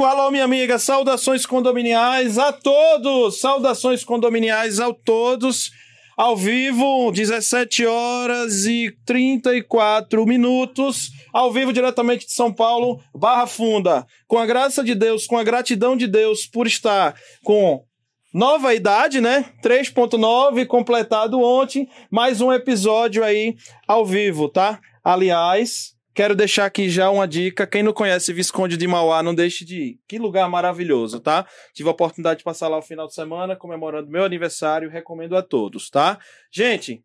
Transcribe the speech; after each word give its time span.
Amigo, 0.00 0.18
alô, 0.18 0.30
minha 0.30 0.44
amiga, 0.44 0.78
saudações 0.78 1.44
condominiais 1.44 2.38
a 2.38 2.50
todos, 2.50 3.38
saudações 3.38 4.02
condominiais 4.02 4.80
a 4.80 4.90
todos, 4.94 5.70
ao 6.16 6.34
vivo, 6.34 7.12
17 7.12 7.84
horas 7.84 8.64
e 8.64 8.96
34 9.04 10.24
minutos, 10.24 11.10
ao 11.34 11.52
vivo 11.52 11.70
diretamente 11.70 12.24
de 12.24 12.32
São 12.32 12.50
Paulo, 12.50 12.98
Barra 13.14 13.46
Funda, 13.46 14.06
com 14.26 14.38
a 14.38 14.46
graça 14.46 14.82
de 14.82 14.94
Deus, 14.94 15.26
com 15.26 15.36
a 15.36 15.44
gratidão 15.44 15.94
de 15.94 16.06
Deus 16.06 16.46
por 16.46 16.66
estar 16.66 17.14
com 17.44 17.84
nova 18.32 18.74
idade, 18.74 19.20
né? 19.20 19.52
3.9, 19.62 20.66
completado 20.66 21.38
ontem, 21.42 21.86
mais 22.10 22.40
um 22.40 22.50
episódio 22.50 23.22
aí 23.22 23.54
ao 23.86 24.06
vivo, 24.06 24.48
tá? 24.48 24.80
Aliás, 25.04 25.94
Quero 26.12 26.34
deixar 26.34 26.66
aqui 26.66 26.88
já 26.88 27.08
uma 27.08 27.26
dica. 27.26 27.66
Quem 27.66 27.82
não 27.82 27.92
conhece 27.92 28.32
Visconde 28.32 28.76
de 28.76 28.86
Mauá, 28.86 29.22
não 29.22 29.34
deixe 29.34 29.64
de 29.64 29.80
ir. 29.80 30.00
Que 30.08 30.18
lugar 30.18 30.48
maravilhoso, 30.48 31.20
tá? 31.20 31.46
Tive 31.72 31.88
a 31.88 31.92
oportunidade 31.92 32.38
de 32.38 32.44
passar 32.44 32.68
lá 32.68 32.78
o 32.78 32.82
final 32.82 33.06
de 33.06 33.14
semana, 33.14 33.54
comemorando 33.54 34.10
meu 34.10 34.24
aniversário. 34.24 34.90
Recomendo 34.90 35.36
a 35.36 35.42
todos, 35.42 35.88
tá? 35.88 36.18
Gente, 36.50 37.02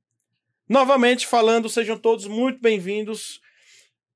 novamente 0.68 1.28
falando, 1.28 1.70
sejam 1.70 1.98
todos 1.98 2.26
muito 2.26 2.60
bem-vindos 2.60 3.40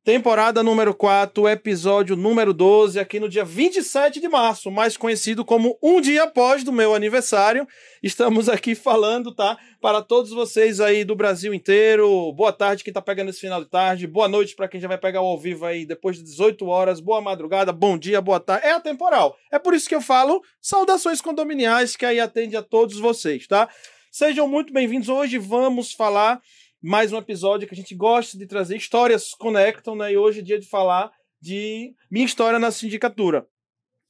Temporada 0.01 0.63
número 0.63 0.95
4, 0.95 1.45
episódio 1.49 2.15
número 2.15 2.53
12, 2.53 2.97
aqui 2.97 3.19
no 3.19 3.27
dia 3.27 3.43
27 3.43 4.21
de 4.21 4.29
março, 4.29 4.71
mais 4.71 4.95
conhecido 4.95 5.43
como 5.43 5.77
um 5.83 5.99
dia 5.99 6.23
após 6.23 6.63
do 6.63 6.71
meu 6.71 6.95
aniversário. 6.95 7.67
Estamos 8.01 8.47
aqui 8.47 8.75
falando, 8.75 9.35
tá? 9.35 9.57
Para 9.81 10.01
todos 10.01 10.31
vocês 10.31 10.79
aí 10.79 11.03
do 11.03 11.17
Brasil 11.17 11.53
inteiro. 11.53 12.31
Boa 12.31 12.53
tarde 12.53 12.81
quem 12.81 12.93
tá 12.93 13.01
pegando 13.01 13.29
esse 13.29 13.41
final 13.41 13.61
de 13.61 13.69
tarde. 13.69 14.07
Boa 14.07 14.29
noite 14.29 14.55
para 14.55 14.69
quem 14.69 14.79
já 14.79 14.87
vai 14.87 14.97
pegar 14.97 15.21
o 15.21 15.25
ao 15.25 15.37
vivo 15.37 15.65
aí 15.65 15.85
depois 15.85 16.15
de 16.15 16.23
18 16.23 16.65
horas. 16.65 17.01
Boa 17.01 17.19
madrugada, 17.19 17.73
bom 17.73 17.97
dia, 17.97 18.21
boa 18.21 18.39
tarde. 18.39 18.67
É 18.67 18.71
atemporal. 18.71 19.35
É 19.51 19.59
por 19.59 19.73
isso 19.73 19.89
que 19.89 19.95
eu 19.95 20.01
falo 20.01 20.41
saudações 20.61 21.19
condominiais 21.19 21.97
que 21.97 22.05
aí 22.05 22.21
atende 22.21 22.55
a 22.55 22.63
todos 22.63 22.97
vocês, 22.97 23.45
tá? 23.47 23.67
Sejam 24.09 24.47
muito 24.47 24.71
bem-vindos. 24.71 25.09
Hoje 25.09 25.37
vamos 25.37 25.91
falar 25.91 26.41
mais 26.81 27.11
um 27.11 27.17
episódio 27.17 27.67
que 27.67 27.73
a 27.73 27.77
gente 27.77 27.93
gosta 27.93 28.37
de 28.37 28.47
trazer. 28.47 28.77
Histórias 28.77 29.31
conectam, 29.31 29.95
né? 29.95 30.13
E 30.13 30.17
hoje 30.17 30.39
é 30.39 30.43
dia 30.43 30.59
de 30.59 30.67
falar 30.67 31.11
de 31.41 31.93
minha 32.09 32.25
história 32.25 32.57
na 32.57 32.71
sindicatura. 32.71 33.45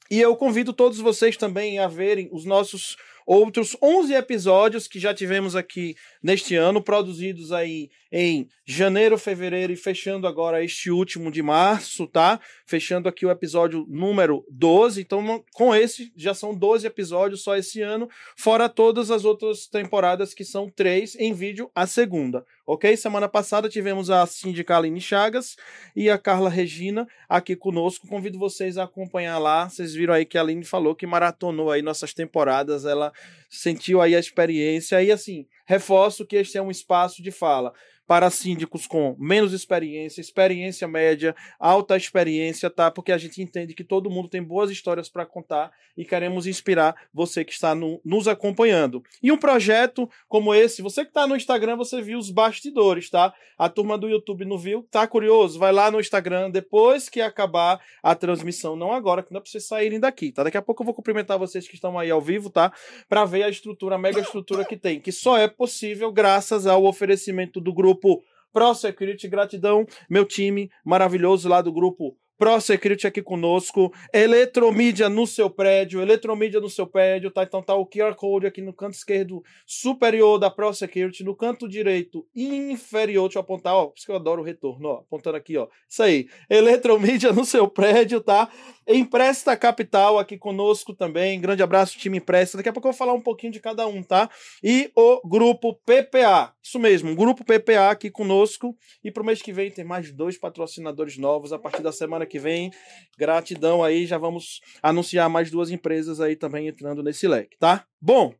E 0.09 0.19
eu 0.19 0.35
convido 0.35 0.73
todos 0.73 0.99
vocês 0.99 1.37
também 1.37 1.79
a 1.79 1.87
verem 1.87 2.29
os 2.31 2.45
nossos 2.45 2.95
outros 3.25 3.75
11 3.81 4.13
episódios 4.13 4.87
que 4.87 4.99
já 4.99 5.13
tivemos 5.13 5.55
aqui 5.55 5.95
neste 6.21 6.55
ano, 6.55 6.81
produzidos 6.81 7.51
aí 7.51 7.89
em 8.11 8.47
janeiro, 8.65 9.17
fevereiro 9.17 9.71
e 9.71 9.75
fechando 9.75 10.27
agora 10.27 10.63
este 10.63 10.89
último 10.89 11.31
de 11.31 11.41
março, 11.41 12.07
tá? 12.07 12.39
Fechando 12.65 13.07
aqui 13.07 13.25
o 13.25 13.31
episódio 13.31 13.85
número 13.87 14.45
12. 14.49 15.01
Então, 15.01 15.43
com 15.53 15.75
esse, 15.75 16.11
já 16.15 16.33
são 16.33 16.53
12 16.53 16.87
episódios 16.87 17.43
só 17.43 17.55
esse 17.55 17.81
ano, 17.81 18.09
fora 18.35 18.67
todas 18.67 19.11
as 19.11 19.25
outras 19.25 19.67
temporadas 19.67 20.33
que 20.33 20.43
são 20.43 20.69
três 20.69 21.15
em 21.15 21.33
vídeo 21.33 21.69
a 21.75 21.85
segunda, 21.85 22.45
ok? 22.65 22.95
Semana 22.97 23.27
passada 23.27 23.69
tivemos 23.69 24.09
a 24.09 24.25
Síndica 24.25 24.77
Aline 24.77 25.01
Chagas 25.01 25.55
e 25.95 26.09
a 26.09 26.17
Carla 26.17 26.49
Regina 26.49 27.07
aqui 27.27 27.55
conosco. 27.55 28.07
Convido 28.07 28.39
vocês 28.39 28.77
a 28.77 28.83
acompanhar 28.83 29.37
lá. 29.37 29.69
Vocês 29.69 29.93
viram 29.93 30.13
aí 30.13 30.25
que 30.25 30.37
a 30.37 30.41
Aline 30.41 30.63
falou 30.63 30.95
que 30.95 31.05
maratonou 31.05 31.71
aí 31.71 31.81
nossas 31.81 32.13
temporadas, 32.13 32.85
ela 32.85 33.11
sentiu 33.49 33.99
aí 34.01 34.15
a 34.15 34.19
experiência 34.19 35.01
e 35.01 35.11
assim, 35.11 35.47
reforço 35.69 36.25
que 36.25 36.35
este 36.35 36.57
é 36.57 36.61
um 36.63 36.71
espaço 36.71 37.21
de 37.21 37.29
fala 37.29 37.71
para 38.09 38.31
síndicos 38.31 38.87
com 38.87 39.15
menos 39.19 39.53
experiência, 39.53 40.19
experiência 40.19 40.87
média, 40.87 41.35
alta 41.59 41.95
experiência, 41.95 42.67
tá? 42.67 42.89
Porque 42.89 43.11
a 43.11 43.19
gente 43.19 43.39
entende 43.39 43.75
que 43.75 43.83
todo 43.83 44.09
mundo 44.09 44.27
tem 44.27 44.41
boas 44.41 44.71
histórias 44.71 45.07
para 45.07 45.27
contar 45.27 45.71
e 45.95 46.03
queremos 46.03 46.47
inspirar 46.47 46.95
você 47.13 47.45
que 47.45 47.53
está 47.53 47.75
no, 47.75 48.01
nos 48.03 48.27
acompanhando. 48.27 49.03
E 49.21 49.31
um 49.31 49.37
projeto 49.37 50.09
como 50.27 50.55
esse, 50.55 50.81
você 50.81 51.03
que 51.03 51.11
está 51.11 51.27
no 51.27 51.35
Instagram, 51.35 51.75
você 51.75 52.01
viu 52.01 52.17
os 52.17 52.31
bastidores, 52.31 53.11
tá? 53.11 53.31
A 53.55 53.69
turma 53.69 53.95
do 53.95 54.09
YouTube 54.09 54.43
não 54.43 54.57
viu? 54.57 54.87
Tá 54.89 55.05
curioso? 55.05 55.59
Vai 55.59 55.71
lá 55.71 55.91
no 55.91 55.99
Instagram 55.99 56.49
depois 56.49 57.09
que 57.09 57.21
acabar 57.21 57.79
a 58.01 58.15
transmissão, 58.15 58.75
não 58.75 58.91
agora, 58.91 59.21
que 59.21 59.31
não 59.31 59.37
é 59.37 59.41
para 59.41 59.51
vocês 59.51 59.67
saírem 59.67 59.99
daqui, 59.99 60.31
tá? 60.31 60.43
Daqui 60.43 60.57
a 60.57 60.63
pouco 60.63 60.81
eu 60.81 60.85
vou 60.85 60.95
cumprimentar 60.95 61.37
vocês 61.37 61.67
que 61.67 61.75
estão 61.75 61.99
aí 61.99 62.09
ao 62.09 62.21
vivo, 62.21 62.49
tá? 62.49 62.73
Para 63.07 63.23
ver 63.25 63.43
a 63.43 63.49
estrutura, 63.49 63.95
a 63.95 63.99
mega 63.99 64.19
estrutura 64.19 64.65
que 64.65 64.75
tem, 64.75 64.99
que 64.99 65.11
só 65.11 65.37
é 65.37 65.47
possível 65.59 66.09
graças 66.09 66.65
ao 66.65 66.85
oferecimento 66.85 67.59
do 67.59 67.73
grupo 67.73 67.89
grupo 67.99 68.23
Pro 68.53 68.73
Security. 68.73 69.27
Gratidão, 69.27 69.85
meu 70.09 70.25
time 70.25 70.71
maravilhoso 70.85 71.49
lá 71.49 71.61
do 71.61 71.71
grupo 71.71 72.15
ProSecurity 72.39 73.05
aqui 73.05 73.21
conosco, 73.21 73.93
Eletromídia 74.13 75.09
no 75.09 75.27
seu 75.27 75.49
prédio, 75.49 76.01
Eletromídia 76.01 76.61
no 76.61 76.69
seu 76.69 76.87
prédio, 76.87 77.29
tá? 77.29 77.43
Então 77.43 77.61
tá 77.61 77.75
o 77.75 77.85
QR 77.85 78.15
Code 78.15 78.47
aqui 78.47 78.61
no 78.61 78.71
canto 78.71 78.93
esquerdo 78.93 79.43
superior 79.67 80.39
da 80.39 80.49
ProSecurity, 80.49 81.21
no 81.25 81.35
canto 81.35 81.67
direito 81.67 82.25
inferior, 82.33 83.27
deixa 83.27 83.39
eu 83.39 83.41
apontar, 83.41 83.75
ó, 83.75 83.87
por 83.87 83.97
isso 83.97 84.05
que 84.05 84.11
eu 84.11 84.15
adoro 84.15 84.41
o 84.41 84.45
retorno, 84.45 84.87
ó, 84.87 84.93
apontando 84.99 85.35
aqui, 85.35 85.57
ó, 85.57 85.67
isso 85.87 86.01
aí, 86.01 86.29
Eletromídia 86.49 87.33
no 87.33 87.43
seu 87.43 87.67
prédio, 87.67 88.21
tá? 88.21 88.49
Empresta 88.87 89.55
Capital 89.57 90.17
aqui 90.17 90.37
conosco 90.37 90.95
também, 90.95 91.41
grande 91.41 91.61
abraço, 91.61 91.97
time 91.97 92.19
Empresta, 92.19 92.57
daqui 92.57 92.69
a 92.69 92.73
pouco 92.73 92.87
eu 92.87 92.93
vou 92.93 92.97
falar 92.97 93.13
um 93.13 93.21
pouquinho 93.21 93.51
de 93.51 93.59
cada 93.59 93.85
um, 93.85 94.01
tá? 94.01 94.29
E 94.63 94.89
o 94.95 95.27
Grupo 95.27 95.73
PPA, 95.85 96.53
isso 96.63 96.79
mesmo, 96.79 97.13
Grupo 97.15 97.43
PPA 97.43 97.89
aqui 97.89 98.09
conosco, 98.09 98.75
e 99.03 99.11
pro 99.11 99.25
mês 99.25 99.41
que 99.41 99.51
vem 99.51 99.69
tem 99.69 99.83
mais 99.83 100.09
dois 100.13 100.37
patrocinadores 100.37 101.17
novos 101.17 101.51
a 101.51 101.59
partir 101.59 101.83
da 101.83 101.91
semana 101.91 102.28
que 102.29 102.39
vem. 102.39 102.71
Gratidão 103.17 103.83
aí, 103.83 104.05
já 104.05 104.17
vamos 104.17 104.61
anunciar 104.81 105.29
mais 105.29 105.51
duas 105.51 105.69
empresas 105.69 106.21
aí 106.21 106.37
também 106.37 106.67
entrando 106.67 107.03
nesse 107.03 107.27
leque, 107.27 107.57
tá? 107.57 107.85
Bom, 107.99 108.33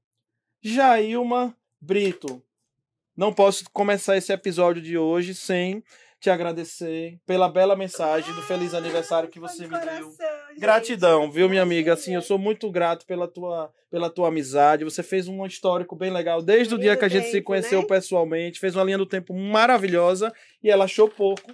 Jailma 0.61 1.53
Brito, 1.81 2.41
não 3.17 3.33
posso 3.33 3.65
começar 3.73 4.15
esse 4.15 4.31
episódio 4.31 4.81
de 4.81 4.97
hoje 4.97 5.35
sem 5.35 5.83
te 6.19 6.29
agradecer 6.29 7.17
pela 7.25 7.47
bela 7.47 7.75
mensagem 7.75 8.33
do 8.33 8.41
feliz 8.41 8.73
aniversário 8.73 9.29
que 9.29 9.39
você 9.39 9.65
me 9.67 9.79
deu. 9.79 10.13
Gratidão, 10.57 11.31
viu, 11.31 11.47
minha 11.47 11.61
amiga? 11.61 11.93
Assim, 11.93 12.13
eu 12.13 12.21
sou 12.21 12.37
muito 12.37 12.69
grato 12.69 13.05
pela 13.05 13.25
tua, 13.25 13.71
pela 13.89 14.09
tua 14.09 14.27
amizade. 14.27 14.83
Você 14.83 15.01
fez 15.01 15.29
um 15.29 15.45
histórico 15.45 15.95
bem 15.95 16.11
legal 16.11 16.41
desde 16.41 16.75
o 16.75 16.77
dia 16.77 16.97
que 16.97 17.05
a 17.05 17.09
gente 17.09 17.31
se 17.31 17.41
conheceu 17.41 17.81
né? 17.81 17.87
pessoalmente. 17.87 18.59
Fez 18.59 18.75
uma 18.75 18.83
linha 18.83 18.97
do 18.97 19.05
tempo 19.05 19.33
maravilhosa 19.33 20.33
e 20.61 20.69
ela 20.69 20.83
achou 20.83 21.07
pouco. 21.07 21.53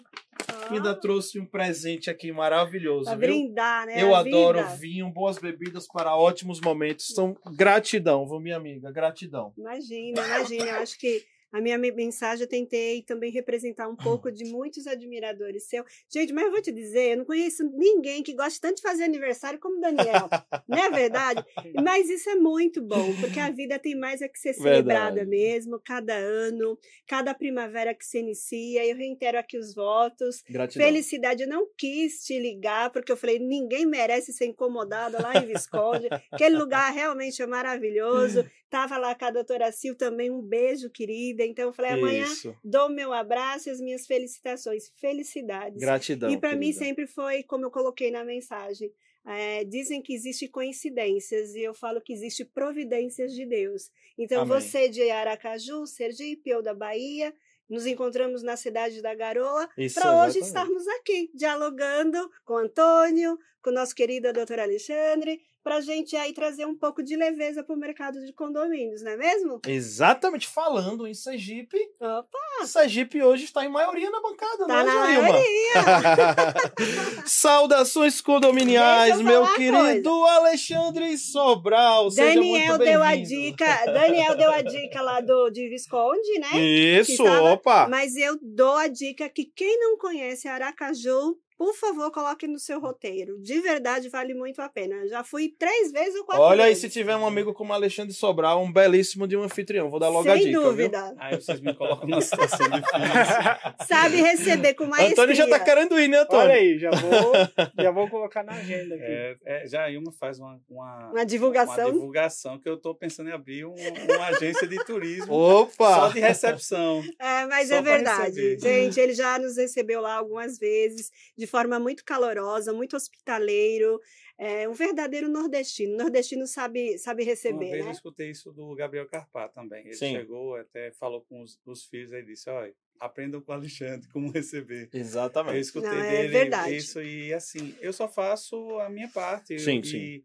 Ainda 0.74 0.96
trouxe 0.96 1.40
um 1.40 1.46
presente 1.46 2.10
aqui 2.10 2.32
maravilhoso. 2.32 3.06
Pra 3.06 3.16
viu? 3.16 3.28
brindar, 3.28 3.86
né? 3.86 4.02
Eu 4.02 4.16
adoro 4.16 4.60
vida. 4.60 4.76
vinho, 4.76 5.10
boas 5.10 5.38
bebidas 5.38 5.88
para 5.88 6.16
ótimos 6.16 6.60
momentos. 6.62 7.12
Então, 7.12 7.36
gratidão, 7.54 8.28
viu, 8.28 8.40
minha 8.40 8.58
amiga? 8.58 8.92
Gratidão. 8.92 9.54
Imagina, 9.58 10.26
imagina. 10.26 10.66
Eu 10.66 10.76
acho 10.78 10.98
que 10.98 11.24
a 11.56 11.62
minha 11.62 11.78
mensagem 11.78 12.44
eu 12.44 12.50
tentei 12.50 13.02
também 13.02 13.32
representar 13.32 13.88
um 13.88 13.96
pouco 13.96 14.30
de 14.30 14.44
muitos 14.44 14.86
admiradores 14.88 15.64
seu. 15.70 15.86
Gente, 16.12 16.34
mas 16.34 16.44
eu 16.44 16.52
vou 16.52 16.62
te 16.62 16.70
dizer, 16.70 17.12
eu 17.12 17.18
não 17.20 17.26
conheço 17.26 17.64
ninguém 17.74 18.22
que 18.22 18.34
goste 18.34 18.60
tanto 18.60 18.76
de 18.76 18.82
fazer 18.82 19.06
aniversário 19.06 19.58
como 19.58 19.80
Daniel. 19.80 20.28
não 20.68 20.78
é 20.78 20.90
verdade? 20.92 21.46
Mas 21.82 22.10
isso 22.10 22.30
é 22.30 22.36
muito 22.36 22.82
bom, 22.82 23.16
porque 23.22 23.40
a 23.40 23.50
vida 23.50 23.80
tem 23.80 23.96
mais 23.96 24.22
a 24.22 24.28
que 24.28 24.38
ser 24.38 24.54
celebrada 24.54 25.16
verdade. 25.16 25.30
mesmo, 25.30 25.80
cada 25.80 26.14
ano, 26.14 26.78
cada 27.08 27.34
primavera 27.34 27.94
que 27.94 28.06
se 28.06 28.20
inicia. 28.20 28.86
Eu 28.86 28.98
reitero 28.98 29.40
aqui 29.40 29.58
os 29.58 29.74
votos. 29.74 30.44
Gratidão. 30.50 30.86
Felicidade, 30.86 31.44
eu 31.44 31.48
não 31.48 31.70
quis 31.78 32.26
te 32.26 32.38
ligar, 32.38 32.90
porque 32.92 33.14
eu 33.14 33.18
falei, 33.18 33.40
ninguém 33.40 33.86
merece 33.86 34.34
ser 34.34 34.48
incomodado 34.48 35.16
lá 35.22 35.42
em 35.42 35.48
Visconde. 35.48 36.10
Aquele 36.30 36.58
lugar 36.58 36.92
realmente 36.92 37.42
é 37.42 37.48
maravilhoso. 37.48 38.46
Tava 38.76 38.98
lá 38.98 39.16
com 39.16 39.24
a 39.24 39.32
doutora 39.32 39.72
Sil 39.72 39.96
também, 39.96 40.30
um 40.30 40.42
beijo, 40.42 40.90
querida. 40.90 41.46
Então 41.46 41.64
eu 41.64 41.72
falei, 41.72 41.92
amanhã 41.92 42.26
Isso. 42.26 42.54
dou 42.62 42.90
meu 42.90 43.14
abraço 43.14 43.70
e 43.70 43.72
as 43.72 43.80
minhas 43.80 44.06
felicitações. 44.06 44.92
Felicidades. 44.98 45.80
Gratidão. 45.80 46.30
E 46.30 46.36
para 46.38 46.58
mim 46.58 46.74
sempre 46.74 47.08
foi, 47.08 47.42
como 47.42 47.64
eu 47.64 47.72
coloquei 47.72 48.12
na 48.12 48.26
mensagem, 48.26 48.92
é, 49.26 49.64
dizem 49.64 50.02
que 50.02 50.14
existe 50.14 50.50
coincidências 50.50 51.56
e 51.56 51.62
eu 51.62 51.74
falo 51.74 52.02
que 52.02 52.12
existe 52.12 52.44
providências 52.44 53.34
de 53.34 53.46
Deus. 53.46 53.90
Então 54.18 54.42
Amém. 54.42 54.60
você 54.60 54.90
de 54.90 55.10
Aracaju, 55.10 55.88
Sergipe 55.88 56.54
ou 56.54 56.62
da 56.62 56.74
Bahia, 56.74 57.34
nos 57.70 57.86
encontramos 57.86 58.44
na 58.44 58.58
cidade 58.58 59.02
da 59.02 59.16
Garoa 59.16 59.70
para 59.94 60.26
hoje 60.26 60.40
estarmos 60.40 60.86
aqui 61.00 61.32
dialogando 61.34 62.30
com 62.44 62.58
Antônio, 62.58 63.40
com 63.62 63.72
nosso 63.72 63.96
querido 63.96 64.34
doutor 64.34 64.60
Alexandre, 64.60 65.40
para 65.66 65.78
a 65.78 65.82
gente 65.82 66.16
aí 66.16 66.32
trazer 66.32 66.68
um 66.68 66.76
pouco 66.76 67.02
de 67.02 67.16
leveza 67.16 67.64
para 67.64 67.76
o 67.76 67.80
mercado 67.80 68.24
de 68.24 68.32
condomínios, 68.32 69.02
não 69.02 69.14
é 69.14 69.18
mesmo? 69.18 69.60
Exatamente, 69.66 70.48
falando 70.48 71.08
em 71.08 71.14
Sergipe. 71.16 71.80
Opa! 72.00 72.68
Sergipe 72.68 73.24
hoje 73.24 73.46
está 73.46 73.66
em 73.66 73.68
maioria 73.68 74.12
na 74.12 74.22
bancada, 74.22 74.68
tá 74.68 74.68
não 74.68 74.80
é, 74.80 75.16
na 75.16 75.22
maioria. 75.24 75.74
Saudações 77.26 78.22
condominiais, 78.22 79.20
meu 79.20 79.52
querido. 79.56 80.24
Alexandre 80.26 81.18
Sobral. 81.18 82.12
Daniel 82.12 82.78
deu 82.78 83.02
a 83.02 83.16
dica, 83.16 83.86
Daniel 83.88 84.38
deu 84.38 84.52
a 84.52 84.62
dica 84.62 85.02
lá 85.02 85.20
do 85.20 85.50
de 85.50 85.68
Visconde, 85.68 86.40
né? 86.42 86.60
Isso, 86.60 87.24
estava, 87.24 87.54
opa! 87.54 87.88
Mas 87.90 88.16
eu 88.16 88.38
dou 88.40 88.76
a 88.76 88.88
dica 88.88 89.28
que 89.30 89.46
quem 89.46 89.80
não 89.80 89.98
conhece 89.98 90.48
Aracaju 90.48 91.36
por 91.58 91.74
favor, 91.76 92.12
coloque 92.12 92.48
no 92.48 92.60
seu 92.60 92.80
roteiro. 92.80 93.40
De 93.42 93.60
verdade, 93.62 94.10
vale 94.10 94.34
muito 94.34 94.62
a 94.62 94.68
pena. 94.70 95.08
Já 95.08 95.24
fui 95.24 95.54
três 95.58 95.92
vezes 95.92 96.16
ou 96.16 96.26
quatro 96.26 96.44
Olha 96.44 96.66
vezes. 96.66 96.84
aí, 96.84 96.90
se 96.90 96.94
tiver 96.94 97.16
um 97.16 97.26
amigo 97.26 97.54
como 97.54 97.72
Alexandre 97.74 98.14
Sobral, 98.14 98.62
um 98.64 98.72
belíssimo 98.72 99.28
de 99.28 99.38
um 99.38 99.44
anfitrião. 99.44 99.90
Vou 99.90 100.00
dar 100.00 100.10
logo 100.10 100.24
Sem 100.24 100.32
a 100.32 100.36
dica. 100.36 100.60
dúvida. 100.60 101.06
Viu? 101.08 101.16
Aí 101.20 101.36
vocês 101.36 101.60
me 101.62 101.74
colocam 101.74 102.08
numa 102.10 102.22
situação 102.22 102.68
difícil. 102.70 103.00
Sabe 103.88 104.18
receber 104.22 104.74
com 104.74 104.86
maestria. 104.86 105.12
Antônio 105.14 105.36
já 105.36 105.48
tá 105.48 105.60
querendo 105.60 106.00
ir, 106.00 106.08
né, 106.08 106.20
Antônio? 106.20 106.44
Olha 106.46 106.54
aí, 106.56 106.78
já 106.78 106.92
vou, 106.92 107.32
já 107.84 107.92
vou 107.92 108.10
colocar 108.10 108.44
na 108.44 108.54
agenda 108.54 108.96
aqui. 108.96 109.04
É, 109.06 109.38
é, 109.46 109.68
já 109.68 109.84
a 109.84 109.92
Ilma 109.92 110.12
faz 110.12 110.40
uma, 110.40 110.60
uma, 110.70 111.10
Uma 111.12 111.26
divulgação. 111.26 111.86
uma 111.86 111.94
divulgação 111.94 112.60
que 112.60 112.68
eu 112.68 112.76
estou 112.76 112.94
pensando 112.96 113.30
em 113.30 113.34
abrir 113.34 113.66
um- 113.66 113.76
uma 113.76 114.28
agência 114.28 114.68
de 114.68 114.78
turismo 114.84 115.32
Opa! 115.34 115.96
só 115.96 116.08
de 116.10 116.20
recepção. 116.20 117.04
É, 117.20 117.46
mas 117.46 117.72
é 117.72 117.82
verdade. 117.82 118.58
Gente, 118.60 119.00
ele 119.00 119.14
já 119.14 119.38
nos 119.40 119.58
recebeu 119.58 120.02
lá 120.02 120.16
algumas 120.16 120.58
vezes, 120.58 121.12
de 121.38 121.45
forma 121.48 121.80
muito 121.80 122.04
calorosa, 122.04 122.74
muito 122.74 122.96
hospitaleiro. 122.96 124.00
É 124.38 124.68
um 124.68 124.74
verdadeiro 124.74 125.30
nordestino. 125.30 125.96
Nordestino 125.98 126.46
sabe, 126.48 126.98
sabe 126.98 127.24
Uma 127.24 127.30
receber, 127.30 127.70
vez 127.72 127.80
eu 127.82 127.86
né? 127.86 127.92
escutei 127.92 128.32
isso 128.32 128.52
do 128.52 128.76
Gabriel 128.76 129.08
Carpá 129.08 129.48
também. 129.48 129.86
Ele 129.86 129.94
Sim. 129.94 130.14
chegou, 130.14 130.56
até 130.56 130.92
falou 130.92 131.22
com 131.22 131.42
os, 131.42 131.60
os 131.66 131.86
filhos 131.86 132.12
e 132.12 132.22
disse: 132.24 132.50
olha, 132.50 132.74
aprendam 133.00 133.42
com 133.42 133.52
o 133.52 133.56
Alexandre 133.56 134.08
como 134.10 134.32
receber. 134.32 134.90
Eu 134.94 135.00
Exatamente. 135.00 135.62
escutei 135.62 135.90
Não, 135.92 135.98
é 135.98 136.28
dele 136.28 136.32
verdade. 136.32 136.76
isso 136.76 137.02
e 137.02 137.34
assim, 137.34 137.76
eu 137.82 137.94
só 137.94 138.08
faço 138.08 138.80
a 138.80 138.90
minha 138.90 139.10
parte. 139.10 139.58
Sim, 139.58 139.80
e 139.80 139.84
sim. 139.84 140.24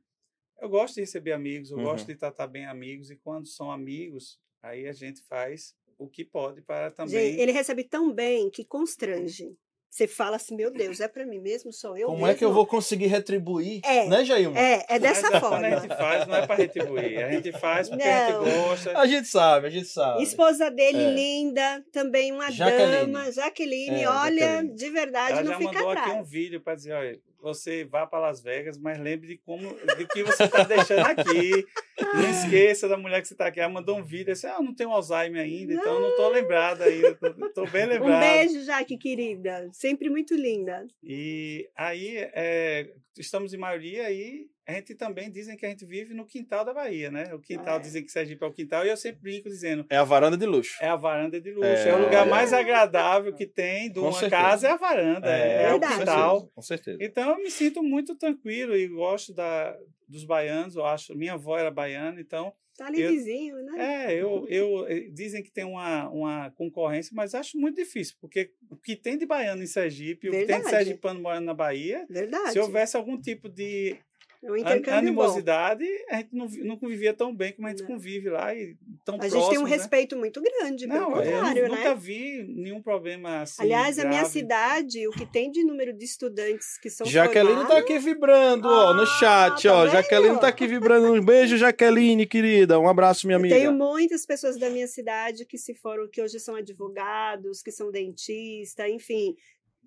Eu 0.60 0.68
gosto 0.68 0.94
de 0.96 1.00
receber 1.00 1.32
amigos, 1.32 1.70
eu 1.70 1.78
Uhum. 1.78 1.84
gosto 1.84 2.06
de 2.06 2.16
tratar 2.16 2.46
bem 2.46 2.66
amigos, 2.66 3.10
e 3.10 3.16
quando 3.16 3.48
são 3.48 3.70
amigos, 3.72 4.38
aí 4.62 4.86
a 4.86 4.92
gente 4.92 5.22
faz 5.22 5.74
o 5.98 6.06
que 6.08 6.22
pode 6.24 6.60
para 6.62 6.90
também. 6.90 7.32
Gente, 7.32 7.40
ele 7.42 7.52
recebe 7.52 7.84
tão 7.84 8.12
bem 8.12 8.50
que 8.50 8.64
constrange. 8.64 9.56
Você 9.90 10.06
fala 10.06 10.36
assim, 10.36 10.54
meu 10.54 10.70
Deus, 10.70 11.00
é 11.00 11.08
pra 11.08 11.26
mim 11.26 11.40
mesmo? 11.40 11.72
Sou 11.72 11.96
eu 11.98 12.06
Como 12.06 12.18
mesmo? 12.18 12.30
é 12.30 12.34
que 12.36 12.44
eu 12.44 12.52
vou 12.52 12.64
conseguir 12.64 13.08
retribuir? 13.08 13.80
É. 13.84 14.06
Né, 14.06 14.24
Jailma? 14.24 14.56
É, 14.56 14.86
é 14.88 14.98
dessa 15.00 15.28
Mas, 15.32 15.40
forma. 15.40 15.66
A 15.66 15.80
gente 15.80 15.96
faz, 15.96 16.26
não 16.28 16.36
é 16.36 16.46
para 16.46 16.54
retribuir. 16.54 17.24
A 17.24 17.32
gente 17.32 17.50
faz 17.52 17.88
porque 17.88 18.04
a 18.04 18.30
Não. 18.30 18.44
gente 18.46 18.54
gosta. 18.56 18.98
A 18.98 19.06
gente 19.06 19.26
sabe, 19.28 19.66
a 19.66 19.70
gente 19.70 19.88
sabe. 19.88 20.22
Esposa 20.22 20.70
dele, 20.70 21.02
É. 21.02 21.10
linda, 21.10 21.84
também 21.92 22.30
uma 22.30 22.52
Jaqueline. 22.52 22.92
dama, 23.12 23.32
Jaqueline. 23.32 24.02
É, 24.04 24.08
olha, 24.08 24.38
Jaqueline. 24.46 24.74
de 24.76 24.90
verdade, 24.90 25.32
Ela 25.32 25.42
não 25.42 25.52
já 25.52 25.58
fica 25.58 25.72
mandou 25.72 25.90
atrás. 25.90 26.08
aqui 26.10 26.18
um 26.20 26.24
vídeo 26.24 26.60
para 26.60 26.74
dizer, 26.76 26.92
olha, 26.92 27.18
você 27.42 27.84
vá 27.84 28.06
para 28.06 28.20
Las 28.20 28.42
Vegas, 28.42 28.78
mas 28.78 28.98
lembre 28.98 29.28
de 29.28 29.36
como, 29.38 29.74
de 29.96 30.06
que 30.06 30.22
você 30.22 30.44
está 30.44 30.64
deixando 30.64 31.06
aqui. 31.06 31.66
Não 32.14 32.30
esqueça 32.30 32.88
da 32.88 32.96
mulher 32.96 33.20
que 33.20 33.28
você 33.28 33.34
está 33.34 33.46
aqui. 33.46 33.60
Ela 33.60 33.72
mandou 33.72 33.98
um 33.98 34.02
vídeo, 34.02 34.32
assim, 34.32 34.46
ah, 34.46 34.56
eu 34.58 34.62
não 34.62 34.74
tenho 34.74 34.90
Alzheimer 34.90 35.42
ainda, 35.42 35.74
então 35.74 35.94
eu 35.94 36.00
não 36.00 36.08
estou 36.08 36.30
lembrada 36.30 36.84
ainda, 36.84 37.18
estou 37.46 37.70
bem 37.70 37.86
lembrada. 37.86 38.16
Um 38.16 38.20
beijo, 38.20 38.64
Jaque, 38.64 38.96
querida. 38.96 39.68
Sempre 39.72 40.08
muito 40.08 40.34
linda. 40.34 40.86
E 41.02 41.68
aí, 41.76 42.16
é, 42.16 42.90
estamos 43.18 43.52
em 43.52 43.58
maioria 43.58 44.06
aí, 44.06 44.48
a 44.70 44.74
gente 44.74 44.94
também 44.94 45.30
dizem 45.30 45.56
que 45.56 45.64
a 45.66 45.68
gente 45.68 45.84
vive 45.84 46.14
no 46.14 46.24
quintal 46.26 46.64
da 46.64 46.72
Bahia, 46.74 47.10
né? 47.10 47.32
O 47.34 47.38
quintal, 47.40 47.76
É. 47.76 47.80
dizem 47.80 48.04
que 48.04 48.10
Sergipe 48.10 48.42
é 48.42 48.46
o 48.46 48.52
quintal, 48.52 48.84
e 48.84 48.88
eu 48.88 48.96
sempre 48.96 49.20
brinco 49.20 49.48
dizendo, 49.48 49.84
É 49.90 49.96
a 49.96 50.04
varanda 50.04 50.36
de 50.36 50.46
luxo. 50.46 50.76
é 50.82 50.88
a 50.88 50.96
varanda 50.96 51.40
de 51.40 51.50
luxo. 51.52 51.64
É, 51.66 51.88
É, 51.88 51.94
o 51.94 52.02
lugar 52.02 52.26
mais 52.26 52.52
agradável 52.52 53.34
que 53.34 53.46
tem 53.46 53.88
de 53.88 53.94
Com 54.00 54.06
uma 54.06 54.12
certeza. 54.12 54.30
casa, 54.42 54.68
é 54.68 54.70
a 54.70 54.76
varanda, 54.76 55.28
é, 55.30 55.62
é 55.64 55.68
o 55.68 55.70
Verdade. 55.72 55.98
quintal. 55.98 56.46
Com 56.54 56.62
certeza. 56.62 56.98
Então 57.00 57.30
eu 57.30 57.36
me 57.38 57.50
sinto 57.50 57.82
muito 57.82 58.14
tranquilo 58.16 58.76
e 58.76 58.88
gosto 58.88 59.32
da, 59.34 59.76
dos 60.08 60.24
baianos, 60.24 60.76
eu 60.76 60.84
acho, 60.84 61.14
minha 61.16 61.34
avó 61.34 61.58
era 61.58 61.70
baiana, 61.70 62.20
então, 62.20 62.52
Tá 62.78 62.86
ali 62.86 63.02
Eu- 63.02 63.10
vizinho, 63.10 63.56
né? 63.56 64.06
é, 64.06 64.14
eu, 64.14 64.46
eu 64.48 64.86
eh, 64.88 65.00
dizem 65.12 65.42
que 65.42 65.52
tem 65.52 65.64
uma, 65.64 66.08
uma 66.08 66.50
concorrência, 66.52 67.12
mas 67.14 67.34
acho 67.34 67.58
muito 67.58 67.76
difícil, 67.76 68.16
porque 68.18 68.52
o 68.70 68.76
que 68.76 68.96
tem 68.96 69.18
de 69.18 69.26
baiano 69.26 69.62
em 69.62 69.66
Sergipe, 69.66 70.28
o 70.28 70.30
que 70.30 70.38
tem 70.38 70.46
de 70.46 70.52
Verdade. 70.62 70.70
sergipano 70.76 71.20
morando 71.20 71.44
na 71.44 71.52
Bahia, 71.52 72.06
Verdade. 72.08 72.52
se 72.52 72.58
houvesse 72.58 72.96
algum 72.96 73.20
tipo 73.20 73.50
de 73.50 73.96
É 74.42 74.50
um 74.50 74.54
an- 74.54 74.58
intercâmbio 74.60 75.12
bom. 75.12 75.20
animosidade, 75.22 75.84
a 76.08 76.16
gente 76.16 76.34
não, 76.34 76.46
não 76.64 76.76
convivia 76.78 77.12
tão 77.12 77.34
bem 77.34 77.52
como 77.52 77.66
a 77.66 77.70
gente 77.70 77.80
Não. 77.82 77.86
convive 77.88 78.30
lá 78.30 78.54
e 78.54 78.74
tão 79.04 79.16
A 79.20 79.28
gente 79.28 79.48
tem 79.50 79.58
um 79.58 79.64
né? 79.64 79.68
respeito 79.70 80.16
muito 80.16 80.40
grande, 80.40 80.88
pelo 80.88 80.98
Não, 80.98 81.10
eu 81.10 81.16
contrário, 81.32 81.62
nu- 81.64 81.74
né? 81.74 81.76
nunca 81.76 81.94
vi 81.94 82.42
nenhum 82.48 82.80
problema 82.80 83.42
assim. 83.42 83.62
Aliás, 83.62 83.98
a 83.98 84.04
minha 84.06 84.20
grave. 84.20 84.32
cidade, 84.32 85.06
o 85.06 85.10
que 85.10 85.26
tem 85.26 85.50
de 85.50 85.62
número 85.62 85.92
de 85.92 86.04
estudantes 86.06 86.78
que 86.78 86.88
são 86.88 87.06
Jaqueline 87.06 87.48
tá 87.54 87.60
formados, 87.66 87.82
aqui 87.84 87.98
vibrando, 87.98 88.66
ó, 88.68 88.94
no 88.94 89.02
Ah, 89.02 89.06
chat, 89.18 89.62
tá 89.64 89.74
ó. 89.74 89.82
vendo? 89.84 89.92
Jaqueline 89.92 90.40
tá 90.40 90.48
aqui 90.48 90.66
vibrando. 90.66 91.12
Um 91.12 91.22
beijo, 91.22 91.58
Jaqueline, 91.58 92.26
querida. 92.26 92.80
Um 92.80 92.88
abraço, 92.88 93.26
minha 93.26 93.36
Eu 93.36 93.40
amiga. 93.40 93.54
tenho 93.54 93.72
muitas 93.74 94.24
pessoas 94.24 94.58
da 94.58 94.70
minha 94.70 94.88
cidade 94.88 95.44
que 95.44 95.58
se 95.58 95.74
foram, 95.74 96.08
que 96.08 96.22
hoje 96.22 96.40
são 96.40 96.54
advogados, 96.54 97.62
que 97.62 97.70
são 97.70 97.90
dentistas, 97.90 98.88
enfim, 98.88 99.34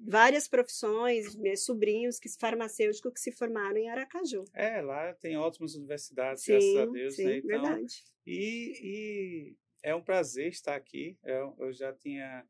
várias 0.05 0.47
profissões, 0.47 1.35
meus 1.35 1.63
sobrinhos 1.65 2.19
que 2.19 2.29
farmacêuticos 2.37 3.13
que 3.13 3.19
se 3.19 3.31
formaram 3.31 3.77
em 3.77 3.89
Aracaju. 3.89 4.43
É, 4.53 4.81
lá 4.81 5.13
tem 5.13 5.37
ótimas 5.37 5.75
universidades, 5.75 6.43
Sim, 6.43 6.51
graças 6.51 6.77
a 6.77 6.85
Deus, 6.85 7.15
sim, 7.15 7.25
né? 7.25 7.37
Então, 7.37 7.47
verdade. 7.47 8.03
E, 8.25 8.79
e 8.81 9.55
é 9.81 9.95
um 9.95 10.01
prazer 10.01 10.47
estar 10.47 10.75
aqui. 10.75 11.17
Eu, 11.23 11.55
eu 11.59 11.73
já 11.73 11.93
tinha 11.93 12.45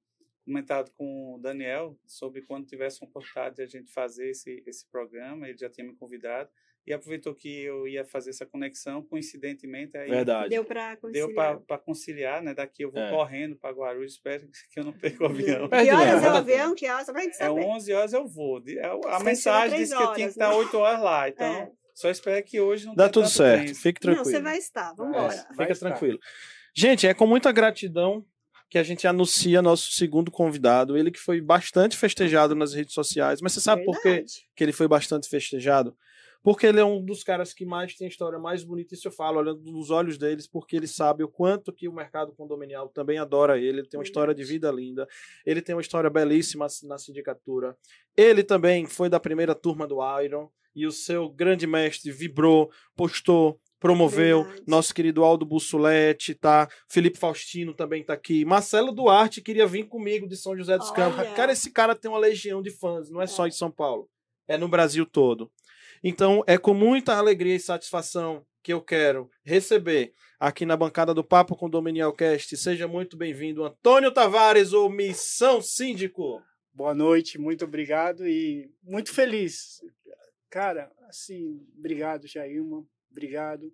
comentado 0.45 0.91
com 0.91 1.35
o 1.35 1.39
Daniel 1.39 1.97
sobre 2.05 2.41
quando 2.41 2.67
tivesse 2.67 3.01
uma 3.01 3.09
oportunidade 3.09 3.55
de 3.55 3.61
a 3.63 3.65
gente 3.65 3.91
fazer 3.91 4.29
esse, 4.29 4.61
esse 4.65 4.85
programa, 4.87 5.47
ele 5.47 5.57
já 5.57 5.69
tinha 5.69 5.87
me 5.87 5.95
convidado. 5.95 6.49
E 6.85 6.91
aproveitou 6.91 7.33
que 7.33 7.61
eu 7.63 7.87
ia 7.87 8.03
fazer 8.03 8.31
essa 8.31 8.45
conexão, 8.45 9.01
coincidentemente, 9.01 9.95
aí 9.97 10.09
Verdade. 10.09 10.49
Deu 10.49 10.65
para 10.65 10.95
deu 10.95 11.01
conciliar. 11.27 11.59
para 11.61 11.77
conciliar, 11.77 12.41
né? 12.43 12.53
Daqui 12.53 12.83
eu 12.83 12.91
vou 12.91 13.01
É. 13.01 13.09
correndo 13.09 13.55
para 13.55 13.73
Guarulhos, 13.73 14.13
espero 14.13 14.47
que 14.69 14.79
eu 14.79 14.83
não 14.83 14.91
perca 14.91 15.23
o 15.23 15.27
avião. 15.27 15.69
Que 15.69 15.83
não, 15.83 15.97
horas 15.99 16.13
é 16.13 16.19
vai 16.19 16.29
o 16.31 16.35
avião? 16.35 16.75
Que 16.75 16.89
horas? 16.89 17.05
Pra 17.05 17.21
gente 17.21 17.35
É 17.35 17.37
saber. 17.37 17.61
11 17.65 17.93
horas 17.93 18.11
eu 18.13 18.27
vou. 18.27 18.61
É, 18.67 18.85
A 18.85 18.91
Funciona 18.93 19.23
mensagem 19.23 19.79
disse 19.79 19.95
que 19.95 20.03
eu 20.03 20.13
tinha 20.13 20.15
que 20.15 20.21
horas, 20.23 20.31
estar 20.33 20.49
né? 20.49 20.55
8 20.55 20.77
horas 20.77 21.01
lá. 21.01 21.29
Então, 21.29 21.45
É. 21.53 21.71
só 21.95 22.09
espero 22.09 22.43
que 22.45 22.59
hoje 22.59 22.85
não 22.85 22.95
Dá 22.95 23.03
tenha 23.03 23.11
tudo 23.13 23.23
tanto 23.23 23.33
certo. 23.37 23.57
trânsito. 23.59 23.79
Fique 23.81 24.05
Não, 24.07 24.13
tranquilo. 24.15 24.35
você 24.37 24.41
vai 24.43 24.57
estar. 24.57 24.91
É, 24.91 24.95
Vamos 24.95 25.17
embora. 25.17 25.35
Vai 25.35 25.45
fica 25.67 25.71
estar. 25.71 25.89
tranquilo. 25.89 26.19
Gente, 26.75 27.07
é 27.07 27.13
com 27.13 27.25
muita 27.25 27.51
gratidão 27.53 28.25
que 28.69 28.77
a 28.77 28.83
gente 28.83 29.07
anuncia 29.07 29.61
nosso 29.61 29.91
segundo 29.93 30.29
convidado. 30.31 30.97
Ele 30.97 31.11
que 31.11 31.19
foi 31.19 31.39
bastante 31.39 31.95
festejado 31.95 32.55
nas 32.55 32.73
redes 32.73 32.93
sociais. 32.93 33.39
Mas 33.39 33.53
você 33.53 33.61
sabe 33.61 33.85
por 33.85 33.95
quê 34.01 34.09
Verdade. 34.09 34.33
que 34.55 34.63
ele 34.63 34.73
foi 34.73 34.87
bastante 34.87 35.29
festejado? 35.29 35.95
Porque 36.43 36.67
ele 36.67 36.79
é 36.79 36.83
um 36.83 37.03
dos 37.03 37.23
caras 37.23 37.53
que 37.53 37.65
mais 37.65 37.95
tem 37.95 38.05
a 38.05 38.09
história 38.09 38.37
mais 38.37 38.63
bonita, 38.65 38.93
isso 38.93 39.07
eu 39.07 39.11
falo, 39.11 39.39
olhando 39.39 39.63
nos 39.71 39.89
olhos 39.89 40.17
deles, 40.17 40.45
porque 40.45 40.75
ele 40.75 40.87
sabe 40.87 41.23
o 41.23 41.27
quanto 41.29 41.71
que 41.71 41.87
o 41.87 41.93
mercado 41.93 42.33
condominial 42.33 42.89
também 42.89 43.17
adora 43.17 43.57
ele. 43.57 43.79
Ele 43.79 43.87
tem 43.87 43.97
uma 43.97 44.03
história 44.03 44.35
de 44.35 44.43
vida 44.43 44.69
linda, 44.69 45.07
ele 45.45 45.61
tem 45.61 45.73
uma 45.73 45.81
história 45.81 46.09
belíssima 46.09 46.67
na 46.83 46.97
sindicatura. 46.97 47.77
Ele 48.15 48.43
também 48.43 48.85
foi 48.85 49.07
da 49.07 49.19
primeira 49.19 49.55
turma 49.55 49.87
do 49.87 49.99
Iron 50.21 50.49
e 50.75 50.85
o 50.85 50.91
seu 50.91 51.29
grande 51.29 51.65
mestre 51.65 52.11
vibrou, 52.11 52.69
postou, 52.95 53.59
promoveu. 53.79 54.43
Verdade. 54.43 54.63
Nosso 54.67 54.93
querido 54.93 55.23
Aldo 55.23 55.45
Bussolete, 55.45 56.33
tá? 56.33 56.67
Felipe 56.89 57.19
Faustino 57.19 57.73
também 57.73 58.03
tá 58.03 58.13
aqui. 58.13 58.43
Marcelo 58.43 58.91
Duarte 58.91 59.41
queria 59.41 59.67
vir 59.67 59.87
comigo 59.87 60.27
de 60.27 60.35
São 60.35 60.57
José 60.57 60.77
dos 60.77 60.89
Olha. 60.89 60.95
Campos. 60.95 61.35
Cara, 61.35 61.51
esse 61.51 61.71
cara 61.71 61.95
tem 61.95 62.09
uma 62.09 62.19
legião 62.19 62.61
de 62.61 62.71
fãs, 62.71 63.09
não 63.09 63.21
é 63.21 63.27
só 63.27 63.47
em 63.47 63.51
São 63.51 63.71
Paulo, 63.71 64.09
é 64.47 64.57
no 64.57 64.67
Brasil 64.67 65.05
todo. 65.05 65.51
Então, 66.03 66.43
é 66.45 66.57
com 66.57 66.73
muita 66.73 67.15
alegria 67.15 67.55
e 67.55 67.59
satisfação 67.59 68.45
que 68.61 68.73
eu 68.73 68.81
quero 68.81 69.29
receber 69.43 70.13
aqui 70.39 70.65
na 70.65 70.75
bancada 70.75 71.13
do 71.13 71.23
Papo 71.23 71.55
Condominial 71.55 72.13
Cast. 72.13 72.55
Seja 72.57 72.87
muito 72.87 73.15
bem-vindo, 73.17 73.63
Antônio 73.63 74.11
Tavares, 74.11 74.73
ou 74.73 74.89
Missão 74.89 75.61
Síndico. 75.61 76.41
Boa 76.73 76.93
noite, 76.93 77.37
muito 77.39 77.63
obrigado 77.65 78.27
e 78.27 78.69
muito 78.83 79.13
feliz. 79.13 79.81
Cara, 80.49 80.91
assim, 81.07 81.61
obrigado, 81.77 82.27
Jailma, 82.27 82.83
obrigado. 83.11 83.71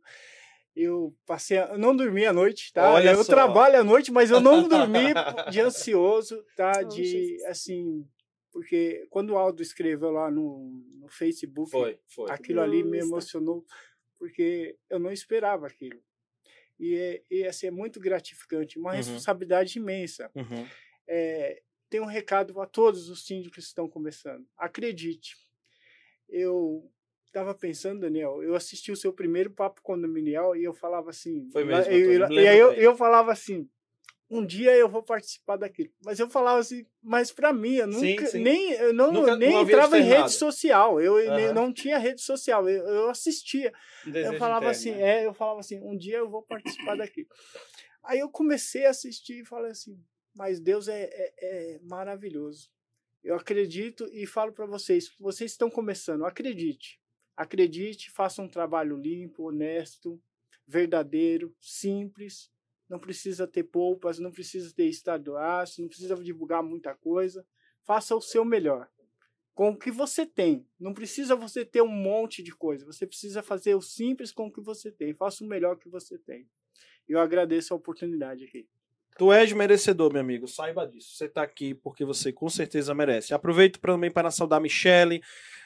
Eu 0.76 1.16
passei, 1.26 1.58
a- 1.58 1.70
eu 1.72 1.78
não 1.78 1.96
dormi 1.96 2.26
à 2.26 2.32
noite, 2.34 2.72
tá? 2.72 2.92
Olha 2.94 3.12
eu 3.12 3.24
só. 3.24 3.32
trabalho 3.34 3.80
à 3.80 3.84
noite, 3.84 4.12
mas 4.12 4.30
eu 4.32 4.40
não 4.40 4.68
dormi 4.68 5.14
de 5.52 5.60
ansioso, 5.60 6.44
tá? 6.56 6.82
Oh, 6.84 6.88
De, 6.88 7.04
Jesus. 7.04 7.44
assim, 7.46 8.06
porque 8.52 9.08
quando 9.10 9.32
o 9.32 9.38
Aldo 9.38 9.62
escreveu 9.62 10.12
lá 10.12 10.30
no, 10.32 10.84
no 11.00 11.08
Facebook, 11.08 11.72
foi. 11.72 12.00
aquilo 12.30 12.62
ali 12.62 12.84
me 12.84 12.98
emocionou, 13.00 13.66
porque 14.18 14.78
eu 14.90 15.00
não 15.00 15.12
esperava 15.12 15.68
aquilo. 15.68 16.02
E, 16.80 16.96
é, 16.96 17.24
e 17.30 17.44
assim, 17.46 17.68
é 17.68 17.72
muito 17.72 18.00
gratificante, 18.00 18.80
uma 18.80 18.92
Uhum. 18.92 18.98
responsabilidade 18.98 19.78
imensa 19.78 20.32
Uhum. 20.36 20.66
é, 21.08 21.62
tem 21.90 22.00
um 22.00 22.06
recado 22.06 22.60
a 22.62 22.66
todos 22.66 23.10
os 23.10 23.26
síndicos 23.26 23.64
que 23.66 23.70
estão 23.70 23.90
começando. 23.90 24.48
Acredite, 24.58 25.36
eu 26.28 26.90
estava 27.28 27.54
pensando, 27.54 28.02
Daniel, 28.02 28.42
eu 28.44 28.56
assisti 28.56 28.92
o 28.92 28.96
seu 28.96 29.12
primeiro 29.14 29.52
papo 29.52 29.82
condominial 29.82 30.56
e 30.56 30.64
eu 30.64 30.74
falava 30.74 31.10
assim, 31.10 31.50
Foi 31.52 31.64
mesmo, 31.64 31.92
eu- 31.92 32.12
eu- 32.14 32.30
me 32.30 32.36
e 32.44 32.48
aí 32.48 32.58
eu, 32.60 32.72
eu 32.74 32.96
falava 32.96 33.32
assim, 33.32 33.70
um 34.30 34.46
dia 34.46 34.76
eu 34.76 34.88
vou 34.88 35.02
participar 35.02 35.58
daquilo. 35.58 35.90
Mas 36.04 36.20
eu 36.20 36.30
falava 36.30 36.60
assim, 36.60 36.86
mas 37.02 37.32
para 37.32 37.52
mim, 37.52 37.76
eu 37.76 37.92
Sim, 37.92 38.12
nunca, 38.12 38.26
sim. 38.28 38.40
nem 38.40 38.72
eu 38.74 38.94
não, 38.94 39.12
Nunca- 39.12 39.36
nem 39.36 39.52
não 39.52 39.62
entrava 39.64 39.98
em 39.98 40.04
rede 40.04 40.32
social. 40.32 41.02
Eu 41.02 41.16
nem- 41.36 41.46
Aham. 41.46 41.54
não 41.54 41.74
tinha 41.74 41.98
rede 41.98 42.22
social. 42.22 42.70
Eu, 42.70 42.86
eu 42.88 43.10
assistia 43.10 43.74
eu 44.06 44.34
falava 44.38 44.66
interno, 44.66 44.70
assim, 44.70 44.92
né? 44.92 45.22
é, 45.22 45.26
eu 45.26 45.34
falava 45.34 45.60
assim, 45.62 45.80
um 45.82 45.98
dia 45.98 46.18
eu 46.18 46.30
vou 46.30 46.44
participar 46.44 46.96
daqui. 46.96 47.28
Aí 48.04 48.20
eu 48.20 48.30
comecei 48.30 48.86
a 48.86 48.92
assistir 48.92 49.42
e 49.42 49.46
falei 49.46 49.72
assim, 49.72 50.00
mas 50.36 50.60
Deus 50.60 50.88
é, 50.88 51.10
é, 51.12 51.34
é 51.76 51.80
maravilhoso. 51.84 52.70
Eu 53.24 53.36
acredito 53.36 54.08
e 54.14 54.26
falo 54.26 54.54
para 54.54 54.66
vocês, 54.66 55.10
vocês 55.20 55.52
estão 55.52 55.70
começando, 55.70 56.24
acredite. 56.24 57.00
Acredite, 57.36 58.12
faça 58.12 58.42
um 58.42 58.48
trabalho 58.48 58.96
limpo, 58.96 59.44
honesto, 59.48 60.22
verdadeiro, 60.68 61.54
simples. 61.60 62.50
Não 62.90 63.00
precisa 63.00 63.48
ter 63.48 63.64
polpas, 63.64 64.18
não 64.18 64.32
precisa 64.32 64.74
ter 64.74 64.86
estado 64.86 65.38
aço, 65.38 65.82
não 65.82 65.88
precisa 65.88 66.16
divulgar 66.16 66.64
muita 66.64 66.96
coisa. 66.96 67.46
Faça 67.84 68.16
o 68.16 68.22
seu 68.22 68.44
melhor. 68.44 68.90
Com 69.54 69.70
o 69.72 69.78
que 69.78 69.92
você 69.92 70.26
tem. 70.26 70.68
Não 70.80 70.94
precisa 70.94 71.36
você 71.36 71.64
ter 71.64 71.82
um 71.82 71.88
monte 71.88 72.42
de 72.42 72.52
coisa. 72.52 72.86
Você 72.86 73.06
precisa 73.06 73.44
fazer 73.44 73.76
o 73.76 73.82
simples 73.82 74.32
com 74.32 74.48
o 74.48 74.52
que 74.52 74.62
você 74.62 74.92
tem. 74.92 75.14
Faça 75.14 75.44
o 75.44 75.48
melhor 75.48 75.78
que 75.78 75.88
você 75.88 76.18
tem. 76.18 76.50
Eu 77.08 77.20
agradeço 77.20 77.74
a 77.74 77.78
oportunidade 77.78 78.46
aqui. 78.46 78.68
Tu 79.20 79.32
és 79.34 79.52
merecedor, 79.54 80.12
meu 80.14 80.22
amigo. 80.22 80.48
Saiba 80.48 80.88
disso. 80.88 81.10
Você 81.16 81.26
está 81.26 81.44
aqui 81.44 81.74
porque 81.76 82.06
você 82.06 82.32
com 82.32 82.48
certeza 82.50 82.96
merece. 82.96 83.34
Aproveito 83.34 83.78
também 83.80 84.10
para 84.10 84.32
saudar 84.32 84.58
a 84.58 84.62
Michele. 84.62 85.22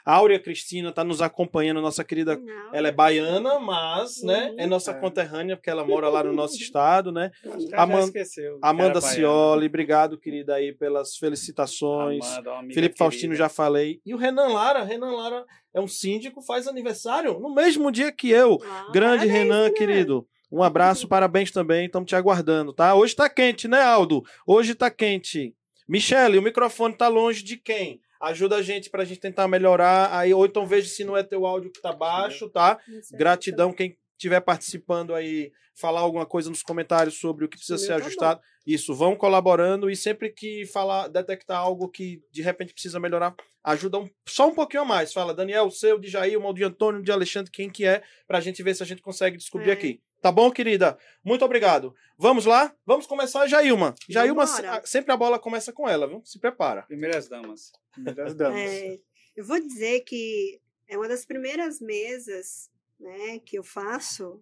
A 0.05 0.15
Áurea 0.15 0.37
Cristina 0.39 0.89
está 0.89 1.01
nos 1.03 1.21
acompanhando, 1.21 1.79
nossa 1.79 2.03
querida. 2.03 2.35
Não. 2.35 2.73
Ela 2.75 2.89
é 2.89 2.91
baiana, 2.91 3.57
mas, 3.59 4.21
né, 4.21 4.53
é 4.57 4.67
nossa 4.67 4.91
É. 4.91 4.93
conterrânea, 4.99 5.55
porque 5.55 5.69
ela 5.69 5.85
mora 5.85 6.09
lá 6.09 6.21
no 6.23 6.33
nosso 6.33 6.55
estado, 6.61 7.09
né? 7.11 7.31
Aman- 7.73 8.01
esqueceu. 8.05 8.55
que 8.59 8.59
Amanda. 8.67 8.99
Cioli, 8.99 9.67
obrigado, 9.67 10.17
querida, 10.17 10.55
aí, 10.55 10.73
pelas 10.73 11.15
felicitações. 11.15 12.25
Amanda, 12.25 12.73
Felipe 12.73 12.97
Faustino 12.97 13.29
querida. 13.33 13.45
já 13.45 13.49
falei. 13.49 14.01
E 14.05 14.13
o 14.13 14.17
Renan 14.17 14.47
Lara, 14.47 14.83
Renan 14.83 15.11
Lara 15.15 15.45
é 15.73 15.79
um 15.79 15.87
síndico, 15.87 16.41
faz 16.41 16.67
aniversário 16.67 17.39
no 17.39 17.53
mesmo 17.53 17.89
dia 17.91 18.11
que 18.11 18.29
eu. 18.29 18.59
Ah, 18.65 18.89
Grande 18.91 19.25
Renan, 19.27 19.63
Renan. 19.65 19.73
querido. 19.73 20.27
Um 20.53 20.61
abraço, 20.61 21.07
parabéns 21.07 21.49
também. 21.49 21.87
Estamos 21.87 22.07
te 22.07 22.15
aguardando, 22.15 22.71
tá? 22.71 22.93
Hoje 22.93 23.15
tá 23.15 23.27
quente, 23.27 23.67
né, 23.67 23.81
Aldo? 23.81 24.23
Hoje 24.45 24.75
tá 24.75 24.91
quente. 24.91 25.55
Michele, 25.89 26.37
o 26.37 26.43
microfone 26.43 26.93
tá 26.95 27.07
longe 27.07 27.43
de 27.43 27.57
quem? 27.57 27.99
Ajuda 28.21 28.57
a 28.57 28.61
gente 28.61 28.87
pra 28.89 29.03
gente 29.03 29.19
tentar 29.19 29.47
melhorar. 29.47 30.15
Aí, 30.15 30.31
ou 30.31 30.45
então 30.45 30.67
veja 30.67 30.87
se 30.87 31.03
não 31.03 31.17
é 31.17 31.23
teu 31.23 31.47
áudio 31.47 31.71
que 31.71 31.81
tá 31.81 31.91
baixo, 31.91 32.47
tá? 32.49 32.77
Gratidão 33.11 33.73
quem 33.73 33.97
estiver 34.15 34.39
participando 34.41 35.15
aí, 35.15 35.51
falar 35.75 36.01
alguma 36.01 36.25
coisa 36.25 36.51
nos 36.51 36.61
comentários 36.61 37.19
sobre 37.19 37.45
o 37.45 37.49
que 37.49 37.57
precisa 37.57 37.79
ser 37.79 37.93
ajustado. 37.93 38.39
Isso, 38.65 38.93
vão 38.93 39.15
colaborando 39.15 39.89
e 39.89 39.95
sempre 39.95 40.29
que 40.29 40.67
falar, 40.67 41.07
detectar 41.07 41.57
algo 41.57 41.89
que 41.89 42.21
de 42.31 42.43
repente 42.43 42.73
precisa 42.73 42.99
melhorar, 42.99 43.35
ajuda 43.63 43.97
um- 43.97 44.09
só 44.29 44.47
um 44.47 44.53
pouquinho 44.53 44.83
a 44.83 44.85
mais. 44.85 45.11
Fala, 45.11 45.33
Daniel, 45.33 45.65
o 45.65 45.71
seu, 45.71 45.97
de 45.99 46.07
Jair, 46.07 46.39
o 46.39 46.53
de 46.53 46.63
Antônio, 46.63 47.01
de 47.01 47.11
Alexandre, 47.11 47.51
quem 47.51 47.69
que 47.71 47.85
é, 47.85 48.03
pra 48.27 48.39
gente 48.39 48.61
ver 48.61 48.75
se 48.75 48.83
a 48.83 48.85
gente 48.85 49.01
consegue 49.01 49.35
descobrir 49.35 49.71
É. 49.71 49.73
aqui. 49.73 49.99
Tá 50.23 50.31
bom, 50.31 50.49
querida? 50.49 50.97
Muito 51.21 51.43
obrigado. 51.43 51.93
Vamos 52.17 52.45
lá? 52.45 52.73
Vamos 52.85 53.05
começar, 53.05 53.45
Jailma. 53.45 53.93
Jailma, 54.07 54.45
Vambora. 54.45 54.81
se- 54.85 54.91
sempre 54.91 55.11
a 55.11 55.17
bola 55.17 55.37
começa 55.37 55.73
com 55.73 55.85
ela, 55.87 56.07
viu? 56.07 56.21
Se 56.23 56.39
prepara. 56.39 56.83
Primeiras 56.83 57.27
damas. 57.27 57.73
Das 57.97 58.33
damas. 58.33 58.57
É, 58.57 59.01
eu 59.35 59.43
vou 59.45 59.59
dizer 59.59 59.99
que 60.05 60.61
é 60.87 60.97
uma 60.97 61.09
das 61.09 61.25
primeiras 61.25 61.81
mesas 61.81 62.71
né, 62.97 63.39
que 63.39 63.57
eu 63.57 63.63
faço 63.65 64.41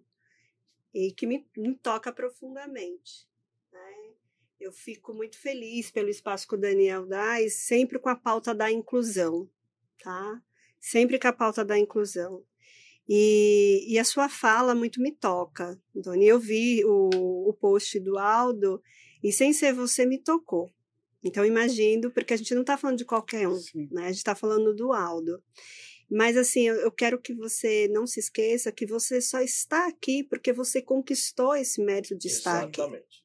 e 0.94 1.10
que 1.10 1.26
me, 1.26 1.44
me 1.56 1.74
toca 1.74 2.12
profundamente. 2.12 3.26
né? 3.72 4.12
Eu 4.60 4.70
fico 4.70 5.12
muito 5.12 5.36
feliz 5.36 5.90
pelo 5.90 6.08
espaço 6.10 6.46
que 6.46 6.54
o 6.54 6.58
Daniel 6.60 7.04
dá 7.06 7.40
e 7.42 7.50
sempre 7.50 7.98
com 7.98 8.08
a 8.08 8.14
pauta 8.14 8.54
da 8.54 8.70
inclusão, 8.70 9.50
tá? 10.00 10.40
Sempre 10.78 11.18
com 11.18 11.26
a 11.26 11.32
pauta 11.32 11.64
da 11.64 11.76
inclusão. 11.76 12.44
E, 13.08 13.84
e 13.92 13.98
a 13.98 14.04
sua 14.04 14.28
fala 14.28 14.74
muito 14.74 15.00
me 15.00 15.12
toca, 15.12 15.78
Doni. 15.94 16.26
Eu 16.26 16.38
vi 16.38 16.84
o, 16.84 17.48
o 17.48 17.52
post 17.52 17.98
do 18.00 18.18
Aldo 18.18 18.82
e 19.22 19.32
sem 19.32 19.52
ser 19.52 19.72
você 19.72 20.06
me 20.06 20.18
tocou. 20.18 20.70
Então, 21.24 21.44
imagino, 21.44 22.10
porque 22.10 22.34
a 22.34 22.36
gente 22.36 22.54
não 22.54 22.62
está 22.62 22.76
falando 22.76 22.98
de 22.98 23.04
qualquer 23.04 23.46
um, 23.46 23.56
Sim. 23.56 23.88
né? 23.92 24.04
A 24.04 24.08
gente 24.08 24.16
está 24.16 24.34
falando 24.34 24.74
do 24.74 24.92
Aldo. 24.92 25.40
Mas, 26.10 26.36
assim, 26.36 26.66
eu, 26.66 26.74
eu 26.76 26.90
quero 26.90 27.20
que 27.20 27.32
você 27.32 27.88
não 27.88 28.06
se 28.06 28.18
esqueça 28.20 28.72
que 28.72 28.84
você 28.84 29.20
só 29.20 29.40
está 29.40 29.86
aqui 29.86 30.24
porque 30.24 30.52
você 30.52 30.82
conquistou 30.82 31.54
esse 31.54 31.82
mérito 31.82 32.16
de 32.16 32.28
estar 32.28 32.64
aqui. 32.64 32.80
Exatamente. 32.80 33.22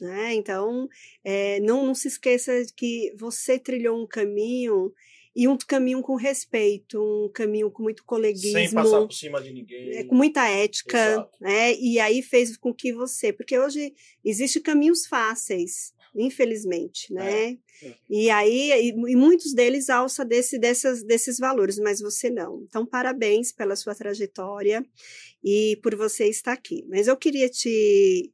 Né? 0.00 0.34
Então, 0.34 0.88
é, 1.22 1.60
não, 1.60 1.86
não 1.86 1.94
se 1.94 2.08
esqueça 2.08 2.52
que 2.76 3.14
você 3.18 3.58
trilhou 3.58 4.02
um 4.02 4.06
caminho 4.06 4.92
e 5.34 5.46
um 5.46 5.56
caminho 5.56 6.02
com 6.02 6.16
respeito, 6.16 7.00
um 7.00 7.30
caminho 7.32 7.70
com 7.70 7.82
muito 7.82 8.04
coleguismo 8.04 8.58
Sem 8.58 8.72
passar 8.72 9.00
por 9.00 9.12
cima 9.12 9.40
de 9.40 9.52
ninguém. 9.52 9.96
é, 9.96 10.04
com 10.04 10.14
muita 10.14 10.48
ética, 10.48 10.98
Exato. 10.98 11.36
né? 11.40 11.74
E 11.74 12.00
aí 12.00 12.20
fez 12.22 12.56
com 12.56 12.74
que 12.74 12.92
você, 12.92 13.32
porque 13.32 13.58
hoje 13.58 13.94
existem 14.24 14.60
caminhos 14.60 15.06
fáceis, 15.06 15.94
infelizmente, 16.14 17.12
né? 17.12 17.52
é. 17.52 17.58
E 18.10 18.28
aí 18.28 18.72
e, 18.72 18.88
e 18.88 19.16
muitos 19.16 19.54
deles 19.54 19.88
alça 19.88 20.24
desse, 20.24 20.58
dessas, 20.58 21.02
desses 21.02 21.38
valores, 21.38 21.78
mas 21.78 22.00
você 22.00 22.28
não. 22.28 22.62
Então 22.68 22.84
parabéns 22.84 23.52
pela 23.52 23.76
sua 23.76 23.94
trajetória 23.94 24.84
e 25.42 25.78
por 25.82 25.94
você 25.94 26.26
estar 26.28 26.52
aqui. 26.52 26.84
Mas 26.88 27.06
eu 27.06 27.16
queria 27.16 27.48
te 27.48 28.32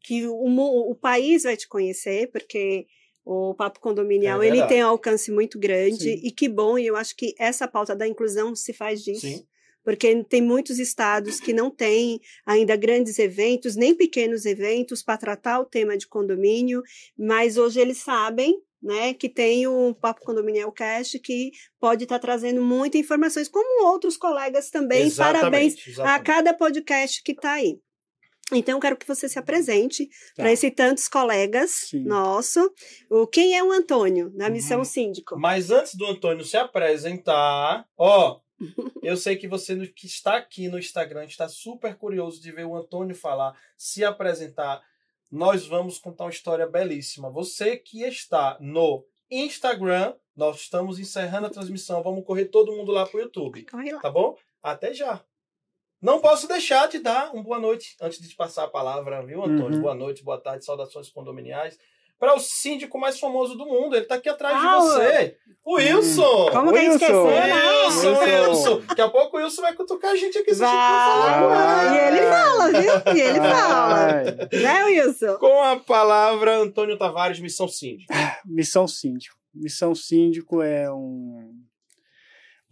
que 0.00 0.26
o, 0.26 0.90
o 0.90 0.94
país 0.94 1.42
vai 1.42 1.56
te 1.56 1.68
conhecer, 1.68 2.30
porque 2.30 2.86
o 3.30 3.54
Papo 3.54 3.78
Condominial 3.78 4.42
É 4.42 4.46
ele 4.46 4.66
tem 4.66 4.82
um 4.82 4.88
alcance 4.88 5.30
muito 5.30 5.58
grande 5.58 6.04
Sim. 6.04 6.20
e 6.24 6.30
que 6.30 6.48
bom, 6.48 6.78
e 6.78 6.86
eu 6.86 6.96
acho 6.96 7.14
que 7.14 7.34
essa 7.38 7.68
pauta 7.68 7.94
da 7.94 8.08
inclusão 8.08 8.56
se 8.56 8.72
faz 8.72 9.04
disso 9.04 9.26
Sim. 9.26 9.44
porque 9.84 10.24
tem 10.24 10.40
muitos 10.40 10.78
estados 10.78 11.38
que 11.38 11.52
não 11.52 11.70
têm 11.70 12.20
ainda 12.46 12.74
grandes 12.74 13.18
eventos, 13.18 13.76
nem 13.76 13.94
pequenos 13.94 14.46
eventos 14.46 15.02
para 15.02 15.18
tratar 15.18 15.60
o 15.60 15.66
tema 15.66 15.94
de 15.94 16.08
condomínio, 16.08 16.82
mas 17.18 17.58
hoje 17.58 17.78
eles 17.78 17.98
sabem 17.98 18.58
né, 18.82 19.12
que 19.12 19.28
tem 19.28 19.66
o 19.66 19.92
Papo 19.92 20.22
Condominial 20.24 20.72
Cast 20.72 21.18
que 21.18 21.50
pode 21.78 22.04
estar 22.04 22.18
trazendo 22.18 22.62
muitas 22.62 23.00
informações, 23.00 23.48
como 23.48 23.86
outros 23.88 24.16
colegas 24.16 24.70
também. 24.70 25.02
Exatamente, 25.06 25.40
Parabéns 25.40 25.74
a 25.74 25.90
exatamente. 25.90 26.24
cada 26.24 26.54
podcast 26.54 27.22
que 27.22 27.32
está 27.32 27.52
aí. 27.52 27.78
Então, 28.52 28.76
eu 28.76 28.80
quero 28.80 28.96
que 28.96 29.06
você 29.06 29.28
se 29.28 29.38
apresente 29.38 30.06
Tá. 30.34 30.42
para 30.42 30.52
esses 30.52 30.72
tantos 30.74 31.06
colegas 31.08 31.70
Sim. 31.90 32.04
nosso. 32.04 32.72
O, 33.10 33.26
quem 33.26 33.56
é 33.56 33.62
o 33.62 33.70
Antônio, 33.72 34.32
na 34.34 34.48
missão 34.48 34.78
Uhum. 34.78 34.84
síndico? 34.84 35.38
Mas 35.38 35.70
antes 35.70 35.94
do 35.94 36.06
Antônio 36.06 36.44
se 36.44 36.56
apresentar, 36.56 37.86
ó, 37.96 38.40
eu 39.02 39.16
sei 39.16 39.36
que 39.36 39.46
você 39.46 39.86
que 39.88 40.06
está 40.06 40.36
aqui 40.36 40.68
no 40.68 40.78
Instagram 40.78 41.24
está 41.24 41.48
super 41.48 41.94
curioso 41.96 42.40
de 42.40 42.50
ver 42.50 42.64
o 42.66 42.74
Antônio 42.76 43.14
falar, 43.14 43.54
se 43.76 44.04
apresentar. 44.04 44.82
Nós 45.30 45.66
vamos 45.66 45.98
contar 45.98 46.24
uma 46.24 46.30
história 46.30 46.66
belíssima. 46.66 47.30
Você 47.30 47.76
que 47.76 48.02
está 48.02 48.56
no 48.60 49.04
Instagram, 49.30 50.14
nós 50.34 50.56
estamos 50.62 50.98
encerrando 50.98 51.46
a 51.46 51.50
transmissão. 51.50 52.02
Vamos 52.02 52.24
correr 52.24 52.46
todo 52.46 52.72
mundo 52.72 52.90
lá 52.92 53.06
pro 53.06 53.20
YouTube, 53.20 53.64
Corre 53.66 53.92
lá. 53.92 54.00
tá 54.00 54.10
bom? 54.10 54.36
Até 54.62 54.92
já. 54.94 55.22
Não 56.00 56.20
posso 56.20 56.46
deixar 56.46 56.88
de 56.88 56.98
dar 57.00 57.32
uma 57.34 57.42
boa 57.42 57.58
noite 57.58 57.96
antes 58.00 58.20
de 58.20 58.28
te 58.28 58.36
passar 58.36 58.64
a 58.64 58.68
palavra, 58.68 59.24
viu, 59.24 59.42
Antônio? 59.42 59.76
Uhum. 59.76 59.80
Boa 59.82 59.94
noite, 59.94 60.22
boa 60.22 60.40
tarde, 60.40 60.64
saudações 60.64 61.08
condominiais. 61.10 61.76
Para 62.20 62.34
o 62.34 62.40
síndico 62.40 62.98
mais 62.98 63.18
famoso 63.18 63.56
do 63.56 63.64
mundo, 63.64 63.94
ele 63.94 64.02
está 64.02 64.16
aqui 64.16 64.28
atrás 64.28 64.56
Ah, 64.56 64.58
de 64.60 64.82
você. 64.86 65.36
O 65.64 65.76
Wilson! 65.76 66.50
Como 66.50 66.72
que 66.72 66.78
Wilson. 66.78 66.94
esqueceu, 66.94 67.26
né? 67.26 67.54
Wilson, 67.84 68.08
Wilson. 68.18 68.48
Wilson. 68.50 68.86
Daqui 68.88 69.00
a 69.00 69.08
pouco 69.08 69.36
o 69.36 69.40
Wilson 69.40 69.62
vai 69.62 69.74
cutucar 69.74 70.10
a 70.12 70.16
gente 70.16 70.36
aqui 70.38 70.52
se 70.52 70.60
falar 70.60 71.42
com 71.42 71.48
Vai. 71.48 72.08
ele. 72.08 72.16
E 72.16 72.18
ele 72.18 72.30
fala, 72.30 72.70
viu? 72.72 73.14
E 73.16 73.20
ele 73.20 73.38
fala. 73.38 74.22
Né, 74.52 74.84
Wilson? 74.86 75.38
Com 75.38 75.62
a 75.62 75.76
palavra, 75.78 76.56
Antônio 76.58 76.98
Tavares, 76.98 77.38
Missão 77.38 77.68
Síndico. 77.68 78.12
Missão 78.44 78.88
Síndico. 78.88 79.36
Missão 79.54 79.94
Síndico 79.94 80.60
é 80.60 80.92
um, 80.92 81.54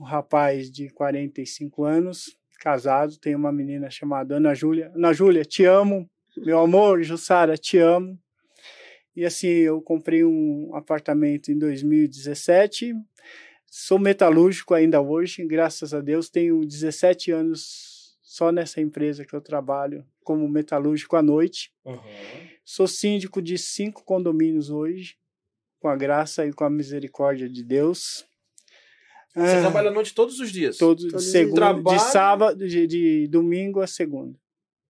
um 0.00 0.04
rapaz 0.04 0.70
de 0.72 0.90
45 0.90 1.84
anos, 1.84 2.36
casado, 2.58 3.18
tem 3.18 3.34
uma 3.34 3.52
menina 3.52 3.90
chamada 3.90 4.36
Ana 4.36 4.54
Júlia. 4.54 4.92
Ana 4.94 5.12
Júlia, 5.12 5.44
te 5.44 5.64
amo. 5.64 6.08
Meu 6.36 6.58
amor, 6.58 7.02
Jussara, 7.02 7.56
te 7.56 7.78
amo. 7.78 8.18
E 9.14 9.24
assim, 9.24 9.48
eu 9.48 9.80
comprei 9.80 10.24
um 10.24 10.74
apartamento 10.74 11.50
em 11.50 11.58
2017. 11.58 12.94
Sou 13.66 13.98
metalúrgico 13.98 14.74
ainda 14.74 15.00
hoje, 15.00 15.44
graças 15.46 15.94
a 15.94 16.00
Deus. 16.00 16.28
Tenho 16.28 16.64
17 16.64 17.30
anos 17.32 18.18
só 18.22 18.52
nessa 18.52 18.80
empresa 18.80 19.24
que 19.24 19.34
eu 19.34 19.40
trabalho 19.40 20.04
como 20.22 20.46
metalúrgico 20.48 21.16
à 21.16 21.22
noite. 21.22 21.72
Uhum. 21.84 21.98
Sou 22.64 22.86
síndico 22.86 23.40
de 23.40 23.56
cinco 23.56 24.04
condomínios 24.04 24.68
hoje, 24.68 25.16
com 25.78 25.88
a 25.88 25.96
graça 25.96 26.44
e 26.44 26.52
com 26.52 26.64
a 26.64 26.70
misericórdia 26.70 27.48
de 27.48 27.64
Deus. 27.64 28.26
Você 29.36 29.56
Ah, 29.56 29.60
trabalha 29.60 29.90
à 29.90 29.92
noite 29.92 30.14
todos 30.14 30.40
os 30.40 30.50
dias. 30.50 30.78
todos 30.78 31.04
Todos 31.08 31.24
de 31.24 31.30
segunda, 31.30 31.56
Trabalha- 31.56 31.98
de 31.98 32.02
sábado, 32.04 32.66
de, 32.68 32.86
de 32.86 33.28
domingo 33.28 33.80
a 33.80 33.86
segunda. 33.86 34.38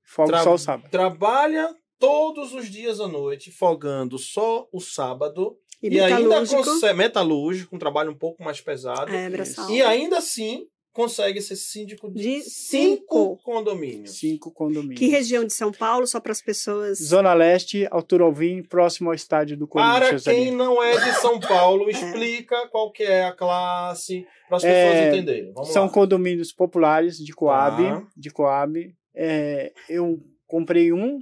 Folgo 0.05 0.31
Tra- 0.31 0.45
só 0.45 0.55
o 0.55 0.59
sábado. 0.59 0.88
Trabalha 0.91 1.75
todos 1.99 2.53
os 2.55 2.71
dias 2.71 3.00
à 3.00 3.09
noite, 3.09 3.50
folgando 3.50 4.19
só 4.19 4.69
o 4.73 4.81
sábado. 4.81 5.59
E, 5.83 5.88
E, 5.97 6.00
ainda 6.00 6.47
consegue. 6.47 6.95
Metalúrgico, 6.97 7.75
um 7.75 7.79
trabalho 7.79 8.11
um 8.11 8.15
pouco 8.17 8.43
mais 8.43 8.61
pesado. 8.61 9.12
É, 9.12 9.29
braçal. 9.29 9.69
E 9.71 9.83
ainda 9.83 10.19
assim 10.19 10.67
consegue 10.97 11.43
ser 11.43 11.57
síndico 11.57 12.11
de, 12.11 12.23
De 12.23 12.41
cinco 12.41 12.97
cinco. 12.97 13.37
condomínios. 13.45 14.19
Cinco 14.19 14.50
condomínios. 14.50 14.99
Que 14.99 15.09
região 15.09 15.45
de 15.45 15.53
São 15.53 15.71
Paulo, 15.71 16.07
só 16.07 16.19
para 16.19 16.33
as 16.33 16.41
pessoas. 16.41 16.99
Zona 16.99 17.35
Leste, 17.35 17.87
Altura 17.91 18.25
Alvim, 18.25 18.62
próximo 18.62 19.11
ao 19.11 19.15
estádio 19.15 19.57
do 19.59 19.69
Para 19.69 19.99
Corinthians 20.00 20.25
quem 20.25 20.49
ali. 20.49 20.57
não 20.57 20.83
é 20.83 20.93
de 20.99 21.12
São 21.21 21.38
Paulo, 21.38 21.88
explica 21.91 22.67
qual 22.69 22.91
que 22.91 23.03
é 23.03 23.25
a 23.25 23.33
classe, 23.33 24.26
para 24.49 24.57
as 24.57 24.62
pessoas 24.62 24.95
É, 24.95 25.09
entenderem. 25.09 25.53
Vamos 25.53 25.71
São 25.73 25.85
lá. 25.85 25.91
condomínios 25.93 26.53
populares 26.53 27.19
de 27.19 27.33
Coab, 27.33 27.83
Tá. 27.83 28.07
de 28.17 28.31
Coab. 28.31 28.95
É, 29.15 29.73
eu 29.91 30.19
comprei 30.47 30.93
um 30.93 31.21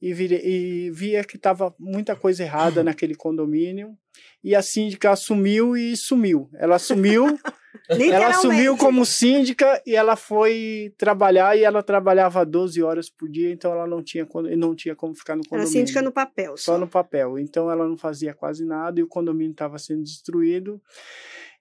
e, 0.00 0.14
virei- 0.14 0.42
e 0.44 0.90
via 0.92 1.24
que 1.24 1.36
estava 1.36 1.74
muita 1.78 2.14
coisa 2.14 2.42
errada 2.44 2.82
naquele 2.84 3.14
condomínio. 3.16 3.96
E 4.42 4.54
a 4.54 4.62
síndica 4.62 5.10
assumiu 5.10 5.76
e 5.76 5.96
sumiu. 5.96 6.48
Ela 6.54 6.76
assumiu, 6.76 7.26
ela 7.88 8.28
assumiu 8.28 8.76
como 8.76 9.04
síndica 9.04 9.82
e 9.86 9.94
ela 9.96 10.14
foi 10.14 10.92
trabalhar 10.96 11.56
e 11.56 11.64
ela 11.64 11.82
trabalhava 11.82 12.46
12 12.46 12.82
horas 12.82 13.10
por 13.10 13.28
dia, 13.28 13.50
então 13.50 13.72
ela 13.72 13.86
não 13.86 14.02
tinha, 14.02 14.26
não 14.56 14.74
tinha 14.74 14.94
como 14.94 15.14
ficar 15.14 15.34
no 15.34 15.40
Era 15.40 15.48
condomínio. 15.50 15.72
síndica 15.72 16.00
no 16.02 16.12
papel. 16.12 16.56
Só. 16.56 16.72
só 16.72 16.78
no 16.78 16.86
papel. 16.86 17.38
Então 17.38 17.70
ela 17.70 17.86
não 17.86 17.96
fazia 17.96 18.32
quase 18.32 18.64
nada 18.64 19.00
e 19.00 19.02
o 19.02 19.08
condomínio 19.08 19.52
estava 19.52 19.78
sendo 19.78 20.02
destruído. 20.02 20.80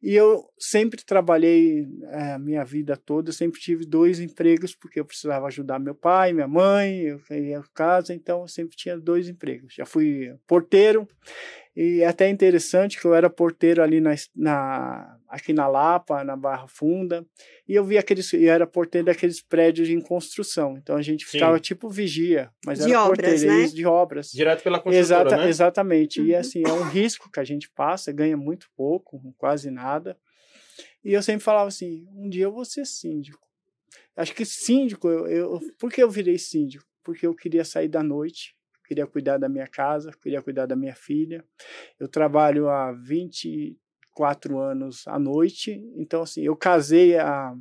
E 0.02 0.14
eu 0.14 0.46
sempre 0.60 1.04
trabalhei 1.04 1.88
eh, 2.04 2.34
a 2.34 2.40
minha 2.40 2.64
vida 2.64 2.96
toda, 2.96 3.32
sempre 3.32 3.60
tive 3.60 3.84
dois 3.84 4.20
empregos, 4.20 4.76
porque 4.76 5.00
eu 5.00 5.06
precisava 5.06 5.48
ajudar 5.48 5.80
meu 5.80 5.96
pai, 5.96 6.34
minha 6.34 6.48
mãe, 6.48 7.08
eu 7.08 7.20
ia 7.32 7.64
casa, 7.74 8.14
então 8.14 8.42
eu 8.42 8.48
sempre 8.48 8.78
tinha 8.78 8.96
dois 8.96 9.28
empregos. 9.28 9.74
Já 9.74 9.88
fui 9.88 10.36
porteiro, 10.46 11.08
e 11.80 12.02
é 12.02 12.08
até 12.08 12.28
interessante 12.28 13.00
que 13.00 13.06
eu 13.06 13.14
era 13.14 13.30
porteiro 13.30 13.84
ali 13.84 14.02
na, 14.02 14.16
na 14.36 15.20
aqui 15.28 15.54
na 15.54 15.68
Lapa, 15.68 16.24
na 16.24 16.36
Barra 16.36 16.68
Funda, 16.68 17.24
e 17.68 17.76
eu 17.76 17.86
vi 17.86 18.00
aqueles, 18.00 18.34
e 18.34 18.48
era 18.48 18.66
porteiro 18.66 19.06
daqueles 19.06 19.44
prédios 19.44 19.88
em 19.88 20.02
construção. 20.02 20.76
Então 20.76 20.96
a 20.96 21.04
gente 21.04 21.24
Sim. 21.24 21.34
ficava 21.34 21.60
tipo 21.60 21.88
vigia, 21.88 22.50
mas 22.66 22.80
De 22.80 22.90
era 22.90 23.04
obras, 23.04 23.30
porteiro 23.30 23.62
né? 23.62 23.68
de 23.68 23.86
obras. 23.86 24.32
Direto 24.32 24.64
pela 24.64 24.80
construtora, 24.80 25.00
Exata, 25.22 25.38
né? 25.38 25.50
Exatamente. 25.50 26.20
E 26.20 26.34
Uhum. 26.34 26.40
assim, 26.40 26.64
é 26.66 26.74
um 26.74 26.84
risco 26.90 27.30
que 27.32 27.40
a 27.40 27.44
gente 27.44 27.70
passa, 27.70 28.12
ganha 28.12 28.36
muito 28.36 28.68
pouco, 28.76 29.22
quase 29.38 29.70
nada. 29.70 30.18
E 31.06 31.14
eu 31.14 31.22
sempre 31.22 31.44
falava 31.44 31.68
assim: 31.68 32.08
um 32.12 32.28
dia 32.28 32.46
eu 32.46 32.52
vou 32.52 32.66
ser 32.66 32.88
síndico. 32.88 33.46
Acho 34.16 34.34
que 34.34 34.46
síndico, 34.46 35.08
eu, 35.08 35.28
eu, 35.28 35.60
por 35.78 35.92
que 35.92 36.02
eu 36.02 36.10
virei 36.10 36.40
síndico? 36.40 36.84
Porque 37.04 37.28
eu 37.28 37.36
queria 37.36 37.64
sair 37.64 37.88
da 37.88 38.02
noite, 38.02 38.56
queria 38.88 39.06
cuidar 39.06 39.38
da 39.38 39.50
minha 39.50 39.68
casa, 39.68 40.12
queria 40.22 40.42
cuidar 40.42 40.66
da 40.66 40.76
minha 40.76 40.96
filha. 40.96 41.44
Eu 42.00 42.08
trabalho 42.08 42.70
há 42.70 42.92
24 42.94 44.60
anos 44.60 45.08
à 45.08 45.20
noite, 45.20 45.84
então 45.96 46.22
assim, 46.22 46.42
eu 46.42 46.56
casei 46.56 47.18
há 47.18 47.54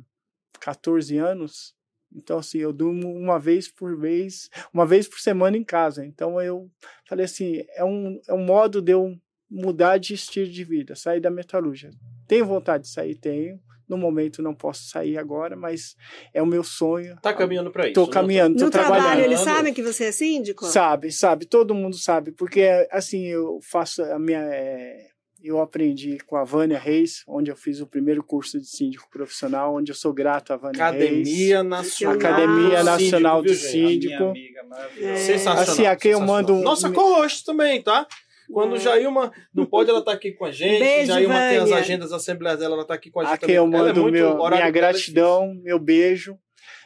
14 0.59 1.17
anos, 1.17 1.75
então 2.13 2.39
assim, 2.39 2.59
eu 2.59 2.71
durmo 2.71 3.13
uma 3.13 3.37
vez 3.37 3.67
por 3.67 3.99
vez, 3.99 4.49
uma 4.73 4.85
vez 4.85 5.07
por 5.07 5.19
semana 5.19 5.57
em 5.57 5.63
casa. 5.63 6.05
Então 6.05 6.41
eu 6.41 6.71
falei 7.07 7.25
assim, 7.25 7.63
é 7.75 7.83
um, 7.83 8.19
é 8.27 8.33
um 8.33 8.43
modo 8.43 8.81
de 8.81 8.93
eu 8.93 9.19
mudar 9.49 9.97
de 9.97 10.13
estilo 10.13 10.49
de 10.49 10.63
vida, 10.63 10.95
sair 10.95 11.19
da 11.19 11.29
metalúrgica. 11.29 11.93
Tenho 12.27 12.45
vontade 12.45 12.83
de 12.83 12.89
sair, 12.89 13.15
tenho. 13.15 13.59
No 13.87 13.97
momento 13.97 14.41
não 14.41 14.53
posso 14.53 14.83
sair 14.89 15.17
agora, 15.17 15.55
mas 15.55 15.95
é 16.33 16.41
o 16.41 16.45
meu 16.45 16.63
sonho. 16.63 17.15
Tá 17.21 17.33
caminhando 17.33 17.71
para 17.71 17.85
isso. 17.85 17.93
Tô 17.93 18.05
né? 18.05 18.11
caminhando, 18.11 18.57
tô 18.57 18.65
No 18.65 18.71
trabalho, 18.71 19.01
trabalhando. 19.01 19.25
eles 19.25 19.39
sabem 19.39 19.73
que 19.73 19.81
você 19.81 20.05
é 20.05 20.11
síndico? 20.11 20.65
Sabe, 20.65 21.11
sabe, 21.11 21.45
todo 21.45 21.73
mundo 21.73 21.95
sabe, 21.97 22.31
porque 22.31 22.87
assim 22.91 23.25
eu 23.27 23.59
faço 23.61 24.03
a 24.03 24.19
minha. 24.19 24.39
é, 24.39 25.07
eu 25.43 25.61
aprendi 25.61 26.17
com 26.25 26.35
a 26.35 26.43
Vânia 26.43 26.79
Reis, 26.79 27.23
onde 27.27 27.51
eu 27.51 27.55
fiz 27.55 27.79
o 27.79 27.85
primeiro 27.87 28.23
curso 28.23 28.59
de 28.59 28.65
síndico 28.67 29.07
profissional, 29.09 29.75
onde 29.75 29.91
eu 29.91 29.95
sou 29.95 30.11
grato 30.11 30.51
à 30.51 30.57
Vânia 30.57 30.89
Reis. 30.89 31.03
Academia 31.05 31.63
Nacional. 31.63 32.15
Academia 32.15 32.77
do 32.79 32.83
Nacional 32.83 33.41
do 33.43 33.47
viu, 33.49 33.53
gente? 33.53 33.71
Síndico. 33.71 34.23
A 34.23 34.33
minha 34.33 34.51
amiga. 34.51 34.61
É. 34.99 35.15
Sensacional. 35.17 35.61
Assim, 35.63 35.85
aqui 35.85 36.07
eu 36.09 36.17
sensacional. 36.17 36.27
mando 36.43 36.53
um- 36.55 36.63
Nossa 36.63 36.89
co-host 36.91 37.45
também, 37.45 37.81
tá? 37.81 38.05
Quando 38.51 38.75
É. 38.75 38.79
Jailma 38.79 39.31
não 39.53 39.65
pode, 39.65 39.89
ela 39.89 40.03
tá 40.03 40.11
aqui 40.13 40.31
com 40.31 40.45
a 40.45 40.51
gente. 40.51 40.79
Beijo, 40.79 41.07
Jailma 41.07 41.33
tem 41.35 41.57
as 41.57 41.63
Vânia. 41.69 41.77
agendas, 41.77 42.11
as 42.13 42.21
assembleias 42.21 42.59
dela, 42.59 42.75
ela 42.75 42.85
tá 42.85 42.93
aqui 42.93 43.09
com 43.11 43.19
a 43.19 43.23
gente. 43.25 43.33
Aqui 43.33 43.41
também. 43.41 43.55
eu 43.55 43.63
é 43.63 43.67
mando 43.67 44.01
muito- 44.01 44.13
meu, 44.13 44.37
minha 44.37 44.67
é 44.67 44.71
gratidão, 44.71 45.53
meu 45.63 45.77
beijo. 45.79 46.37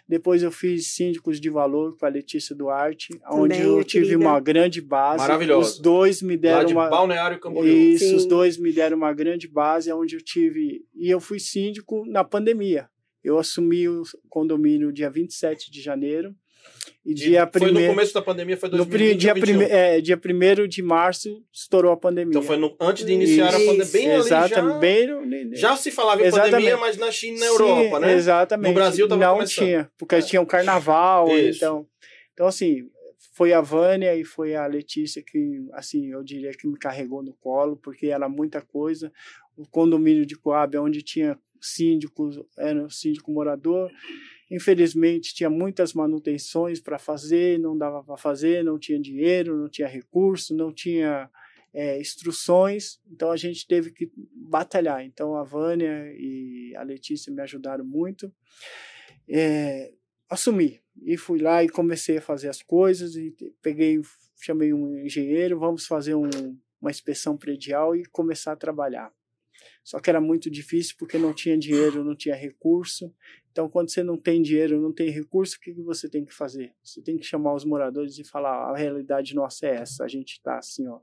Depois 0.08 0.43
eu 0.43 0.52
fiz 0.52 0.93
Síndicos 0.93 1.39
de 1.39 1.50
Valor 1.50 1.95
com 1.97 2.06
a 2.06 2.10
Letícia 2.10 2.54
Duarte, 2.54 3.08
onde 3.32 3.62
eu 3.62 3.82
tive 3.82 4.08
querida. 4.08 4.26
uma 4.26 4.39
grande 4.41 4.82
base. 4.82 5.19
Maravilhosa. 5.19 5.69
Os 5.69 5.80
dois 5.80 6.21
me. 6.21 6.36
Lá 6.36 6.41
deram 6.41 6.65
de 6.65 6.74
uma. 6.74 6.89
Balneário 6.89 7.39
Camboriú. 7.39 7.71
Isso, 7.74 8.15
os 8.17 8.24
Sim. 8.24 8.28
dois 8.28 8.58
me 8.58 8.74
deram 8.74 8.97
uma 8.97 9.13
grande 9.13 9.47
base, 9.47 9.89
onde 9.93 10.15
eu 10.17 10.21
tive. 10.21 10.84
E 10.93 11.10
eu 11.10 11.21
fui 11.21 11.39
síndico 11.39 12.04
na 12.08 12.26
pandemia. 12.26 12.89
Eu 13.24 13.38
assumi 13.38 13.88
o 13.88 14.02
condomínio 14.28 14.91
dia 14.91 15.10
27 15.10 15.71
de 15.71 15.80
janeiro. 15.82 16.36
E 17.04 17.15
dia 17.15 17.50
Foi 17.52 17.62
no 17.62 17.65
primeiro. 17.67 17.93
começo 17.93 18.13
da 18.13 18.21
pandemia, 18.21 18.56
foi 18.56 18.69
No 18.69 18.86
pri- 18.86 19.15
2020 19.15 19.19
dia, 19.19 19.30
ou 19.32 19.36
21. 19.36 19.58
prime, 19.58 19.71
é, 19.71 20.02
dia 20.02 20.17
1 20.17 20.67
de 20.67 20.84
março 20.84 21.43
estourou 21.52 21.91
a 21.91 21.97
pandemia. 21.97 22.30
Então 22.30 22.43
foi 22.43 22.58
no- 22.58 22.76
antes 22.80 23.04
de 23.04 23.12
iniciar 23.13 23.47
a 23.56 23.58
Isso. 23.58 23.65
pandemia, 23.65 23.91
bem 23.91 24.12
Exatamente. 24.12 24.74
já... 24.74 24.80
bem 24.80 25.08
no- 25.08 25.56
Já 25.56 25.76
se 25.76 25.89
falava 25.89 26.21
em 26.21 26.26
Exatamente. 26.26 26.52
pandemia, 26.54 26.78
mas 26.78 26.97
na 26.97 27.12
China 27.12 27.38
e 27.38 27.39
na 27.39 27.45
Sim, 27.47 27.52
Europa, 27.54 28.00
né? 28.02 28.13
Exatamente. 28.13 28.67
No 28.69 28.74
Brasil 28.76 29.08
tava 29.08 29.26
não 29.26 29.34
começando. 29.34 29.65
tinha, 29.65 29.91
porque 29.97 30.15
É. 30.15 30.21
tinha 30.21 30.41
um 30.41 30.45
carnaval, 30.45 31.28
Isso. 31.36 31.58
então. 31.58 31.88
Então 32.34 32.45
assim, 32.45 32.84
foi 33.34 33.52
a 33.52 33.62
Vânia 33.62 34.15
e 34.15 34.24
foi 34.24 34.54
a 34.56 34.67
Letícia 34.67 35.24
que, 35.26 35.65
assim, 35.74 36.12
eu 36.12 36.24
diria 36.24 36.52
que 36.52 36.67
me 36.67 36.78
carregou 36.78 37.24
no 37.24 37.34
colo, 37.34 37.76
porque 37.78 38.08
era 38.08 38.30
muita 38.30 38.62
coisa. 38.62 39.12
O 39.58 39.67
condomínio 39.67 40.24
de 40.24 40.36
Coab, 40.38 40.78
onde 40.78 41.02
tinha 41.02 41.36
síndicos, 41.60 42.39
era 42.58 42.84
um 42.84 42.89
síndico 42.89 43.32
morador. 43.32 43.89
Infelizmente, 44.52 45.34
tinha 45.34 45.50
muitas 45.50 45.94
manutenções 45.94 46.82
para 46.82 47.00
fazer, 47.00 47.58
não 47.58 47.78
dava 47.78 48.04
para 48.04 48.18
fazer, 48.18 48.66
não 48.66 48.78
tinha 48.78 49.00
dinheiro, 49.00 49.58
não 49.58 49.70
tinha 49.70 49.88
recurso, 49.88 50.54
não 50.54 50.74
tinha 50.74 51.30
é, 51.74 51.98
instruções, 52.02 53.00
então 53.10 53.32
a 53.32 53.38
gente 53.38 53.66
teve 53.66 53.92
que 53.92 54.12
batalhar. 54.36 55.06
Então 55.06 55.38
a 55.38 55.44
Vânia 55.44 56.12
e 56.18 56.76
a 56.76 56.84
Letícia 56.84 57.32
me 57.32 57.42
ajudaram 57.42 57.86
muito. 57.86 58.30
É, 59.30 59.94
assumi 60.30 60.82
e 61.02 61.16
fui 61.16 61.40
lá 61.40 61.64
e 61.64 61.70
comecei 61.70 62.18
a 62.18 62.22
fazer 62.22 62.50
as 62.50 62.62
coisas 62.62 63.16
e 63.16 63.34
peguei, 63.62 64.02
chamei 64.42 64.74
um 64.74 64.98
engenheiro, 64.98 65.58
vamos 65.58 65.86
fazer 65.86 66.16
um, 66.16 66.30
uma 66.82 66.92
inspeção 66.92 67.38
predial 67.38 67.96
e 67.96 68.06
começar 68.06 68.52
a 68.52 68.58
trabalhar. 68.58 69.14
Só 69.84 70.00
que 70.00 70.10
era 70.10 70.22
muito 70.22 70.50
difícil 70.50 70.96
porque 70.98 71.18
não 71.18 71.34
tinha 71.34 71.58
dinheiro, 71.58 72.04
não 72.04 72.16
tinha 72.16 72.36
recurso. 72.36 73.14
Então, 73.52 73.68
quando 73.70 73.92
você 73.92 74.02
não 74.02 74.18
tem 74.18 74.42
dinheiro, 74.42 74.80
não 74.80 74.94
tem 74.94 75.10
recurso, 75.10 75.58
o 75.58 75.60
que, 75.60 75.74
que 75.74 75.82
você 75.82 76.10
tem 76.10 76.24
que 76.24 76.34
fazer? 76.34 76.74
Você 76.82 77.02
tem 77.02 77.18
que 77.18 77.26
chamar 77.26 77.54
os 77.54 77.66
moradores 77.66 78.18
e 78.18 78.24
falar: 78.24 78.72
a 78.72 78.78
realidade 78.78 79.36
nossa 79.36 79.68
é 79.68 79.76
essa. 79.76 80.06
A 80.06 80.08
gente 80.08 80.34
está 80.34 80.58
assim, 80.58 80.88
ó. 80.88 81.00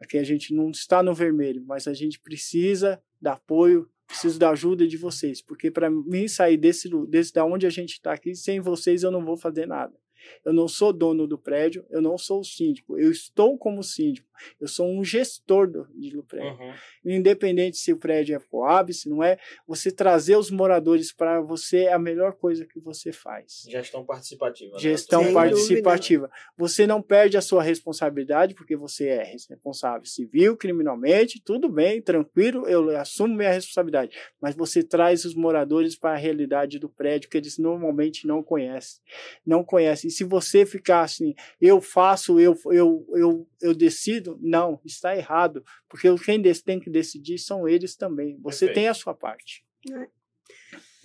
Aqui 0.00 0.16
a 0.16 0.22
gente 0.22 0.54
não 0.54 0.70
está 0.70 1.02
no 1.02 1.12
vermelho, 1.12 1.64
mas 1.66 1.88
a 1.88 1.92
gente 1.92 2.20
precisa 2.20 3.02
dar 3.20 3.32
apoio, 3.32 3.90
preciso 4.06 4.38
da 4.38 4.50
ajuda 4.50 4.86
de 4.86 4.96
vocês, 4.96 5.42
porque 5.42 5.70
para 5.70 5.90
mim 5.90 6.28
sair 6.28 6.56
desse, 6.56 6.88
desse 7.08 7.32
da 7.32 7.44
onde 7.44 7.66
a 7.66 7.70
gente 7.70 7.94
está 7.94 8.12
aqui, 8.12 8.34
sem 8.34 8.60
vocês 8.60 9.02
eu 9.02 9.10
não 9.10 9.24
vou 9.24 9.36
fazer 9.36 9.66
nada. 9.66 9.94
Eu 10.44 10.52
não 10.52 10.68
sou 10.68 10.92
dono 10.92 11.26
do 11.26 11.38
prédio, 11.38 11.84
eu 11.90 12.00
não 12.00 12.16
sou 12.16 12.40
o 12.40 12.44
síndico, 12.44 12.98
eu 12.98 13.10
estou 13.10 13.58
como 13.58 13.82
síndico, 13.82 14.27
eu 14.60 14.68
sou 14.68 14.88
um 14.88 15.04
gestor 15.04 15.70
do, 15.70 15.86
de 15.94 16.10
do 16.10 16.22
prédio 16.22 16.48
Uhum. 16.48 16.72
independente 17.04 17.76
se 17.76 17.92
o 17.92 17.96
prédio 17.96 18.34
é 18.36 18.38
Coab, 18.38 18.92
se 18.92 19.08
não 19.08 19.22
é, 19.22 19.38
você 19.66 19.90
trazer 19.90 20.36
os 20.36 20.50
moradores 20.50 21.12
para 21.12 21.40
você 21.40 21.84
é 21.84 21.92
a 21.92 21.98
melhor 21.98 22.32
coisa 22.34 22.64
que 22.64 22.80
você 22.80 23.12
faz. 23.12 23.64
Gestão 23.68 24.04
participativa. 24.04 24.72
né? 24.72 24.78
Gestão 24.78 25.24
Sem 25.24 25.34
participativa. 25.34 26.30
Você 26.56 26.86
não 26.86 27.02
perde 27.02 27.36
a 27.36 27.40
sua 27.40 27.62
responsabilidade, 27.62 28.54
porque 28.54 28.76
você 28.76 29.08
é 29.08 29.22
responsável 29.24 30.04
civil, 30.06 30.56
criminalmente, 30.56 31.40
tudo 31.42 31.68
bem, 31.68 32.00
tranquilo, 32.00 32.66
eu 32.66 32.96
assumo 32.96 33.34
minha 33.34 33.52
responsabilidade. 33.52 34.16
Mas 34.40 34.54
você 34.54 34.82
traz 34.82 35.24
os 35.24 35.34
moradores 35.34 35.96
para 35.96 36.12
a 36.12 36.16
realidade 36.16 36.78
do 36.78 36.88
prédio 36.88 37.28
que 37.28 37.36
eles 37.36 37.58
normalmente 37.58 38.26
não 38.26 38.42
conhecem. 38.42 39.00
Não 39.46 39.62
conhecem. 39.64 40.08
E 40.08 40.10
se 40.10 40.24
você 40.24 40.64
ficar 40.64 41.02
assim, 41.02 41.34
eu 41.60 41.80
faço, 41.80 42.38
eu, 42.40 42.56
eu, 42.66 43.06
eu, 43.14 43.46
eu 43.60 43.74
decido, 43.74 44.27
não, 44.40 44.80
está 44.84 45.16
errado. 45.16 45.62
Porque 45.88 46.08
quem 46.24 46.40
des- 46.42 46.60
tem 46.60 46.80
que 46.80 46.90
decidir 46.90 47.38
são 47.38 47.68
eles 47.68 47.96
também. 47.96 48.36
Você 48.42 48.66
Perfeito. 48.66 48.74
tem 48.74 48.88
a 48.88 48.94
sua 48.94 49.14
parte. 49.14 49.64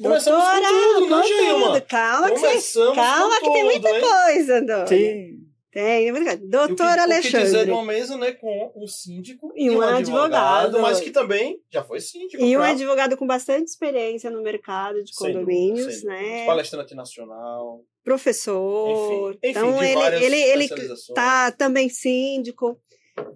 Começamos 0.02 0.44
com 0.44 0.50
Doutora, 0.50 0.68
tudo, 0.70 1.02
né, 1.02 1.10
com 1.22 1.24
Gilma? 1.28 1.66
tudo. 1.80 1.82
Calma 1.88 2.32
que, 2.32 2.38
você, 2.38 2.48
Começamos 2.48 2.96
calma 2.96 3.40
com 3.40 3.46
que 3.46 3.52
tem 3.54 3.62
tudo, 3.62 3.72
muita 3.72 3.90
hein? 3.90 4.02
coisa, 4.02 4.62
Dona. 4.62 4.86
Tem. 4.86 5.44
Tem, 5.72 6.12
o 6.12 6.14
que- 6.16 6.36
Doutor 6.38 6.72
O 6.72 6.76
que 6.76 6.84
dizer 6.84 7.00
Alexandre. 7.00 7.66
de 7.66 7.72
uma 7.72 7.84
mesa, 7.86 8.16
né, 8.18 8.32
com 8.34 8.72
um 8.76 8.86
síndico 8.88 9.52
E 9.56 9.72
um 9.72 9.82
advogado. 9.82 10.80
mas 10.80 11.00
que 11.00 11.10
também 11.10 11.60
já 11.72 11.84
foi 11.84 12.00
síndico. 12.00 12.44
E 12.44 12.56
um 12.56 12.60
pra- 12.60 12.70
advogado 12.70 13.18
com 13.18 13.26
bastante 13.26 13.70
experiência 13.70 14.30
no 14.30 14.44
mercado 14.44 15.04
de 15.04 15.16
Sem 15.16 15.34
dúvida, 15.34 15.40
condomínios, 15.40 15.94
sem 15.96 16.04
dúvida. 16.10 16.22
né? 16.22 16.46
Palestrante 16.46 16.94
nacional. 16.94 17.82
Professor. 18.04 19.32
Enfim, 19.44 19.50
enfim, 19.50 19.60
então, 19.60 19.80
de 19.80 19.86
ele, 19.86 20.36
ele, 20.36 20.66
ele 20.68 20.68
tá 21.16 21.52
também 21.52 21.90
síndico. 21.90 22.78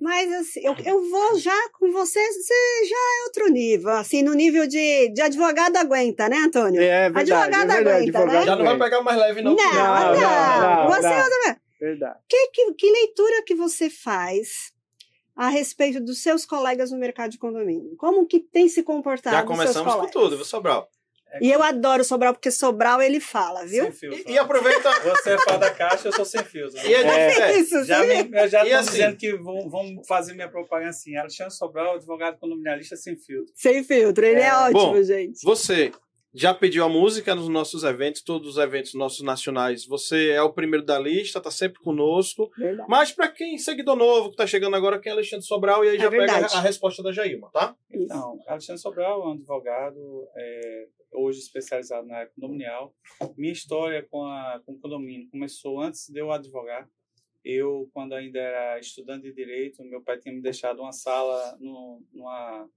Mas 0.01 0.31
assim, 0.33 0.61
eu, 0.63 0.75
eu 0.85 1.09
vou 1.09 1.37
já 1.39 1.69
com 1.77 1.91
você, 1.91 2.19
você 2.33 2.53
já 2.87 2.95
é 2.95 3.23
outro 3.25 3.47
nível, 3.49 3.89
assim, 3.91 4.23
no 4.23 4.33
nível 4.33 4.67
de, 4.67 5.09
de 5.09 5.21
advogado 5.21 5.75
aguenta, 5.77 6.27
né, 6.27 6.37
Antônio? 6.37 6.81
É 6.81 7.09
verdade. 7.09 7.31
Advogado 7.33 7.71
é 7.71 7.75
verdade, 7.75 7.79
aguenta, 7.97 8.19
né? 8.19 8.23
advogado 8.39 8.45
Já 8.45 8.55
não 8.55 8.65
vai 8.65 8.79
pegar 8.79 9.01
mais 9.01 9.17
leve, 9.19 9.41
não. 9.41 9.55
Não, 9.55 9.63
não, 9.73 9.73
Não, 9.73 10.21
não, 10.21 10.83
não, 10.83 10.87
Você 10.95 11.01
não. 11.01 11.11
é 11.13 11.23
outra- 11.23 11.61
Verdade. 11.79 12.19
que, 12.27 12.47
que, 12.47 12.73
que 12.73 12.91
leitura 12.91 13.43
que 13.45 13.53
você 13.53 13.87
faz 13.89 14.71
a 15.35 15.47
respeito 15.49 15.99
dos 16.03 16.23
seus 16.23 16.43
colegas 16.43 16.89
no 16.91 16.97
mercado 16.97 17.29
de 17.29 17.37
condomínio? 17.37 17.95
Como 17.97 18.25
que 18.25 18.39
tem 18.39 18.67
se 18.67 18.81
comportado 18.81 19.35
Já 19.35 19.43
os 19.43 19.47
seus 19.47 19.75
começamos 19.77 19.93
com 19.93 20.07
tudo, 20.11 20.35
viu, 20.37 20.45
Sobral? 20.45 20.89
E 21.41 21.51
eu 21.51 21.61
adoro 21.61 22.03
Sobral, 22.03 22.33
porque 22.33 22.49
Sobral 22.49 23.01
ele 23.01 23.19
fala, 23.19 23.65
viu? 23.65 23.83
Sem 23.83 23.91
filtro. 23.91 24.23
E, 24.27 24.33
e 24.33 24.37
aproveita. 24.39 24.89
Você 25.01 25.31
é 25.31 25.37
fã 25.37 25.57
da 25.59 25.69
caixa, 25.69 26.07
eu 26.07 26.13
sou 26.13 26.25
sem 26.25 26.43
filtro. 26.43 26.79
E 26.85 26.93
é, 26.93 27.01
É. 27.01 27.57
Isso, 27.59 27.83
Já, 27.83 28.01
sim. 28.01 28.23
me, 28.23 28.39
eu 28.39 28.47
já 28.47 28.61
assim- 28.79 28.91
dizendo 28.91 29.17
que 29.17 29.33
vão, 29.35 29.69
vão 29.69 30.03
fazer 30.07 30.33
minha 30.33 30.49
propaganda 30.49 30.89
assim. 30.89 31.15
Alexandre 31.17 31.53
Sobral, 31.53 31.95
advogado 31.95 32.37
condominialista 32.39 32.95
sem 32.95 33.15
filtro. 33.15 33.51
Sem 33.55 33.83
filtro, 33.83 34.25
ele 34.25 34.39
é, 34.39 34.45
É, 34.47 34.53
ótimo, 34.55 34.93
bom, 34.93 35.03
gente. 35.03 35.43
Você 35.43 35.91
já 36.33 36.53
pediu 36.53 36.83
a 36.83 36.89
música 36.89 37.33
nos 37.33 37.47
nossos 37.49 37.83
eventos, 37.83 38.21
todos 38.21 38.49
os 38.49 38.57
eventos 38.57 38.93
nossos 38.93 39.21
nacionais. 39.23 39.85
Você 39.85 40.29
é 40.29 40.41
o 40.41 40.53
primeiro 40.53 40.85
da 40.85 40.99
lista, 40.99 41.41
tá 41.41 41.49
sempre 41.49 41.81
conosco. 41.81 42.49
Verdade. 42.57 42.87
Mas 42.89 43.11
para 43.11 43.27
quem 43.29 43.57
seguidor 43.57 43.95
novo 43.95 44.29
que 44.31 44.35
tá 44.35 44.45
chegando 44.45 44.75
agora, 44.75 44.99
quem 44.99 45.09
é 45.09 45.13
Alexandre 45.13 45.45
Sobral, 45.45 45.83
e 45.83 45.89
aí 45.89 45.95
É 45.97 45.99
já 45.99 46.09
pega 46.09 46.25
verdade. 46.25 46.55
a, 46.55 46.59
a 46.59 46.61
resposta 46.61 47.01
da 47.01 47.11
Jailma, 47.11 47.49
tá? 47.51 47.75
Então, 47.91 48.39
Alexandre 48.47 48.81
Sobral 48.81 49.23
é 49.23 49.27
um 49.27 49.31
advogado, 49.31 50.27
é, 50.35 50.87
hoje 51.13 51.39
especializado 51.39 52.07
na 52.07 52.17
área 52.17 52.31
condominial. 52.35 52.93
Minha 53.35 53.53
história 53.53 54.05
com, 54.09 54.23
a, 54.23 54.61
com 54.65 54.73
o 54.73 54.79
condomínio 54.79 55.29
começou 55.31 55.79
antes 55.81 56.07
de 56.09 56.19
eu 56.19 56.31
advogar. 56.31 56.87
Eu, 57.43 57.89
quando 57.93 58.13
ainda 58.13 58.39
era 58.39 58.77
estudante 58.79 59.23
de 59.23 59.33
direito, 59.33 59.81
meu 59.85 60.01
pai 60.03 60.17
tinha 60.19 60.35
me 60.35 60.41
deixado 60.41 60.81
uma 60.81 60.91
sala 60.91 61.57
no, 61.61 62.03
numa, 62.11 62.67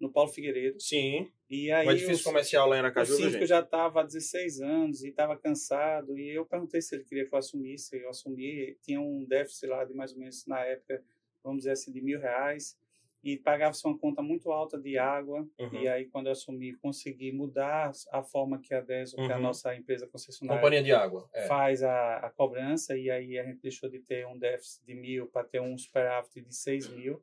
no 0.00 0.10
Paulo 0.10 0.30
Figueiredo. 0.30 0.80
Sim. 0.80 1.30
E 1.50 1.70
aí 1.72 1.86
Um 1.86 1.92
edifício 1.92 2.24
comercial 2.24 2.68
lá 2.68 2.76
em 2.76 2.80
O 2.80 2.84
Aracaju, 2.84 3.16
viu, 3.16 3.24
síndico 3.26 3.46
já 3.46 3.60
estava 3.60 4.00
há 4.00 4.04
16 4.04 4.60
anos 4.60 5.02
e 5.02 5.08
estava 5.08 5.36
cansado. 5.36 6.16
E 6.18 6.30
eu 6.30 6.44
perguntei 6.44 6.80
se 6.80 6.94
ele 6.94 7.04
queria 7.04 7.26
que 7.26 7.34
eu 7.34 7.38
assumisse. 7.38 7.96
Eu 7.96 8.10
assumi. 8.10 8.76
Tinha 8.82 9.00
um 9.00 9.24
déficit 9.24 9.66
lá 9.66 9.84
de 9.84 9.94
mais 9.94 10.12
ou 10.12 10.18
menos, 10.18 10.46
na 10.46 10.60
época, 10.60 11.02
vamos 11.42 11.60
dizer 11.60 11.72
assim, 11.72 11.90
de 11.92 12.00
mil 12.00 12.20
reais. 12.20 12.78
E 13.24 13.36
pagava-se 13.36 13.84
uma 13.84 13.98
conta 13.98 14.22
muito 14.22 14.52
alta 14.52 14.78
de 14.78 14.96
água. 14.96 15.40
Uhum. 15.58 15.74
E 15.82 15.88
aí, 15.88 16.06
quando 16.06 16.26
eu 16.26 16.32
assumi, 16.32 16.72
consegui 16.74 17.32
mudar 17.32 17.90
a 18.12 18.22
forma 18.22 18.60
que 18.60 18.72
a 18.72 18.80
DESO, 18.80 19.16
que 19.16 19.22
é 19.22 19.32
a 19.32 19.36
Uhum. 19.36 19.42
nossa 19.42 19.74
empresa 19.74 20.06
concessionária, 20.06 20.60
Companhia 20.62 20.82
de 20.84 20.92
água. 20.92 21.28
É. 21.34 21.46
faz 21.46 21.82
a, 21.82 22.18
a 22.18 22.30
cobrança. 22.30 22.96
E 22.96 23.10
aí, 23.10 23.36
a 23.36 23.42
gente 23.42 23.60
deixou 23.60 23.88
de 23.90 23.98
ter 23.98 24.24
um 24.26 24.38
déficit 24.38 24.84
de 24.86 24.94
mil 24.94 25.26
para 25.26 25.42
ter 25.42 25.60
um 25.60 25.76
superávit 25.76 26.40
de 26.42 26.54
seis 26.54 26.88
mil. 26.88 27.20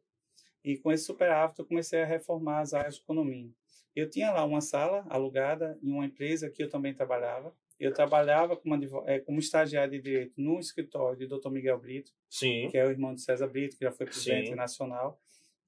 E 0.65 0.78
com 0.78 0.91
esse 0.91 1.06
superávit, 1.06 1.60
eu 1.60 1.65
comecei 1.65 2.01
a 2.01 2.06
reformar 2.06 2.62
as 2.62 2.73
áreas 2.73 2.97
do 2.97 3.06
condomínio. 3.06 3.54
Eu 3.95 4.10
tinha 4.10 4.32
lá 4.32 4.43
uma 4.43 4.62
sala 4.62 5.06
alugada 5.10 5.78
em 5.82 5.91
uma 5.91 6.06
empresa 6.06 6.49
que 6.49 6.62
eu 6.63 6.69
também 6.69 6.93
trabalhava. 6.93 7.56
Eu 7.80 7.93
trabalhava 7.93 8.56
como, 8.58 8.75
eh, 9.06 9.19
como 9.19 9.39
estagiário 9.39 9.91
de 9.91 10.01
direito 10.01 10.34
no 10.38 10.60
escritório 10.60 11.17
de 11.17 11.28
Dr. 11.28 11.49
Miguel 11.49 11.78
Brito, 11.80 12.12
Sim. 12.30 12.67
que 12.71 12.78
é 12.78 12.86
o 12.86 12.89
irmão 12.89 13.13
de 13.13 13.21
César 13.21 13.47
Brito, 13.47 13.78
que 13.78 13.86
já 13.86 13.91
foi 13.91 14.06
presidente 14.06 14.49
Sim. 14.49 14.56
nacional. 14.56 15.19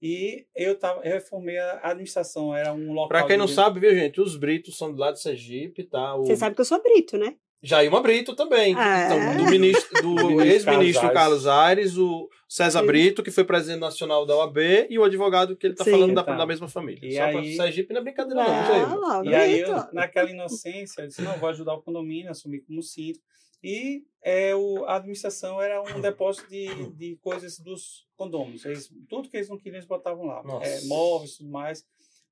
E 0.01 0.45
eu, 0.55 0.77
tava, 0.77 1.01
eu 1.05 1.13
reformei 1.13 1.57
a 1.57 1.89
administração, 1.91 2.55
era 2.55 2.73
um 2.73 2.91
local. 2.93 3.07
Pra 3.07 3.27
quem 3.27 3.37
não 3.37 3.45
de- 3.45 3.53
sabe, 3.53 3.79
viu, 3.79 3.93
gente? 3.93 4.19
Os 4.21 4.35
Britos 4.37 4.77
são 4.77 4.91
do 4.93 4.99
lado 4.99 5.15
de 5.15 5.21
Sergipe, 5.21 5.83
tá? 5.83 6.15
O... 6.15 6.25
Você 6.25 6.35
sabe 6.35 6.55
que 6.55 6.61
eu 6.61 6.65
sou 6.65 6.81
Brito, 6.81 7.17
né? 7.17 7.35
Jailma 7.61 8.01
Brito 8.01 8.35
também. 8.35 8.75
Ah, 8.77 9.05
Então, 9.05 9.17
é? 9.17 9.35
do 9.37 9.45
ministro, 9.51 10.01
do 10.01 10.09
Ministro 10.15 10.41
ex-ministro 10.41 11.01
Carlos 11.11 11.13
Carlos 11.43 11.47
Aires, 11.47 11.97
o 11.97 12.29
César 12.47 12.81
Sim. 12.81 12.85
Brito, 12.87 13.23
que 13.23 13.31
foi 13.31 13.43
presidente 13.43 13.79
nacional 13.79 14.25
da 14.25 14.35
OAB, 14.37 14.57
e 14.89 14.97
o 14.99 15.03
advogado 15.03 15.55
que 15.55 15.67
ele 15.67 15.75
tá 15.75 15.83
Sim. 15.83 15.91
falando 15.91 16.13
da, 16.13 16.21
Então, 16.21 16.37
da 16.37 16.45
mesma 16.45 16.67
família. 16.67 16.99
e 17.07 17.15
Só 17.15 17.23
aí- 17.23 17.55
Sergipe 17.55 17.93
não 17.93 18.01
é 18.01 18.03
brincadeira, 18.03 18.43
não, 18.43 18.65
Jailma. 18.65 18.95
Não, 18.95 19.25
E 19.25 19.35
aí, 19.35 19.59
eu, 19.59 19.73
naquela 19.91 20.29
inocência, 20.29 21.01
eu 21.01 21.07
disse, 21.07 21.21
não, 21.21 21.37
vou 21.37 21.49
ajudar 21.49 21.73
o 21.73 21.81
condomínio, 21.81 22.29
assumi 22.31 22.61
como 22.61 22.81
síndico. 22.81 23.25
E 23.63 24.03
é, 24.23 24.55
o, 24.55 24.85
a 24.85 24.97
administração 24.97 25.59
era 25.59 25.81
um 25.81 25.99
depósito 25.99 26.47
de, 26.47 26.91
de 26.91 27.15
coisas 27.17 27.57
dos 27.59 28.05
condôminos. 28.15 28.63
Eles, 28.63 28.87
tudo 29.09 29.27
que 29.29 29.35
eles 29.35 29.49
não 29.49 29.57
queriam, 29.57 29.77
eles 29.77 29.87
botavam 29.87 30.25
lá. 30.25 30.43
É, 30.61 30.81
móveis 30.85 31.31
e 31.33 31.37
tudo 31.39 31.49
mais. 31.49 31.83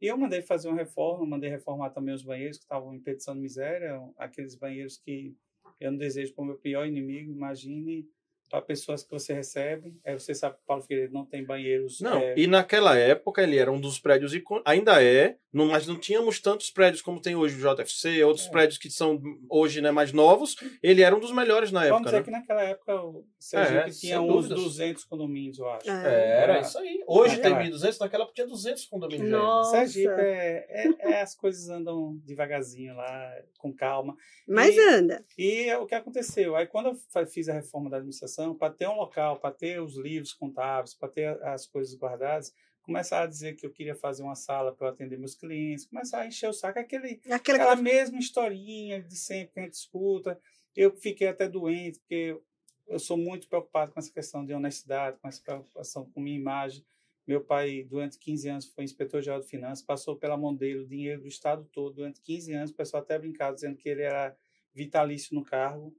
E 0.02 0.08
eu 0.08 0.18
mandei 0.18 0.42
fazer 0.42 0.68
uma 0.68 0.78
reforma, 0.78 1.26
mandei 1.26 1.50
reformar 1.50 1.90
também 1.90 2.14
os 2.14 2.24
banheiros 2.24 2.58
que 2.58 2.64
estavam 2.64 2.94
em 2.94 3.00
petição 3.00 3.34
de 3.34 3.42
miséria, 3.42 4.02
aqueles 4.18 4.56
banheiros 4.56 4.98
que 4.98 5.36
eu 5.80 5.92
não 5.92 5.98
desejo 5.98 6.34
para 6.34 6.44
o 6.44 6.48
meu 6.48 6.58
pior 6.58 6.86
inimigo. 6.86 7.32
Imagine 7.32 8.08
para 8.50 8.62
pessoas 8.62 9.04
que 9.04 9.12
você 9.12 9.34
recebe. 9.34 9.98
É, 10.04 10.14
você 10.18 10.34
sabe 10.34 10.56
que 10.58 10.62
Paulo 10.66 10.82
Figueiredo 10.84 11.14
não 11.14 11.26
tem 11.26 11.44
banheiros. 11.44 12.00
Não, 12.02 12.18
é, 12.20 12.36
e 12.38 12.48
naquela 12.48 12.96
época 12.98 13.42
ele 13.44 13.58
era 13.58 13.72
um 13.72 13.80
dos 13.80 14.00
prédios 14.00 14.34
icônicos, 14.34 14.70
ainda 14.72 15.04
é, 15.04 15.38
não, 15.52 15.68
mas 15.68 15.88
não 15.88 15.98
tínhamos 15.98 16.40
tantos 16.40 16.70
prédios 16.70 17.02
como 17.02 17.22
tem 17.22 17.36
hoje 17.36 17.56
o 17.56 17.76
JFC, 17.76 18.24
outros 18.24 18.48
É. 18.48 18.52
prédios 18.52 18.78
que 18.78 18.90
são 18.90 19.22
hoje 19.50 19.82
né, 19.82 19.90
mais 19.92 20.12
novos, 20.12 20.56
ele 20.84 21.02
era 21.02 21.16
um 21.16 21.20
dos 21.20 21.32
melhores 21.32 21.72
na 21.72 21.82
Vamos 21.88 21.96
época, 21.96 22.10
dizer 22.10 22.18
né? 22.20 22.24
que 22.24 22.32
naquela 22.32 22.64
época 22.64 23.02
o 23.04 23.26
Sergipe 23.40 23.90
É, 23.90 23.90
tinha 23.90 24.22
uns 24.22 24.48
dúvidas. 24.50 24.64
200 24.64 25.04
condomínios, 25.06 25.58
eu 25.58 25.70
acho. 25.70 25.90
É. 25.90 26.42
Era 26.44 26.60
isso 26.60 26.78
aí. 26.78 27.04
Hoje 27.08 27.38
tem 27.42 27.54
1.200, 27.54 28.00
naquela 28.00 28.24
época 28.24 28.36
tinha 28.36 28.48
200 28.48 28.86
condomínios. 28.86 29.30
já. 29.30 29.38
Nossa. 29.38 29.72
Sergipe 29.72 30.10
é, 30.12 30.66
é, 30.70 31.12
é 31.14 31.22
as 31.22 31.36
coisas 31.36 31.70
andam 31.70 32.16
devagarzinho 32.26 32.96
lá, 32.96 33.34
com 33.58 33.74
calma. 33.74 34.16
Mas 34.48 34.76
E- 34.76 34.80
anda. 34.80 35.26
E 35.38 35.70
é 35.70 35.78
o 35.78 35.86
que 35.86 35.96
aconteceu? 35.96 36.56
Aí, 36.56 36.68
quando 36.68 36.88
eu 36.90 37.26
fiz 37.28 37.48
a 37.50 37.54
reforma 37.54 37.90
da 37.90 37.98
administração, 37.98 38.35
para 38.56 38.74
ter 38.74 38.88
um 38.88 38.96
local, 38.96 39.40
para 39.40 39.54
ter 39.54 39.82
os 39.82 39.96
livros 39.96 40.34
contábeis, 40.34 40.94
para 40.94 41.10
ter 41.10 41.42
as 41.44 41.66
coisas 41.66 41.96
guardadas, 41.96 42.54
começaram 42.82 43.26
a 43.26 43.30
dizer 43.30 43.56
que 43.56 43.66
eu 43.66 43.72
queria 43.72 43.96
fazer 43.96 44.24
uma 44.24 44.36
sala 44.36 44.74
para 44.74 44.88
eu 44.88 44.92
atender 44.92 45.18
meus 45.18 45.36
clientes, 45.36 45.86
começaram 45.86 46.26
a 46.26 46.28
encher 46.28 46.50
o 46.50 46.54
saco, 46.54 46.78
aquele, 46.78 47.20
Aquela 47.30 47.58
aquela 47.58 47.76
mesma 47.76 48.20
historinha 48.20 49.02
de 49.02 49.16
sempre 49.16 49.54
que 49.54 49.60
a 49.60 49.64
gente 49.64 49.74
escuta. 49.74 50.40
Eu 50.76 50.92
fiquei 50.92 51.28
até 51.28 51.48
doente, 51.48 52.00
porque 52.00 52.40
eu 52.88 53.00
sou 53.00 53.18
muito 53.18 53.48
preocupado 53.48 53.92
com 53.92 54.00
essa 54.00 54.12
questão 54.12 54.46
de 54.46 54.54
honestidade, 54.54 55.18
com 55.20 55.28
essa 55.28 55.42
preocupação 55.42 56.06
com 56.12 56.20
minha 56.20 56.38
imagem. 56.38 56.86
Meu 57.28 57.42
pai, 57.42 57.84
durante 57.84 58.20
15 58.20 58.50
anos, 58.50 58.66
foi 58.68 58.84
inspetor-geral 58.84 59.40
de 59.40 59.48
finanças, 59.48 59.84
passou 59.84 60.16
pela 60.16 60.38
mão 60.38 60.54
dele 60.54 60.80
o 60.80 60.88
dinheiro 60.88 61.22
do 61.22 61.28
estado 61.28 61.68
todo 61.72 61.96
durante 61.96 62.22
15 62.22 62.54
anos. 62.54 62.72
O 62.72 62.76
pessoal 62.76 63.02
até 63.02 63.18
brincava 63.18 63.56
dizendo 63.56 63.78
que 63.78 63.90
ele 63.90 64.04
era 64.04 64.38
vitalício 64.76 65.34
no 65.34 65.44
cargo. 65.44 65.96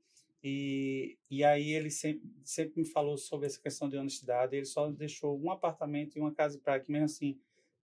E, 0.49 1.19
e 1.29 1.43
aí 1.43 1.73
ele 1.73 1.91
sempre, 1.91 2.23
sempre 2.45 2.81
me 2.81 2.87
falou 2.87 3.19
sobre 3.19 3.49
essa 3.49 3.61
questão 3.61 3.89
de 3.89 3.97
honestidade. 3.97 4.55
Ele 4.55 4.65
só 4.65 4.89
deixou 4.89 5.37
um 5.37 5.51
apartamento 5.51 6.17
e 6.17 6.21
uma 6.21 6.33
casa 6.33 6.57
praia, 6.57 6.79
que 6.79 6.93
mesmo 6.93 7.07
assim, 7.07 7.37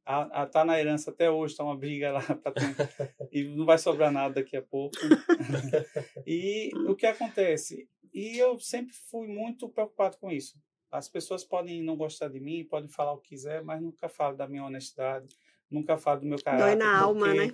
a, 0.05 0.43
a, 0.43 0.45
tá 0.47 0.63
na 0.63 0.79
herança 0.79 1.11
até 1.11 1.29
hoje, 1.29 1.57
tá 1.57 1.63
uma 1.65 1.75
briga 1.75 2.13
lá 2.13 2.21
ter, 2.55 3.27
e 3.33 3.43
não 3.43 3.65
vai 3.65 3.77
sobrar 3.77 4.13
nada 4.13 4.35
daqui 4.35 4.55
a 4.55 4.61
pouco. 4.61 4.95
e 6.25 6.71
o 6.87 6.95
que 6.95 7.05
acontece? 7.05 7.89
E 8.13 8.37
eu 8.37 8.57
sempre 8.57 8.93
fui 8.93 9.27
muito 9.27 9.67
preocupado 9.67 10.15
com 10.17 10.31
isso. 10.31 10.57
As 10.89 11.09
pessoas 11.09 11.43
podem 11.43 11.83
não 11.83 11.97
gostar 11.97 12.29
de 12.29 12.39
mim, 12.39 12.63
podem 12.63 12.87
falar 12.87 13.11
o 13.11 13.17
que 13.17 13.31
quiser, 13.31 13.61
mas 13.61 13.81
nunca 13.81 14.07
falo 14.07 14.37
da 14.37 14.47
minha 14.47 14.63
honestidade, 14.63 15.35
nunca 15.69 15.97
falo 15.97 16.21
do 16.21 16.27
meu 16.27 16.41
caráter. 16.41 16.63
Dói 16.63 16.75
na 16.75 16.97
alma, 16.97 17.33
né? 17.33 17.53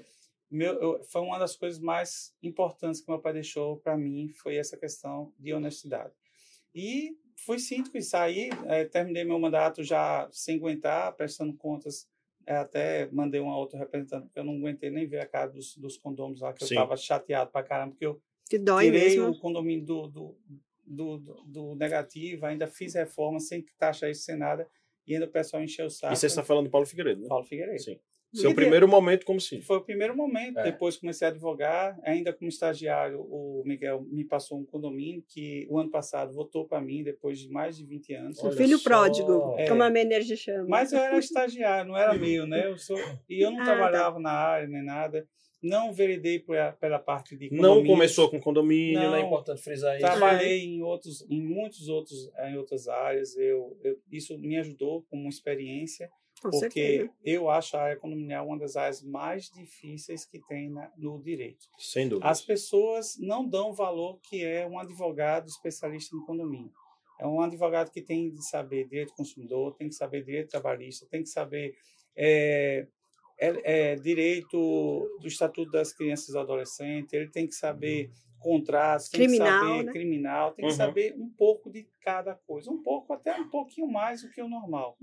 Meu, 0.52 0.74
eu- 0.82 1.04
foi 1.04 1.22
uma 1.22 1.38
das 1.38 1.56
coisas 1.56 1.80
mais 1.80 2.34
importantes 2.42 3.02
que 3.02 3.10
meu 3.12 3.20
pai 3.20 3.34
deixou 3.34 3.78
para 3.78 3.96
mim, 3.98 4.30
foi 4.34 4.56
essa 4.56 4.76
questão 4.78 5.32
de 5.38 5.54
honestidade. 5.54 6.14
E 6.74 7.16
fui 7.46 7.60
síndico 7.60 7.98
e 7.98 8.02
saí, 8.02 8.50
eh, 8.68 8.86
terminei 8.86 9.24
meu 9.24 9.40
mandato 9.40 9.84
já 9.84 10.28
sem 10.32 10.58
aguentar, 10.58 11.14
prestando 11.16 11.54
contas, 11.56 12.08
eh, 12.48 12.56
até 12.56 13.10
mandei 13.12 13.40
uma 13.40 13.58
outra 13.58 13.78
representante, 13.78 14.26
porque 14.26 14.40
eu 14.40 14.44
não 14.44 14.56
aguentei 14.56 14.90
nem 14.90 15.08
ver 15.08 15.20
a 15.20 15.28
cara 15.28 15.48
dos, 15.52 15.76
dos 15.78 15.98
condôminos 15.98 16.42
lá, 16.42 16.52
que 16.54 16.66
Sim. 16.66 16.76
eu 16.76 16.82
estava 16.82 16.98
chateado 16.98 17.52
para 17.52 17.66
caramba, 17.66 17.92
porque 17.92 18.06
eu 18.06 18.22
Que 18.50 18.58
dói 18.60 18.86
tirei 18.86 19.02
mesmo. 19.20 19.30
o 19.30 19.40
condomínio 19.40 19.86
do, 19.86 20.08
do, 20.08 20.38
do, 20.86 21.18
do- 21.18 21.44
do 21.46 21.76
negativo, 21.76 22.46
ainda 22.46 22.68
fiz 22.68 22.96
reforma 22.96 23.40
sem 23.40 23.64
taxa 23.78 24.10
isso, 24.10 24.24
sem 24.24 24.36
nada, 24.36 24.68
e 25.06 25.14
ainda 25.14 25.26
o 25.28 25.32
pessoal 25.32 25.62
encheu 25.64 25.86
o 25.86 25.90
saco. 25.92 26.14
E 26.14 26.18
você 26.18 26.26
está 26.28 26.44
falando 26.44 26.66
de 26.66 26.72
Paulo 26.72 26.86
Figueiredo, 26.88 27.22
né? 27.22 27.28
Paulo 27.28 27.46
Figueiredo. 27.46 27.82
Sim. 27.82 28.00
Seu 28.34 28.52
E 28.52 28.54
primeiro 28.54 28.88
momento 28.88 29.26
como 29.26 29.42
síndico. 29.42 29.66
Foi 29.68 29.78
o 29.78 29.82
primeiro 29.82 30.16
momento. 30.16 30.60
É. 30.60 30.64
Depois 30.64 30.98
comecei 30.98 31.28
a 31.28 31.32
advogar. 31.32 32.00
Ainda 32.04 32.32
como 32.32 32.48
estagiário, 32.48 33.22
o 33.22 33.64
Miguel 33.66 34.06
me 34.10 34.24
passou 34.24 34.60
um 34.60 34.66
condomínio 34.66 35.24
que 35.28 35.66
o 35.70 35.80
ano 35.80 35.90
passado 35.90 36.32
votou 36.34 36.68
para 36.68 36.80
mim, 36.80 37.02
depois 37.04 37.40
de 37.40 37.50
mais 37.50 37.76
de 37.78 37.86
20 37.86 38.14
anos. 38.14 38.40
O 38.40 38.48
Olha 38.48 38.56
filho 38.56 38.78
só. 38.78 38.84
pródigo, 38.90 39.56
É. 39.58 39.68
como 39.68 39.82
a 39.82 39.90
Menerge 39.90 40.38
chama. 40.38 40.66
Mas 40.68 40.94
eu 40.94 41.00
era 41.00 41.18
estagiário, 41.18 41.90
não 41.90 41.98
era 41.98 42.14
meu, 42.14 42.46
né? 42.46 42.68
Eu 42.68 42.78
sou... 42.78 42.98
E 43.28 43.44
eu 43.44 43.50
não 43.52 43.62
Ah, 43.62 43.66
tá. 43.66 43.72
trabalhava 43.76 44.20
na 44.20 44.32
área 44.32 44.68
nem 44.68 44.84
nada. 44.84 45.28
Não 45.62 45.92
veredei 45.92 46.40
por- 46.40 46.56
pela 46.80 47.00
parte 47.00 47.36
de 47.36 47.50
Não 47.52 47.58
condomínios. 47.58 47.90
começou 47.94 48.30
com 48.30 48.40
condomínio, 48.40 48.98
Não. 49.02 49.12
né? 49.12 49.20
É 49.22 49.26
importante 49.26 49.62
frisar 49.62 49.98
isso. 49.98 50.06
Trabalhei 50.06 50.64
em 50.64 50.82
outros, 50.82 51.26
em 51.30 51.42
muitos 51.42 51.90
outros, 51.90 52.32
em 52.48 52.56
outras 52.58 52.88
áreas. 52.88 53.36
Eu, 53.36 53.78
eu- 53.84 53.98
isso 54.10 54.38
me 54.40 54.58
ajudou 54.58 55.04
como 55.10 55.28
experiência 55.28 56.10
Com 56.42 56.50
porque 56.50 56.60
certeza. 56.98 57.12
eu 57.24 57.50
acho 57.50 57.76
a 57.78 57.82
área 57.82 57.98
condominial 57.98 58.48
uma 58.48 58.58
das 58.58 58.76
áreas 58.76 59.02
mais 59.04 59.50
difíceis 59.50 60.26
que 60.26 60.40
tem 60.48 60.70
na- 60.70 60.92
no 60.98 61.22
direito. 61.22 61.68
Sem 61.78 62.08
dúvida. 62.08 62.28
As 62.30 62.42
pessoas 62.42 63.18
não 63.20 63.48
dão 63.48 63.74
valor 63.74 64.20
que 64.22 64.44
é 64.44 64.66
um 64.68 64.80
advogado 64.80 65.48
especialista 65.48 66.16
em 66.16 66.26
condomínio. 66.26 66.72
É 67.20 67.28
um 67.28 67.42
advogado 67.42 67.92
que 67.92 68.02
tem 68.02 68.32
de 68.32 68.42
saber 68.48 68.88
direito 68.88 69.10
do 69.10 69.16
consumidor, 69.16 69.76
tem 69.76 69.90
que 69.90 69.96
saber 69.96 70.24
direito 70.24 70.50
trabalhista, 70.50 71.06
tem 71.10 71.22
que 71.22 71.30
saber 71.30 71.76
é, 72.16 72.88
é, 73.38 73.92
é, 73.92 73.96
direito 73.96 74.58
do 75.22 75.28
Estatuto 75.28 75.70
das 75.72 75.94
Crianças 75.94 76.34
e 76.34 76.38
Adolescentes, 76.38 77.14
ele 77.14 77.30
tem 77.30 77.46
que 77.48 77.56
saber 77.56 78.12
contratos, 78.40 79.10
tem 79.10 79.22
criminal, 79.22 79.48
que 79.60 79.68
saber 79.68 79.84
né? 79.84 79.92
criminal, 79.92 80.52
tem 80.54 80.66
Uhum. 80.66 80.72
que 80.72 80.78
saber 80.78 81.14
um 81.18 81.30
pouco 81.30 81.70
de 81.70 81.88
cada 82.02 82.36
coisa, 82.36 82.72
um 82.72 82.82
pouco, 82.82 83.12
até 83.14 83.36
um 83.40 83.50
pouquinho 83.50 83.88
mais 83.88 84.22
do 84.22 84.30
que 84.30 84.42
o 84.42 84.48
normal. 84.48 84.98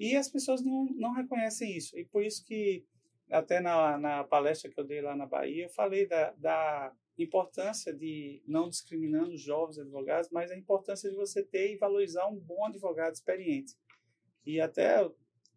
E 0.00 0.16
as 0.16 0.30
pessoas 0.30 0.64
não, 0.64 0.86
não 0.96 1.12
reconhecem 1.12 1.76
isso. 1.76 1.96
E 1.98 2.06
por 2.06 2.24
isso 2.24 2.42
que, 2.46 2.86
até 3.30 3.60
na, 3.60 3.98
na 3.98 4.24
palestra 4.24 4.70
que 4.70 4.80
eu 4.80 4.84
dei 4.84 5.02
lá 5.02 5.14
na 5.14 5.26
Bahia, 5.26 5.64
eu 5.64 5.70
falei 5.70 6.06
da, 6.06 6.32
da 6.38 6.90
importância 7.18 7.92
de, 7.92 8.42
não 8.46 8.70
discriminando 8.70 9.36
jovens 9.36 9.78
advogados, 9.78 10.30
mas 10.30 10.50
a 10.50 10.56
importância 10.56 11.10
de 11.10 11.14
você 11.14 11.44
ter 11.44 11.74
e 11.74 11.76
valorizar 11.76 12.26
um 12.28 12.36
bom 12.36 12.64
advogado 12.64 13.12
experiente. 13.12 13.74
E 14.46 14.58
até 14.58 15.06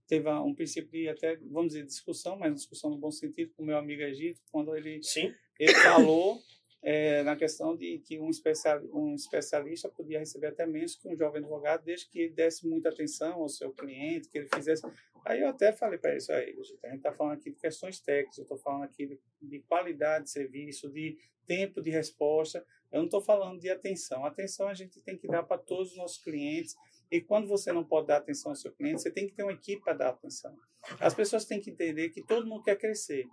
teve 0.07 0.29
um 0.29 0.53
princípio 0.53 0.91
de, 0.91 1.07
até, 1.07 1.37
vamos 1.37 1.71
dizer, 1.71 1.85
discussão, 1.85 2.37
mas 2.37 2.53
discussão 2.53 2.89
no 2.89 2.97
bom 2.97 3.11
sentido, 3.11 3.53
com 3.55 3.63
o 3.63 3.65
meu 3.65 3.77
amigo 3.77 4.01
Egito, 4.01 4.41
quando 4.51 4.75
ele 4.75 5.01
Sim. 5.01 5.33
ele 5.57 5.73
falou 5.75 6.37
é, 6.83 7.23
na 7.23 7.35
questão 7.37 7.77
de 7.77 7.99
que 7.99 8.19
um, 8.19 8.29
especial, 8.29 8.81
um 8.93 9.15
especialista 9.15 9.87
podia 9.87 10.19
receber 10.19 10.47
até 10.47 10.65
menos 10.65 10.95
que 10.95 11.07
um 11.07 11.15
jovem 11.15 11.39
advogado, 11.39 11.83
desde 11.83 12.09
que 12.09 12.19
ele 12.19 12.33
desse 12.33 12.67
muita 12.67 12.89
atenção 12.89 13.35
ao 13.35 13.47
seu 13.47 13.71
cliente, 13.71 14.27
que 14.27 14.37
ele 14.37 14.49
fizesse. 14.53 14.85
Aí 15.25 15.39
eu 15.39 15.47
até 15.47 15.71
falei 15.71 15.97
para 15.97 16.17
isso 16.17 16.33
aí, 16.33 16.53
a 16.83 16.87
gente 16.89 16.97
está 16.97 17.13
falando 17.13 17.35
aqui 17.35 17.51
de 17.51 17.55
questões 17.55 18.01
técnicas, 18.01 18.37
eu 18.37 18.43
estou 18.43 18.57
falando 18.57 18.83
aqui 18.83 19.07
de, 19.07 19.19
de 19.41 19.59
qualidade 19.61 20.25
de 20.25 20.31
serviço, 20.31 20.91
de 20.91 21.17
tempo 21.47 21.81
de 21.81 21.89
resposta, 21.89 22.65
eu 22.91 22.99
não 22.99 23.05
estou 23.05 23.21
falando 23.21 23.59
de 23.59 23.69
atenção. 23.69 24.25
Atenção 24.25 24.67
a 24.67 24.73
gente 24.73 25.01
tem 25.01 25.17
que 25.17 25.27
dar 25.27 25.43
para 25.43 25.57
todos 25.57 25.91
os 25.91 25.97
nossos 25.97 26.21
clientes, 26.21 26.75
e 27.09 27.21
quando 27.21 27.47
você 27.47 27.71
não 27.71 27.85
pode 27.85 28.07
dar 28.07 28.17
atenção 28.17 28.51
ao 28.51 28.55
seu 28.57 28.73
cliente, 28.73 29.01
você 29.01 29.09
tem 29.09 29.25
que 29.25 29.33
ter 29.33 29.43
uma 29.43 29.53
equipe 29.53 29.81
para 29.81 29.93
dar 29.93 30.09
atenção. 30.09 30.53
As 30.99 31.13
pessoas 31.13 31.45
têm 31.45 31.61
que 31.61 31.69
entender 31.69 32.09
que 32.09 32.21
todo 32.21 32.45
mundo 32.45 32.63
quer 32.63 32.77
crescer. 32.77 33.25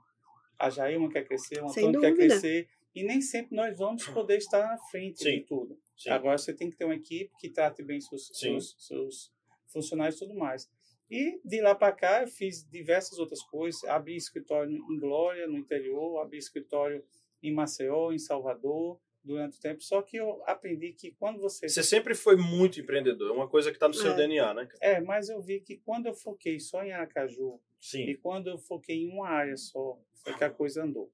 A 0.56 0.70
Jailma 0.70 1.10
quer 1.10 1.24
crescer, 1.24 1.60
o 1.60 1.68
Antônio 1.68 2.00
quer 2.00 2.14
crescer, 2.14 2.68
e 2.94 3.02
nem 3.04 3.20
sempre 3.20 3.54
nós 3.56 3.76
vamos 3.76 4.06
poder 4.08 4.38
estar 4.38 4.66
na 4.66 4.78
frente 4.90 5.22
Sim. 5.22 5.38
de 5.38 5.44
tudo. 5.44 5.78
Sim. 5.96 6.10
Agora 6.10 6.38
você 6.38 6.52
tem 6.52 6.70
que 6.70 6.76
ter 6.76 6.84
uma 6.84 6.94
equipe 6.94 7.30
que 7.38 7.48
trate 7.50 7.82
bem 7.82 8.00
seus, 8.00 8.28
seus, 8.32 8.74
seus 8.78 9.32
funcionários 9.68 10.16
e 10.16 10.18
tudo 10.20 10.34
mais. 10.34 10.68
E 11.10 11.40
de 11.44 11.60
lá 11.60 11.74
para 11.74 11.92
cá 11.92 12.22
eu 12.22 12.28
fiz 12.28 12.64
diversas 12.70 13.18
outras 13.18 13.42
coisas. 13.42 13.82
Abri 13.84 14.16
escritório 14.16 14.72
em 14.72 14.98
Glória, 14.98 15.46
no 15.46 15.58
interior, 15.58 16.20
abri 16.20 16.38
escritório 16.38 17.04
em 17.42 17.52
Maceió, 17.52 18.12
em 18.12 18.18
Salvador, 18.18 19.00
durante 19.22 19.58
o 19.58 19.60
tempo. 19.60 19.82
Só 19.82 20.02
que 20.02 20.16
eu 20.16 20.42
aprendi 20.46 20.92
que 20.92 21.12
quando 21.12 21.40
você. 21.40 21.68
Você 21.68 21.82
sempre 21.82 22.14
foi 22.14 22.36
muito 22.36 22.80
empreendedor, 22.80 23.30
é 23.30 23.32
uma 23.32 23.48
coisa 23.48 23.70
que 23.70 23.76
está 23.76 23.88
no 23.88 23.94
seu 23.94 24.12
É. 24.12 24.16
DNA, 24.16 24.54
né? 24.54 24.68
É, 24.80 25.00
mas 25.00 25.28
eu 25.28 25.40
vi 25.40 25.60
que 25.60 25.78
quando 25.78 26.06
eu 26.06 26.14
foquei 26.14 26.58
só 26.60 26.82
em 26.84 26.92
Aracaju 26.92 27.60
Sim. 27.80 28.04
e 28.04 28.16
quando 28.16 28.48
eu 28.48 28.58
foquei 28.58 28.96
em 28.96 29.08
uma 29.12 29.28
área 29.28 29.56
só, 29.56 29.98
foi 30.22 30.34
que 30.34 30.44
a 30.44 30.50
coisa 30.50 30.84
andou. 30.84 31.12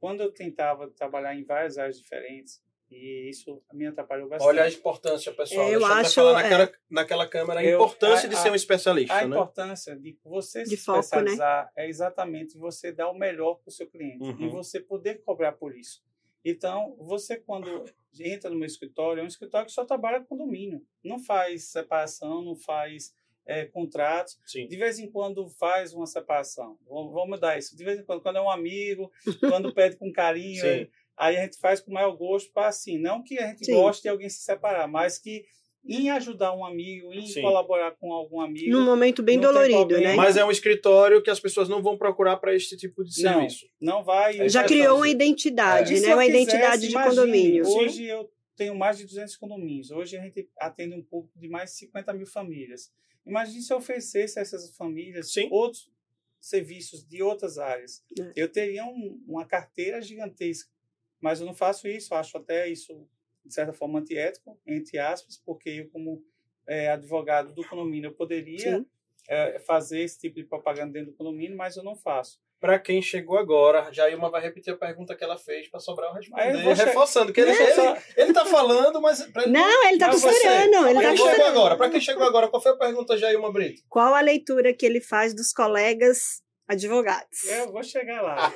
Quando 0.00 0.20
eu 0.22 0.32
tentava 0.32 0.88
trabalhar 0.90 1.34
em 1.34 1.44
várias 1.44 1.76
áreas 1.78 1.98
diferentes, 1.98 2.62
e 2.90 3.28
isso 3.28 3.62
me 3.72 3.86
atrapalhou 3.86 4.28
bastante. 4.28 4.48
Olha 4.48 4.62
a 4.64 4.68
importância, 4.70 5.32
pessoal. 5.32 5.68
Eu 5.70 5.80
Deixa 5.80 5.94
acho, 5.94 6.14
falar 6.14 6.30
é. 6.40 6.42
naquela, 6.42 6.72
naquela 6.90 7.26
câmera 7.28 7.60
a 7.60 7.64
Eu- 7.64 7.74
importância 7.78 8.26
a- 8.26 8.30
de 8.30 8.36
ser 8.36 8.50
um 8.50 8.54
especialista, 8.54 9.14
A 9.14 9.26
né? 9.26 9.36
importância 9.36 9.94
de 9.96 10.18
você 10.24 10.62
De 10.62 10.70
se 10.70 10.76
foco, 10.78 10.92
né? 10.98 11.00
especializar 11.00 11.70
é 11.76 11.86
exatamente 11.88 12.56
você 12.56 12.90
dar 12.90 13.10
o 13.10 13.14
melhor 13.18 13.56
para 13.56 13.68
o 13.68 13.72
seu 13.72 13.86
cliente 13.86 14.22
Uhum. 14.24 14.40
e 14.40 14.48
você 14.48 14.80
poder 14.80 15.22
cobrar 15.22 15.52
por 15.52 15.76
isso. 15.76 16.02
Então, 16.44 16.96
você 16.98 17.36
quando 17.36 17.84
entra 18.18 18.48
no 18.48 18.56
meu 18.56 18.66
escritório, 18.66 19.20
é 19.20 19.24
um 19.24 19.26
escritório 19.28 19.66
que 19.66 19.72
só 19.72 19.84
trabalha 19.84 20.24
com 20.24 20.34
domínio, 20.36 20.82
não 21.04 21.18
faz 21.18 21.64
separação, 21.64 22.40
não 22.42 22.56
faz 22.56 23.14
é, 23.48 23.64
contratos. 23.64 24.38
Sim. 24.44 24.68
De 24.68 24.76
vez 24.76 24.98
em 24.98 25.10
quando 25.10 25.48
faz 25.48 25.94
uma 25.94 26.06
separação. 26.06 26.78
Vamos 26.86 27.12
vamos 27.12 27.30
mudar 27.30 27.58
isso. 27.58 27.74
De 27.74 27.82
vez 27.82 27.98
em 27.98 28.04
quando, 28.04 28.20
quando 28.20 28.36
é 28.36 28.42
um 28.42 28.50
amigo, 28.50 29.10
quando 29.40 29.72
pede 29.74 29.96
com 29.96 30.12
carinho, 30.12 30.60
Sim. 30.60 30.86
aí 31.16 31.36
a 31.38 31.42
gente 31.42 31.58
faz 31.58 31.80
com 31.80 31.90
o 31.90 31.94
maior 31.94 32.14
gosto 32.14 32.52
para 32.52 32.68
assim, 32.68 32.98
não 32.98 33.24
que 33.24 33.38
a 33.38 33.46
gente 33.48 33.64
Sim. 33.64 33.72
goste 33.72 34.02
de 34.02 34.10
alguém 34.10 34.28
se 34.28 34.42
separar, 34.42 34.86
mas 34.86 35.18
que 35.18 35.44
em 35.86 36.10
ajudar 36.10 36.52
um 36.54 36.62
amigo, 36.62 37.14
em 37.14 37.26
Sim. 37.26 37.40
colaborar 37.40 37.92
com 37.92 38.12
algum 38.12 38.40
amigo, 38.40 38.70
Num 38.70 38.84
momento 38.84 39.22
bem 39.22 39.36
Não 39.36 39.44
dolorido, 39.44 39.98
né? 39.98 40.14
Mas 40.14 40.36
é 40.36 40.44
um 40.44 40.50
escritório 40.50 41.22
que 41.22 41.30
as 41.30 41.40
pessoas 41.40 41.68
não 41.68 41.82
vão 41.82 41.96
procurar 41.96 42.36
para 42.36 42.54
este 42.54 42.76
tipo 42.76 43.02
de 43.02 43.22
Não. 43.22 43.32
serviço. 43.32 43.66
não 43.80 44.04
vai. 44.04 44.48
Já 44.50 44.60
vai 44.60 44.68
criou 44.68 44.88
fazer. 44.88 44.98
uma 44.98 45.08
identidade, 45.08 45.96
se 45.96 46.06
né? 46.06 46.14
Uma 46.14 46.24
quisesse, 46.26 46.42
identidade 46.42 46.82
de 46.82 46.90
imagine, 46.92 47.16
condomínio. 47.16 47.66
Hoje 47.66 48.04
eu 48.04 48.30
tenho 48.54 48.74
mais 48.74 48.98
de 48.98 49.06
200 49.06 49.36
condomínios. 49.36 49.90
Hoje 49.90 50.18
a 50.18 50.20
gente 50.20 50.46
atende 50.58 50.94
um 50.94 51.02
público 51.02 51.38
de 51.38 51.48
mais 51.48 51.70
de 51.70 51.76
50 51.78 52.12
mil 52.12 52.26
famílias. 52.26 52.90
Imagine 53.28 53.62
se 53.62 53.72
eu 53.72 53.76
oferecesse 53.76 54.38
a 54.38 54.42
essas 54.42 54.74
famílias 54.76 55.32
Sim. 55.32 55.48
outros 55.50 55.90
serviços 56.40 57.04
de 57.06 57.22
outras 57.22 57.58
áreas. 57.58 58.04
É. 58.18 58.32
Eu 58.36 58.48
teria 58.50 58.84
um- 58.84 59.22
uma 59.26 59.44
carteira 59.44 60.00
gigantesca. 60.00 60.70
Mas 61.20 61.40
eu 61.40 61.46
não 61.46 61.54
faço 61.54 61.88
isso. 61.88 62.14
Eu 62.14 62.18
acho 62.18 62.36
até 62.38 62.68
isso, 62.68 63.06
de 63.44 63.52
certa 63.52 63.72
forma, 63.72 63.98
antiético, 63.98 64.58
entre 64.66 64.98
aspas, 64.98 65.36
porque 65.36 65.68
eu, 65.70 65.88
como 65.90 66.24
eh, 66.66 66.88
advogado 66.90 67.52
do 67.54 67.66
condomínio, 67.66 68.08
eu 68.08 68.14
poderia 68.14 68.84
eh, 69.26 69.58
fazer 69.60 70.00
esse 70.00 70.18
tipo 70.18 70.36
de 70.36 70.44
propaganda 70.44 70.92
dentro 70.92 71.12
do 71.12 71.16
condomínio, 71.16 71.56
mas 71.56 71.76
eu 71.76 71.82
não 71.82 71.96
faço. 71.96 72.40
Para 72.60 72.78
quem 72.78 73.00
chegou 73.00 73.38
agora, 73.38 73.92
Jailma 73.92 74.30
vai 74.30 74.42
repetir 74.42 74.72
a 74.72 74.76
pergunta 74.76 75.14
que 75.14 75.22
ela 75.22 75.38
fez 75.38 75.68
para 75.68 75.78
Sobral 75.78 76.10
Aí 76.12 76.18
responder, 76.20 76.62
vou 76.64 76.74
che- 76.74 76.84
reforçando 76.84 77.32
que 77.32 77.40
ele, 77.40 77.54
só- 77.54 77.90
ele, 77.94 78.00
ele 78.16 78.32
tá 78.32 78.44
falando, 78.44 79.00
mas 79.00 79.22
pra 79.30 79.46
Não, 79.46 79.88
ele 79.88 79.98
tá 79.98 80.10
você- 80.10 80.26
costurando, 80.28 80.88
ele 80.88 81.00
tá 81.00 81.08
quem 81.08 81.16
chegou 81.16 81.46
agora, 81.46 81.76
para 81.76 81.90
quem 81.90 82.00
chegou 82.00 82.24
agora, 82.24 82.48
qual 82.48 82.60
foi 82.60 82.72
a 82.72 82.76
pergunta, 82.76 83.16
Jailma 83.16 83.52
Brito? 83.52 83.82
Qual 83.88 84.12
a 84.12 84.20
leitura 84.20 84.74
que 84.74 84.84
ele 84.84 85.00
faz 85.00 85.32
dos 85.34 85.52
colegas 85.52 86.42
advogados? 86.66 87.44
Eu 87.44 87.70
vou 87.70 87.82
chegar 87.84 88.20
lá. 88.22 88.52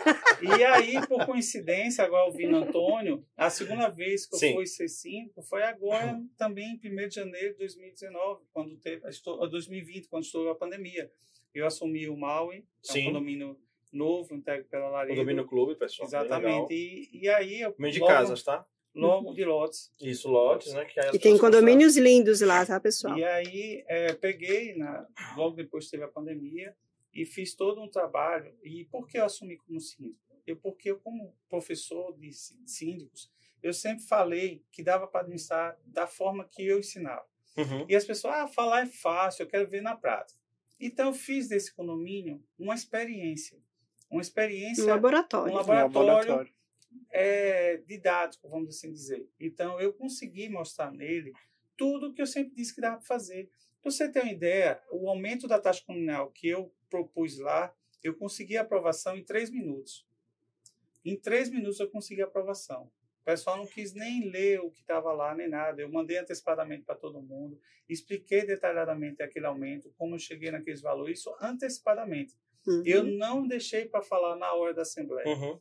E 0.58 0.64
aí, 0.64 1.06
por 1.06 1.24
coincidência, 1.24 2.04
agora 2.04 2.24
ouvindo 2.26 2.56
Antônio, 2.56 3.24
a 3.36 3.48
segunda 3.50 3.88
vez 3.88 4.26
que 4.26 4.34
eu 4.34 4.38
Sim. 4.40 4.54
fui 4.54 4.64
C5 4.64 5.42
foi 5.48 5.62
agora, 5.62 6.20
também 6.36 6.78
em 6.82 6.90
1 6.92 7.08
de 7.08 7.14
janeiro 7.14 7.52
de 7.52 7.58
2019, 7.58 8.42
quando 8.52 8.76
teve, 8.78 9.08
estou- 9.08 9.48
2020, 9.48 10.08
quando 10.08 10.24
estourou 10.24 10.50
a 10.50 10.56
pandemia. 10.56 11.08
Eu 11.54 11.66
assumi 11.66 12.08
o 12.08 12.16
Maui, 12.16 12.64
é 12.88 12.98
um 12.98 13.04
condomínio 13.04 13.56
novo, 13.92 14.34
entregue 14.34 14.64
pela 14.64 14.88
Laredo. 14.88 15.14
Condomínio 15.14 15.46
Clube, 15.46 15.76
pessoal. 15.76 16.08
Exatamente. 16.08 16.72
E, 16.72 17.10
e 17.22 17.28
aí, 17.28 17.60
eu, 17.60 17.74
Meio 17.78 17.92
de 17.92 18.00
logo, 18.00 18.12
casas, 18.12 18.42
tá? 18.42 18.66
logo 18.94 19.32
de 19.32 19.44
lotes. 19.44 19.90
Isso, 20.00 20.28
lotes, 20.28 20.72
né? 20.72 20.84
Que 20.84 21.00
aí 21.00 21.08
as 21.08 21.14
E 21.14 21.18
tem 21.18 21.38
condomínios 21.38 21.96
lindos 21.96 22.40
lá, 22.40 22.64
tá, 22.66 22.78
pessoal? 22.78 23.16
E 23.16 23.24
aí, 23.24 23.84
é, 23.88 24.12
peguei, 24.14 24.74
na, 24.76 25.06
logo 25.36 25.56
depois 25.56 25.88
teve 25.88 26.04
a 26.04 26.08
pandemia, 26.08 26.74
e 27.14 27.24
fiz 27.26 27.54
todo 27.54 27.80
um 27.80 27.88
trabalho. 27.88 28.54
E 28.62 28.84
por 28.86 29.06
que 29.06 29.18
eu 29.18 29.24
assumi 29.24 29.56
como 29.58 29.80
síndico? 29.80 30.20
Eu, 30.46 30.56
porque 30.56 30.90
eu, 30.90 30.98
como 30.98 31.34
professor 31.48 32.16
de 32.18 32.32
sí- 32.32 32.58
síndicos, 32.66 33.30
eu 33.62 33.72
sempre 33.72 34.04
falei 34.04 34.64
que 34.72 34.82
dava 34.82 35.06
para 35.06 35.20
administrar 35.20 35.78
da 35.86 36.06
forma 36.06 36.44
que 36.44 36.66
eu 36.66 36.78
ensinava. 36.78 37.24
Uhum. 37.56 37.86
E 37.88 37.94
as 37.94 38.04
pessoas, 38.04 38.34
ah, 38.34 38.48
falar 38.48 38.82
é 38.82 38.86
fácil, 38.86 39.42
eu 39.42 39.46
quero 39.46 39.68
ver 39.68 39.82
na 39.82 39.94
prática. 39.94 40.40
Então, 40.80 41.08
eu 41.08 41.14
fiz 41.14 41.48
desse 41.48 41.72
condomínio 41.72 42.42
uma 42.58 42.74
experiência. 42.74 43.56
Uma 44.12 44.20
experiência 44.22 44.84
Um 44.84 44.88
laboratório. 44.88 45.52
um 45.52 45.56
laboratório, 45.56 46.06
laboratório. 46.08 46.52
é, 47.10 47.78
didático, 47.78 48.48
vamos 48.48 48.76
assim 48.76 48.92
dizer. 48.92 49.26
Então, 49.40 49.80
eu 49.80 49.92
consegui 49.92 50.48
mostrar 50.48 50.92
nele 50.92 51.32
tudo 51.76 52.08
o 52.08 52.14
que 52.14 52.22
eu 52.22 52.26
sempre 52.26 52.54
disse 52.54 52.74
que 52.74 52.80
dava 52.80 52.96
para 52.96 53.06
fazer. 53.06 53.50
Para 53.80 53.90
você 53.90 54.08
ter 54.10 54.20
uma 54.22 54.30
ideia, 54.32 54.80
o 54.92 55.08
aumento 55.08 55.48
da 55.48 55.58
taxa 55.58 55.82
comunal 55.84 56.30
que 56.30 56.48
eu 56.48 56.72
propus 56.88 57.38
lá, 57.38 57.74
eu 58.02 58.14
consegui 58.14 58.56
a 58.56 58.62
aprovação 58.62 59.16
em 59.16 59.24
três 59.24 59.50
minutos. 59.50 60.06
Em 61.04 61.16
três 61.18 61.50
minutos 61.50 61.80
eu 61.80 61.90
consegui 61.90 62.22
a 62.22 62.26
aprovação. 62.26 62.90
O 63.22 63.24
pessoal 63.24 63.56
não 63.56 63.66
quis 63.66 63.92
nem 63.94 64.28
ler 64.30 64.60
o 64.60 64.70
que 64.70 64.80
estava 64.80 65.12
lá, 65.12 65.34
nem 65.34 65.48
nada. 65.48 65.80
Eu 65.80 65.90
mandei 65.90 66.18
antecipadamente 66.18 66.84
para 66.84 66.96
todo 66.96 67.22
mundo, 67.22 67.58
expliquei 67.88 68.44
detalhadamente 68.44 69.22
aquele 69.22 69.46
aumento, 69.46 69.92
como 69.96 70.14
eu 70.16 70.18
cheguei 70.18 70.50
naqueles 70.50 70.80
valores, 70.80 71.20
isso 71.20 71.34
antecipadamente. 71.40 72.36
Uhum. 72.66 72.82
Eu 72.84 73.02
não 73.04 73.46
deixei 73.46 73.86
para 73.86 74.02
falar 74.02 74.36
na 74.36 74.52
hora 74.54 74.72
da 74.74 74.82
Assembleia. 74.82 75.26
Uhum. 75.28 75.58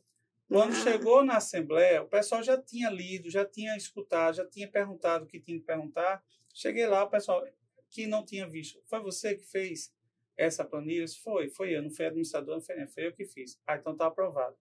Quando 0.48 0.72
Ah. 0.72 0.82
chegou 0.82 1.24
na 1.24 1.36
Assembleia, 1.36 2.02
o 2.02 2.06
pessoal 2.08 2.42
já 2.42 2.60
tinha 2.60 2.90
lido, 2.90 3.30
já 3.30 3.44
tinha 3.44 3.76
escutado, 3.76 4.36
já 4.36 4.46
tinha 4.46 4.68
perguntado 4.68 5.24
o 5.24 5.26
que 5.26 5.40
tinha 5.40 5.58
que 5.58 5.64
perguntar. 5.64 6.22
Cheguei 6.54 6.86
lá, 6.86 7.04
o 7.04 7.10
pessoal 7.10 7.42
que 7.88 8.06
não 8.06 8.24
tinha 8.24 8.46
visto. 8.48 8.80
Foi 8.86 9.00
você 9.00 9.34
que 9.34 9.44
fez 9.44 9.94
essa 10.36 10.64
planilha? 10.64 11.06
Foi, 11.22 11.48
foi 11.48 11.74
eu. 11.76 11.82
Não 11.82 11.90
foi 11.90 12.06
administrador, 12.06 12.54
não 12.56 12.62
foi 12.62 12.76
nem. 12.76 12.86
Foi 12.86 13.06
eu 13.06 13.12
que 13.12 13.24
fiz. 13.24 13.58
Ah, 13.66 13.76
então 13.76 13.92
está 13.92 14.06
aprovado. 14.06 14.56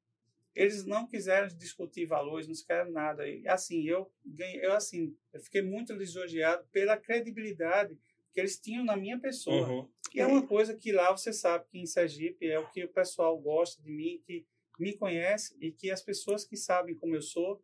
Eles 0.54 0.86
não 0.86 1.08
quiseram 1.08 1.48
discutir 1.48 2.06
valores, 2.06 2.48
não 2.48 2.54
quiseram 2.54 2.92
nada. 2.92 3.28
E, 3.28 3.48
assim, 3.48 3.84
eu 3.88 4.12
ganhei, 4.26 4.66
eu 4.66 4.74
assim, 4.74 5.16
eu 5.34 5.40
fiquei 5.42 5.62
muito 5.62 5.94
lisonjeado 5.94 6.66
pela 6.72 6.98
credibilidade 6.98 7.98
que 8.34 8.40
eles 8.40 8.60
tinham 8.60 8.84
na 8.84 8.96
minha 8.98 9.18
pessoa. 9.20 9.68
Uhum. 9.68 9.90
E 10.14 10.20
é 10.20 10.26
uma 10.26 10.46
coisa 10.46 10.76
que 10.76 10.92
lá 10.92 11.12
você 11.12 11.32
sabe 11.32 11.66
que 11.70 11.80
em 11.80 11.86
Sergipe 11.86 12.46
é 12.48 12.60
o 12.60 12.70
que 12.70 12.84
o 12.84 12.90
pessoal 12.90 13.38
gosta 13.40 13.82
de 13.82 13.92
mim, 13.92 14.22
que 14.26 14.46
me 14.78 14.94
conhece 14.98 15.56
e 15.60 15.72
que 15.72 15.90
as 15.90 16.02
pessoas 16.02 16.44
que 16.44 16.58
sabem 16.58 16.96
como 16.96 17.16
eu 17.16 17.22
sou 17.22 17.64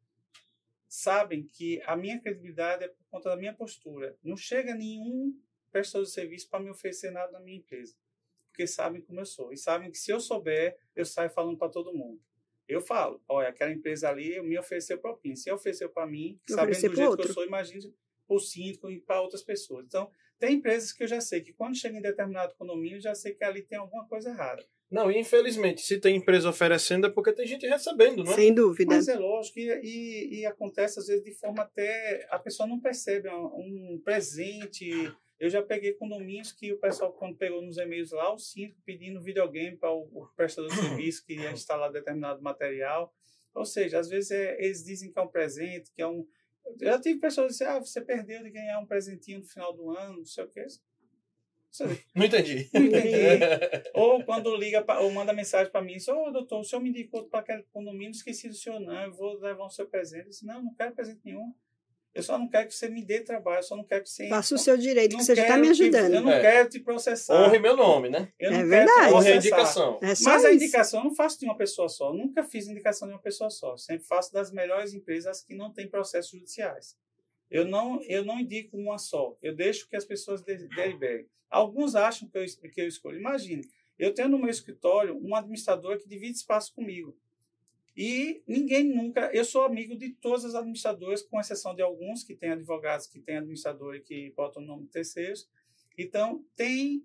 sabem 0.88 1.44
que 1.44 1.82
a 1.86 1.96
minha 1.96 2.20
credibilidade 2.20 2.86
é 2.86 2.88
por 2.88 3.04
conta 3.10 3.30
da 3.30 3.36
minha 3.36 3.54
postura. 3.54 4.18
Não 4.24 4.38
chega 4.38 4.74
nenhum 4.74 5.38
prestador 5.72 6.06
de 6.06 6.14
serviço 6.14 6.50
para 6.50 6.62
me 6.62 6.70
oferecer 6.70 7.12
nada 7.12 7.32
na 7.34 7.40
minha 7.42 7.58
empresa, 7.58 7.96
porque 8.50 8.66
sabem 8.66 9.02
como 9.02 9.20
eu 9.20 9.26
sou 9.26 9.52
e 9.52 9.58
sabem 9.58 9.92
que 9.92 9.98
se 9.98 10.12
eu 10.12 10.20
souber, 10.20 10.78
eu 10.96 11.06
saio 11.06 11.30
falando 11.30 11.58
para 11.58 11.70
todo 11.70 11.94
mundo. 11.94 12.22
Eu 12.68 12.82
falo, 12.82 13.22
olha, 13.28 13.50
aquela 13.50 13.72
empresa 13.72 14.10
ali 14.10 14.42
me 14.42 14.58
ofereceu 14.58 14.98
propina. 14.98 15.36
Se 15.36 15.50
ofereceu 15.52 15.90
para 15.90 16.06
mim, 16.06 16.40
Eu 16.50 16.56
sabendo 16.56 16.76
do 16.76 16.96
jeito 16.96 17.10
outro. 17.10 17.24
que 17.26 17.30
eu 17.30 17.34
sou, 17.34 17.46
imagine 17.46 17.94
o 18.28 18.40
síndico 18.40 18.90
e 18.90 19.00
para 19.00 19.22
outras 19.22 19.42
pessoas. 19.42 19.86
Então, 19.86 20.12
tem 20.40 20.56
empresas 20.56 20.92
que 20.92 21.04
eu 21.04 21.08
já 21.08 21.22
sei 21.22 21.42
que 21.42 21.54
quando 21.54 21.78
chega 21.78 21.98
em 21.98 22.02
determinado 22.02 22.56
condomínio, 22.56 23.02
já 23.02 23.16
sei 23.16 23.34
que 23.34 23.44
ali 23.44 23.62
tem 23.62 23.78
alguma 23.78 24.08
coisa 24.08 24.30
errada. 24.30 24.64
Não, 24.90 25.12
e 25.12 25.20
infelizmente, 25.20 25.82
se 25.82 26.00
tem 26.00 26.16
empresa 26.16 26.50
oferecendo 26.50 27.08
é 27.08 27.10
porque 27.10 27.34
tem 27.34 27.46
gente 27.46 27.68
recebendo, 27.68 28.24
não 28.24 28.32
é? 28.32 28.36
Sem 28.36 28.54
dúvida. 28.54 28.96
Mas 28.96 29.08
é 29.10 29.16
lógico, 29.16 29.60
e, 29.60 29.70
e, 29.84 30.40
e 30.40 30.46
acontece 30.46 31.00
às 31.00 31.08
vezes 31.08 31.24
de 31.24 31.34
forma 31.34 31.64
até. 31.64 32.26
A 32.30 32.40
pessoa 32.40 32.68
não 32.68 32.80
percebe 32.80 33.30
um, 33.30 33.96
um 33.96 34.02
presente. 34.04 34.90
Eu 35.38 35.50
já 35.50 35.62
peguei 35.62 35.94
condomínios 35.94 36.54
que 36.54 36.72
o 36.72 36.80
pessoal, 36.80 37.12
quando 37.12 37.38
pegou 37.38 37.62
nos 37.62 37.78
e-mails 37.78 38.12
lá, 38.12 38.34
o 38.34 38.40
síndico 38.40 38.82
pedindo 38.86 39.22
videogame 39.22 39.78
para 39.78 39.92
o, 39.92 40.04
o 40.14 40.28
prestador 40.36 40.72
de 40.72 40.78
serviço 40.78 41.26
que 41.26 41.34
ia 41.34 41.52
instalar 41.54 41.92
determinado 41.92 42.42
material. 42.42 43.14
Ou 43.54 43.66
seja, 43.66 44.00
às 44.00 44.08
vezes 44.08 44.32
é, 44.32 44.56
eles 44.64 44.84
dizem 44.84 45.12
que 45.12 45.20
é 45.20 45.22
um 45.22 45.28
presente, 45.28 45.92
que 45.94 46.02
é 46.02 46.08
um. 46.08 46.26
Eu 46.80 46.88
já 46.88 47.00
tive 47.00 47.20
pessoas 47.20 47.48
que 47.48 47.54
dizem, 47.54 47.68
ah, 47.68 47.80
você 47.80 48.02
perdeu 48.02 48.44
de 48.44 48.50
ganhar 48.50 48.80
um 48.80 48.86
presentinho 48.86 49.40
no 49.40 49.46
final 49.46 49.74
do 49.74 49.90
ano, 49.92 50.18
não 50.18 50.26
sei 50.26 50.44
o 50.44 50.48
quê. 50.48 50.66
Não 52.16 52.26
entendi. 52.26 52.70
não 52.74 52.82
entendi. 52.82 53.12
Ou 53.94 54.24
quando 54.24 54.56
liga 54.56 54.82
pra, 54.82 55.00
ou 55.00 55.12
manda 55.12 55.34
mensagem 55.34 55.72
para 55.72 55.82
mim, 55.82 55.94
diz, 55.94 56.08
ô 56.08 56.32
doutor, 56.32 56.60
o 56.60 56.64
senhor 56.64 56.82
me 56.82 56.90
indicou 56.90 57.26
para 57.26 57.42
aquele 57.42 57.64
condomínio, 57.72 58.12
esqueci 58.12 58.48
do 58.48 58.56
senhor, 58.56 58.80
não, 58.80 59.04
eu 59.04 59.14
vou 59.14 59.38
levar 59.40 59.66
o 59.66 59.70
seu 59.70 59.88
presente. 59.88 60.24
Eu 60.24 60.30
disse, 60.30 60.46
não, 60.46 60.64
não 60.64 60.74
quero 60.74 60.96
presente 60.96 61.22
nenhum. 61.24 61.54
Eu 62.18 62.24
só 62.24 62.38
não 62.38 62.48
quero 62.50 62.68
que 62.68 62.74
você 62.74 62.90
me 62.90 63.04
dê 63.04 63.22
trabalho, 63.22 63.60
eu 63.60 63.64
só 63.64 63.76
não 63.78 63.84
quero 63.84 64.04
que 64.04 64.10
você. 64.10 64.28
Faça 64.28 64.56
o 64.56 64.58
seu 64.58 64.78
direito, 64.78 65.12
não 65.14 65.20
que 65.20 65.26
você 65.26 65.36
já 65.36 65.44
está 65.44 65.56
me 65.58 65.64
que- 65.64 65.70
ajudando. 65.72 66.14
eu 66.14 66.22
não 66.22 66.32
É. 66.32 66.42
quero 66.42 66.70
te 66.70 66.80
processar. 66.80 67.46
Honre 67.48 67.60
meu 67.60 67.76
nome, 67.78 68.10
né? 68.10 68.32
Eu 68.40 68.50
É 68.50 68.52
não 68.52 68.58
quero 68.58 68.68
te 68.68 68.70
verdade. 68.70 69.14
Honre 69.14 69.32
a 69.32 69.36
indicação. 69.36 70.00
É 70.02 70.16
só 70.16 70.30
Mas 70.32 70.46
a 70.46 70.54
indicação 70.54 71.00
eu 71.00 71.04
não 71.06 71.16
faço 71.16 71.40
de 71.40 71.46
uma 71.46 71.56
pessoa 71.56 71.88
só. 71.88 72.10
Eu 72.10 72.16
nunca 72.16 72.44
fiz 72.44 72.68
indicação 72.68 73.08
de 73.08 73.14
uma 73.14 73.22
pessoa 73.22 73.50
só. 73.50 73.78
Sempre 73.78 74.06
faço 74.06 74.34
das 74.34 74.52
melhores 74.52 74.94
empresas 74.94 75.42
que 75.42 75.54
não 75.56 75.72
têm 75.72 75.88
processos 75.88 76.32
judiciais. 76.32 76.96
Eu 77.50 77.64
não, 77.66 78.02
eu 78.04 78.26
não 78.26 78.40
indico 78.40 78.76
uma 78.76 78.98
só. 78.98 79.38
Eu 79.42 79.56
deixo 79.56 79.88
que 79.88 79.96
as 79.96 80.04
pessoas 80.04 80.42
de- 80.42 80.68
deliberem. 80.68 81.28
Alguns 81.50 81.96
acham 81.96 82.28
que 82.28 82.38
eu, 82.38 82.44
que 82.74 82.82
eu 82.82 82.88
escolho. 82.88 83.18
Imagine, 83.20 83.62
eu 83.98 84.14
tenho 84.14 84.28
no 84.28 84.38
meu 84.38 84.50
escritório 84.50 85.18
um 85.24 85.34
administrador 85.34 85.98
que 85.98 86.08
divide 86.10 86.36
espaço 86.38 86.74
comigo. 86.74 87.16
E 87.98 88.44
ninguém 88.46 88.84
nunca. 88.84 89.32
Eu 89.34 89.44
sou 89.44 89.64
amigo 89.64 89.98
de 89.98 90.12
todas 90.12 90.46
as 90.46 90.54
administradoras, 90.54 91.24
com 91.24 91.40
exceção 91.40 91.74
de 91.74 91.82
alguns 91.82 92.24
que 92.24 92.36
têm 92.36 92.52
advogados 92.52 93.08
que 93.08 93.20
têm 93.20 93.38
administrador 93.38 93.96
e 93.96 94.02
que 94.02 94.32
botam 94.38 94.62
o 94.62 94.66
nome 94.66 94.84
de 94.84 94.92
terceiros. 94.92 95.50
Então, 95.98 96.46
tem 96.56 97.04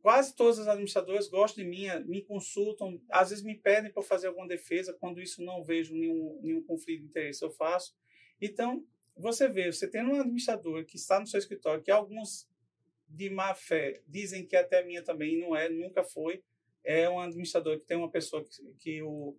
quase 0.00 0.34
todas 0.34 0.58
as 0.58 0.68
administradoras 0.68 1.28
gostam 1.28 1.62
de 1.62 1.68
mim, 1.68 1.86
me 2.06 2.22
consultam, 2.22 2.98
às 3.10 3.28
vezes 3.28 3.44
me 3.44 3.54
pedem 3.54 3.92
para 3.92 4.02
fazer 4.02 4.28
alguma 4.28 4.48
defesa, 4.48 4.96
quando 4.98 5.20
isso 5.20 5.44
não 5.44 5.62
vejo 5.62 5.94
nenhum, 5.94 6.40
nenhum 6.42 6.62
conflito 6.62 7.00
de 7.00 7.08
interesse, 7.08 7.44
eu 7.44 7.50
faço. 7.50 7.94
Então, 8.40 8.82
você 9.14 9.50
vê, 9.50 9.70
você 9.70 9.86
tem 9.86 10.02
um 10.02 10.18
administrador 10.18 10.86
que 10.86 10.96
está 10.96 11.20
no 11.20 11.26
seu 11.26 11.38
escritório, 11.38 11.82
que 11.82 11.90
alguns 11.90 12.48
de 13.06 13.28
má 13.28 13.54
fé 13.54 14.00
dizem 14.08 14.46
que 14.46 14.56
até 14.56 14.82
minha 14.82 15.02
também 15.02 15.38
não 15.38 15.54
é, 15.54 15.68
nunca 15.68 16.02
foi, 16.02 16.42
é 16.82 17.06
um 17.10 17.20
administrador 17.20 17.78
que 17.78 17.84
tem 17.84 17.98
uma 17.98 18.10
pessoa 18.10 18.42
que, 18.42 18.62
que 18.78 19.02
o 19.02 19.36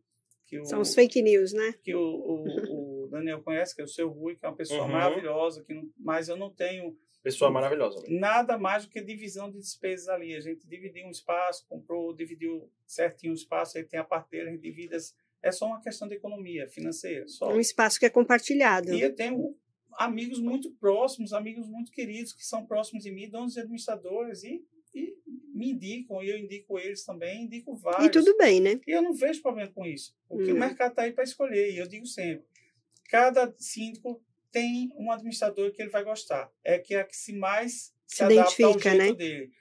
o, 0.60 0.66
São 0.66 0.82
os 0.82 0.94
fake 0.94 1.22
news, 1.22 1.54
né? 1.54 1.74
que 1.84 1.94
o, 1.96 2.00
o, 2.02 3.04
o 3.04 3.08
Daniel 3.12 3.42
conhece, 3.42 3.76
que 3.76 3.82
é 3.82 3.86
o 3.86 3.88
seu 3.88 4.10
Rui, 4.10 4.36
que 4.36 4.46
é 4.46 4.50
uma 4.50 4.56
pessoa 4.56 4.84
Uhum. 4.84 4.92
maravilhosa, 4.92 5.64
que 5.64 5.74
não, 5.74 5.90
mas 5.98 6.28
eu 6.30 6.36
não 6.38 6.50
tenho 6.50 6.98
Pessoa 7.24 7.52
maravilhosa. 7.52 8.02
velho. 8.02 8.20
nada 8.20 8.58
mais 8.58 8.84
do 8.86 8.90
que 8.90 9.00
divisão 9.00 9.52
de 9.52 9.60
despesas 9.60 10.10
ali. 10.10 10.36
A 10.36 10.40
gente 10.42 10.66
dividiu 10.68 11.06
um 11.06 11.12
espaço, 11.12 11.66
comprou, 11.70 12.14
dividiu 12.16 12.68
certinho 12.86 13.32
o 13.34 13.36
espaço, 13.36 13.78
aí 13.78 13.84
tem 13.84 14.00
a 14.00 14.04
parte 14.04 14.32
dele, 14.32 14.50
a 14.50 14.52
gente 14.54 14.62
divide. 14.62 14.96
É 15.44 15.52
só 15.52 15.68
uma 15.68 15.80
questão 15.82 16.08
de 16.08 16.16
economia 16.16 16.68
financeira. 16.68 17.28
Só. 17.28 17.54
Um 17.54 17.60
espaço 17.60 18.00
que 18.00 18.08
é 18.08 18.10
compartilhado. 18.10 18.92
E 18.94 19.02
eu 19.02 19.14
tenho 19.16 19.56
amigos 20.00 20.40
muito 20.40 20.72
próximos, 20.72 21.32
amigos 21.32 21.68
muito 21.68 21.92
queridos, 21.92 22.34
que 22.34 22.44
são 22.46 22.66
próximos 22.66 23.04
de 23.04 23.12
mim, 23.12 23.30
donos 23.30 23.54
de 23.54 23.60
administradores, 23.60 24.44
e, 24.44 24.66
e 24.96 25.16
me 25.62 25.72
indicam, 25.72 26.24
e 26.24 26.30
eu 26.30 26.38
indico 26.38 26.80
eles 26.80 27.06
também, 27.06 27.44
indico 27.44 27.76
vários. 27.76 28.08
E 28.08 28.10
tudo 28.10 28.36
bem, 28.36 28.60
né? 28.60 28.80
E 28.88 28.92
eu 28.92 29.02
não 29.02 29.14
vejo 29.14 29.42
problema 29.42 29.72
com 29.72 29.86
isso, 29.86 30.18
porque 30.28 30.48
Não. 30.50 30.56
o 30.56 30.60
mercado 30.60 30.90
está 30.92 31.04
aí 31.04 31.12
para 31.12 31.24
escolher. 31.24 31.72
E 31.72 31.78
eu 31.78 31.88
digo 31.88 32.08
sempre: 32.08 32.46
cada 33.10 33.54
síndico 33.60 34.24
tem 34.52 34.92
um 34.98 35.12
administrador 35.12 35.72
que 35.72 35.82
ele 35.82 35.92
vai 35.92 36.04
gostar. 36.04 36.52
É 36.64 36.80
que 36.80 36.96
é 36.96 37.02
a 37.02 37.04
que 37.06 37.16
se 37.16 37.34
mais 37.34 37.94
se, 38.08 38.18
Se 38.18 38.24
adapta 38.24 38.64
ao 38.66 38.72
identifica, 38.72 38.90
jeito 38.90 39.04
né? 39.04 39.14
dele. 39.14 39.52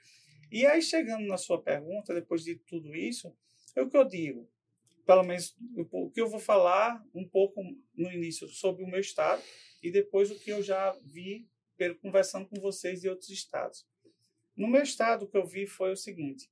E 0.51 0.65
aí, 0.65 0.81
chegando 0.81 1.25
na 1.27 1.37
sua 1.37 1.61
pergunta, 1.61 2.13
depois 2.13 2.43
de 2.43 2.55
tudo 2.55 2.93
isso, 2.93 3.33
é 3.75 3.81
o 3.81 3.89
que 3.89 3.95
eu 3.95 4.03
digo. 4.03 4.49
Pelo 5.05 5.23
menos 5.23 5.55
o 5.93 6.09
que 6.09 6.19
eu 6.19 6.27
vou 6.27 6.39
falar 6.39 7.01
um 7.13 7.27
pouco 7.27 7.61
no 7.95 8.11
início 8.11 8.47
sobre 8.47 8.83
o 8.83 8.87
meu 8.87 8.99
estado 8.99 9.41
e 9.81 9.89
depois 9.91 10.29
o 10.29 10.37
que 10.37 10.51
eu 10.51 10.61
já 10.61 10.91
vi 11.03 11.47
pelo 11.77 11.95
conversando 11.95 12.47
com 12.47 12.59
vocês 12.59 13.01
de 13.01 13.09
outros 13.09 13.29
estados. 13.29 13.87
No 14.61 14.67
meu 14.67 14.83
estado, 14.83 15.25
o 15.25 15.27
que 15.27 15.37
eu 15.37 15.45
vi 15.45 15.65
foi 15.65 15.91
o 15.91 15.97
seguinte: 15.97 16.49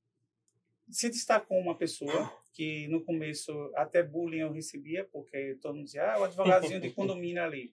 se 0.88 1.08
destacou 1.08 1.58
uma 1.58 1.74
pessoa 1.76 2.32
que 2.52 2.88
no 2.88 3.00
começo 3.04 3.52
até 3.76 4.02
bullying 4.02 4.40
eu 4.40 4.52
recebia, 4.52 5.04
porque 5.12 5.56
todo 5.62 5.74
mundo 5.76 5.84
dizia, 5.84 6.12
ah, 6.14 6.18
o 6.20 6.24
advogadozinho 6.24 6.80
de 6.80 6.90
condomínio 6.92 7.42
ali. 7.42 7.72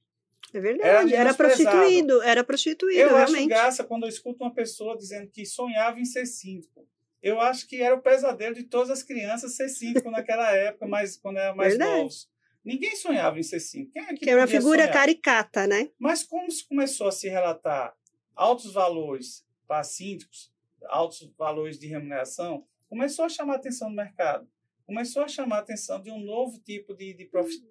É 0.53 0.57
Era 0.59 0.61
verdade. 0.61 1.13
Era, 1.13 1.23
menosprezado. 1.23 1.69
prostituído. 1.77 2.21
Era 2.21 2.43
prostituído, 2.43 2.99
Eu 3.01 3.07
acho 3.17 3.31
realmente. 3.33 3.49
graça 3.49 3.83
quando 3.83 4.03
eu 4.03 4.09
escuto 4.09 4.43
uma 4.43 4.53
pessoa 4.53 4.95
dizendo 4.95 5.27
que 5.29 5.45
sonhava 5.45 5.99
em 5.99 6.05
ser 6.05 6.25
síndico. 6.25 6.87
Eu 7.21 7.41
acho 7.41 7.67
que 7.67 7.81
era 7.81 7.95
o 7.95 8.01
pesadelo 8.01 8.53
de 8.53 8.63
todas 8.63 8.91
as 8.91 9.01
crianças 9.03 9.55
ser 9.55 9.67
síndico 9.69 10.11
naquela 10.11 10.51
época, 10.55 10.87
mas 10.87 11.17
quando 11.17 11.37
era 11.37 11.55
mais 11.55 11.69
Verdade. 11.73 11.97
novos. 11.97 12.29
Ninguém 12.63 12.95
sonhava 12.95 13.39
em 13.39 13.43
ser 13.43 13.59
síndico. 13.59 13.93
Quem 13.93 14.03
é 14.03 14.07
que 14.09 14.17
Que 14.17 14.29
é 14.29 14.35
uma 14.35 14.45
figura 14.47 14.81
sonhar? 14.83 14.93
caricata, 14.93 15.65
né? 15.65 15.89
Mas 15.97 16.23
como 16.23 16.49
se 16.51 16.65
começou 16.67 17.07
a 17.07 17.11
se 17.11 17.27
relatar 17.27 17.95
altos 18.35 18.71
valores 18.71 19.46
para 19.67 19.83
síndicos, 19.83 20.51
altos 20.85 21.31
valores 21.37 21.77
de 21.77 21.87
remuneração, 21.87 22.65
começou 22.87 23.25
a 23.25 23.29
chamar 23.29 23.53
a 23.53 23.57
atenção 23.57 23.89
do 23.89 23.95
mercado. 23.95 24.47
Começou 24.85 25.21
a 25.23 25.27
chamar 25.27 25.57
a 25.57 25.59
atenção 25.59 26.01
de 26.01 26.09
um 26.09 26.19
novo 26.19 26.59
tipo 26.59 26.93
de, 26.95 27.13
de 27.13 27.25
profi- 27.25 27.61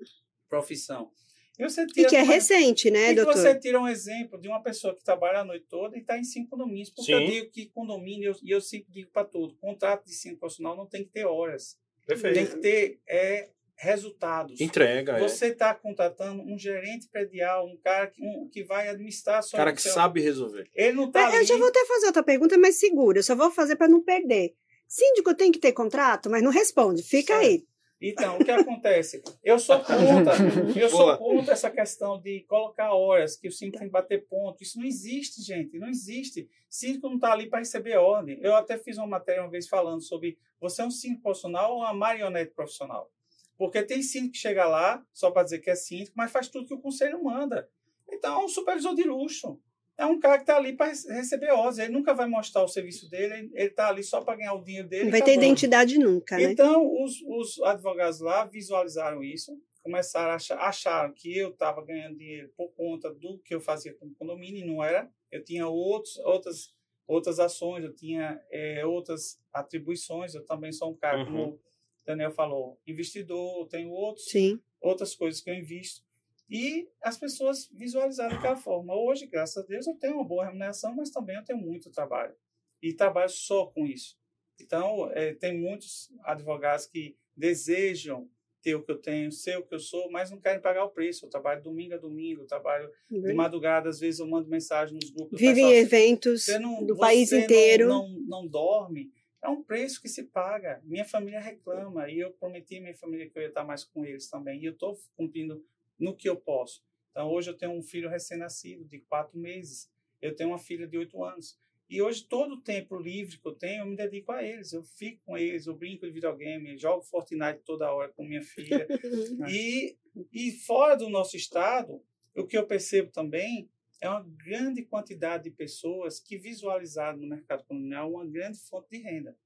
profissão. 0.48 1.10
E, 1.58 1.62
você 1.62 1.82
E 1.84 1.86
tira 1.86 2.08
que 2.10 2.16
é 2.16 2.22
uma- 2.22 2.32
recente, 2.34 2.90
né, 2.90 3.06
e 3.06 3.08
que 3.08 3.14
doutor? 3.24 3.34
você 3.40 3.58
tira 3.58 3.80
um 3.80 3.88
exemplo 3.88 4.38
de 4.38 4.46
uma 4.46 4.62
pessoa 4.62 4.94
que 4.94 5.02
trabalha 5.02 5.40
a 5.40 5.44
noite 5.44 5.64
toda 5.70 5.96
e 5.96 6.00
está 6.00 6.18
em 6.18 6.24
cinco 6.24 6.50
condomínios. 6.50 6.90
Porque 6.90 7.14
eu 7.14 7.20
Sim. 7.20 7.26
digo 7.26 7.50
que 7.50 7.66
condomínio, 7.70 8.36
e 8.42 8.50
eu, 8.50 8.56
eu 8.56 8.60
sempre 8.60 8.92
digo 8.92 9.10
para 9.10 9.24
todo, 9.24 9.56
contrato 9.56 10.04
de 10.04 10.12
cinco 10.12 10.40
profissional 10.40 10.76
não 10.76 10.86
tem 10.86 11.02
que 11.04 11.10
ter 11.10 11.24
horas. 11.24 11.78
Perfeito. 12.06 12.34
Tem 12.34 12.46
que 12.46 12.56
ter 12.58 13.00
é, 13.08 13.50
resultados. 13.76 14.60
Entrega, 14.60 15.12
é. 15.16 15.20
Você 15.20 15.48
está 15.48 15.74
contratando 15.74 16.42
um 16.42 16.58
gerente 16.58 17.08
predial, 17.08 17.66
um 17.66 17.76
cara 17.76 18.06
que, 18.06 18.22
um, 18.22 18.48
que 18.50 18.64
vai 18.64 18.88
administrar 18.88 19.38
a 19.38 19.42
sua 19.42 19.56
Cara 19.58 19.72
que 19.72 19.82
seu- 19.82 19.92
sabe 19.92 20.20
resolver. 20.20 20.68
Ele 20.74 20.92
não 20.92 21.06
está 21.06 21.22
Mas 21.22 21.34
ali. 21.34 21.42
Eu 21.42 21.46
já 21.46 21.56
vou 21.58 21.68
até 21.68 21.84
fazer 21.86 22.06
outra 22.06 22.22
pergunta 22.22 22.58
mais 22.58 22.78
segura. 22.78 23.18
Eu 23.18 23.22
só 23.22 23.34
vou 23.34 23.50
fazer 23.50 23.76
para 23.76 23.88
não 23.88 24.02
perder. 24.02 24.54
Síndico 24.88 25.34
tem 25.34 25.50
que 25.52 25.58
ter 25.58 25.72
contrato, 25.72 26.30
mas 26.30 26.42
não 26.42 26.50
responde. 26.50 27.02
Fica 27.02 27.34
Certo. 27.34 27.44
aí. 27.46 27.64
Então, 27.98 28.36
o 28.36 28.44
que 28.44 28.50
acontece? 28.50 29.22
Eu 29.42 29.58
sou 29.58 29.78
contra, 29.80 30.34
eu 30.78 30.88
sou 30.90 31.16
contra 31.16 31.54
essa 31.54 31.70
questão 31.70 32.20
de 32.20 32.44
colocar 32.46 32.92
horas, 32.92 33.36
que 33.38 33.48
o 33.48 33.52
síndico 33.52 33.78
tem 33.78 33.88
que 33.88 33.92
bater 33.92 34.26
ponto. 34.28 34.62
Isso 34.62 34.78
não 34.78 34.84
existe, 34.86 35.42
gente, 35.42 35.78
não 35.78 35.88
existe. 35.88 36.46
Síndico 36.68 37.08
não 37.08 37.14
está 37.16 37.32
ali 37.32 37.48
para 37.48 37.60
receber 37.60 37.96
ordem. 37.96 38.38
Eu 38.42 38.54
até 38.54 38.76
fiz 38.76 38.98
uma 38.98 39.06
matéria 39.06 39.42
uma 39.42 39.50
vez 39.50 39.66
falando 39.66 40.02
sobre 40.02 40.36
você 40.60 40.82
é 40.82 40.84
um 40.84 40.90
síndico 40.90 41.22
profissional 41.22 41.72
ou 41.72 41.78
uma 41.78 41.94
marionete 41.94 42.52
profissional. 42.54 43.10
Porque 43.56 43.82
tem 43.82 44.02
síndico 44.02 44.32
que 44.32 44.38
chega 44.38 44.66
lá 44.66 45.04
só 45.12 45.30
para 45.30 45.42
dizer 45.44 45.60
que 45.60 45.70
é 45.70 45.74
síndico, 45.74 46.12
mas 46.16 46.30
faz 46.30 46.48
tudo 46.48 46.66
que 46.66 46.74
o 46.74 46.80
conselho 46.80 47.22
manda. 47.22 47.68
Então, 48.08 48.40
é 48.40 48.44
um 48.44 48.48
supervisor 48.48 48.94
de 48.94 49.02
luxo. 49.04 49.58
É 49.98 50.04
um 50.04 50.20
cara 50.20 50.36
que 50.36 50.42
está 50.42 50.56
ali 50.58 50.76
para 50.76 50.88
receber 50.88 51.50
ordens. 51.52 51.78
Ele 51.78 51.92
nunca 51.92 52.12
vai 52.12 52.26
mostrar 52.28 52.62
o 52.62 52.68
serviço 52.68 53.08
dele, 53.08 53.50
ele 53.54 53.68
está 53.70 53.88
ali 53.88 54.04
só 54.04 54.20
para 54.20 54.36
ganhar 54.36 54.52
o 54.52 54.62
dinheiro 54.62 54.86
dele. 54.86 55.04
Não 55.04 55.10
vai 55.10 55.22
ter 55.22 55.32
identidade 55.34 55.98
nunca, 55.98 56.36
né? 56.36 56.52
Então, 56.52 56.86
os, 57.02 57.22
os 57.22 57.62
advogados 57.62 58.20
lá 58.20 58.44
visualizaram 58.44 59.24
isso, 59.24 59.58
começaram 59.82 60.32
a 60.32 60.34
achar, 60.34 60.58
acharam 60.58 61.14
que 61.14 61.34
eu 61.34 61.48
estava 61.48 61.82
ganhando 61.82 62.18
dinheiro 62.18 62.52
por 62.54 62.68
conta 62.74 63.10
do 63.14 63.38
que 63.38 63.54
eu 63.54 63.60
fazia 63.60 63.94
com 63.94 64.06
o 64.06 64.14
condomínio, 64.14 64.62
e 64.62 64.66
não 64.66 64.84
era. 64.84 65.10
Eu 65.32 65.42
tinha 65.42 65.66
outros, 65.66 66.18
outras, 66.18 66.74
outras 67.06 67.40
ações, 67.40 67.82
eu 67.82 67.94
tinha 67.94 68.38
é, 68.50 68.84
outras 68.84 69.40
atribuições, 69.50 70.34
eu 70.34 70.44
também 70.44 70.72
sou 70.72 70.90
um 70.90 70.94
cara, 70.94 71.20
Uhum. 71.20 71.24
como 71.24 71.60
Daniel 72.06 72.30
falou, 72.30 72.80
investidor, 72.86 73.66
tenho 73.68 73.90
outros, 73.90 74.26
Sim. 74.28 74.60
outras 74.80 75.14
coisas 75.14 75.40
que 75.40 75.50
eu 75.50 75.54
invisto. 75.54 76.06
E 76.48 76.88
as 77.02 77.18
pessoas 77.18 77.68
visualizaram 77.72 78.36
daquela 78.36 78.56
forma. 78.56 78.94
Hoje, 78.94 79.26
graças 79.26 79.56
a 79.56 79.66
Deus, 79.66 79.86
eu 79.86 79.94
tenho 79.94 80.14
uma 80.14 80.24
boa 80.24 80.44
remuneração, 80.44 80.94
mas 80.94 81.10
também 81.10 81.36
eu 81.36 81.44
tenho 81.44 81.58
muito 81.58 81.90
trabalho. 81.90 82.34
E 82.80 82.92
trabalho 82.92 83.28
só 83.28 83.66
com 83.66 83.84
isso. 83.84 84.16
Então, 84.60 85.10
eh, 85.12 85.34
tem 85.34 85.58
muitos 85.58 86.08
advogados 86.22 86.86
que 86.86 87.16
desejam 87.36 88.30
ter 88.62 88.74
o 88.74 88.82
que 88.82 88.90
eu 88.90 88.98
tenho, 88.98 89.30
ser 89.30 89.58
o 89.58 89.62
que 89.62 89.74
eu 89.74 89.78
sou, 89.78 90.10
mas 90.10 90.30
não 90.30 90.40
querem 90.40 90.60
pagar 90.60 90.84
o 90.84 90.90
preço. 90.90 91.26
Eu 91.26 91.30
trabalho 91.30 91.62
domingo 91.62 91.94
a 91.94 91.98
domingo, 91.98 92.42
eu 92.42 92.46
trabalho 92.46 92.90
de 93.08 93.32
madrugada, 93.32 93.88
às 93.88 94.00
vezes 94.00 94.18
eu 94.18 94.26
mando 94.26 94.48
mensagem 94.48 94.96
nos 94.96 95.10
grupos. 95.10 95.38
Vive 95.38 95.60
em 95.60 95.72
eventos 95.72 96.46
não, 96.60 96.84
do 96.84 96.96
país 96.96 97.32
inteiro. 97.32 97.88
Não, 97.88 98.08
não, 98.08 98.20
não 98.22 98.46
dorme. 98.46 99.12
É 99.46 99.48
um 99.48 99.62
preço 99.62 100.02
que 100.02 100.08
se 100.08 100.24
paga. 100.24 100.82
Minha 100.82 101.04
família 101.04 101.38
reclama 101.38 102.10
e 102.10 102.18
eu 102.18 102.32
prometi 102.32 102.78
à 102.78 102.80
minha 102.80 102.96
família 102.96 103.30
que 103.30 103.38
eu 103.38 103.42
ia 103.42 103.48
estar 103.48 103.62
mais 103.62 103.84
com 103.84 104.04
eles 104.04 104.28
também. 104.28 104.60
E 104.60 104.64
eu 104.64 104.72
estou 104.72 104.98
cumprindo 105.16 105.64
no 105.96 106.16
que 106.16 106.28
eu 106.28 106.34
posso. 106.34 106.84
Então, 107.12 107.30
hoje 107.30 107.50
eu 107.50 107.56
tenho 107.56 107.70
um 107.70 107.80
filho 107.80 108.10
recém-nascido 108.10 108.84
de 108.84 108.98
quatro 108.98 109.38
meses. 109.38 109.88
Eu 110.20 110.34
tenho 110.34 110.50
uma 110.50 110.58
filha 110.58 110.84
de 110.84 110.98
oito 110.98 111.22
anos. 111.22 111.56
E 111.88 112.02
hoje, 112.02 112.24
todo 112.24 112.54
o 112.54 112.60
tempo 112.60 112.96
livre 112.98 113.38
que 113.38 113.46
eu 113.46 113.54
tenho, 113.54 113.82
eu 113.82 113.86
me 113.86 113.94
dedico 113.94 114.32
a 114.32 114.42
eles. 114.42 114.72
Eu 114.72 114.82
fico 114.82 115.22
com 115.24 115.38
eles, 115.38 115.68
eu 115.68 115.76
brinco 115.76 116.04
de 116.04 116.10
videogame, 116.10 116.76
jogo 116.76 117.02
Fortnite 117.02 117.60
toda 117.64 117.92
hora 117.92 118.08
com 118.08 118.24
minha 118.24 118.42
filha. 118.42 118.84
e, 119.48 119.96
e 120.32 120.50
fora 120.50 120.96
do 120.96 121.08
nosso 121.08 121.36
estado, 121.36 122.02
o 122.34 122.44
que 122.44 122.58
eu 122.58 122.66
percebo 122.66 123.12
também 123.12 123.70
é 124.00 124.08
uma 124.08 124.26
grande 124.44 124.82
quantidade 124.82 125.44
de 125.44 125.50
pessoas 125.50 126.20
que 126.20 126.36
visualizaram 126.36 127.18
no 127.18 127.28
mercado 127.28 127.64
colonial 127.64 128.10
uma 128.10 128.26
grande 128.26 128.58
fonte 128.58 128.90
de 128.90 128.98
renda 128.98 129.36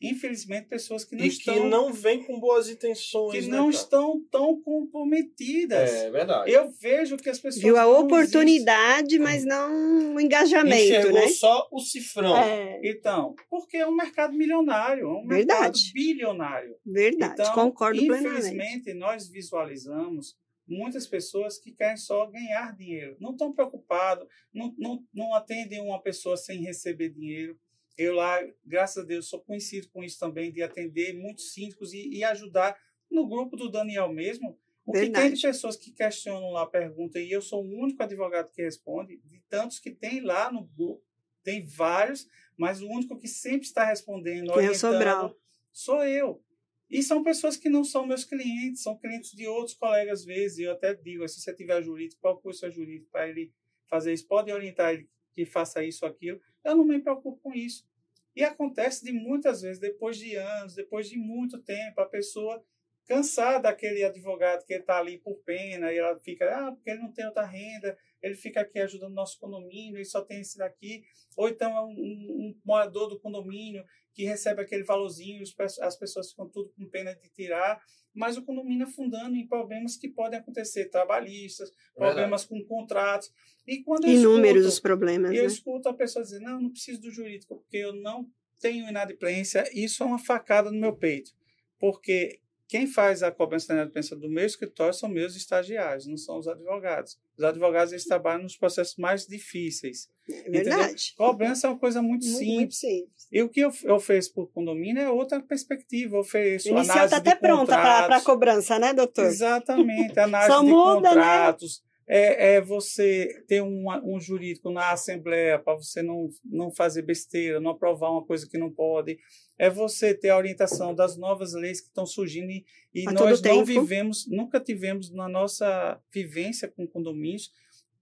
infelizmente, 0.00 0.68
pessoas 0.68 1.04
que 1.04 1.16
não 1.16 1.24
e 1.24 1.28
estão. 1.28 1.54
que 1.54 1.60
não 1.60 1.92
vêm 1.92 2.22
com 2.22 2.38
boas 2.38 2.68
intenções. 2.68 3.44
Que 3.44 3.50
né, 3.50 3.56
não 3.56 3.70
cara? 3.70 3.82
estão 3.82 4.22
tão 4.30 4.60
comprometidas. 4.62 5.90
É 5.90 6.10
verdade. 6.10 6.50
Eu 6.50 6.70
vejo 6.70 7.16
que 7.16 7.28
as 7.28 7.38
pessoas. 7.38 7.62
Viu 7.62 7.76
a 7.76 7.86
oportunidade, 7.86 9.16
existe. 9.16 9.18
mas 9.18 9.44
não 9.44 10.14
o 10.14 10.20
engajamento. 10.20 10.82
Enxergou 10.82 11.20
né? 11.20 11.28
só 11.28 11.68
o 11.72 11.80
cifrão. 11.80 12.36
É. 12.36 12.80
Então, 12.84 13.34
porque 13.50 13.76
é 13.76 13.86
um 13.86 13.94
mercado 13.94 14.34
milionário, 14.34 15.04
é 15.04 15.08
um 15.08 15.26
Verdade. 15.26 15.60
mercado 15.60 15.78
bilionário. 15.92 16.76
Verdade, 16.86 17.32
então, 17.40 17.54
concordo 17.54 17.98
plenamente. 17.98 18.46
Infelizmente, 18.46 18.94
nós 18.94 19.28
visualizamos 19.28 20.36
muitas 20.68 21.06
pessoas 21.06 21.58
que 21.58 21.72
querem 21.72 21.96
só 21.96 22.26
ganhar 22.26 22.76
dinheiro. 22.76 23.16
Não 23.18 23.32
estão 23.32 23.52
preocupados, 23.52 24.28
não, 24.52 24.74
não, 24.78 25.04
não 25.12 25.34
atendem 25.34 25.80
uma 25.80 26.00
pessoa 26.00 26.36
sem 26.36 26.62
receber 26.62 27.08
dinheiro. 27.08 27.58
Eu 27.96 28.14
lá, 28.14 28.38
graças 28.64 29.02
a 29.02 29.06
Deus, 29.06 29.28
sou 29.28 29.40
conhecido 29.40 29.88
com 29.88 30.04
isso 30.04 30.18
também, 30.18 30.52
de 30.52 30.62
atender 30.62 31.14
muitos 31.14 31.52
síndicos 31.52 31.92
e, 31.92 32.10
e 32.10 32.22
ajudar 32.22 32.78
no 33.10 33.26
grupo 33.26 33.56
do 33.56 33.70
Daniel 33.70 34.12
mesmo. 34.12 34.58
O 34.86 34.92
que 34.92 35.10
tem 35.10 35.32
de 35.32 35.42
pessoas 35.42 35.76
que 35.76 35.90
questionam 35.90 36.50
lá 36.50 36.62
a 36.62 36.66
pergunta, 36.66 37.18
e 37.18 37.30
eu 37.30 37.42
sou 37.42 37.62
o 37.62 37.82
único 37.82 38.02
advogado 38.02 38.50
que 38.50 38.62
responde, 38.62 39.18
de 39.24 39.40
tantos 39.48 39.78
que 39.78 39.90
tem 39.90 40.20
lá 40.22 40.50
no 40.50 40.64
grupo, 40.64 41.04
tem 41.42 41.62
vários, 41.62 42.26
mas 42.56 42.80
o 42.80 42.88
único 42.88 43.18
que 43.18 43.28
sempre 43.28 43.66
está 43.66 43.84
respondendo, 43.84 44.50
orientando, 44.50 45.36
sou 45.72 46.04
eu. 46.04 46.42
E 46.90 47.02
são 47.02 47.22
pessoas 47.22 47.56
que 47.56 47.68
não 47.68 47.84
são 47.84 48.06
meus 48.06 48.24
clientes, 48.24 48.82
são 48.82 48.96
clientes 48.96 49.32
de 49.32 49.46
outros 49.46 49.76
colegas 49.76 50.20
às 50.20 50.24
vezes. 50.24 50.58
Eu 50.58 50.72
até 50.72 50.94
digo, 50.94 51.28
se 51.28 51.40
você 51.40 51.54
tiver 51.54 51.82
jurídico, 51.82 52.20
qual 52.20 52.40
curso 52.40 52.64
é 52.64 52.70
jurídico 52.70 53.10
para 53.10 53.28
ele 53.28 53.52
fazer 53.86 54.12
isso? 54.12 54.26
Pode 54.26 54.50
orientar 54.50 54.94
ele 54.94 55.08
que 55.32 55.44
faça 55.44 55.84
isso 55.84 56.04
ou 56.04 56.10
aquilo. 56.10 56.40
Eu 56.64 56.76
não 56.76 56.84
me 56.84 56.98
preocupo 56.98 57.38
com 57.42 57.54
isso. 57.54 57.86
E 58.34 58.42
acontece 58.42 59.04
de 59.04 59.12
muitas 59.12 59.62
vezes, 59.62 59.78
depois 59.78 60.16
de 60.16 60.36
anos, 60.36 60.74
depois 60.74 61.08
de 61.08 61.18
muito 61.18 61.58
tempo, 61.60 62.00
a 62.00 62.06
pessoa 62.06 62.64
cansar 63.08 63.60
daquele 63.60 64.04
advogado 64.04 64.66
que 64.66 64.74
está 64.74 64.98
ali 64.98 65.18
por 65.18 65.38
pena, 65.38 65.90
e 65.90 65.96
ela 65.96 66.18
fica, 66.20 66.44
ah, 66.44 66.72
porque 66.72 66.90
ele 66.90 67.00
não 67.00 67.10
tem 67.10 67.24
outra 67.24 67.46
renda, 67.46 67.96
ele 68.22 68.34
fica 68.34 68.60
aqui 68.60 68.78
ajudando 68.78 69.12
o 69.12 69.14
nosso 69.14 69.40
condomínio, 69.40 69.98
e 69.98 70.04
só 70.04 70.20
tem 70.20 70.40
esse 70.40 70.58
daqui. 70.58 71.02
Ou 71.34 71.48
então 71.48 71.74
é 71.74 71.80
um, 71.80 71.88
um, 71.88 72.60
morador 72.62 73.08
do 73.08 73.18
condomínio 73.18 73.82
que 74.12 74.24
recebe 74.24 74.60
aquele 74.60 74.84
valorzinho, 74.84 75.42
as 75.80 75.96
pessoas 75.96 76.30
ficam 76.30 76.48
tudo 76.50 76.70
com 76.76 76.86
pena 76.90 77.14
de 77.14 77.30
tirar, 77.30 77.80
mas 78.14 78.36
o 78.36 78.44
condomínio 78.44 78.86
afundando 78.86 79.36
em 79.36 79.46
problemas 79.46 79.96
que 79.96 80.08
podem 80.08 80.38
acontecer, 80.38 80.90
trabalhistas, 80.90 81.72
problemas 81.94 82.44
Verdade. 82.44 82.68
com 82.68 82.76
contratos. 82.76 83.32
E 83.66 83.82
quando 83.82 84.06
eu 84.06 84.12
Inúmeros 84.12 84.62
escuto, 84.62 84.74
os 84.74 84.80
problemas. 84.80 85.32
Eu 85.32 85.42
né? 85.42 85.46
escuto 85.46 85.88
a 85.88 85.94
pessoa 85.94 86.22
dizer, 86.22 86.40
não, 86.40 86.60
não 86.60 86.70
preciso 86.70 87.00
do 87.00 87.10
jurídico, 87.10 87.56
porque 87.56 87.78
eu 87.78 87.94
não 87.94 88.28
tenho 88.60 88.88
inadimplência, 88.88 89.64
isso 89.72 90.02
é 90.02 90.06
uma 90.06 90.18
facada 90.18 90.70
no 90.70 90.78
meu 90.78 90.94
peito. 90.94 91.30
Porque 91.78 92.40
quem 92.68 92.86
faz 92.86 93.22
a 93.22 93.32
cobrança 93.32 93.68
da 93.68 93.74
inadimplência 93.74 94.14
do 94.14 94.28
meu 94.28 94.44
escritório 94.44 94.92
são 94.92 95.08
meus 95.08 95.34
estagiários, 95.34 96.06
não 96.06 96.18
são 96.18 96.38
os 96.38 96.46
advogados. 96.46 97.18
Os 97.36 97.42
advogados 97.42 97.92
eles 97.92 98.04
trabalham 98.04 98.42
nos 98.42 98.58
processos 98.58 98.96
mais 98.96 99.26
difíceis. 99.26 100.10
É 100.28 100.50
verdade. 100.50 100.82
Entendeu? 100.82 100.96
Cobrança 101.16 101.66
é 101.66 101.70
uma 101.70 101.78
coisa 101.78 102.02
muito, 102.02 102.26
muito 102.26 102.38
simples. 102.38 102.56
Muito 102.56 102.74
simples. 102.74 103.28
E 103.32 103.42
o 103.42 103.48
que 103.48 103.60
eu 103.60 103.72
ofereço 103.94 104.34
por 104.34 104.48
condomínio 104.52 105.00
é 105.00 105.10
outra 105.10 105.40
perspectiva. 105.40 106.16
Eu 106.16 106.20
ofereço 106.20 106.68
Inicial 106.68 106.96
análise 106.96 107.14
está 107.14 107.16
até 107.16 107.34
de 107.34 107.40
pronta 107.40 107.72
para 107.72 107.96
a 107.96 108.00
contratos. 108.02 108.24
cobrança, 108.24 108.78
né, 108.78 108.92
doutor? 108.92 109.24
Exatamente. 109.24 110.20
Análise 110.20 110.52
Só 110.52 110.62
de 110.62 110.68
muda, 110.68 111.14
né? 111.14 111.22
contratos. 111.22 111.82
É, 112.06 112.54
é 112.54 112.60
você 112.60 113.44
ter 113.46 113.62
um, 113.62 113.86
um 114.04 114.20
jurídico 114.20 114.70
na 114.70 114.92
Assembleia 114.92 115.58
para 115.58 115.74
você 115.74 116.02
não, 116.02 116.28
não 116.44 116.70
fazer 116.70 117.02
besteira, 117.02 117.60
não 117.60 117.70
aprovar 117.70 118.10
uma 118.10 118.24
coisa 118.24 118.46
que 118.46 118.58
não 118.58 118.70
pode. 118.70 119.18
É 119.58 119.68
você 119.68 120.14
ter 120.14 120.30
a 120.30 120.36
orientação 120.36 120.94
das 120.94 121.16
novas 121.16 121.52
leis 121.52 121.80
que 121.80 121.88
estão 121.88 122.06
surgindo 122.06 122.50
e, 122.50 122.64
e 122.94 123.04
nós 123.04 123.42
não 123.42 123.64
tempo. 123.64 123.64
vivemos, 123.64 124.26
nunca 124.28 124.60
tivemos 124.60 125.10
na 125.10 125.28
nossa 125.28 126.00
vivência 126.12 126.68
com 126.68 126.86
condomínios 126.86 127.52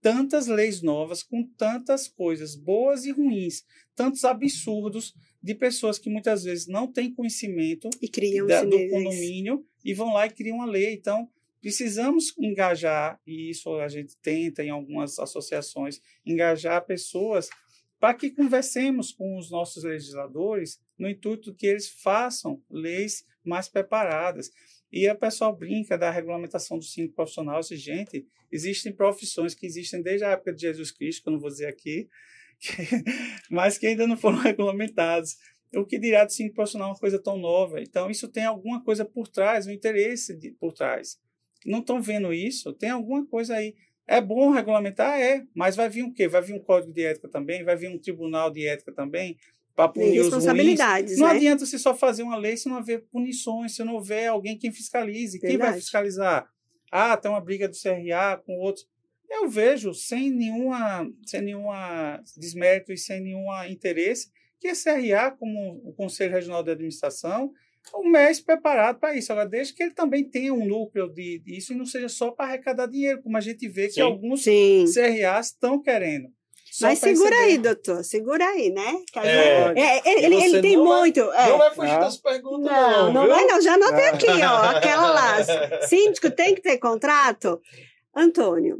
tantas 0.06 0.46
leis 0.46 0.82
novas, 0.82 1.22
com 1.22 1.42
tantas 1.42 2.06
coisas 2.06 2.54
boas 2.54 3.04
e 3.04 3.10
ruins, 3.10 3.64
tantos 3.94 4.24
absurdos 4.24 5.14
de 5.42 5.52
pessoas 5.52 5.98
que 5.98 6.08
muitas 6.08 6.44
vezes 6.44 6.68
não 6.68 6.86
têm 6.86 7.12
conhecimento 7.12 7.90
E 8.00 8.08
criam 8.08 8.46
da, 8.46 8.62
do 8.62 8.70
níveis. 8.70 8.92
condomínio 8.92 9.66
e 9.84 9.94
vão 9.94 10.12
lá 10.12 10.26
e 10.26 10.30
criam 10.30 10.58
uma 10.58 10.66
lei. 10.66 10.94
Então, 10.94 11.28
precisamos 11.60 12.32
engajar, 12.38 13.20
e 13.26 13.50
isso 13.50 13.74
a 13.80 13.88
gente 13.88 14.16
tenta 14.18 14.62
em 14.62 14.70
algumas 14.70 15.18
associações, 15.18 16.00
engajar 16.24 16.86
pessoas 16.86 17.48
para 17.98 18.14
que 18.14 18.30
conversemos 18.30 19.12
com 19.12 19.38
os 19.38 19.50
nossos 19.50 19.84
legisladores 19.84 20.80
no 20.98 21.08
intuito 21.08 21.54
que 21.54 21.66
eles 21.66 21.88
façam 21.88 22.62
leis 22.70 23.24
mais 23.44 23.68
preparadas. 23.68 24.50
E 24.92 25.08
a 25.08 25.14
pessoal 25.14 25.54
brinca 25.56 25.96
da 25.98 26.10
regulamentação 26.10 26.78
do 26.78 26.84
síndico 26.84 27.16
profissional. 27.16 27.58
Assim, 27.58 27.76
gente, 27.76 28.26
existem 28.50 28.92
profissões 28.92 29.54
que 29.54 29.66
existem 29.66 30.02
desde 30.02 30.24
a 30.24 30.30
época 30.30 30.52
de 30.52 30.60
Jesus 30.62 30.90
Cristo, 30.90 31.22
que 31.22 31.28
eu 31.28 31.32
não 31.32 31.40
vou 31.40 31.50
dizer 31.50 31.66
aqui, 31.66 32.08
que- 32.60 33.04
mas 33.50 33.78
que 33.78 33.86
ainda 33.86 34.06
não 34.06 34.16
foram 34.16 34.38
regulamentados. 34.40 35.36
O 35.74 35.84
que 35.84 35.98
dirá 35.98 36.24
do 36.24 36.32
síndico 36.32 36.56
profissional 36.56 36.88
é 36.88 36.92
uma 36.92 36.98
coisa 36.98 37.18
tão 37.18 37.36
nova? 37.36 37.80
Então, 37.82 38.08
isso 38.10 38.28
tem 38.28 38.44
alguma 38.44 38.82
coisa 38.82 39.04
por 39.04 39.26
trás, 39.28 39.66
um 39.66 39.70
interesse 39.72 40.36
de- 40.36 40.52
por 40.52 40.72
trás. 40.72 41.18
Não 41.64 41.80
estão 41.80 42.00
vendo 42.00 42.32
isso? 42.32 42.72
Tem 42.72 42.90
alguma 42.90 43.26
coisa 43.26 43.56
aí. 43.56 43.74
É 44.06 44.20
bom 44.20 44.50
regulamentar? 44.50 45.18
É, 45.20 45.44
mas 45.54 45.74
vai 45.74 45.88
vir 45.88 46.04
o 46.04 46.12
quê? 46.12 46.28
Vai 46.28 46.40
vir 46.42 46.54
um 46.54 46.60
código 46.60 46.92
de 46.92 47.02
ética 47.02 47.28
também? 47.28 47.64
Vai 47.64 47.76
vir 47.76 47.88
um 47.88 47.98
tribunal 47.98 48.50
de 48.50 48.66
ética 48.66 48.92
também? 48.92 49.36
Para 49.74 49.88
punir 49.88 50.06
os 50.06 50.16
ruins? 50.16 50.24
responsabilidades, 50.26 51.18
Não 51.18 51.26
né? 51.26 51.34
adianta 51.34 51.66
você 51.66 51.78
só 51.78 51.94
fazer 51.94 52.22
uma 52.22 52.36
lei 52.36 52.56
se 52.56 52.68
não 52.68 52.76
houver 52.76 53.04
punições, 53.10 53.74
se 53.74 53.84
não 53.84 53.94
houver 53.94 54.28
alguém 54.28 54.56
que 54.56 54.70
fiscalize. 54.70 55.38
Quem 55.38 55.50
vai 55.50 55.58
Verdade. 55.58 55.80
fiscalizar? 55.80 56.48
Ah, 56.90 57.16
tem 57.16 57.30
uma 57.30 57.40
briga 57.40 57.68
do 57.68 57.76
CRA 57.76 58.40
com 58.46 58.54
outros. 58.58 58.86
Eu 59.28 59.48
vejo, 59.48 59.92
sem 59.92 60.30
nenhuma, 60.30 61.06
sem 61.26 61.42
nenhuma 61.42 62.22
desmérito 62.36 62.92
e 62.92 62.96
sem 62.96 63.20
nenhum 63.20 63.46
interesse, 63.68 64.30
que 64.58 64.68
a 64.68 64.72
CRA, 64.72 65.30
como 65.32 65.82
o 65.84 65.92
Conselho 65.92 66.32
Regional 66.32 66.62
de 66.62 66.70
Administração, 66.70 67.52
o 67.94 68.08
MES 68.08 68.40
preparado 68.40 68.98
para 68.98 69.14
isso. 69.16 69.32
Agora, 69.32 69.48
desde 69.48 69.74
que 69.74 69.82
ele 69.82 69.94
também 69.94 70.28
tenha 70.28 70.52
um 70.52 70.66
núcleo 70.66 71.08
de, 71.12 71.38
disso 71.40 71.72
e 71.72 71.76
não 71.76 71.86
seja 71.86 72.08
só 72.08 72.30
para 72.30 72.46
arrecadar 72.46 72.86
dinheiro, 72.86 73.22
como 73.22 73.36
a 73.36 73.40
gente 73.40 73.68
vê 73.68 73.86
que 73.86 73.94
Sim. 73.94 74.00
alguns 74.02 74.42
Sim. 74.44 74.84
CRAs 74.92 75.46
estão 75.46 75.80
querendo. 75.80 76.28
Só 76.72 76.88
Mas 76.88 76.98
segura 76.98 77.30
receber. 77.30 77.50
aí, 77.52 77.58
doutor. 77.58 78.04
Segura 78.04 78.44
aí, 78.44 78.70
né? 78.70 78.98
Que 79.10 79.18
É. 79.20 79.68
gente- 79.68 79.80
é, 79.80 80.24
ele, 80.26 80.34
ele, 80.36 80.60
tem 80.60 80.76
não 80.76 80.84
vai- 80.84 81.00
muito. 81.00 81.20
é. 81.20 81.48
Não 81.48 81.58
vai 81.58 81.74
fugir 81.74 81.90
Ah. 81.92 81.98
das 82.00 82.16
perguntas, 82.18 82.70
Não, 82.70 82.90
não. 82.90 83.12
não 83.14 83.22
viu? 83.24 83.30
vai 83.34 83.44
não. 83.46 83.62
Já 83.62 83.74
anotei 83.74 84.04
Ah. 84.04 84.10
aqui, 84.10 84.26
ó. 84.26 84.30
Aquela 84.76 85.10
lá. 85.10 85.36
Síndico 85.88 86.30
tem 86.30 86.54
que 86.54 86.60
ter 86.60 86.76
contrato? 86.78 87.58
Antônio, 88.14 88.78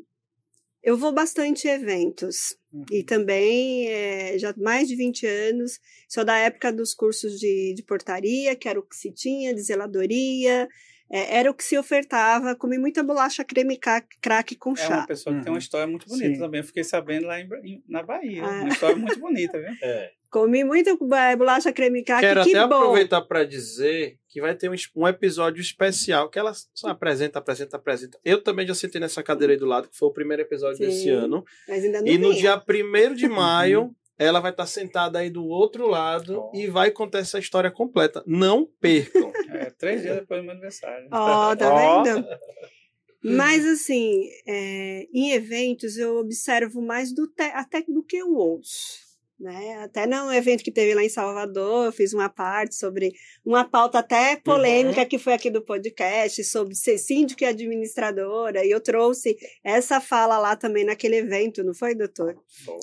eu 0.87 0.97
vou 0.97 1.13
bastante 1.13 1.67
eventos. 1.69 2.57
E 2.93 3.03
também, 3.03 3.89
é, 3.89 4.39
já 4.39 4.55
mais 4.57 4.87
de 4.89 4.95
20 4.97 5.27
anos, 5.27 5.79
sou 6.09 6.25
da 6.25 6.37
época 6.39 6.73
dos 6.73 6.95
cursos 6.95 7.39
de, 7.41 7.75
de 7.75 7.83
portaria, 7.83 8.55
que 8.55 8.69
era 8.69 8.79
o 8.79 8.83
que 8.83 8.95
se 8.97 9.11
tinha, 9.13 9.53
de 9.55 9.61
zeladoria, 9.63 10.69
é, 11.11 11.39
era 11.39 11.51
o 11.51 11.55
que 11.55 11.65
se 11.65 11.77
ofertava. 11.79 12.55
Comi 12.55 12.79
muita 12.79 13.03
bolacha 13.03 13.45
creme 13.45 13.77
ca- 13.77 14.05
crack 14.21 14.55
com 14.57 14.73
É 14.73 14.77
chá. 14.77 14.97
uma 14.99 15.07
pessoa 15.07 15.35
que 15.37 15.43
tem 15.43 15.51
uma 15.51 15.57
Uhum. 15.57 15.59
história 15.59 15.87
muito 15.87 16.07
bonita 16.07 16.35
Sim. 16.35 16.39
também. 16.39 16.61
Eu 16.61 16.65
fiquei 16.65 16.85
sabendo 16.85 17.27
lá 17.27 17.41
em- 17.41 17.83
na 17.89 18.03
Bahia. 18.03 18.45
Ah. 18.45 18.61
Uma 18.61 18.69
história 18.69 18.97
muito 18.97 19.19
bonita, 19.19 19.59
viu? 19.59 19.69
É. 19.83 20.11
Comi 20.31 20.65
muita 20.65 20.91
eh, 20.91 21.37
bolacha 21.37 21.73
creme 21.73 22.03
crack, 22.05 22.21
Quero 22.21 22.43
que 22.45 22.55
até 22.57 22.67
bom. 22.67 22.75
aproveitar 22.77 23.23
para 23.23 23.45
dizer 23.45 24.19
que 24.29 24.41
vai 24.41 24.55
ter 24.55 24.71
um, 24.71 24.75
um 24.97 25.09
episódio 25.09 25.61
especial 25.61 26.29
que 26.29 26.39
ela 26.39 26.53
só 26.75 26.89
apresenta, 26.89 27.39
apresenta, 27.39 27.77
apresenta. 27.77 28.19
Eu 28.25 28.43
também 28.43 28.67
já 28.67 28.75
sentei 28.75 29.01
nessa 29.01 29.23
cadeira 29.23 29.53
aí 29.55 29.59
do 29.59 29.67
lado, 29.67 29.89
que 29.89 29.97
foi 29.97 30.09
o 30.09 30.13
primeiro 30.13 30.43
episódio 30.43 30.77
Sim. 30.79 30.85
desse 30.87 31.09
ano. 31.11 31.45
Mas 31.69 31.85
ainda 31.85 32.01
não 32.01 32.07
E 32.09 32.19
no 32.19 32.35
dia 32.35 32.57
1 32.69 33.15
de 33.15 33.29
maio 33.29 33.95
ela 34.19 34.41
vai 34.41 34.51
estar 34.51 34.65
sentada 34.67 35.19
aí 35.19 35.29
do 35.29 35.45
outro 35.47 35.87
lado 35.87 36.41
Oh. 36.53 36.57
e 36.57 36.67
vai 36.67 36.91
contar 36.91 37.19
essa 37.19 37.39
história 37.39 37.71
completa. 37.71 38.23
Não 38.27 38.67
percam. 38.81 39.31
É, 39.57 39.71
três 39.71 40.03
dias 40.03 40.17
depois 40.17 40.41
do 40.41 40.45
meu 40.45 40.53
aniversário. 40.53 41.09
Ó, 41.11 41.57
tá 41.57 41.73
Ó. 41.73 42.03
vendo? 42.03 42.27
Mas, 43.25 43.65
assim, 43.67 44.29
é, 44.47 45.07
em 45.13 45.33
eventos 45.33 45.97
eu 45.97 46.17
observo 46.19 46.81
mais 46.83 47.13
do 47.15 47.27
te- 47.27 47.43
até 47.55 47.83
do 47.83 48.03
que 48.05 48.17
eu 48.19 48.35
ouço. 48.35 48.99
Né? 49.39 49.75
Até 49.83 50.07
num 50.07 50.33
evento 50.33 50.65
que 50.65 50.73
teve 50.73 50.95
lá 50.95 51.05
em 51.05 51.11
Salvador, 51.11 51.85
eu 51.87 51.93
fiz 51.93 52.15
uma 52.15 52.29
parte 52.29 52.75
sobre 52.75 53.13
uma 53.45 53.65
pauta 53.69 53.99
até 53.99 54.35
polêmica 54.37 55.05
que 55.05 55.19
foi 55.19 55.35
aqui 55.35 55.51
do 55.51 55.63
podcast, 55.63 56.43
sobre 56.43 56.75
ser 56.75 56.97
síndico 56.97 57.45
e 57.45 57.47
administradora, 57.47 58.65
e 58.65 58.71
eu 58.71 58.81
trouxe 58.81 59.37
essa 59.63 60.01
fala 60.01 60.39
lá 60.39 60.57
também 60.57 60.85
naquele 60.87 61.17
evento, 61.17 61.63
não 61.63 61.75
foi, 61.75 61.95
doutor? 61.95 62.35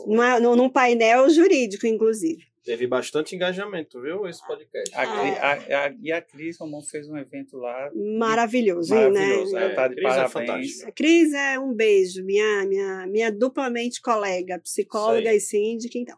Numa, 0.06 0.40
num, 0.40 0.70
painel 0.70 1.28
jurídico, 1.30 1.88
inclusive. 1.88 2.44
Teve 2.64 2.88
bastante 2.88 3.36
engajamento, 3.36 4.00
viu? 4.02 4.26
Esse 4.26 4.46
podcast. 4.48 4.90
A, 4.96 5.06
Cri- 5.06 5.38
Ah. 5.42 5.52
a- 5.52 5.86
a- 5.88 5.94
e 6.02 6.12
a 6.14 6.22
Cris 6.22 6.58
Romão 6.58 6.82
fez 6.82 7.10
um 7.10 7.18
evento 7.18 7.58
lá 7.58 7.90
Maravilhoso, 8.18 8.94
maravilhoso. 8.96 9.52
né? 9.54 9.66
Ela 9.66 9.76
tá 9.76 9.88
de 9.90 9.96
Cris 9.96 10.06
é 10.06 10.10
parabéns. 10.16 10.32
fantástica. 10.32 10.88
A 10.88 10.92
Cris 10.94 11.34
é 11.34 11.60
um 11.60 11.74
beijo, 11.74 12.24
minha, 12.24 12.66
minha, 12.66 13.08
minha 13.08 13.32
duplamente 13.32 14.00
colega, 14.02 14.60
psicóloga 14.60 15.34
e 15.34 15.42
síndica, 15.42 15.98
então. 15.98 16.18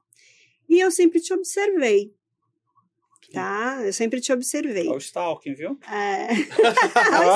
E 0.70 0.80
eu 0.80 0.90
sempre 0.92 1.20
te 1.20 1.34
observei, 1.34 2.14
tá? 3.32 3.82
Eu 3.86 3.94
sempre 3.94 4.20
te 4.22 4.32
observei. 4.32 4.88
Olha 4.88 4.96
o 4.96 5.00
Stalking, 5.00 5.54
viu? 5.54 5.78
É... 5.92 6.34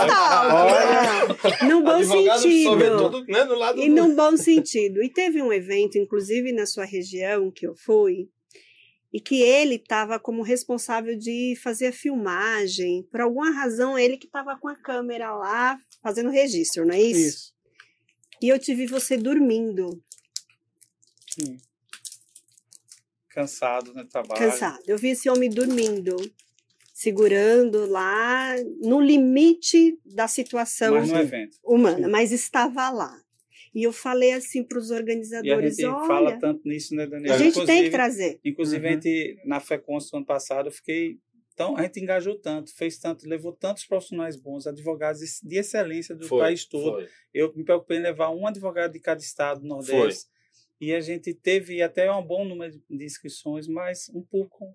Stalker, 0.07 1.67
no 1.67 1.83
bom 1.83 1.91
Advogado 1.91 2.41
sentido. 2.41 3.11
tudo, 3.11 3.25
né, 3.25 3.43
no 3.43 3.55
lado 3.55 3.79
E 3.79 3.89
do... 3.89 3.95
num 3.95 4.15
bom 4.15 4.35
sentido. 4.37 5.03
E 5.03 5.09
teve 5.09 5.41
um 5.41 5.51
evento, 5.53 5.97
inclusive 5.97 6.51
na 6.51 6.65
sua 6.65 6.85
região, 6.85 7.51
que 7.51 7.67
eu 7.67 7.75
fui, 7.75 8.29
e 9.11 9.19
que 9.19 9.41
ele 9.41 9.75
estava 9.75 10.19
como 10.19 10.41
responsável 10.41 11.17
de 11.17 11.55
fazer 11.61 11.87
a 11.87 11.93
filmagem. 11.93 13.03
Por 13.11 13.21
alguma 13.21 13.51
razão, 13.51 13.97
ele 13.97 14.17
que 14.17 14.27
estava 14.27 14.57
com 14.57 14.67
a 14.67 14.75
câmera 14.75 15.33
lá, 15.35 15.79
fazendo 16.01 16.29
registro, 16.29 16.85
não 16.85 16.93
é 16.93 17.01
isso? 17.01 17.27
Isso. 17.27 17.53
E 18.41 18.47
eu 18.47 18.57
te 18.57 18.73
vi 18.73 18.85
você 18.85 19.17
dormindo, 19.17 20.01
Sim. 21.29 21.57
Cansado 23.29 23.93
no 23.93 24.05
trabalho. 24.05 24.39
cansado. 24.39 24.81
Eu 24.87 24.97
vi 24.97 25.09
esse 25.09 25.29
homem 25.29 25.49
dormindo, 25.49 26.15
segurando 26.93 27.85
lá, 27.85 28.55
no 28.81 28.99
limite 28.99 29.97
da 30.05 30.27
situação 30.27 30.95
Mas 30.95 31.09
humana, 31.63 32.07
mas 32.07 32.31
estava 32.31 32.89
lá. 32.89 33.15
E 33.73 33.83
eu 33.83 33.93
falei 33.93 34.33
assim 34.33 34.63
para 34.63 34.79
os 34.79 34.89
E 34.89 34.93
a 34.93 34.97
organizadores: 34.97 35.75
gente 35.75 35.85
olha, 35.85 36.07
fala 36.07 36.39
tanto 36.39 36.67
nisso, 36.67 36.95
né, 36.95 37.05
Daniel? 37.05 37.35
a 37.35 37.37
gente 37.37 37.53
tem 37.53 37.61
Inclusive- 37.63 37.83
que 37.85 37.89
trazer. 37.91 38.39
Inclusive, 38.43 38.83
Uhum. 38.85 38.89
a 38.89 38.93
gente, 38.95 39.37
na 39.45 39.59
FECONS 39.59 40.09
do 40.09 40.17
ano 40.17 40.25
passado, 40.25 40.67
eu 40.67 40.71
fiquei. 40.71 41.19
Então, 41.53 41.75
a 41.77 41.83
gente 41.83 41.99
engajou 41.99 42.39
tanto, 42.39 42.73
fez 42.73 42.97
tanto, 42.97 43.27
levou 43.27 43.51
tantos 43.51 43.85
profissionais 43.85 44.37
bons, 44.37 44.65
advogados 44.65 45.19
de 45.43 45.57
excelência 45.57 46.15
do 46.15 46.25
Foi, 46.25 46.39
país 46.39 46.65
todo. 46.65 46.93
foi. 46.95 47.07
Eu 47.33 47.53
me 47.53 47.63
preocupei 47.65 47.97
em 47.97 48.01
levar 48.01 48.29
um 48.31 48.47
advogado 48.47 48.93
de 48.93 48.99
cada 48.99 49.19
estado 49.21 49.59
do 49.61 49.67
Nordeste. 49.67 50.25
E 50.79 50.93
a 50.93 51.01
gente 51.01 51.33
teve 51.33 51.81
até 51.81 52.11
um 52.11 52.23
bom 52.25 52.45
número 52.45 52.71
de- 52.89 53.03
inscrições, 53.05 53.67
mas 53.67 54.09
um 54.13 54.21
pouco 54.21 54.73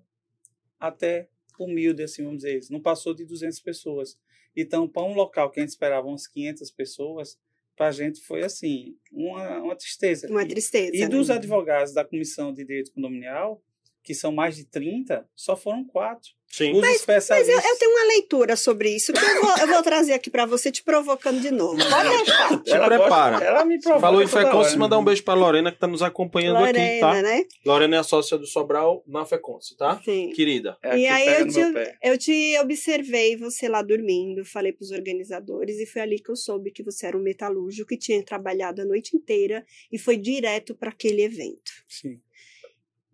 até 0.78 1.28
humilde, 1.58 2.02
assim, 2.02 2.22
vamos 2.24 2.38
dizer. 2.42 2.60
Não 2.70 2.80
passou 2.80 3.14
de 3.14 3.24
200 3.24 3.60
pessoas. 3.60 4.18
Então, 4.56 4.88
para 4.88 5.02
um 5.04 5.14
local 5.14 5.50
que 5.50 5.60
a 5.60 5.62
gente 5.62 5.70
esperava 5.70 6.06
umas 6.06 6.26
500 6.26 6.70
pessoas, 6.70 7.38
para 7.76 7.88
a 7.88 7.92
gente 7.92 8.20
foi, 8.20 8.42
assim, 8.44 8.96
uma, 9.10 9.60
uma 9.62 9.76
tristeza. 9.76 10.28
Uma 10.28 10.42
E- 10.44 10.48
tristeza. 10.48 10.94
e 10.94 11.00
né? 11.00 11.08
dos 11.08 11.30
advogados 11.30 11.92
da 11.92 12.04
Comissão 12.04 12.52
de 12.52 12.64
Direito 12.64 12.92
Condominial, 12.92 13.62
que 14.04 14.14
são 14.14 14.30
mais 14.30 14.54
de 14.56 14.64
30, 14.66 15.26
só 15.34 15.56
foram 15.56 15.82
quatro. 15.82 16.30
Sim. 16.46 16.72
Os 16.74 16.80
Mas 16.82 16.90
eu, 16.90 16.96
especialistas. 16.96 17.64
eu 17.64 17.78
tenho 17.78 17.90
uma 17.90 18.04
leitura 18.12 18.54
sobre 18.54 18.94
isso 18.94 19.12
que 19.12 19.18
eu 19.18 19.42
vou, 19.42 19.58
eu 19.58 19.66
vou 19.66 19.82
trazer 19.82 20.12
aqui 20.12 20.30
para 20.30 20.46
você, 20.46 20.70
te 20.70 20.84
provocando 20.84 21.40
de 21.40 21.50
novo. 21.50 21.76
Pode 21.78 22.08
deixar. 22.10 22.48
Se 22.50 22.78
prepara. 22.78 23.44
ela 23.44 23.64
me 23.64 23.80
provoca 23.80 24.00
Falou 24.02 24.22
em 24.22 24.26
Feconce, 24.28 24.68
hora. 24.70 24.78
mandar 24.78 24.98
um 24.98 25.04
beijo 25.04 25.24
pra 25.24 25.34
Lorena 25.34 25.72
que 25.72 25.78
tá 25.80 25.88
nos 25.88 26.00
acompanhando 26.00 26.60
Lorena, 26.60 26.78
aqui, 26.78 27.00
tá? 27.00 27.22
né? 27.22 27.44
Lorena 27.66 27.96
é 27.96 27.98
a 27.98 28.04
sócia 28.04 28.38
do 28.38 28.46
Sobral 28.46 29.02
na 29.04 29.24
Feconce, 29.24 29.76
tá? 29.76 30.00
Sim. 30.04 30.30
Querida. 30.30 30.76
É, 30.80 30.96
E 30.96 31.06
aí 31.08 31.40
eu 31.40 31.48
te, 31.48 31.60
eu 32.04 32.18
te 32.18 32.58
observei, 32.60 33.36
você 33.36 33.68
lá 33.68 33.82
dormindo, 33.82 34.44
falei 34.44 34.72
para 34.72 34.84
os 34.84 34.92
organizadores, 34.92 35.80
e 35.80 35.86
foi 35.86 36.02
ali 36.02 36.20
que 36.20 36.30
eu 36.30 36.36
soube 36.36 36.70
que 36.70 36.84
você 36.84 37.06
era 37.06 37.16
um 37.18 37.22
metalúrgico 37.22 37.88
que 37.88 37.96
tinha 37.98 38.22
trabalhado 38.24 38.80
a 38.82 38.84
noite 38.84 39.16
inteira 39.16 39.64
e 39.90 39.98
foi 39.98 40.16
direto 40.16 40.72
para 40.72 40.90
aquele 40.90 41.22
evento. 41.22 41.72
Sim. 41.88 42.20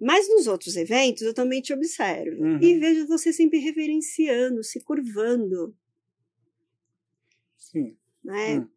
Mas 0.01 0.29
nos 0.29 0.47
outros 0.47 0.77
eventos 0.77 1.23
eu 1.23 1.35
também 1.35 1.61
te 1.61 1.73
observo 1.75 2.43
Uhum. 2.43 2.59
e 2.63 2.79
vejo 2.79 3.07
você 3.07 3.33
sempre 3.33 3.59
reverenciando, 3.59 4.65
se 4.65 4.81
curvando, 4.81 5.77
Sim. 7.59 7.97
né? 8.25 8.61
Hum. 8.61 8.69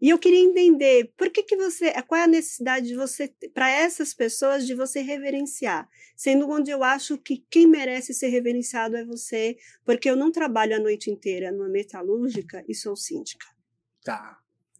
E 0.00 0.08
eu 0.08 0.18
queria 0.18 0.40
entender 0.40 1.12
por 1.14 1.28
que, 1.28 1.42
que 1.42 1.54
você. 1.56 1.92
Qual 2.04 2.18
é 2.18 2.24
a 2.24 2.26
necessidade 2.26 2.86
de 2.86 2.96
você, 2.96 3.28
para 3.52 3.70
essas 3.70 4.14
pessoas, 4.14 4.66
de 4.66 4.74
você 4.74 5.02
reverenciar? 5.02 5.86
Sendo 6.16 6.48
onde 6.48 6.70
eu 6.70 6.82
acho 6.82 7.18
que 7.18 7.44
quem 7.50 7.66
merece 7.66 8.14
ser 8.14 8.28
reverenciado 8.28 8.96
é 8.96 9.04
você, 9.04 9.58
porque 9.84 10.08
eu 10.08 10.16
não 10.16 10.32
trabalho 10.32 10.74
a 10.74 10.78
noite 10.80 11.10
inteira 11.10 11.52
numa 11.52 11.68
metalúrgica 11.68 12.64
e 12.66 12.74
sou 12.74 12.96
síndica. 12.96 13.46
Tá. 14.02 14.38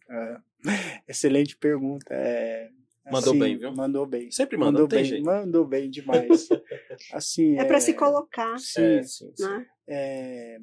É, 0.09 0.37
excelente 1.07 1.55
pergunta. 1.55 2.05
É, 2.09 2.71
Mandou 3.09 3.33
bem, 3.37 3.57
viu? 3.57 3.71
Mandou 3.73 4.05
bem. 4.05 4.29
Sempre 4.31 4.57
manda, 4.57 4.71
mandou 4.73 4.81
não 4.83 4.87
tem 4.89 4.99
bem, 4.99 5.09
jeito. 5.09 5.25
mandou 5.25 5.65
bem 5.65 5.89
demais. 5.89 6.47
assim, 7.13 7.57
É, 7.57 7.63
para 7.65 7.79
se 7.79 7.93
colocar, 7.93 8.57
Sim, 8.59 8.81
É, 8.81 9.03
sim, 9.03 9.31
sim. 9.35 9.43
né? 9.43 9.65
é, 9.87 10.57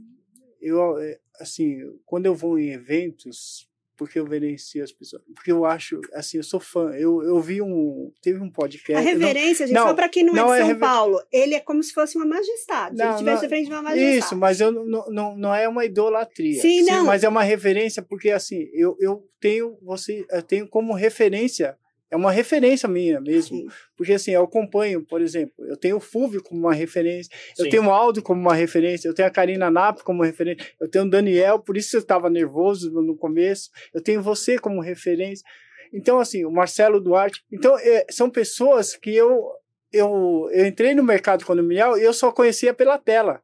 eu 0.61 0.99
é, 0.99 1.19
assim, 1.41 1.79
quando 2.05 2.27
eu 2.27 2.35
vou 2.35 2.59
em 2.59 2.71
eventos, 2.71 3.67
porque 3.97 4.17
eu 4.19 4.25
verencio 4.25 4.85
as 4.85 4.93
pessoas, 4.93 5.21
porque 5.35 5.51
eu 5.51 5.65
acho, 5.65 6.01
assim, 6.15 6.37
eu 6.37 6.45
sou 6.45 6.61
fã. 6.61 6.91
Eu, 6.95 7.21
eu 7.25 7.41
vi 7.41 7.61
um, 7.61 8.13
teve 8.23 8.39
um 8.41 8.49
podcast. 8.49 8.93
A 8.95 9.01
eu 9.11 9.19
não- 9.19 9.27
reverência, 9.27 9.67
gente, 9.67 9.75
não, 9.75 9.89
só 9.89 9.95
para 9.95 10.09
quem 10.09 10.23
não, 10.25 10.33
não 10.35 10.55
é 10.55 10.59
é 10.59 10.61
de 10.61 10.67
São 10.69 10.69
rever- 10.69 10.81
Paulo, 10.89 11.21
ele 11.33 11.55
é 11.57 11.61
como 11.61 11.83
se 11.83 11.93
fosse 11.93 12.17
uma 12.17 12.25
majestade. 12.27 12.97
Se 12.97 13.03
ele 13.03 13.09
Não, 13.09 13.15
estivesse 13.17 13.41
não, 13.43 13.47
à 13.47 13.49
frente 13.49 13.67
de 13.67 13.73
uma 13.73 13.83
majestade. 13.83 14.19
Isso, 14.19 14.37
mas 14.37 14.61
eu 14.61 14.71
não, 14.71 15.07
não, 15.11 15.37
não 15.37 15.53
é 15.55 15.69
uma 15.69 15.85
idolatria. 15.85 16.63
Sim, 16.63 16.83
não. 16.85 17.05
Mas 17.07 17.25
é 17.25 17.29
uma 17.29 17.43
referência, 17.43 18.01
porque 18.01 18.31
assim, 18.31 18.69
eu, 18.73 18.97
eu 19.01 19.29
tenho 19.41 19.77
você, 19.83 20.25
eu 20.31 20.43
tenho 20.45 20.69
como 20.69 20.95
referência, 20.95 21.77
é 22.11 22.17
uma 22.17 22.31
referência 22.33 22.89
minha 22.89 23.21
mesmo. 23.21 23.57
Sim. 23.57 23.67
Porque 23.97 24.13
assim, 24.13 24.33
eu 24.33 24.43
acompanho, 24.43 25.05
por 25.05 25.21
exemplo, 25.21 25.53
eu 25.67 25.77
tenho 25.77 25.97
o 25.97 26.01
Fulvio 26.01 26.43
como 26.43 26.61
uma 26.61 26.75
referência, 26.75 27.31
eu 27.59 27.65
Sim. 27.65 27.71
tenho 27.71 27.87
o 27.87 27.91
Aldo 27.91 28.23
como 28.23 28.41
uma 28.41 28.55
referência, 28.55 29.09
eu 29.09 29.15
tenho 29.15 29.29
a 29.29 29.31
Karina 29.31 29.71
Nap 29.71 30.01
como 30.03 30.23
referência, 30.23 30.67
eu 30.81 30.89
tenho 30.89 31.05
o 31.05 31.11
Daniel, 31.11 31.59
por 31.59 31.77
isso 31.77 31.97
eu 31.97 32.01
estava 32.01 32.31
nervoso 32.31 32.91
no 32.93 33.09
no 33.09 33.17
começo, 33.17 33.71
eu 33.95 34.03
tenho 34.03 34.23
você 34.23 34.59
como 34.59 34.81
referência. 34.81 35.45
Então, 35.93 36.19
assim, 36.19 36.45
o 36.45 36.51
Marcelo 36.51 37.01
Duarte. 37.01 37.43
Então, 37.51 37.79
é, 37.79 38.07
são 38.11 38.29
pessoas 38.29 38.95
que 38.95 39.15
eu, 39.15 39.51
eu, 39.93 40.49
eu 40.53 40.67
entrei 40.67 40.95
no 40.95 41.03
mercado 41.03 41.45
condominial 41.45 41.99
e 41.99 42.03
eu 42.03 42.13
só 42.13 42.31
conhecia 42.31 42.75
pela 42.75 42.99
tela. 42.99 43.43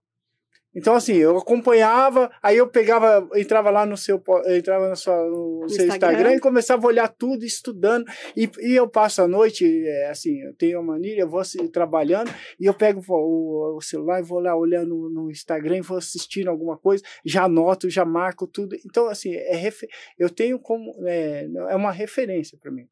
Então, 0.75 0.95
assim, 0.95 1.15
eu 1.15 1.37
acompanhava, 1.39 2.31
aí 2.43 2.57
eu 2.57 2.67
pegava, 2.67 3.29
entrava 3.37 3.71
lá 3.71 3.87
no 3.87 3.97
seu, 3.97 4.23
entrava 4.47 4.89
no, 4.89 4.97
sua, 4.97 5.17
no 5.25 5.69
seu 5.69 5.87
Instagram. 5.87 6.13
Instagram 6.13 6.35
e 6.35 6.41
começava 6.41 6.85
a 6.85 6.89
olhar 6.89 7.09
tudo, 7.09 7.45
estudando. 7.45 8.05
E, 8.37 8.51
e 8.61 8.75
eu 8.75 8.89
passo 8.89 9.23
a 9.23 9.29
noite, 9.29 9.65
é, 9.87 10.11
assim, 10.11 10.41
eu 10.41 10.55
tenho 10.55 10.81
uma 10.81 10.95
mania, 10.95 11.21
eu 11.21 11.29
vou 11.29 11.41
assim, 11.41 11.67
trabalhando 11.69 12.31
e 12.59 12.67
eu 12.67 12.75
pego 12.75 13.03
o, 13.09 13.77
o 13.77 13.81
celular 13.81 14.21
e 14.21 14.25
vou 14.25 14.41
lá 14.41 14.57
olhando 14.57 15.09
no, 15.11 15.31
Instagram 15.31 15.79
e 15.79 15.81
vou 15.81 15.97
assistindo 15.97 16.49
alguma 16.49 16.77
coisa, 16.77 17.03
já 17.25 17.45
anoto, 17.45 17.89
já 17.89 18.05
marco 18.05 18.47
tudo. 18.47 18.77
Então, 18.85 19.09
assim, 19.09 19.35
é 19.35 19.57
refe- 19.57 19.89
eu 20.19 20.29
tenho 20.29 20.59
como, 20.59 20.93
é, 21.07 21.49
é 21.71 21.77
uma 21.77 21.93
referência 21.93 22.59
para 22.61 22.71
mim. 22.71 22.87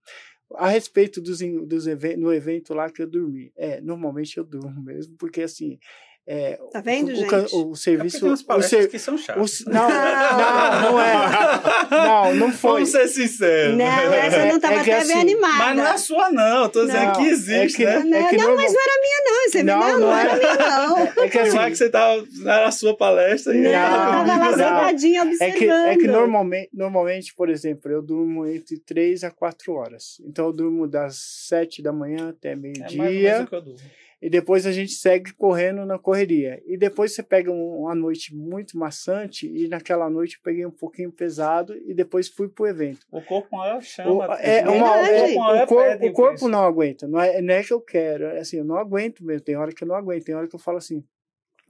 A 0.54 0.68
respeito 0.68 1.20
dos, 1.20 1.38
dos 1.66 1.86
eventos, 1.86 2.20
no 2.20 2.32
evento 2.32 2.74
lá 2.74 2.90
que 2.90 3.02
eu 3.02 3.06
dormi, 3.06 3.50
é, 3.56 3.80
normalmente 3.80 4.36
eu 4.36 4.44
durmo 4.44 4.82
mesmo, 4.82 5.16
porque 5.16 5.42
assim, 5.42 5.78
é, 6.26 6.58
Tá 6.72 6.80
vendo, 6.80 7.10
o, 7.10 7.14
gente? 7.16 7.34
o 7.34 7.36
É 7.36 7.42
porque 7.42 7.76
serviço. 7.76 8.26
umas 8.26 8.44
o 8.48 8.62
ser- 8.62 8.88
que 8.88 8.98
são 8.98 9.14
o 9.14 9.18
chatas. 9.18 9.42
s- 9.42 9.64
não, 9.68 9.88
não, 9.88 10.92
não 10.92 11.00
é. 11.02 11.14
Não, 11.90 12.34
não 12.36 12.52
foi. 12.52 12.72
Vamos 12.84 12.90
ser 12.90 13.08
sinceros. 13.08 13.76
Não, 13.76 13.84
essa 13.84 14.46
não 14.46 14.56
estava 14.56 14.74
É 14.74 14.80
até 14.80 14.92
assim, 14.98 15.08
bem 15.08 15.20
animada. 15.20 15.58
Mas 15.58 15.76
não 15.76 15.86
é 15.86 15.98
sua, 15.98 16.30
não. 16.30 16.68
Tô 16.68 16.86
dizendo 16.86 17.06
Não, 17.06 17.12
que 17.14 17.26
existe, 17.28 17.84
é 17.84 17.98
que- 17.98 18.04
né? 18.04 18.04
Não, 18.04 18.18
é 18.18 18.30
que 18.30 18.36
não, 18.36 18.44
normal- 18.46 18.64
mas 18.64 18.72
não 18.72 18.80
era 18.80 19.00
minha, 19.00 19.22
não. 19.24 19.50
Você 19.50 19.62
Não, 19.64 19.78
não, 19.80 19.86
não, 19.88 19.92
não 19.92 20.06
não 20.08 20.16
era 20.18 20.30
era. 20.30 20.38
minha, 20.38 20.86
não. 20.86 20.98
É 21.24 21.28
que 21.28 21.38
assim, 21.38 21.58
que 21.58 21.74
você 21.76 21.90
tava 21.90 22.24
na 22.38 22.70
sua 22.70 22.96
palestra 22.96 23.54
e 23.54 23.60
Não, 23.60 23.70
eu 23.70 23.72
Não, 23.80 24.26
tava 24.26 24.36
lá 24.38 24.50
não. 24.50 24.52
sentadinha 24.56 25.20
é 25.20 25.24
observando. 25.24 25.58
que, 25.58 25.68
é 25.68 25.96
que 25.96 26.06
normalmente, 26.06 26.70
normalmente, 26.72 27.34
por 27.34 27.50
exemplo, 27.50 27.90
eu 27.90 28.00
durmo 28.00 28.46
entre 28.46 28.78
3 28.78 29.24
a 29.24 29.30
4 29.32 29.72
horas. 29.72 30.20
Então 30.24 30.46
eu 30.46 30.52
durmo 30.52 30.86
das 30.86 31.16
7 31.48 31.82
da 31.82 31.92
manhã 31.92 32.28
até 32.30 32.52
É 32.52 32.56
mais 32.56 32.78
ou 32.78 32.82
menos 32.82 32.94
meio-dia. 32.94 33.42
o 33.42 33.46
que 33.48 33.54
eu 33.56 33.60
durmo. 33.62 33.80
E 34.22 34.30
depois 34.30 34.64
a 34.66 34.70
gente 34.70 34.92
segue 34.92 35.32
correndo 35.32 35.84
na 35.84 35.98
correria. 35.98 36.62
E 36.64 36.76
depois 36.76 37.12
você 37.12 37.24
pega 37.24 37.50
uma 37.50 37.92
noite 37.92 38.32
muito 38.32 38.78
maçante, 38.78 39.48
e 39.52 39.66
naquela 39.66 40.08
noite 40.08 40.36
eu 40.36 40.40
peguei 40.44 40.64
um 40.64 40.70
pouquinho 40.70 41.10
pesado, 41.10 41.76
e 41.84 41.92
depois 41.92 42.28
fui 42.28 42.48
pro 42.48 42.68
evento. 42.68 43.04
O 43.10 43.20
corpo 43.20 43.56
maior 43.56 43.82
chama. 43.82 44.12
O, 44.12 44.32
é, 44.34 44.62
uma, 44.68 45.08
é, 45.08 45.34
o, 45.34 45.66
corpo, 45.66 46.06
o 46.06 46.12
corpo 46.12 46.48
não 46.48 46.62
aguenta, 46.64 47.08
não 47.08 47.20
é, 47.20 47.42
não 47.42 47.52
é 47.52 47.64
que 47.64 47.72
eu 47.72 47.80
quero, 47.80 48.26
é 48.26 48.38
assim, 48.38 48.58
eu 48.58 48.64
não 48.64 48.76
aguento 48.76 49.24
mesmo, 49.24 49.44
tem 49.44 49.56
hora 49.56 49.72
que 49.72 49.82
eu 49.82 49.88
não 49.88 49.96
aguento, 49.96 50.24
tem 50.24 50.36
hora 50.36 50.46
que 50.46 50.54
eu 50.54 50.60
falo 50.60 50.78
assim, 50.78 51.02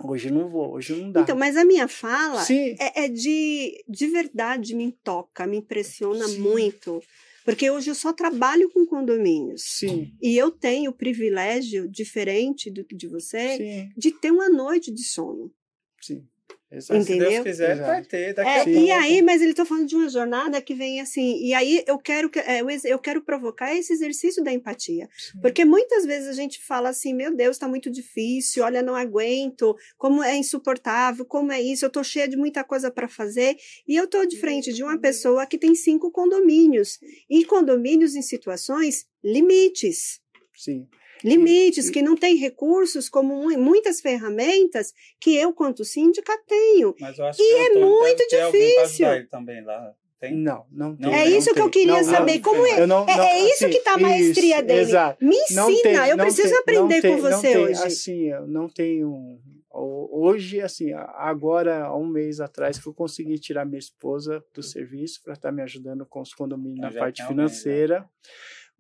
Hoje 0.05 0.32
não 0.32 0.48
vou, 0.48 0.72
hoje 0.72 0.96
não 0.96 1.12
dá. 1.12 1.20
Então, 1.20 1.36
mas 1.36 1.57
a 1.57 1.64
minha 1.64 1.86
fala 1.86 2.42
é, 2.50 3.05
é, 3.05 3.09
de, 3.09 3.84
de 3.88 4.07
verdade, 4.09 4.74
me 4.74 4.90
toca, 4.90 5.46
me 5.46 5.59
impressiona 5.59 6.26
Sim. 6.26 6.40
muito. 6.40 7.00
Porque 7.45 7.70
hoje 7.70 7.90
eu 7.90 7.95
só 7.95 8.12
trabalho 8.12 8.70
com 8.70 8.86
condomínios. 8.86 9.62
Sim. 9.62 10.12
E 10.20 10.36
eu 10.36 10.51
tenho 10.51 10.90
o 10.90 10.95
privilégio, 10.95 11.88
diferente 11.88 12.70
do 12.70 12.84
de 12.84 13.09
você, 13.09 13.57
Sim. 13.57 13.88
de 13.97 14.12
ter 14.12 14.30
uma 14.30 14.49
noite 14.49 14.93
de 14.93 15.03
sono. 15.03 15.53
Sim. 16.01 16.26
Exato. 16.73 16.99
Entendeu? 16.99 17.29
Se 17.29 17.35
Deus 17.35 17.45
quiser, 17.45 17.73
Exato. 17.73 17.87
vai 17.87 18.03
ter. 18.03 18.35
Daqui 18.35 18.49
é, 18.49 18.73
e 18.73 18.91
aí, 18.91 19.23
mas 19.23 19.43
ele 19.43 19.51
está 19.51 19.64
falando 19.64 19.87
de 19.87 19.95
uma 19.95 20.09
jornada 20.09 20.61
que 20.62 20.75
vem 20.75 21.03
assim. 21.03 21.39
E 21.45 21.53
aí 21.53 21.85
eu 21.87 21.99
quero, 21.99 22.31
é, 22.37 22.62
eu 22.85 22.99
quero 22.99 23.20
provocar 23.20 23.75
esse 23.75 23.93
exercício 23.93 24.43
da 24.43 24.51
empatia. 24.51 25.07
Sim. 25.16 25.39
Porque 25.41 25.66
muitas 25.66 26.07
vezes 26.07 26.29
a 26.29 26.33
gente 26.33 26.62
fala 26.64 26.89
assim: 26.89 27.12
meu 27.12 27.37
Deus, 27.37 27.57
está 27.57 27.68
muito 27.68 27.91
difícil, 27.91 28.64
olha, 28.64 28.83
não 28.83 28.97
aguento, 28.97 29.77
como 29.99 30.23
é 30.23 30.35
insuportável, 30.35 31.27
como 31.27 31.53
é 31.53 31.61
isso, 31.61 31.85
eu 31.85 31.89
estou 31.89 32.03
cheia 32.03 32.27
de 32.27 32.37
muita 32.37 32.64
coisa 32.64 32.91
para 32.91 33.07
fazer. 33.07 33.55
E 33.87 33.95
eu 33.95 34.05
estou 34.05 34.25
de 34.25 34.39
frente 34.39 34.73
de 34.73 34.83
uma 34.83 34.99
pessoa 34.99 35.45
que 35.45 35.59
tem 35.59 35.75
cinco 35.75 36.11
condomínios. 36.11 36.99
E 37.29 37.45
condomínios 37.45 38.14
em 38.14 38.23
situações 38.23 39.07
limites. 39.23 40.20
Sim 40.55 40.87
limites, 41.25 41.91
que 41.91 42.03
não 42.03 42.16
tem 42.16 42.37
recursos 42.37 43.09
como 43.09 43.49
muitas 43.59 44.01
ferramentas 44.01 44.93
que 45.20 45.37
eu, 45.37 45.53
quanto 45.53 45.85
síndica, 45.85 46.37
tenho. 46.47 46.95
e 47.39 47.55
é 47.55 47.75
muito 47.79 48.27
difícil. 48.29 49.07
também 49.29 49.62
lá. 49.64 49.95
Tem? 50.23 50.37
Não, 50.37 50.64
não 50.70 50.95
tem. 50.95 51.12
É 51.12 51.27
isso 51.27 51.49
não 51.49 51.55
que 51.55 51.61
eu 51.62 51.68
queria 51.68 52.01
não, 52.01 52.05
saber. 52.05 52.35
Não, 52.37 52.43
como 52.43 52.64
é? 52.64 52.87
Não, 52.87 53.09
é, 53.09 53.12
é 53.12 53.41
isso 53.41 53.64
assim, 53.64 53.70
que 53.70 53.79
está 53.79 53.95
a 53.95 53.99
maestria 53.99 54.59
isso, 54.59 54.66
dele. 54.66 54.81
Exato. 54.83 55.25
Me 55.25 55.35
ensina, 55.35 55.83
tem, 55.83 55.97
eu 55.97 56.16
preciso 56.16 56.49
tem, 56.49 56.59
aprender 56.59 57.03
com 57.03 57.16
você 57.20 57.53
tem, 57.53 57.57
hoje. 57.57 57.83
Assim, 57.83 58.29
eu 58.29 58.47
não 58.47 58.68
tenho. 58.68 59.41
Hoje, 59.68 60.61
assim, 60.61 60.93
agora, 60.93 61.87
há 61.87 61.97
um 61.97 62.07
mês 62.07 62.39
atrás, 62.39 62.79
que 62.79 62.87
eu 62.87 62.95
consegui 62.95 63.37
tirar 63.37 63.64
minha 63.64 63.81
esposa 63.81 64.45
do 64.55 64.62
serviço 64.62 65.20
para 65.25 65.33
estar 65.33 65.49
tá 65.49 65.53
me 65.53 65.61
ajudando 65.61 66.07
com 66.07 66.20
os 66.20 66.33
condomínios 66.33 66.79
na 66.79 66.93
parte 66.93 67.27
financeira. 67.27 67.99
Mês, 67.99 68.05
né? 68.05 68.09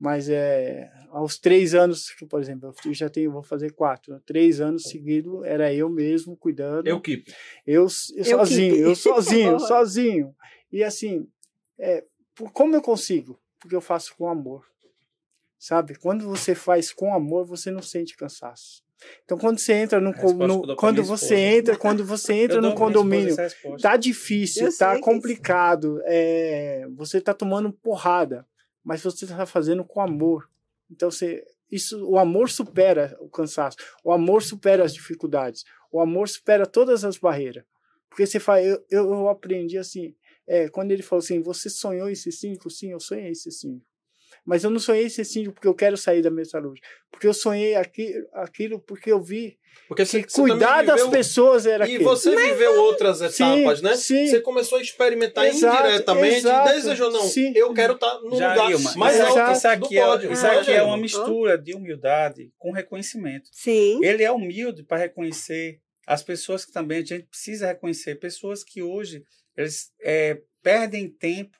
Mas 0.02 0.28
é 0.28 0.90
aos 1.10 1.38
três 1.38 1.76
anos, 1.76 2.12
por 2.28 2.40
exemplo, 2.40 2.74
eu 2.84 2.92
já 2.92 3.08
tenho, 3.08 3.30
vou 3.30 3.42
fazer 3.42 3.70
quatro, 3.70 4.18
três 4.26 4.60
anos 4.60 4.82
seguidos 4.82 5.44
era 5.44 5.72
eu 5.72 5.88
mesmo 5.88 6.36
cuidando. 6.36 6.88
Eu 6.88 7.00
keep. 7.00 7.32
Eu, 7.64 7.82
eu, 7.82 7.88
eu 8.16 8.24
sozinho, 8.24 8.74
keep. 8.74 8.82
eu 8.82 8.96
sozinho, 8.96 9.60
sozinho. 9.60 10.34
E 10.72 10.82
assim, 10.82 11.28
é, 11.78 12.02
como 12.52 12.74
eu 12.74 12.82
consigo? 12.82 13.40
Porque 13.60 13.76
eu 13.76 13.80
faço 13.80 14.16
com 14.16 14.26
amor, 14.26 14.66
sabe? 15.56 15.94
Quando 15.94 16.28
você 16.28 16.52
faz 16.52 16.92
com 16.92 17.14
amor, 17.14 17.46
você 17.46 17.70
não 17.70 17.82
sente 17.82 18.16
cansaço. 18.16 18.82
Então 19.24 19.38
quando 19.38 19.60
você 19.60 19.72
entra 19.74 20.00
no, 20.00 20.10
no 20.10 20.74
quando 20.74 21.04
você 21.04 21.36
entra, 21.36 21.76
quando 21.76 22.04
você 22.04 22.32
entra 22.42 22.60
no 22.60 22.74
condomínio, 22.74 23.36
tá 23.80 23.96
difícil, 23.96 24.66
eu 24.66 24.76
tá 24.76 24.98
complicado, 24.98 26.00
é, 26.06 26.88
você 26.96 27.20
tá 27.20 27.32
tomando 27.32 27.72
porrada 27.72 28.44
mas 28.84 29.02
você 29.02 29.24
está 29.24 29.46
fazendo 29.46 29.84
com 29.84 30.00
amor. 30.00 30.48
Então 30.90 31.10
você, 31.10 31.44
isso, 31.70 32.04
o 32.06 32.18
amor 32.18 32.50
supera 32.50 33.16
o 33.20 33.28
cansaço, 33.28 33.76
o 34.04 34.12
amor 34.12 34.42
supera 34.42 34.84
as 34.84 34.92
dificuldades, 34.92 35.64
o 35.90 36.00
amor 36.00 36.28
supera 36.28 36.66
todas 36.66 37.04
as 37.04 37.16
barreiras. 37.16 37.64
Porque 38.08 38.26
você 38.26 38.38
faz, 38.38 38.66
eu, 38.66 38.82
eu 38.90 39.28
aprendi 39.28 39.78
assim, 39.78 40.14
é, 40.46 40.68
quando 40.68 40.90
ele 40.90 41.02
falou 41.02 41.22
assim, 41.22 41.40
você 41.40 41.70
sonhou 41.70 42.10
esse 42.10 42.30
síndico? 42.30 42.68
Sim, 42.68 42.92
eu 42.92 43.00
sonhei 43.00 43.30
esse 43.30 43.50
síndico. 43.50 43.86
Mas 44.44 44.64
eu 44.64 44.70
não 44.70 44.78
sonhei 44.80 45.06
esse 45.06 45.24
síndico 45.24 45.54
porque 45.54 45.68
eu 45.68 45.74
quero 45.74 45.96
sair 45.96 46.22
da 46.22 46.30
metalúrgica. 46.30 46.86
Porque 47.10 47.26
eu 47.26 47.34
sonhei 47.34 47.74
aqui, 47.76 48.12
aquilo 48.32 48.80
porque 48.80 49.12
eu 49.12 49.22
vi 49.22 49.58
porque 49.88 50.06
você, 50.06 50.22
que 50.22 50.32
cuidar 50.32 50.80
viveu, 50.80 50.96
das 50.96 51.08
pessoas 51.08 51.66
era 51.66 51.86
E 51.86 51.94
aquilo. 51.94 52.04
você 52.04 52.34
Mas, 52.34 52.50
viveu 52.50 52.80
outras 52.80 53.20
etapas, 53.20 53.78
sim, 53.78 53.84
né? 53.84 53.96
Sim. 53.96 54.26
Você 54.26 54.40
começou 54.40 54.78
a 54.78 54.82
experimentar 54.82 55.46
exato, 55.46 55.84
indiretamente 55.84 56.36
exato, 56.36 56.70
e 56.70 56.72
desejou, 56.74 57.10
não, 57.10 57.22
sim. 57.22 57.52
eu 57.54 57.74
quero 57.74 57.94
estar 57.94 58.18
no 58.20 58.36
Já, 58.36 58.54
lugar 58.54 58.70
Ilma, 58.70 58.94
mais 58.96 59.20
alto 59.20 59.52
isso 59.52 59.68
aqui, 59.68 59.98
é, 59.98 60.04
pódio, 60.04 60.32
isso 60.32 60.46
aqui 60.46 60.70
é 60.70 60.82
uma 60.82 60.96
mistura 60.96 61.58
de 61.58 61.74
humildade 61.74 62.50
com 62.58 62.72
reconhecimento. 62.72 63.50
Sim. 63.52 64.02
Ele 64.02 64.22
é 64.22 64.32
humilde 64.32 64.82
para 64.82 64.96
reconhecer 64.96 65.78
as 66.06 66.22
pessoas 66.22 66.64
que 66.64 66.72
também 66.72 66.98
a 66.98 67.04
gente 67.04 67.26
precisa 67.26 67.66
reconhecer, 67.66 68.14
pessoas 68.16 68.64
que 68.64 68.82
hoje 68.82 69.24
eles 69.56 69.92
é, 70.00 70.40
perdem 70.62 71.08
tempo 71.08 71.58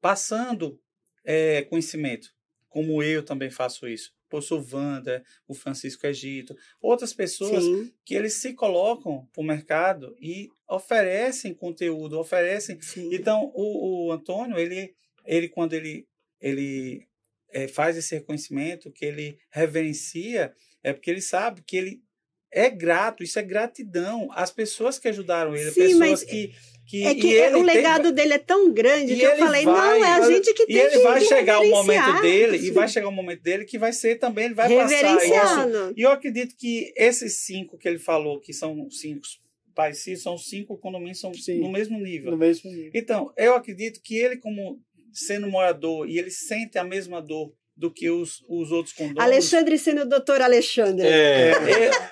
passando 0.00 0.78
é, 1.24 1.62
conhecimento, 1.62 2.32
como 2.68 3.02
eu 3.02 3.24
também 3.24 3.50
faço 3.50 3.88
isso. 3.88 4.12
Pô, 4.28 4.42
sou 4.42 4.66
Wanda, 4.72 5.22
o 5.46 5.54
Francisco 5.54 6.06
Egito, 6.06 6.56
outras 6.80 7.12
pessoas 7.12 7.62
Sim. 7.62 7.92
que 8.04 8.14
eles 8.14 8.34
se 8.34 8.52
colocam 8.52 9.28
para 9.32 9.40
o 9.40 9.44
mercado 9.44 10.16
e 10.20 10.50
oferecem 10.68 11.54
conteúdo, 11.54 12.18
oferecem. 12.18 12.80
Sim. 12.80 13.14
Então, 13.14 13.52
o, 13.54 14.08
o, 14.08 14.12
Antônio, 14.12 14.58
ele, 14.58 14.92
ele 15.24 15.48
quando 15.48 15.74
ele, 15.74 16.06
ele 16.40 17.06
é, 17.50 17.68
faz 17.68 17.96
esse 17.96 18.16
reconhecimento, 18.16 18.90
que 18.90 19.04
ele 19.04 19.38
reverencia, 19.50 20.52
é 20.82 20.92
porque 20.92 21.10
ele 21.10 21.22
sabe 21.22 21.62
que 21.62 21.76
ele 21.76 22.02
é 22.50 22.70
grato, 22.70 23.22
isso 23.22 23.38
é 23.38 23.42
gratidão 23.42 24.28
às 24.32 24.50
pessoas 24.50 24.98
que 24.98 25.08
ajudaram 25.08 25.56
ele, 25.56 25.70
Sim, 25.70 25.80
pessoas 25.80 25.98
mas... 25.98 26.24
que 26.24 26.54
que, 26.86 27.04
é 27.04 27.14
que 27.14 27.56
o 27.56 27.62
legado 27.62 28.04
tem... 28.04 28.14
dele 28.14 28.34
é 28.34 28.38
tão 28.38 28.72
grande 28.72 29.16
que 29.16 29.22
eu 29.22 29.36
falei, 29.36 29.64
vai, 29.64 29.98
não, 29.98 30.06
é 30.06 30.12
a 30.12 30.30
gente 30.30 30.52
que 30.52 30.66
tem 30.66 30.76
E 30.76 30.78
ele 30.78 30.98
vai 30.98 31.20
chegar 31.20 31.60
o 31.60 31.70
momento 31.70 32.20
dele, 32.20 32.58
e 32.58 32.70
vai 32.72 32.88
chegar 32.88 33.08
o 33.08 33.12
momento 33.12 33.42
dele 33.42 33.64
que 33.64 33.78
vai 33.78 33.92
ser 33.92 34.18
também, 34.18 34.46
ele 34.46 34.54
vai 34.54 34.68
passar 34.74 35.16
isso. 35.16 35.94
E 35.96 36.02
eu 36.02 36.10
acredito 36.10 36.54
que 36.56 36.92
esses 36.96 37.44
cinco 37.44 37.78
que 37.78 37.88
ele 37.88 37.98
falou, 37.98 38.40
que 38.40 38.52
são 38.52 38.88
cinco 38.90 39.22
parecidos, 39.74 40.22
são 40.22 40.38
cinco 40.38 40.78
condomínios 40.78 41.18
são 41.18 41.34
Sim, 41.34 41.60
no 41.60 41.70
mesmo 41.70 41.98
nível. 41.98 42.30
No 42.30 42.36
mesmo 42.36 42.70
nível. 42.70 42.92
Então, 42.94 43.32
eu 43.36 43.54
acredito 43.54 44.00
que 44.02 44.16
ele, 44.16 44.36
como 44.36 44.80
sendo 45.12 45.48
morador, 45.48 46.08
e 46.08 46.18
ele 46.18 46.30
sente 46.30 46.78
a 46.78 46.84
mesma 46.84 47.20
dor 47.20 47.52
do 47.76 47.90
que 47.92 48.08
os, 48.08 48.44
os 48.48 48.70
outros 48.70 48.94
condomínios. 48.94 49.24
Alexandre 49.24 49.78
sendo 49.78 50.02
o 50.02 50.08
doutor 50.08 50.40
Alexandre. 50.40 51.06
É. 51.06 51.52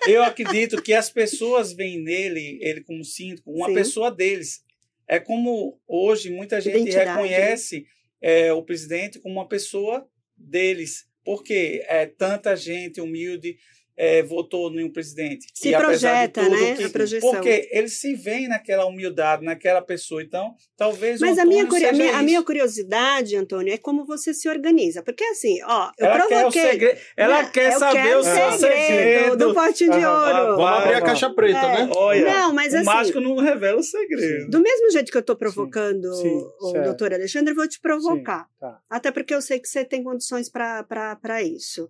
eu, 0.07 0.15
eu, 0.15 0.23
acredito 0.25 0.83
que 0.83 0.93
as 0.93 1.09
pessoas 1.09 1.73
veem 1.73 2.03
nele, 2.03 2.59
ele 2.61 2.83
como 2.83 3.05
síndico, 3.05 3.53
uma 3.53 3.69
Sim. 3.69 3.75
pessoa 3.75 4.11
deles. 4.11 4.65
É 5.07 5.21
como 5.21 5.81
hoje 5.87 6.31
muita 6.31 6.61
gente 6.61 6.79
Identidade. 6.79 7.11
reconhece 7.11 7.87
é, 8.21 8.53
o 8.53 8.63
presidente 8.63 9.21
como 9.21 9.35
uma 9.35 9.49
pessoa 9.49 10.07
deles. 10.37 11.07
Porque 11.25 11.85
é 11.87 12.07
tanta 12.07 12.57
gente 12.57 13.01
humilde, 13.01 13.57
é, 14.03 14.20
votou 14.20 14.68
no 14.68 14.92
presidente. 14.92 15.46
Se 15.55 15.68
e, 15.68 15.76
projeta, 15.76 16.48
né? 16.48 16.74
Que, 16.74 16.82
a 16.82 16.90
projeção. 16.90 17.30
Porque 17.30 17.68
eles 17.70 18.00
se 18.00 18.16
veem 18.16 18.48
naquela 18.48 18.84
humildade, 18.84 19.44
naquela 19.44 19.80
pessoa. 19.80 20.20
Então, 20.20 20.57
talvez. 20.76 21.20
Mas 21.20 21.38
a 21.38 21.44
minha, 21.44 21.62
a, 21.62 21.92
minha, 21.92 22.16
a 22.18 22.22
minha, 22.24 22.42
curiosidade, 22.42 23.36
Antônio, 23.36 23.72
é 23.72 23.78
como 23.78 24.05
você 24.05 24.34
se 24.34 24.48
organiza. 24.48 25.05
Porque 25.05 25.22
assim, 25.22 25.62
ó, 25.62 25.92
eu 25.96 26.07
ela 26.07 26.26
provoquei. 26.26 26.62
Quer 26.62 26.70
segre... 26.72 26.98
Ela 27.16 27.44
quer 27.44 27.72
saber 27.78 28.16
o 28.16 28.24
seu 28.24 28.53
segredo. 28.59 29.36
Do 29.36 29.55
potinho 29.55 29.92
de 29.92 30.05
ouro. 30.05 30.57
Vamos 30.57 30.80
abrir 30.80 30.94
a 30.94 31.03
caixa 31.03 31.30
preta, 31.30 31.59
é. 31.61 31.84
né? 31.84 31.90
Olha, 31.94 32.24
não, 32.24 32.53
mas 32.53 32.72
o 32.72 32.78
assim. 32.78 32.88
O 32.88 32.92
mágico 32.92 33.20
não 33.20 33.36
revela 33.36 33.78
o 33.78 33.84
segredo. 33.84 34.50
Do 34.50 34.61
mesmo 34.61 34.90
jeito 34.90 35.12
que 35.12 35.16
eu 35.16 35.20
estou 35.20 35.36
provocando 35.36 36.12
sim, 36.16 36.22
sim, 36.22 36.44
o 36.61 36.70
certo. 36.72 36.84
doutor 36.86 37.14
Alexandre, 37.14 37.53
eu 37.53 37.57
vou 37.57 37.68
te 37.68 37.80
provocar. 37.80 38.40
Sim, 38.40 38.59
tá. 38.59 38.80
Até 38.90 39.12
porque 39.12 39.32
eu 39.32 39.40
sei 39.40 39.61
que 39.61 39.68
você 39.68 39.84
tem 39.84 40.03
condições 40.03 40.50
para 40.50 41.40
isso. 41.44 41.88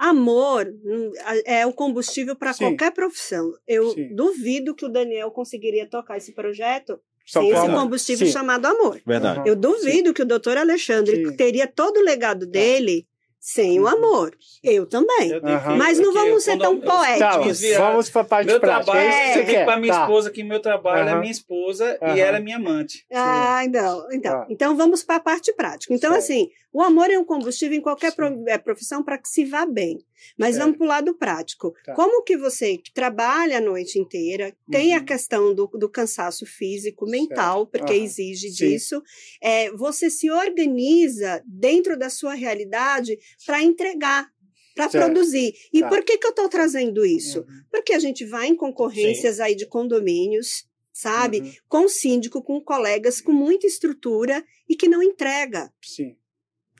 Amor 0.00 0.66
hum, 0.66 1.12
é 1.44 1.66
o 1.66 1.74
combustível 1.74 2.34
para 2.34 2.54
qualquer 2.54 2.90
profissão. 2.90 3.52
Eu 3.68 3.90
Sim. 3.90 4.14
duvido 4.14 4.74
que 4.74 4.86
o 4.86 4.88
Daniel 4.88 5.30
conseguiria 5.30 5.86
tocar 5.86 6.16
esse 6.16 6.32
projeto 6.32 6.98
Só 7.26 7.42
sem 7.42 7.50
esse 7.50 7.66
combustível 7.66 8.26
Sim. 8.26 8.32
chamado 8.32 8.64
amor. 8.64 8.98
Verdade. 9.06 9.46
Eu 9.46 9.54
duvido 9.54 10.08
Sim. 10.08 10.14
que 10.14 10.22
o 10.22 10.26
doutor 10.26 10.56
Alexandre 10.56 11.36
teria 11.36 11.66
todo 11.66 11.98
o 11.98 12.02
legado 12.02 12.46
tá. 12.46 12.52
dele 12.52 13.06
sem 13.38 13.78
o 13.78 13.86
amor. 13.86 14.34
Eu 14.62 14.86
também. 14.86 15.32
Eu 15.32 15.42
uhum. 15.42 15.76
Mas 15.76 15.98
não 15.98 16.14
vamos 16.14 16.44
ser 16.44 16.58
tão 16.58 16.80
poéticos. 16.80 17.60
Tá, 17.60 17.90
vamos 17.90 18.08
para 18.08 18.20
a 18.22 18.24
parte 18.24 18.46
meu 18.46 18.60
prática. 18.60 18.92
Trabalho, 18.92 19.06
é. 19.06 19.38
Eu 19.38 19.44
digo 19.44 19.64
para 19.66 19.76
minha 19.78 19.92
tá. 19.92 20.00
esposa 20.00 20.30
que 20.30 20.44
meu 20.44 20.60
trabalho 20.60 21.10
uhum. 21.10 21.16
é 21.16 21.20
minha 21.20 21.32
esposa 21.32 21.98
uhum. 22.00 22.16
e 22.16 22.20
ela 22.20 22.38
é 22.38 22.40
minha 22.40 22.56
amante. 22.56 23.04
Ah, 23.12 23.62
então. 23.64 24.06
Então, 24.12 24.32
tá. 24.32 24.46
então 24.48 24.76
vamos 24.76 25.02
para 25.02 25.16
a 25.16 25.20
parte 25.20 25.52
prática. 25.54 25.92
Então, 25.92 26.14
assim, 26.14 26.48
o 26.72 26.82
amor 26.82 27.10
é 27.10 27.18
um 27.18 27.24
combustível 27.24 27.76
em 27.76 27.82
qualquer 27.82 28.14
é, 28.46 28.56
profissão 28.58 29.02
para 29.02 29.18
que 29.18 29.28
se 29.28 29.44
vá 29.44 29.66
bem. 29.66 29.98
Mas 30.38 30.56
é. 30.56 30.60
vamos 30.60 30.76
para 30.76 30.84
o 30.84 30.88
lado 30.88 31.14
prático. 31.14 31.74
Tá. 31.84 31.94
Como 31.94 32.22
que 32.22 32.36
você 32.36 32.76
que 32.76 32.92
trabalha 32.92 33.58
a 33.58 33.60
noite 33.60 33.98
inteira, 33.98 34.54
tem 34.70 34.90
uhum. 34.90 34.98
a 34.98 35.04
questão 35.04 35.54
do, 35.54 35.66
do 35.66 35.88
cansaço 35.88 36.46
físico, 36.46 37.06
mental, 37.06 37.60
certo. 37.60 37.70
porque 37.70 37.98
uhum. 37.98 38.04
exige 38.04 38.50
Sim. 38.50 38.68
disso, 38.68 39.02
é, 39.42 39.70
você 39.72 40.08
se 40.08 40.30
organiza 40.30 41.42
dentro 41.44 41.98
da 41.98 42.08
sua 42.08 42.34
realidade 42.34 43.18
para 43.44 43.62
entregar 43.62 44.30
para 44.74 44.88
produzir. 44.88 45.52
E 45.72 45.80
tá. 45.80 45.88
por 45.88 46.02
que, 46.04 46.16
que 46.16 46.26
eu 46.26 46.30
estou 46.30 46.48
trazendo 46.48 47.04
isso? 47.04 47.40
Uhum. 47.40 47.62
Porque 47.70 47.92
a 47.92 47.98
gente 47.98 48.24
vai 48.24 48.46
em 48.46 48.56
concorrências 48.56 49.36
Sim. 49.36 49.42
aí 49.42 49.54
de 49.54 49.66
condomínios, 49.66 50.64
sabe? 50.92 51.40
Uhum. 51.40 51.52
Com 51.68 51.88
síndico, 51.88 52.42
com 52.42 52.60
colegas, 52.60 53.20
com 53.20 53.32
muita 53.32 53.66
estrutura 53.66 54.44
e 54.68 54.76
que 54.76 54.88
não 54.88 55.02
entrega. 55.02 55.72
Sim. 55.82 56.16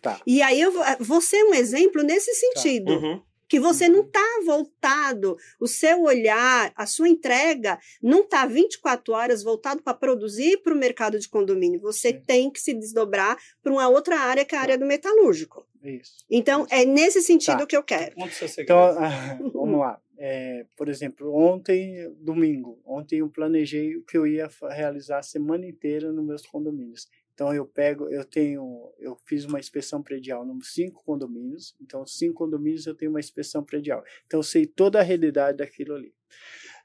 Tá. 0.00 0.20
E 0.26 0.42
aí 0.42 0.60
eu 0.60 0.72
vou 1.00 1.20
ser 1.20 1.42
um 1.44 1.54
exemplo 1.54 2.02
nesse 2.02 2.30
tá. 2.30 2.60
sentido. 2.60 3.00
Tá. 3.00 3.06
Uhum 3.06 3.22
que 3.50 3.58
você 3.58 3.88
não 3.88 4.02
está 4.02 4.24
voltado, 4.46 5.36
o 5.58 5.66
seu 5.66 6.02
olhar, 6.02 6.72
a 6.76 6.86
sua 6.86 7.08
entrega 7.08 7.80
não 8.00 8.20
está 8.20 8.46
24 8.46 9.12
horas 9.12 9.42
voltado 9.42 9.82
para 9.82 9.92
produzir 9.92 10.62
para 10.62 10.72
o 10.72 10.78
mercado 10.78 11.18
de 11.18 11.28
condomínio. 11.28 11.80
Você 11.80 12.10
Sim. 12.10 12.22
tem 12.24 12.50
que 12.50 12.60
se 12.60 12.72
desdobrar 12.72 13.36
para 13.60 13.72
uma 13.72 13.88
outra 13.88 14.20
área 14.20 14.44
que 14.44 14.54
é 14.54 14.58
a 14.58 14.60
área 14.60 14.78
do 14.78 14.86
metalúrgico. 14.86 15.66
Isso. 15.82 16.24
Então, 16.30 16.64
Isso. 16.64 16.74
é 16.74 16.84
nesse 16.84 17.20
sentido 17.22 17.58
tá. 17.58 17.66
que 17.66 17.76
eu 17.76 17.82
quero. 17.82 18.14
Então, 18.56 18.78
vamos 19.52 19.80
lá. 19.80 20.00
É, 20.16 20.66
por 20.76 20.88
exemplo, 20.88 21.34
ontem, 21.34 22.08
domingo, 22.20 22.78
ontem 22.84 23.18
eu 23.18 23.28
planejei 23.28 23.96
o 23.96 24.04
que 24.04 24.16
eu 24.16 24.26
ia 24.26 24.48
realizar 24.68 25.18
a 25.18 25.22
semana 25.22 25.66
inteira 25.66 26.12
nos 26.12 26.24
meus 26.24 26.46
condomínios. 26.46 27.08
Então 27.40 27.54
eu 27.54 27.64
pego, 27.64 28.06
eu 28.10 28.22
tenho, 28.22 28.92
eu 28.98 29.16
fiz 29.24 29.46
uma 29.46 29.58
inspeção 29.58 30.02
predial 30.02 30.44
nos 30.44 30.74
cinco 30.74 31.02
condomínios. 31.02 31.74
Então 31.80 32.06
cinco 32.06 32.34
condomínios 32.34 32.86
eu 32.86 32.94
tenho 32.94 33.10
uma 33.10 33.18
inspeção 33.18 33.64
predial. 33.64 34.04
Então 34.26 34.40
eu 34.40 34.44
sei 34.44 34.66
toda 34.66 35.00
a 35.00 35.02
realidade 35.02 35.56
daquilo 35.56 35.94
ali. 35.94 36.12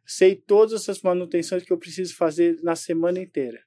Sei 0.05 0.33
todas 0.33 0.87
as 0.87 1.01
manutenções 1.01 1.61
que 1.61 1.73
eu 1.73 1.77
preciso 1.77 2.15
fazer 2.15 2.57
na 2.63 2.73
semana 2.73 3.19
inteira. 3.19 3.59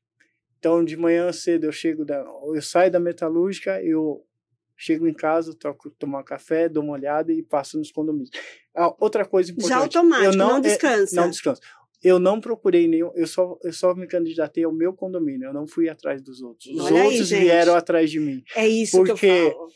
Então 0.59 0.83
de 0.83 0.97
manhã 0.97 1.31
cedo 1.31 1.65
eu 1.65 1.73
chego 1.73 2.07
da, 2.07 2.25
eu 2.55 2.63
saio 2.63 2.91
da 2.91 2.99
metalúrgica, 2.99 3.83
eu 3.85 4.27
chego 4.75 5.07
em 5.07 5.13
casa, 5.13 5.55
troco, 5.55 5.91
tomo 5.91 6.19
um 6.19 6.25
café, 6.25 6.71
dou 6.71 6.83
uma 6.83 6.95
olhada 6.95 7.31
e 7.35 7.43
passo 7.43 7.77
nos 7.77 7.93
condomínios. 7.93 8.31
Ah, 8.75 8.95
outra 8.99 9.27
coisa 9.27 9.53
importante. 9.53 9.69
Já 9.69 9.77
automático, 9.77 10.33
eu 10.33 10.39
não, 10.39 10.53
não 10.55 10.61
descansa. 10.63 11.15
É, 11.15 11.21
não 11.21 11.29
descanso 11.29 11.61
eu 12.03 12.19
não 12.19 12.41
procurei 12.41 12.87
nenhum, 12.87 13.11
eu 13.15 13.27
só, 13.27 13.59
eu 13.63 13.73
só 13.73 13.95
me 13.95 14.07
candidatei 14.07 14.65
ao 14.65 14.73
meu 14.73 14.93
condomínio, 14.93 15.49
eu 15.49 15.53
não 15.53 15.67
fui 15.67 15.89
atrás 15.89 16.23
dos 16.23 16.41
outros. 16.41 16.67
Os 16.73 16.87
Olha 16.87 17.05
outros 17.05 17.33
aí, 17.33 17.41
vieram 17.41 17.75
atrás 17.75 18.11
de 18.11 18.21
mim. 18.21 18.43
É 18.55 18.69
isso 18.69 18.97
porque 18.99 19.15
que 19.15 19.27
eu 19.27 19.51
falo. 19.51 19.69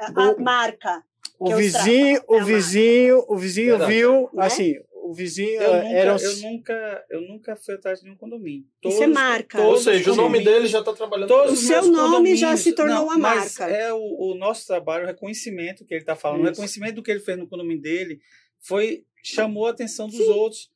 A, 0.00 0.30
a 0.30 0.38
marca. 0.38 1.04
O 1.38 1.56
vizinho, 1.56 2.22
o, 2.28 2.36
é 2.36 2.44
vizinho 2.44 3.24
o 3.26 3.36
vizinho, 3.36 3.86
viu, 3.86 4.28
né? 4.34 4.44
assim, 4.44 4.74
o 4.92 5.14
vizinho 5.14 5.60
eu 5.60 5.72
nunca, 5.72 5.88
era 5.88 6.16
eu 6.20 6.36
nunca 6.36 7.04
eu 7.10 7.20
nunca 7.22 7.56
fui 7.56 7.74
atrás 7.74 7.98
de 7.98 8.04
nenhum 8.04 8.16
condomínio. 8.16 8.66
Todos, 8.80 8.94
Isso 8.94 9.04
é 9.04 9.06
marca. 9.06 9.60
Ou 9.62 9.76
seja, 9.78 10.12
o 10.12 10.14
nome 10.14 10.44
dele 10.44 10.66
já 10.66 10.80
está 10.80 10.92
trabalhando. 10.92 11.32
o 11.32 11.56
seu 11.56 11.86
nome 11.86 12.36
já 12.36 12.54
se 12.58 12.72
tornou 12.72 12.94
não, 12.94 13.04
uma 13.04 13.16
marca. 13.18 13.64
é 13.64 13.90
o, 13.90 13.98
o, 13.98 14.34
nosso 14.34 14.66
trabalho, 14.66 15.04
o 15.04 15.06
reconhecimento 15.06 15.84
que 15.86 15.94
ele 15.94 16.02
está 16.02 16.14
falando, 16.14 16.40
Isso. 16.40 16.48
o 16.48 16.50
reconhecimento 16.50 16.96
do 16.96 17.02
que 17.02 17.10
ele 17.10 17.20
fez 17.20 17.38
no 17.38 17.48
condomínio 17.48 17.82
dele 17.82 18.20
foi 18.60 19.04
chamou 19.22 19.66
a 19.66 19.70
atenção 19.70 20.08
dos 20.08 20.16
Sim. 20.16 20.30
outros. 20.30 20.70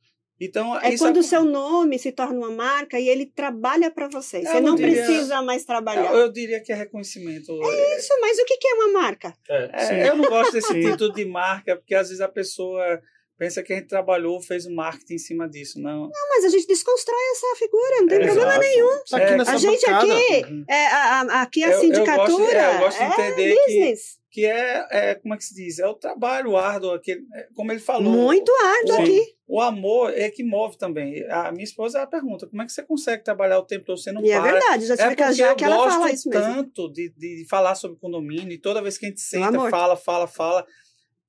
Então, 0.45 0.79
é 0.79 0.97
quando 0.97 1.19
o 1.19 1.23
seu 1.23 1.45
nome 1.45 1.99
se 1.99 2.13
torna 2.13 2.39
uma 2.39 2.51
marca 2.51 2.99
e 2.99 3.09
ele 3.09 3.27
trabalha 3.27 3.91
para 3.91 4.09
você. 4.09 4.43
Você 4.43 4.61
não, 4.61 4.71
não 4.71 4.75
diria, 4.75 5.05
precisa 5.05 5.43
mais 5.43 5.65
trabalhar. 5.65 6.13
Eu, 6.13 6.21
eu, 6.21 6.33
diria 6.33 6.61
que 6.61 6.73
é 6.73 6.75
reconhecimento. 6.75 7.53
É 7.53 7.97
isso, 7.97 8.13
mas 8.21 8.39
o 8.39 8.45
que 8.45 8.67
é 8.67 8.75
uma 8.75 8.89
marca? 8.93 9.35
É, 9.49 9.71
é, 9.73 10.09
eu 10.09 10.17
não 10.17 10.29
gosto 10.29 10.53
desse 10.53 10.75
título 10.75 11.13
de 11.13 11.25
marca, 11.25 11.77
porque 11.77 11.95
às 11.95 12.09
vezes 12.09 12.21
a 12.21 12.29
pessoa 12.29 13.01
pensa 13.39 13.63
que 13.63 13.73
a 13.73 13.77
gente 13.77 13.89
trabalhou, 13.89 14.41
fez 14.41 14.67
um 14.67 14.75
marketing 14.75 15.15
em 15.15 15.19
cima 15.19 15.49
disso. 15.49 15.81
Não, 15.81 16.03
não 16.03 16.29
mas 16.29 16.45
a 16.45 16.49
gente 16.49 16.67
desconstrói 16.67 17.23
essa 17.33 17.57
figura, 17.59 18.01
não 18.01 18.09
tem 18.09 18.19
é, 18.19 18.25
problema 18.25 18.51
exato. 18.51 18.61
nenhum. 18.61 18.91
É, 19.15 19.51
a 19.51 19.57
gente 19.57 19.87
bancada. 19.87 20.15
aqui, 20.15 20.45
uhum. 20.53 20.65
é, 20.69 20.87
a, 20.87 21.21
a, 21.21 21.43
aqui 21.43 21.65
a 21.65 21.71
eu, 21.71 21.81
sindicatura. 21.81 22.73
Eu 22.75 22.79
gosto, 22.79 23.01
é, 23.01 23.05
eu 23.05 23.09
gosto 23.09 23.17
de 23.17 23.23
entender 23.23 23.57
business. 23.67 24.19
que 24.19 24.24
que 24.35 24.45
é, 24.45 24.85
é, 24.91 25.15
como 25.15 25.33
é 25.33 25.37
que 25.37 25.45
se 25.45 25.55
diz? 25.55 25.79
É 25.79 25.87
o 25.87 25.95
trabalho 25.95 26.57
árduo, 26.57 26.91
aquele, 26.91 27.25
é, 27.33 27.47
como 27.55 27.71
ele 27.71 27.79
falou. 27.79 28.13
Muito 28.13 28.51
árduo 28.81 28.97
o, 28.97 29.01
aqui. 29.01 29.21
O 29.47 29.61
amor 29.61 30.13
é 30.13 30.29
que 30.29 30.43
move 30.43 30.77
também. 30.77 31.25
A 31.31 31.53
minha 31.53 31.63
esposa 31.63 31.99
ela 31.99 32.07
pergunta: 32.09 32.45
como 32.49 32.61
é 32.61 32.67
que 32.67 32.73
você 32.73 32.83
consegue 32.83 33.23
trabalhar 33.23 33.61
o 33.61 33.65
tempo 33.65 33.85
todo? 33.85 33.97
Você 33.97 34.11
não 34.11 34.25
e 34.25 34.33
é 34.33 34.41
para? 34.41 34.49
é 34.49 34.53
verdade, 34.55 34.87
já 34.87 34.97
tive 34.97 35.13
é 35.13 35.55
que 35.55 35.63
ela 35.63 35.89
fala 35.89 36.11
isso 36.11 36.29
mesmo. 36.29 36.45
tanto 36.53 36.93
de, 36.93 37.11
de 37.11 37.47
falar 37.49 37.77
sobre 37.77 37.97
condomínio, 37.97 38.51
e 38.51 38.59
toda 38.59 38.83
vez 38.83 38.99
que 38.99 39.07
a 39.07 39.09
gente 39.09 39.21
senta, 39.21 39.71
fala, 39.71 39.97
fala, 39.97 40.27
fala. 40.27 40.67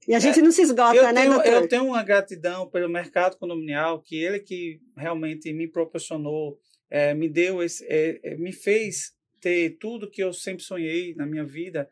E 0.08 0.16
a 0.16 0.20
gente 0.20 0.40
é, 0.40 0.42
não 0.42 0.52
se 0.52 0.64
esgota, 0.64 0.96
eu 0.96 1.04
né, 1.04 1.14
tenho, 1.14 1.34
doutor? 1.34 1.54
Eu 1.54 1.68
tenho 1.68 1.86
uma 1.86 2.02
gratidão 2.02 2.68
pelo 2.68 2.90
mercado 2.90 3.38
condominial, 3.38 4.02
que 4.02 4.16
ele 4.16 4.40
que 4.40 4.80
realmente 4.98 5.54
me 5.54 5.68
proporcionou, 5.68 6.58
é, 6.90 7.14
me 7.14 7.30
deu 7.30 7.62
esse, 7.62 7.86
é, 7.88 8.36
me 8.36 8.52
fez 8.52 9.14
ter 9.40 9.78
tudo 9.80 10.10
que 10.10 10.24
eu 10.24 10.34
sempre 10.34 10.64
sonhei 10.64 11.14
na 11.14 11.28
minha 11.28 11.46
vida 11.46 11.88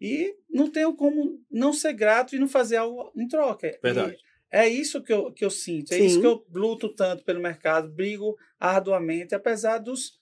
e 0.00 0.34
não 0.50 0.70
tenho 0.70 0.94
como 0.94 1.40
não 1.50 1.72
ser 1.72 1.92
grato 1.92 2.34
e 2.34 2.38
não 2.38 2.48
fazer 2.48 2.76
algo 2.76 3.12
em 3.16 3.28
troca. 3.28 3.78
Verdade. 3.82 4.16
E 4.16 4.56
é 4.56 4.68
isso 4.68 5.02
que 5.02 5.12
eu, 5.12 5.32
que 5.32 5.44
eu 5.44 5.50
sinto, 5.50 5.92
é 5.92 5.96
Sim. 5.96 6.06
isso 6.06 6.20
que 6.20 6.26
eu 6.26 6.44
luto 6.54 6.88
tanto 6.88 7.24
pelo 7.24 7.40
mercado, 7.40 7.90
brigo 7.90 8.36
arduamente, 8.60 9.34
apesar 9.34 9.78
dos, 9.78 10.20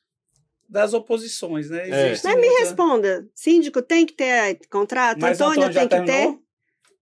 das 0.66 0.94
oposições, 0.94 1.68
né? 1.68 1.88
É. 1.88 2.10
Mas 2.10 2.22
me 2.22 2.48
responda, 2.60 3.28
síndico 3.34 3.82
tem 3.82 4.06
que 4.06 4.14
ter 4.14 4.58
contrato, 4.70 5.20
Mas 5.20 5.38
Antônio, 5.38 5.64
Antônio 5.68 5.88
tem 5.88 6.00
que 6.00 6.06
ter? 6.06 6.38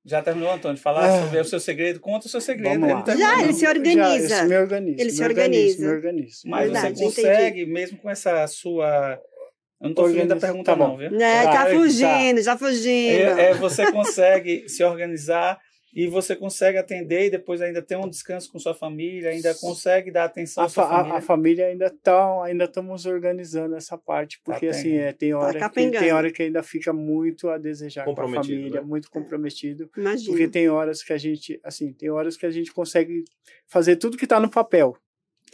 Já 0.05 0.23
terminou, 0.23 0.51
Antônio, 0.51 0.77
de 0.77 0.83
falar 0.83 1.07
ah. 1.07 1.23
sobre 1.23 1.39
o 1.39 1.45
seu 1.45 1.61
segredo? 1.61 2.01
Conta 2.01 2.27
o 2.27 2.31
seu 2.31 2.41
segredo. 2.41 2.85
Ele 2.85 3.19
já, 3.19 3.43
ele 3.43 3.53
se 3.53 3.67
organiza. 3.69 4.29
Já, 4.29 4.43
ele 4.43 4.49
se 4.49 4.57
organiza. 4.57 5.03
Ele 5.03 5.11
se 5.13 5.23
organiza. 5.23 5.87
Me 5.87 5.93
organiza. 5.93 6.37
Mas 6.47 6.73
Verdade, 6.73 6.99
você 6.99 7.05
consegue, 7.05 7.61
entendi. 7.61 7.73
mesmo 7.73 7.99
com 7.99 8.11
essa 8.11 8.47
sua 8.49 9.21
eu 9.81 9.89
não 9.89 9.95
tô 9.95 10.03
fugindo 10.05 10.29
da 10.29 10.37
pergunta, 10.37 10.73
tá 10.73 10.77
não, 10.77 10.97
viu? 10.97 11.09
É, 11.21 11.45
tá, 11.45 11.53
tá 11.53 11.71
fugindo, 11.71 12.37
tá. 12.37 12.43
já 12.43 12.59
fugindo. 12.59 13.39
É, 13.39 13.51
é, 13.51 13.55
você 13.55 13.91
consegue 13.91 14.69
se 14.69 14.85
organizar 14.85 15.59
e 15.95 16.07
você 16.07 16.37
consegue 16.37 16.79
atender 16.79 17.27
e 17.27 17.31
depois 17.31 17.61
ainda 17.63 17.81
ter 17.81 17.97
um 17.97 18.09
descanso 18.09 18.53
com 18.53 18.59
sua 18.59 18.75
família, 18.75 19.31
ainda 19.31 19.55
consegue 19.55 20.11
dar 20.11 20.25
atenção 20.25 20.63
a 20.63 20.67
à 20.67 20.69
sua 20.69 20.87
família. 20.87 21.15
A, 21.15 21.17
a 21.17 21.21
família 21.21 21.67
ainda 21.67 21.91
tá, 22.03 22.45
ainda 22.45 22.65
estamos 22.65 23.07
organizando 23.07 23.75
essa 23.75 23.97
parte, 23.97 24.37
tá 24.37 24.53
porque 24.53 24.67
tá 24.67 24.71
assim, 24.71 24.97
é, 24.97 25.13
tem 25.13 25.31
tá 25.31 25.39
hora 25.39 25.59
tá 25.59 25.71
que 25.71 25.91
tem 25.91 26.13
hora 26.13 26.31
que 26.31 26.43
ainda 26.43 26.63
fica 26.63 26.93
muito 26.93 27.49
a 27.49 27.57
desejar 27.57 28.05
com 28.05 28.13
a 28.13 28.29
família, 28.29 28.81
né? 28.83 28.87
muito 28.87 29.11
comprometido. 29.11 29.91
Imagina. 29.97 30.31
Porque 30.31 30.47
tem 30.47 30.69
horas 30.69 31.03
que 31.03 31.13
a 31.13 31.19
gente, 31.19 31.59
assim, 31.65 31.93
tem 31.93 32.11
horas 32.11 32.37
que 32.37 32.45
a 32.45 32.51
gente 32.51 32.71
consegue 32.73 33.25
fazer 33.67 33.97
tudo 33.97 34.19
que 34.19 34.27
está 34.27 34.39
no 34.39 34.51
papel. 34.51 34.95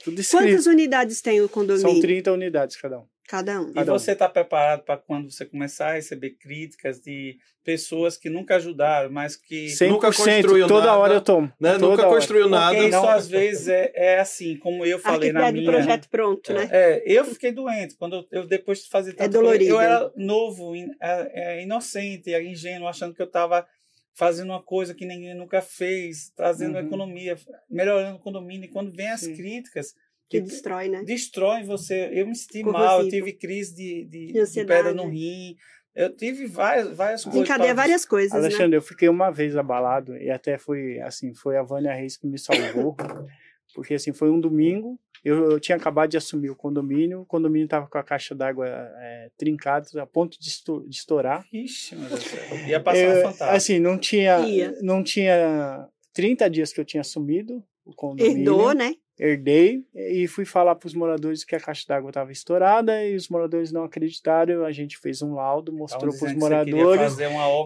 Tudo 0.05 0.21
escrito. 0.21 0.43
Quantas 0.43 0.67
unidades 0.67 1.23
tem 1.23 1.41
o 1.41 1.49
condomínio? 1.49 1.91
São 1.93 2.01
30 2.01 2.33
unidades 2.33 2.77
cada 2.77 2.99
um. 2.99 3.07
Cada 3.27 3.61
um. 3.61 3.73
E 3.75 3.85
você 3.85 4.13
está 4.13 4.29
preparado 4.29 4.85
para 4.85 4.97
quando 4.97 5.31
você 5.31 5.45
começar 5.45 5.89
a 5.89 5.95
receber 5.95 6.31
críticas 6.31 7.01
de 7.01 7.39
pessoas 7.65 8.17
que 8.17 8.31
nunca 8.31 8.55
ajudaram, 8.57 9.11
mas 9.11 9.35
que 9.35 9.75
nunca 9.89 10.13
construiu 10.13 10.69
toda 10.69 10.87
nada, 10.87 10.99
hora 10.99 11.15
eu 11.15 11.21
tomo. 11.21 11.53
Né? 11.59 11.77
Nunca 11.79 12.05
construiu 12.05 12.49
nada. 12.49 12.77
Porque 12.77 12.89
isso 12.89 13.07
às 13.07 13.27
vezes 13.27 13.67
é, 13.67 13.93
é 13.95 14.21
assim, 14.21 14.57
como 14.57 14.87
eu 14.87 15.01
falei 15.01 15.33
na 15.33 15.51
minha. 15.51 15.69
projeto 15.69 16.09
pronto, 16.09 16.53
né? 16.53 16.69
É, 16.71 17.03
eu 17.05 17.25
fiquei 17.25 17.51
doente 17.51 17.97
quando 17.97 18.17
eu, 18.31 18.43
eu 18.43 18.47
depois 18.47 18.85
de 18.85 18.89
fazer 18.89 19.11
é 19.11 19.15
tanto 19.15 19.25
é 19.25 19.41
dolorido. 19.41 19.71
eu 19.73 19.81
era 19.81 20.13
novo, 20.15 20.77
in, 20.77 20.89
é, 21.01 21.57
é, 21.59 21.63
inocente, 21.65 22.31
ingênuo, 22.31 22.87
achando 22.87 23.13
que 23.13 23.21
eu 23.21 23.27
estava 23.27 23.67
fazendo 24.15 24.51
uma 24.51 24.63
coisa 24.63 24.95
que 24.95 25.05
ninguém 25.05 25.35
nunca 25.35 25.61
fez, 25.61 26.31
trazendo 26.37 26.79
uhum. 26.79 26.87
economia, 26.87 27.37
melhorando 27.69 28.17
o 28.17 28.21
condomínio. 28.21 28.67
E 28.67 28.73
quando 28.73 28.93
vem 28.93 29.11
as 29.11 29.21
Sim. 29.21 29.35
críticas, 29.35 29.95
que 30.29 30.41
destrói, 30.41 30.89
né? 30.89 31.03
Destrói 31.05 31.63
você. 31.63 32.11
Eu 32.13 32.27
me 32.27 32.35
senti 32.35 32.63
Corrosivo. 32.63 32.85
mal, 32.85 33.03
eu 33.03 33.09
tive 33.09 33.33
crise 33.33 33.75
de, 33.75 34.05
de, 34.05 34.33
de, 34.33 34.65
pedra 34.65 34.93
no 34.93 35.09
rim. 35.09 35.57
Eu 35.95 36.15
tive 36.15 36.47
várias, 36.47 36.95
várias 36.95 37.25
coisas. 37.25 37.43
Encadeia 37.43 37.75
várias 37.75 38.05
coisas. 38.05 38.33
Né? 38.33 38.39
Alexandre, 38.39 38.71
né? 38.71 38.77
eu 38.77 38.83
fiquei 38.83 39.09
uma 39.09 39.31
vez 39.31 39.57
abalado 39.57 40.17
e 40.17 40.31
até 40.31 40.59
foi 40.59 41.01
assim, 41.01 41.33
foi 41.33 41.57
a 41.57 41.63
Vânia 41.63 41.95
Reis 41.95 42.17
que 42.17 42.27
me 42.27 42.39
salvou. 42.39 42.97
porque 43.75 43.95
assim, 43.95 44.13
foi 44.13 44.31
um 44.31 44.41
domingo, 44.41 44.99
eu, 45.25 45.51
eu, 45.51 45.61
tinha 45.61 45.77
acabado 45.77 46.11
de 46.11 46.17
assumir 46.17 46.51
o 46.51 46.57
condomínio, 46.57 47.21
o 47.23 47.27
condomínio 47.27 47.65
estava 47.65 47.87
com 47.87 47.99
a 47.99 48.03
caixa 48.03 48.35
d'água 48.35 48.67
é, 48.69 49.29
trincada, 49.37 49.87
a 50.01 50.07
ponto 50.07 50.39
de, 50.39 50.49
de 50.89 50.97
estourar. 50.97 51.45
Ixi, 51.53 51.97
meu 51.97 52.09
Deus 52.09 52.23
do 52.23 52.29
céu. 52.29 52.59
Ia 52.69 52.81
passar 52.81 52.99
eu, 52.99 53.23
fantasma. 53.23 53.55
Assim, 53.55 53.79
não 53.79 53.99
tinha, 53.99 54.39
não 54.83 55.03
tinha 55.03 55.89
30 56.15 56.49
dias 56.49 56.73
que 56.73 56.81
eu 56.81 56.85
tinha 56.85 57.01
assumido 57.01 57.63
o 57.85 57.95
condomínio. 57.95 58.39
Herdou, 58.39 58.73
né? 58.73 58.95
Herdei 59.19 59.85
e 59.95 60.27
fui 60.27 60.45
falar 60.45 60.75
para 60.75 60.87
os 60.87 60.95
moradores 60.95 61.45
que 61.45 61.57
a 61.57 61.61
caixa 61.61 61.85
d'água 61.89 62.11
estava 62.11 62.33
estourada 62.33 63.05
e 63.05 63.17
os 63.17 63.29
moradores 63.29 63.73
não 63.73 63.85
acreditaram. 63.85 64.65
A 64.65 64.73
gente 64.73 64.99
fez 64.99 65.23
um 65.23 65.35
laudo, 65.35 65.73
mostrou 65.73 66.17
para 66.17 66.29
os 66.29 66.35
moradores 66.35 67.17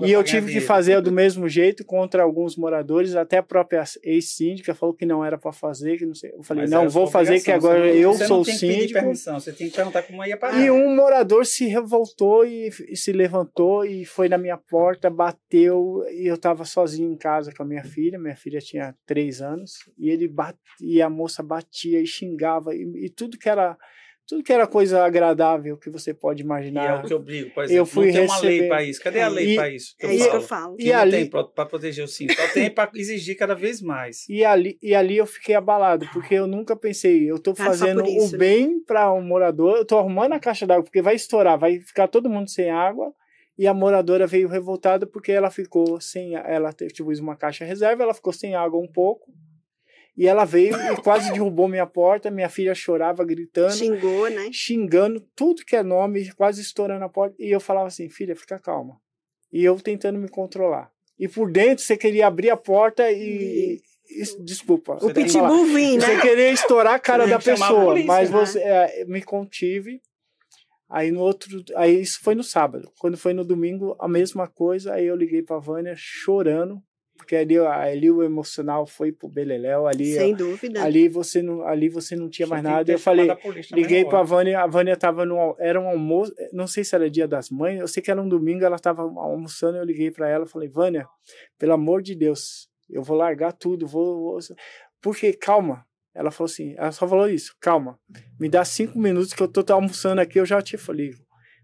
e 0.05 0.13
eu 0.13 0.23
tive 0.23 0.53
que 0.53 0.61
fazer 0.61 1.01
do 1.01 1.13
mesmo 1.13 1.49
jeito 1.49 1.85
contra 1.85 2.23
alguns 2.23 2.57
moradores. 2.57 3.17
Até 3.17 3.39
a 3.39 3.43
própria 3.43 3.83
ex-síndica 4.03 4.75
falou 4.75 4.95
que 4.95 5.05
não 5.05 5.25
era 5.25 5.37
para 5.37 5.53
fazer, 5.53 5.99
que 5.99 6.07
não 6.07 6.15
sei. 6.15 6.31
Eu 6.33 6.43
falei 6.43 6.65
Mas 6.65 6.71
não, 6.71 6.89
vou 6.89 7.07
fazer 7.07 7.41
que 7.41 7.51
agora 7.51 7.87
eu 7.89 8.15
sou 8.15 8.45
síndico. 8.45 8.93
Permissão, 8.93 9.41
você 9.41 9.53
tem 9.53 9.69
que 9.69 9.75
perguntar 9.75 10.03
como 10.03 10.25
ia 10.25 10.37
parar. 10.37 10.61
E 10.61 10.71
um 10.71 10.95
morador 10.95 11.45
se 11.45 11.67
revoltou 11.67 12.45
e, 12.45 12.69
e 12.89 12.97
se 12.97 13.13
levantou 13.13 13.85
e 13.85 14.05
foi 14.05 14.29
na 14.29 14.39
minha 14.39 14.57
porta, 14.57 15.11
bateu 15.11 16.05
e 16.11 16.27
eu 16.27 16.35
estava 16.35 16.65
sozinho 16.65 17.13
em 17.13 17.17
casa 17.17 17.53
com 17.53 17.63
a 17.63 17.67
minha 17.67 17.85
filha. 17.85 18.19
Minha 18.19 18.37
filha 18.37 18.61
tinha 18.61 18.95
três 19.07 19.41
anos 19.43 19.73
e 19.99 20.11
ele 20.11 20.29
bate, 20.29 20.59
e 20.81 21.03
a 21.03 21.11
moça 21.11 21.40
batia 21.43 22.01
e 22.01 22.07
xingava 22.07 22.75
e, 22.75 23.07
e 23.07 23.11
tudo 23.11 23.39
que 23.39 23.49
era 23.49 23.77
tudo 24.27 24.45
que 24.45 24.53
era 24.53 24.65
coisa 24.65 25.05
agradável 25.05 25.77
que 25.77 25.91
você 25.91 26.15
pode 26.15 26.41
E 26.41 26.45
é 26.45 26.47
imaginar. 26.47 27.05
o 27.05 27.09
que 27.09 27.13
eu 27.13 27.19
brigo, 27.19 27.51
por 27.51 27.65
exemplo. 27.65 27.81
Eu 27.81 27.85
fui 27.85 28.07
não 28.07 28.13
tem 28.13 28.25
uma 28.27 28.39
lei 28.39 28.51
receber- 28.51 28.69
para 28.69 28.83
isso. 28.85 29.03
Cadê 29.03 29.21
a 29.23 29.29
lei 29.29 29.53
E- 29.53 29.57
para 29.57 29.71
isso? 29.71 29.97
É 30.01 30.15
isso 30.15 30.31
que 30.31 30.37
eu 30.37 30.41
falo. 30.41 30.77
Que 30.77 30.87
E 30.89 30.93
não 30.93 30.99
ali- 31.01 31.11
tem 31.11 31.27
para 31.31 31.67
proteger 31.67 32.05
o 32.05 32.07
síndico. 32.09 32.41
Só 32.41 32.47
tem 32.55 32.71
para 32.71 32.89
exigir 32.95 33.37
cada 33.37 33.55
vez 33.57 33.83
mais. 33.83 34.29
E 34.29 34.45
ali, 34.45 34.79
e 34.81 34.95
ali 34.95 35.17
eu 35.17 35.27
fiquei 35.27 35.57
abalado, 35.57 36.09
porque 36.13 36.33
eu 36.37 36.47
nunca 36.47 36.77
pensei, 36.77 37.29
eu 37.29 37.35
Ah, 37.35 37.41
só 37.45 37.55
fazendo 37.57 38.05
isso, 38.07 38.29
o 38.29 38.33
né? 38.33 38.39
bem 38.39 38.81
para 38.85 39.13
o 39.13 39.21
morador, 39.21 39.79
eu 39.79 39.85
tô 39.85 39.99
arrumando 39.99 40.35
a 40.35 40.39
caixa 40.39 40.65
d'água, 40.65 40.85
porque 40.85 41.03
vai 41.03 41.17
estourar, 41.17 41.59
vai 41.59 41.81
ficar 41.81 42.07
todo 42.07 42.31
mundo 42.31 42.49
sem 42.49 42.71
água, 42.71 43.13
e 43.59 43.67
a 43.67 43.75
moradora 43.75 44.29
veio 44.29 44.47
revoltada 44.47 45.09
porque 45.09 45.33
ela 45.33 45.51
ficou 45.51 46.01
sem, 46.01 46.37
ela 46.37 46.73
teve 46.73 46.93
tipo, 46.93 47.11
uma 47.21 47.35
caixa 47.35 47.65
reserva, 47.65 48.05
ela 48.05 48.15
ficou 48.15 48.33
sem 48.33 48.55
água 48.55 48.79
um 48.81 48.87
pouco, 48.87 49.33
e 50.21 50.27
ela 50.27 50.45
veio 50.45 50.77
e 50.93 50.97
quase 51.01 51.33
derrubou 51.33 51.67
minha 51.67 51.87
porta, 51.87 52.31
minha 52.31 52.51
filha 52.51 52.75
chorava, 52.75 53.25
gritando, 53.25 53.73
Xingou, 53.73 54.29
né? 54.29 54.51
xingando 54.53 55.19
tudo 55.35 55.65
que 55.65 55.75
é 55.75 55.83
nome, 55.83 56.31
quase 56.35 56.61
estourando 56.61 57.03
a 57.07 57.09
porta. 57.09 57.35
E 57.39 57.51
eu 57.51 57.59
falava 57.59 57.87
assim, 57.87 58.07
filha, 58.11 58.37
fica 58.37 58.59
calma. 58.59 59.01
E 59.51 59.65
eu 59.65 59.81
tentando 59.81 60.19
me 60.19 60.29
controlar. 60.29 60.93
E 61.19 61.27
por 61.27 61.51
dentro 61.51 61.83
você 61.83 61.97
queria 61.97 62.27
abrir 62.27 62.51
a 62.51 62.57
porta 62.57 63.11
e. 63.11 63.81
e- 64.11 64.45
desculpa. 64.45 64.99
O 65.01 65.11
pitbull 65.11 65.65
vim, 65.65 65.97
né? 65.97 66.05
Você 66.05 66.21
queria 66.21 66.53
estourar 66.53 66.97
a 66.97 66.99
cara 66.99 67.27
da 67.27 67.39
pessoa, 67.39 67.87
polícia, 67.87 68.07
mas 68.07 68.31
né? 68.31 68.39
você 68.39 68.59
é, 68.59 69.05
me 69.07 69.23
contive. 69.23 70.03
Aí 70.91 71.11
no 71.11 71.21
outro, 71.21 71.65
aí 71.77 71.99
isso 71.99 72.21
foi 72.21 72.35
no 72.35 72.45
sábado. 72.45 72.93
Quando 72.99 73.17
foi 73.17 73.33
no 73.33 73.43
domingo, 73.43 73.97
a 73.99 74.07
mesma 74.07 74.47
coisa. 74.47 74.93
Aí 74.93 75.07
eu 75.07 75.17
liguei 75.17 75.43
para 75.43 75.59
Vânia 75.59 75.95
chorando, 75.97 76.83
porque 77.21 77.37
ali, 77.37 77.59
ali 77.59 78.11
o 78.11 78.23
emocional 78.23 78.87
foi 78.87 79.13
pro 79.13 79.29
beleléu, 79.29 79.87
ali 79.87 80.15
Sem 80.15 80.35
dúvida. 80.35 80.83
ali 80.83 81.07
você 81.07 81.43
não, 81.43 81.61
ali 81.67 81.87
você 81.91 82.17
não 82.17 82.31
tinha 82.31 82.49
Só 82.49 82.55
mais 82.55 82.65
nada. 82.65 82.91
Eu 82.91 82.99
falei, 82.99 83.29
a 83.29 83.39
Liguei 83.73 84.07
pra 84.07 84.21
hora. 84.21 84.27
Vânia, 84.27 84.61
a 84.63 84.67
Vânia 84.67 84.97
tava 84.97 85.27
no. 85.27 85.55
Era 85.59 85.79
um 85.79 85.87
almoço, 85.87 86.35
não 86.51 86.67
sei 86.67 86.83
se 86.83 86.95
era 86.95 87.11
dia 87.11 87.29
das 87.29 87.51
mães, 87.51 87.79
eu 87.79 87.87
sei 87.87 88.03
que 88.03 88.11
era 88.11 88.21
um 88.21 88.29
domingo, 88.29 88.65
ela 88.65 88.79
tava 88.79 89.03
almoçando, 89.03 89.77
eu 89.77 89.85
liguei 89.85 90.11
pra 90.11 90.31
ela 90.31 90.47
falei, 90.47 90.67
Vânia, 90.67 91.07
pelo 91.59 91.75
amor 91.75 92.01
de 92.01 92.15
Deus, 92.15 92.71
eu 92.89 93.03
vou 93.03 93.19
largar 93.19 93.53
tudo, 93.53 93.87
vou. 93.87 94.33
vou... 94.33 94.39
Porque, 95.03 95.35
calma. 95.35 95.85
Ela 96.15 96.31
falou 96.31 96.51
assim, 96.51 96.75
ela 96.77 96.91
só 96.91 97.07
falou 97.07 97.29
isso, 97.29 97.55
calma, 97.61 97.97
me 98.39 98.49
dá 98.49 98.65
cinco 98.65 98.99
minutos 98.99 99.33
que 99.33 99.41
eu 99.41 99.47
tô 99.47 99.63
almoçando 99.73 100.21
aqui, 100.21 100.41
eu 100.41 100.47
já 100.47 100.61
te 100.61 100.77
falei. 100.77 101.13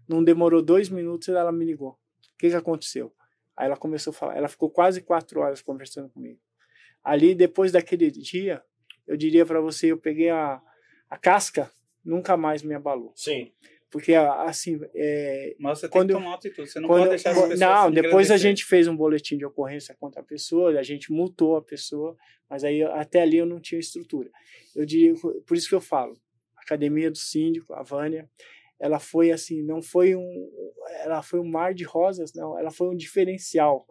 Não 0.07 0.23
demorou 0.23 0.61
dois 0.61 0.87
minutos, 0.87 1.27
ela 1.27 1.51
me 1.51 1.65
ligou. 1.65 1.89
O 1.89 1.97
que, 2.39 2.49
que 2.49 2.55
aconteceu? 2.55 3.11
Aí 3.57 3.65
ela 3.65 3.75
começou 3.77 4.11
a 4.11 4.13
falar, 4.13 4.37
ela 4.37 4.47
ficou 4.47 4.69
quase 4.69 5.01
quatro 5.01 5.39
horas 5.41 5.61
conversando 5.61 6.09
comigo. 6.09 6.39
Ali, 7.03 7.33
depois 7.33 7.71
daquele 7.71 8.11
dia, 8.11 8.61
eu 9.07 9.17
diria 9.17 9.45
pra 9.45 9.59
você, 9.59 9.91
eu 9.91 9.97
peguei 9.97 10.29
a, 10.29 10.61
a 11.09 11.17
casca, 11.17 11.71
nunca 12.05 12.37
mais 12.37 12.61
me 12.61 12.75
abalou. 12.75 13.11
Sim. 13.15 13.51
Porque, 13.89 14.13
assim, 14.13 14.79
é, 14.93 15.55
Mas 15.59 15.79
você 15.79 15.87
Quando 15.87 16.07
tem 16.09 16.15
eu- 16.15 16.19
que 16.19 16.23
tomar 16.25 16.35
atitude. 16.35 16.69
Você 16.69 16.79
não 16.79 16.89
pode 16.89 17.07
deixar 17.09 17.31
as 17.31 17.37
pessoas 17.37 17.59
não, 17.59 17.89
depois 17.89 18.29
a 18.29 18.35
gente 18.37 18.65
fez 18.65 18.85
um 18.87 18.95
boletim 18.95 19.37
de 19.37 19.45
ocorrência 19.45 19.95
contra 19.97 20.21
a 20.21 20.23
pessoa, 20.23 20.77
a 20.77 20.83
gente 20.83 21.11
multou 21.11 21.55
a 21.55 21.61
pessoa, 21.61 22.15
mas 22.49 22.63
aí 22.65 22.83
até 22.83 23.21
ali 23.21 23.37
eu 23.37 23.45
não 23.45 23.61
tinha 23.61 23.79
estrutura. 23.79 24.29
Eu 24.75 24.85
diria, 24.85 25.13
por 25.45 25.55
isso 25.55 25.69
que 25.69 25.75
eu 25.75 25.79
falo, 25.81 26.19
academia 26.57 27.09
do 27.09 27.17
síndico, 27.17 27.73
a 27.73 27.81
Vânia, 27.81 28.29
ela 28.79 28.99
foi 28.99 29.31
assim, 29.31 29.61
não 29.63 29.81
foi 29.81 30.15
um, 30.15 30.49
ela 31.03 31.21
foi 31.21 31.39
um 31.39 31.49
mar 31.49 31.73
de 31.73 31.83
rosas, 31.83 32.31
não, 32.35 32.57
ela 32.59 32.71
foi 32.71 32.87
um 32.89 32.95
diferencial. 32.95 33.85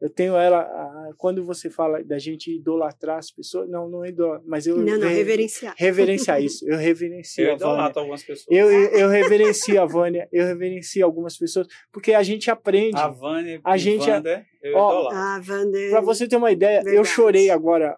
Eu 0.00 0.10
tenho 0.10 0.34
ela, 0.34 0.68
quando 1.16 1.44
você 1.44 1.70
fala 1.70 2.02
da 2.02 2.18
gente 2.18 2.50
idolatrar 2.56 3.18
as 3.18 3.30
pessoas, 3.30 3.70
não, 3.70 3.88
não 3.88 4.04
é 4.04 4.08
idolatrar, 4.08 4.42
mas 4.48 4.66
eu 4.66 4.76
Não, 4.78 4.98
não, 4.98 5.06
re- 5.08 5.14
reverenciar. 5.14 5.74
reverenciar 5.78 6.42
isso, 6.42 6.68
eu 6.68 6.76
reverencio 6.76 7.44
Eu 7.46 7.54
a 7.54 7.56
Vânia. 7.56 7.92
algumas 7.94 8.24
pessoas. 8.24 8.46
Eu, 8.50 8.68
eu, 8.72 8.88
eu 8.98 9.08
reverencio 9.08 9.80
a 9.80 9.86
Vânia, 9.86 10.28
eu 10.32 10.44
reverencio 10.44 11.04
algumas 11.04 11.38
pessoas, 11.38 11.68
porque 11.92 12.14
a 12.14 12.22
gente 12.24 12.50
aprende. 12.50 12.96
A 12.98 13.06
Vânia 13.06 13.60
A 13.62 13.76
gente- 13.76 14.10
Wander, 14.10 14.44
eu 14.60 14.76
Ó, 14.76 14.90
idolato. 14.92 15.16
Ah, 15.16 15.40
Wander. 15.48 15.90
Pra 15.92 16.00
você 16.00 16.26
ter 16.26 16.34
uma 16.34 16.50
ideia, 16.50 16.78
eu 16.78 16.84
Verdade. 16.84 17.08
chorei 17.08 17.48
agora, 17.50 17.96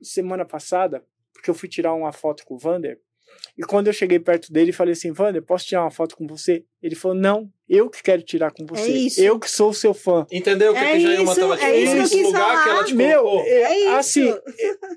semana 0.00 0.46
passada, 0.46 1.04
porque 1.34 1.50
eu 1.50 1.54
fui 1.54 1.68
tirar 1.68 1.92
uma 1.92 2.10
foto 2.12 2.42
com 2.46 2.54
o 2.54 2.58
Vander. 2.58 2.98
E 3.56 3.62
quando 3.62 3.86
eu 3.86 3.92
cheguei 3.92 4.18
perto 4.18 4.52
dele, 4.52 4.72
falei 4.72 4.92
assim: 4.92 5.12
Vander, 5.12 5.42
posso 5.42 5.66
tirar 5.66 5.82
uma 5.82 5.90
foto 5.90 6.16
com 6.16 6.26
você? 6.26 6.64
Ele 6.82 6.94
falou: 6.94 7.16
Não, 7.16 7.48
eu 7.68 7.88
que 7.88 8.02
quero 8.02 8.22
tirar 8.22 8.50
com 8.50 8.66
você. 8.66 8.90
isso. 8.90 9.20
Eu 9.20 9.38
que 9.38 9.48
sou 9.50 9.72
seu 9.72 9.94
fã. 9.94 10.26
Entendeu 10.30 10.72
o 10.72 10.74
que, 10.74 10.80
É 10.80 10.92
que 10.94 11.00
Jailma 11.00 11.32
isso, 11.32 11.40
tava 11.40 11.60
é 11.62 11.76
isso 11.78 12.16
eu 12.16 12.22
lugar 12.26 12.50
que 12.64 12.68
ela 12.68 12.76
falar. 12.76 12.84
te 12.84 12.94
Meu, 12.94 13.22
colocou. 13.22 13.46
é, 13.46 13.50
É 13.62 13.78
isso. 13.80 13.90
assim, 13.94 14.34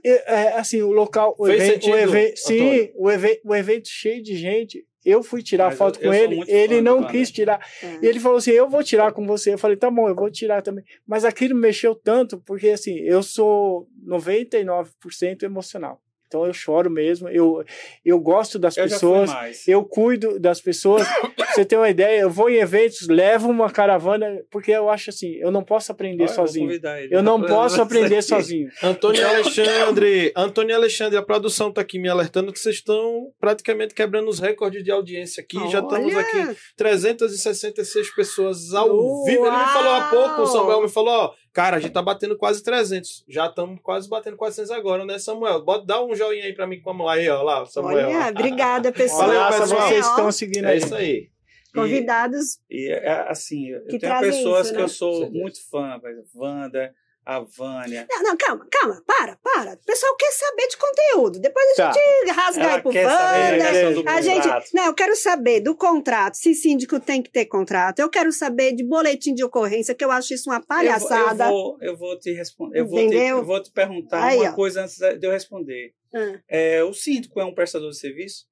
é, 0.04 0.34
é, 0.34 0.54
assim, 0.58 0.82
o 0.82 0.92
local, 0.92 1.36
o 1.38 1.46
Fez 1.46 1.62
evento, 1.64 1.74
sentido, 1.74 1.94
o 1.94 1.98
evento, 1.98 2.38
sim, 2.40 2.92
o, 2.96 3.12
evento, 3.12 3.42
o 3.46 3.56
evento 3.56 3.88
cheio 3.90 4.24
de 4.24 4.36
gente. 4.36 4.86
Eu 5.06 5.24
fui 5.24 5.42
tirar 5.42 5.68
Mas 5.70 5.78
foto 5.78 6.00
eu- 6.02 6.06
eu 6.06 6.12
com 6.12 6.18
sou 6.18 6.24
ele, 6.26 6.44
ele 6.52 6.82
não 6.82 6.96
Vander. 6.98 7.12
quis 7.12 7.32
tirar. 7.32 7.66
É. 7.82 8.00
E 8.02 8.08
ele 8.08 8.20
falou 8.20 8.40
assim: 8.40 8.52
Eu 8.52 8.68
vou 8.70 8.84
tirar 8.84 9.14
com 9.14 9.26
você. 9.26 9.54
Eu 9.54 9.58
falei: 9.58 9.78
Tá 9.78 9.90
bom, 9.90 10.10
eu 10.10 10.16
vou 10.16 10.30
tirar 10.30 10.62
também. 10.62 10.84
Mas 11.08 11.24
aquilo 11.24 11.56
mexeu 11.56 11.96
tanto, 11.96 12.40
porque 12.40 12.70
assim, 12.72 12.98
eu 13.00 13.24
sou 13.24 13.88
99% 14.06 15.44
emocional. 15.44 16.02
Então 16.28 16.46
eu 16.46 16.54
choro 16.54 16.90
mesmo, 16.90 17.30
eu, 17.30 17.64
eu 18.04 18.20
gosto 18.20 18.60
das 18.60 18.76
Eu 18.76 18.84
pessoas, 18.84 19.32
eu 19.68 19.84
cuido 19.84 20.38
das 20.40 20.60
pessoas. 20.60 21.08
Você 21.54 21.64
ter 21.64 21.78
uma 21.78 21.90
ideia, 21.90 22.20
eu 22.20 22.30
vou 22.30 22.50
em 22.50 22.58
eventos, 22.58 23.08
levo 23.08 23.50
uma 23.50 23.70
caravana, 23.72 24.42
porque 24.52 24.72
eu 24.72 24.90
acho 24.90 25.10
assim: 25.10 25.36
eu 25.36 25.50
não 25.50 25.64
posso 25.64 25.92
aprender 25.92 26.24
Olha, 26.24 26.32
eu 26.32 26.36
sozinho. 26.36 26.68
convidar 26.68 27.02
ele 27.02 27.16
Eu 27.16 27.24
não 27.24 27.42
posso 27.42 27.82
aprender 27.82 28.22
sozinho. 28.22 28.70
Antônio 28.84 29.26
Alexandre, 29.26 30.34
Antônio 30.36 30.76
Alexandre, 30.76 31.18
a 31.18 31.22
produção 31.22 31.72
tá 31.72 31.82
aqui 31.82 31.98
me 31.98 32.10
alertando 32.10 32.52
que 32.52 32.60
vocês 32.60 32.76
estão 32.76 33.32
praticamente 33.40 33.96
quebrando 33.96 34.28
os 34.28 34.40
recordes 34.40 34.84
de 34.84 34.92
audiência 34.92 35.42
aqui. 35.42 35.58
Já 35.70 35.80
estamos 35.80 36.16
aqui 36.16 36.56
366 36.76 38.14
pessoas 38.14 38.74
ao 38.74 39.24
vivo. 39.24 39.46
Ele 39.46 39.58
me 39.58 39.66
falou 39.66 39.94
há 39.94 40.10
pouco, 40.10 40.42
o 40.42 40.48
Samuel 40.48 40.82
me 40.82 40.90
falou, 40.90 41.14
ó, 41.14 41.34
cara, 41.58 41.78
a 41.78 41.80
gente 41.80 41.92
tá 41.92 42.04
batendo 42.04 42.38
quase 42.38 42.62
300. 42.64 43.26
Já 43.28 43.48
estamos 43.48 43.80
quase 43.82 44.08
batendo 44.08 44.38
400 44.38 44.70
agora, 44.70 45.04
né, 45.06 45.18
Samuel? 45.18 45.64
Bota, 45.64 45.88
dá 45.88 46.04
um 46.06 46.14
joinha 46.16 46.44
aí 46.46 46.54
pra 46.54 46.68
mim, 46.68 46.80
vamos 46.86 47.04
lá 47.04 47.14
aí, 47.16 47.28
ó, 47.28 47.42
lá, 47.42 47.66
Samuel. 47.66 48.08
Olha, 48.10 48.30
obrigada, 48.30 48.92
pessoal. 48.92 49.28
Valeu, 49.28 49.60
pessoal. 49.62 49.88
vocês 49.88 50.06
estão 50.06 50.32
seguindo 50.32 50.66
É 50.66 50.74
aí. 50.74 50.78
isso 50.78 50.94
aí. 50.94 51.30
Convidados. 51.74 52.60
E 52.70 52.92
é 52.92 53.26
assim, 53.28 53.70
eu 53.70 53.82
Que 53.86 53.98
tenho 53.98 54.20
pessoas 54.20 54.66
isso, 54.68 54.72
que 54.74 54.78
né? 54.78 54.84
eu 54.84 54.88
sou 54.90 55.14
Certeza. 55.18 55.40
muito 55.40 55.70
fã, 55.70 56.00
por 56.00 56.10
exemplo, 56.12 56.30
Wanda, 56.36 56.94
a 57.30 57.42
Vânia. 57.42 58.08
Não, 58.10 58.24
não, 58.24 58.38
calma, 58.38 58.66
calma, 58.72 59.04
para, 59.06 59.36
para. 59.44 59.74
O 59.74 59.86
pessoal 59.86 60.16
quer 60.16 60.32
saber 60.32 60.68
de 60.70 60.78
conteúdo. 60.78 61.40
Depois 61.42 61.66
a 61.72 61.76
Tá. 61.76 61.92
gente 61.92 62.32
rasga 62.32 62.64
Ela 62.64 62.76
aí 62.76 62.82
pro 62.82 62.92
saber 62.94 64.08
a 64.08 64.22
gente, 64.22 64.74
não, 64.74 64.86
eu 64.86 64.94
quero 64.94 65.16
saber 65.16 65.60
do 65.60 65.76
contrato, 65.76 66.36
se 66.36 66.54
síndico 66.56 67.00
tem 67.02 67.22
que 67.22 67.30
ter 67.30 67.46
contrato. 67.46 68.00
Eu 68.00 68.10
quero 68.10 68.32
saber 68.32 68.72
de 68.74 68.84
boletim 68.84 69.34
de 69.34 69.44
ocorrência, 69.44 69.94
que 69.94 70.06
eu 70.06 70.10
acho 70.12 70.34
isso 70.34 70.50
uma 70.50 70.62
palhaçada. 70.62 71.46
Eu 71.46 71.50
vou, 71.50 71.58
eu 71.70 71.78
vou, 71.78 71.78
eu 71.82 71.98
vou 71.98 72.20
te 72.20 72.32
responder. 72.32 72.80
Eu 72.80 72.88
vou 72.88 72.98
te, 73.00 73.06
Entendeu? 73.08 73.38
eu 73.40 73.46
vou 73.46 73.62
te 73.62 73.72
perguntar 73.72 74.24
Aí, 74.24 74.40
uma 74.40 74.52
ó. 74.52 74.54
coisa 74.54 74.84
antes 74.84 74.98
de 74.98 75.28
eu 75.28 75.32
responder. 75.32 75.94
Ah, 76.16 76.40
É, 76.48 76.82
o 76.84 76.94
síndico 76.94 77.42
é 77.42 77.46
um 77.46 77.54
prestador 77.54 77.90
de 77.90 77.98
serviço? 78.00 78.46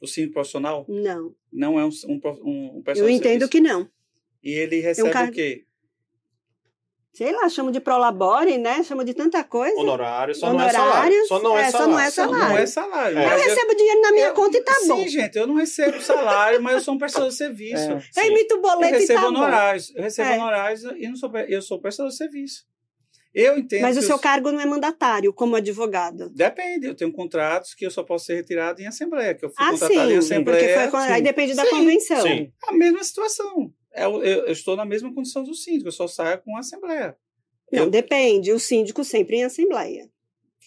O 0.00 0.06
síndico 0.06 0.34
profissional 0.34 0.86
não, 0.88 1.34
não 1.52 1.80
é 1.80 1.84
um, 1.84 1.90
um, 2.06 2.20
um 2.44 2.76
eu 2.76 2.82
prestador 2.84 3.10
de 3.10 3.16
entendo 3.16 3.30
serviço? 3.32 3.50
que 3.50 3.60
não. 3.60 3.88
E 4.42 4.52
ele 4.52 4.80
recebe 4.80 5.10
car- 5.10 5.28
o 5.28 5.32
quê? 5.32 5.64
Sei 7.12 7.32
lá, 7.32 7.48
chamo 7.48 7.72
de 7.72 7.80
prolabore, 7.80 8.56
né? 8.56 8.82
Chamo 8.84 9.04
de 9.04 9.12
tanta 9.12 9.42
coisa. 9.42 9.76
Honorário, 9.80 10.32
só 10.34 10.52
não 10.52 10.60
é 10.60 10.68
Honorários, 10.68 10.78
salário. 10.92 11.26
Só 11.26 11.38
não 11.42 11.58
é, 11.58 11.62
é, 11.62 11.70
só 11.70 11.78
salário. 11.78 11.90
não 11.92 11.98
é 12.00 12.04
Não, 12.04 12.32
não 12.32 12.38
salário. 12.40 12.58
é 12.62 12.66
salário. 12.66 13.18
É. 13.18 13.24
Eu 13.24 13.38
recebo 13.38 13.74
dinheiro 13.76 14.00
na 14.00 14.12
minha 14.12 14.26
eu- 14.28 14.34
conta 14.34 14.56
e 14.58 14.60
tá 14.62 14.74
sim, 14.74 14.88
bom. 14.88 15.08
gente, 15.08 15.36
eu 15.36 15.46
não 15.46 15.54
recebo 15.56 16.00
salário, 16.00 16.62
mas 16.62 16.74
eu 16.74 16.80
sou 16.80 16.94
um 16.94 16.98
prestador 16.98 17.28
de 17.28 17.34
serviço. 17.36 17.90
É. 17.90 17.92
Eu 17.94 18.00
Sim. 18.00 18.26
emito 18.30 18.54
o 18.54 18.58
Eu 18.58 18.62
boleto 18.62 18.94
e 18.94 18.98
recebo 19.00 19.20
tá 19.20 19.30
bom. 19.30 19.36
honorários. 19.38 19.92
Eu 19.94 20.02
recebo 20.02 20.30
É. 20.30 20.36
honorários 20.38 20.82
e 20.84 21.08
não 21.08 21.16
sou, 21.16 21.30
eu 21.48 21.60
sou 21.62 21.80
prestador 21.80 22.10
de 22.10 22.16
serviço. 22.16 22.64
Eu 23.34 23.58
entendo. 23.58 23.82
Mas 23.82 23.96
o 23.96 24.02
seu 24.02 24.16
eu- 24.16 24.18
cargo 24.18 24.50
não 24.52 24.60
é 24.60 24.66
mandatário, 24.66 25.32
como 25.32 25.56
advogado. 25.56 26.30
Depende, 26.30 26.86
eu 26.86 26.94
tenho 26.96 27.12
contratos 27.12 27.74
que 27.74 27.84
eu 27.86 27.90
só 27.90 28.02
posso 28.04 28.26
ser 28.26 28.34
retirado 28.36 28.80
em 28.82 28.86
assembleia, 28.86 29.34
que 29.34 29.44
eu 29.44 29.50
fui 29.50 29.56
Ah, 29.64 29.70
contratado 29.72 30.00
em 30.04 30.08
sim, 30.12 30.16
assembleia. 30.18 30.58
porque 30.84 30.90
foi, 30.90 31.00
sim. 31.06 31.12
aí 31.12 31.22
depende 31.22 31.54
da 31.54 31.64
Sim, 31.64 31.70
convenção. 31.70 32.22
sim. 32.22 32.52
A 32.68 32.72
mesma 32.72 33.02
situação. 33.04 33.72
Eu, 33.94 34.22
eu- 34.22 34.46
eu 34.46 34.52
estou 34.52 34.76
na 34.76 34.84
mesma 34.84 35.12
condição 35.12 35.42
do 35.42 35.54
síndico, 35.54 35.88
eu 35.88 35.92
só 35.92 36.06
saio 36.06 36.40
com 36.42 36.56
a 36.56 36.60
assembleia. 36.60 37.16
Não, 37.72 37.84
Eu- 37.84 37.90
depende. 37.90 38.52
O 38.52 38.58
síndico 38.60 39.02
sempre 39.04 39.36
em 39.36 39.44
assembleia, 39.44 40.08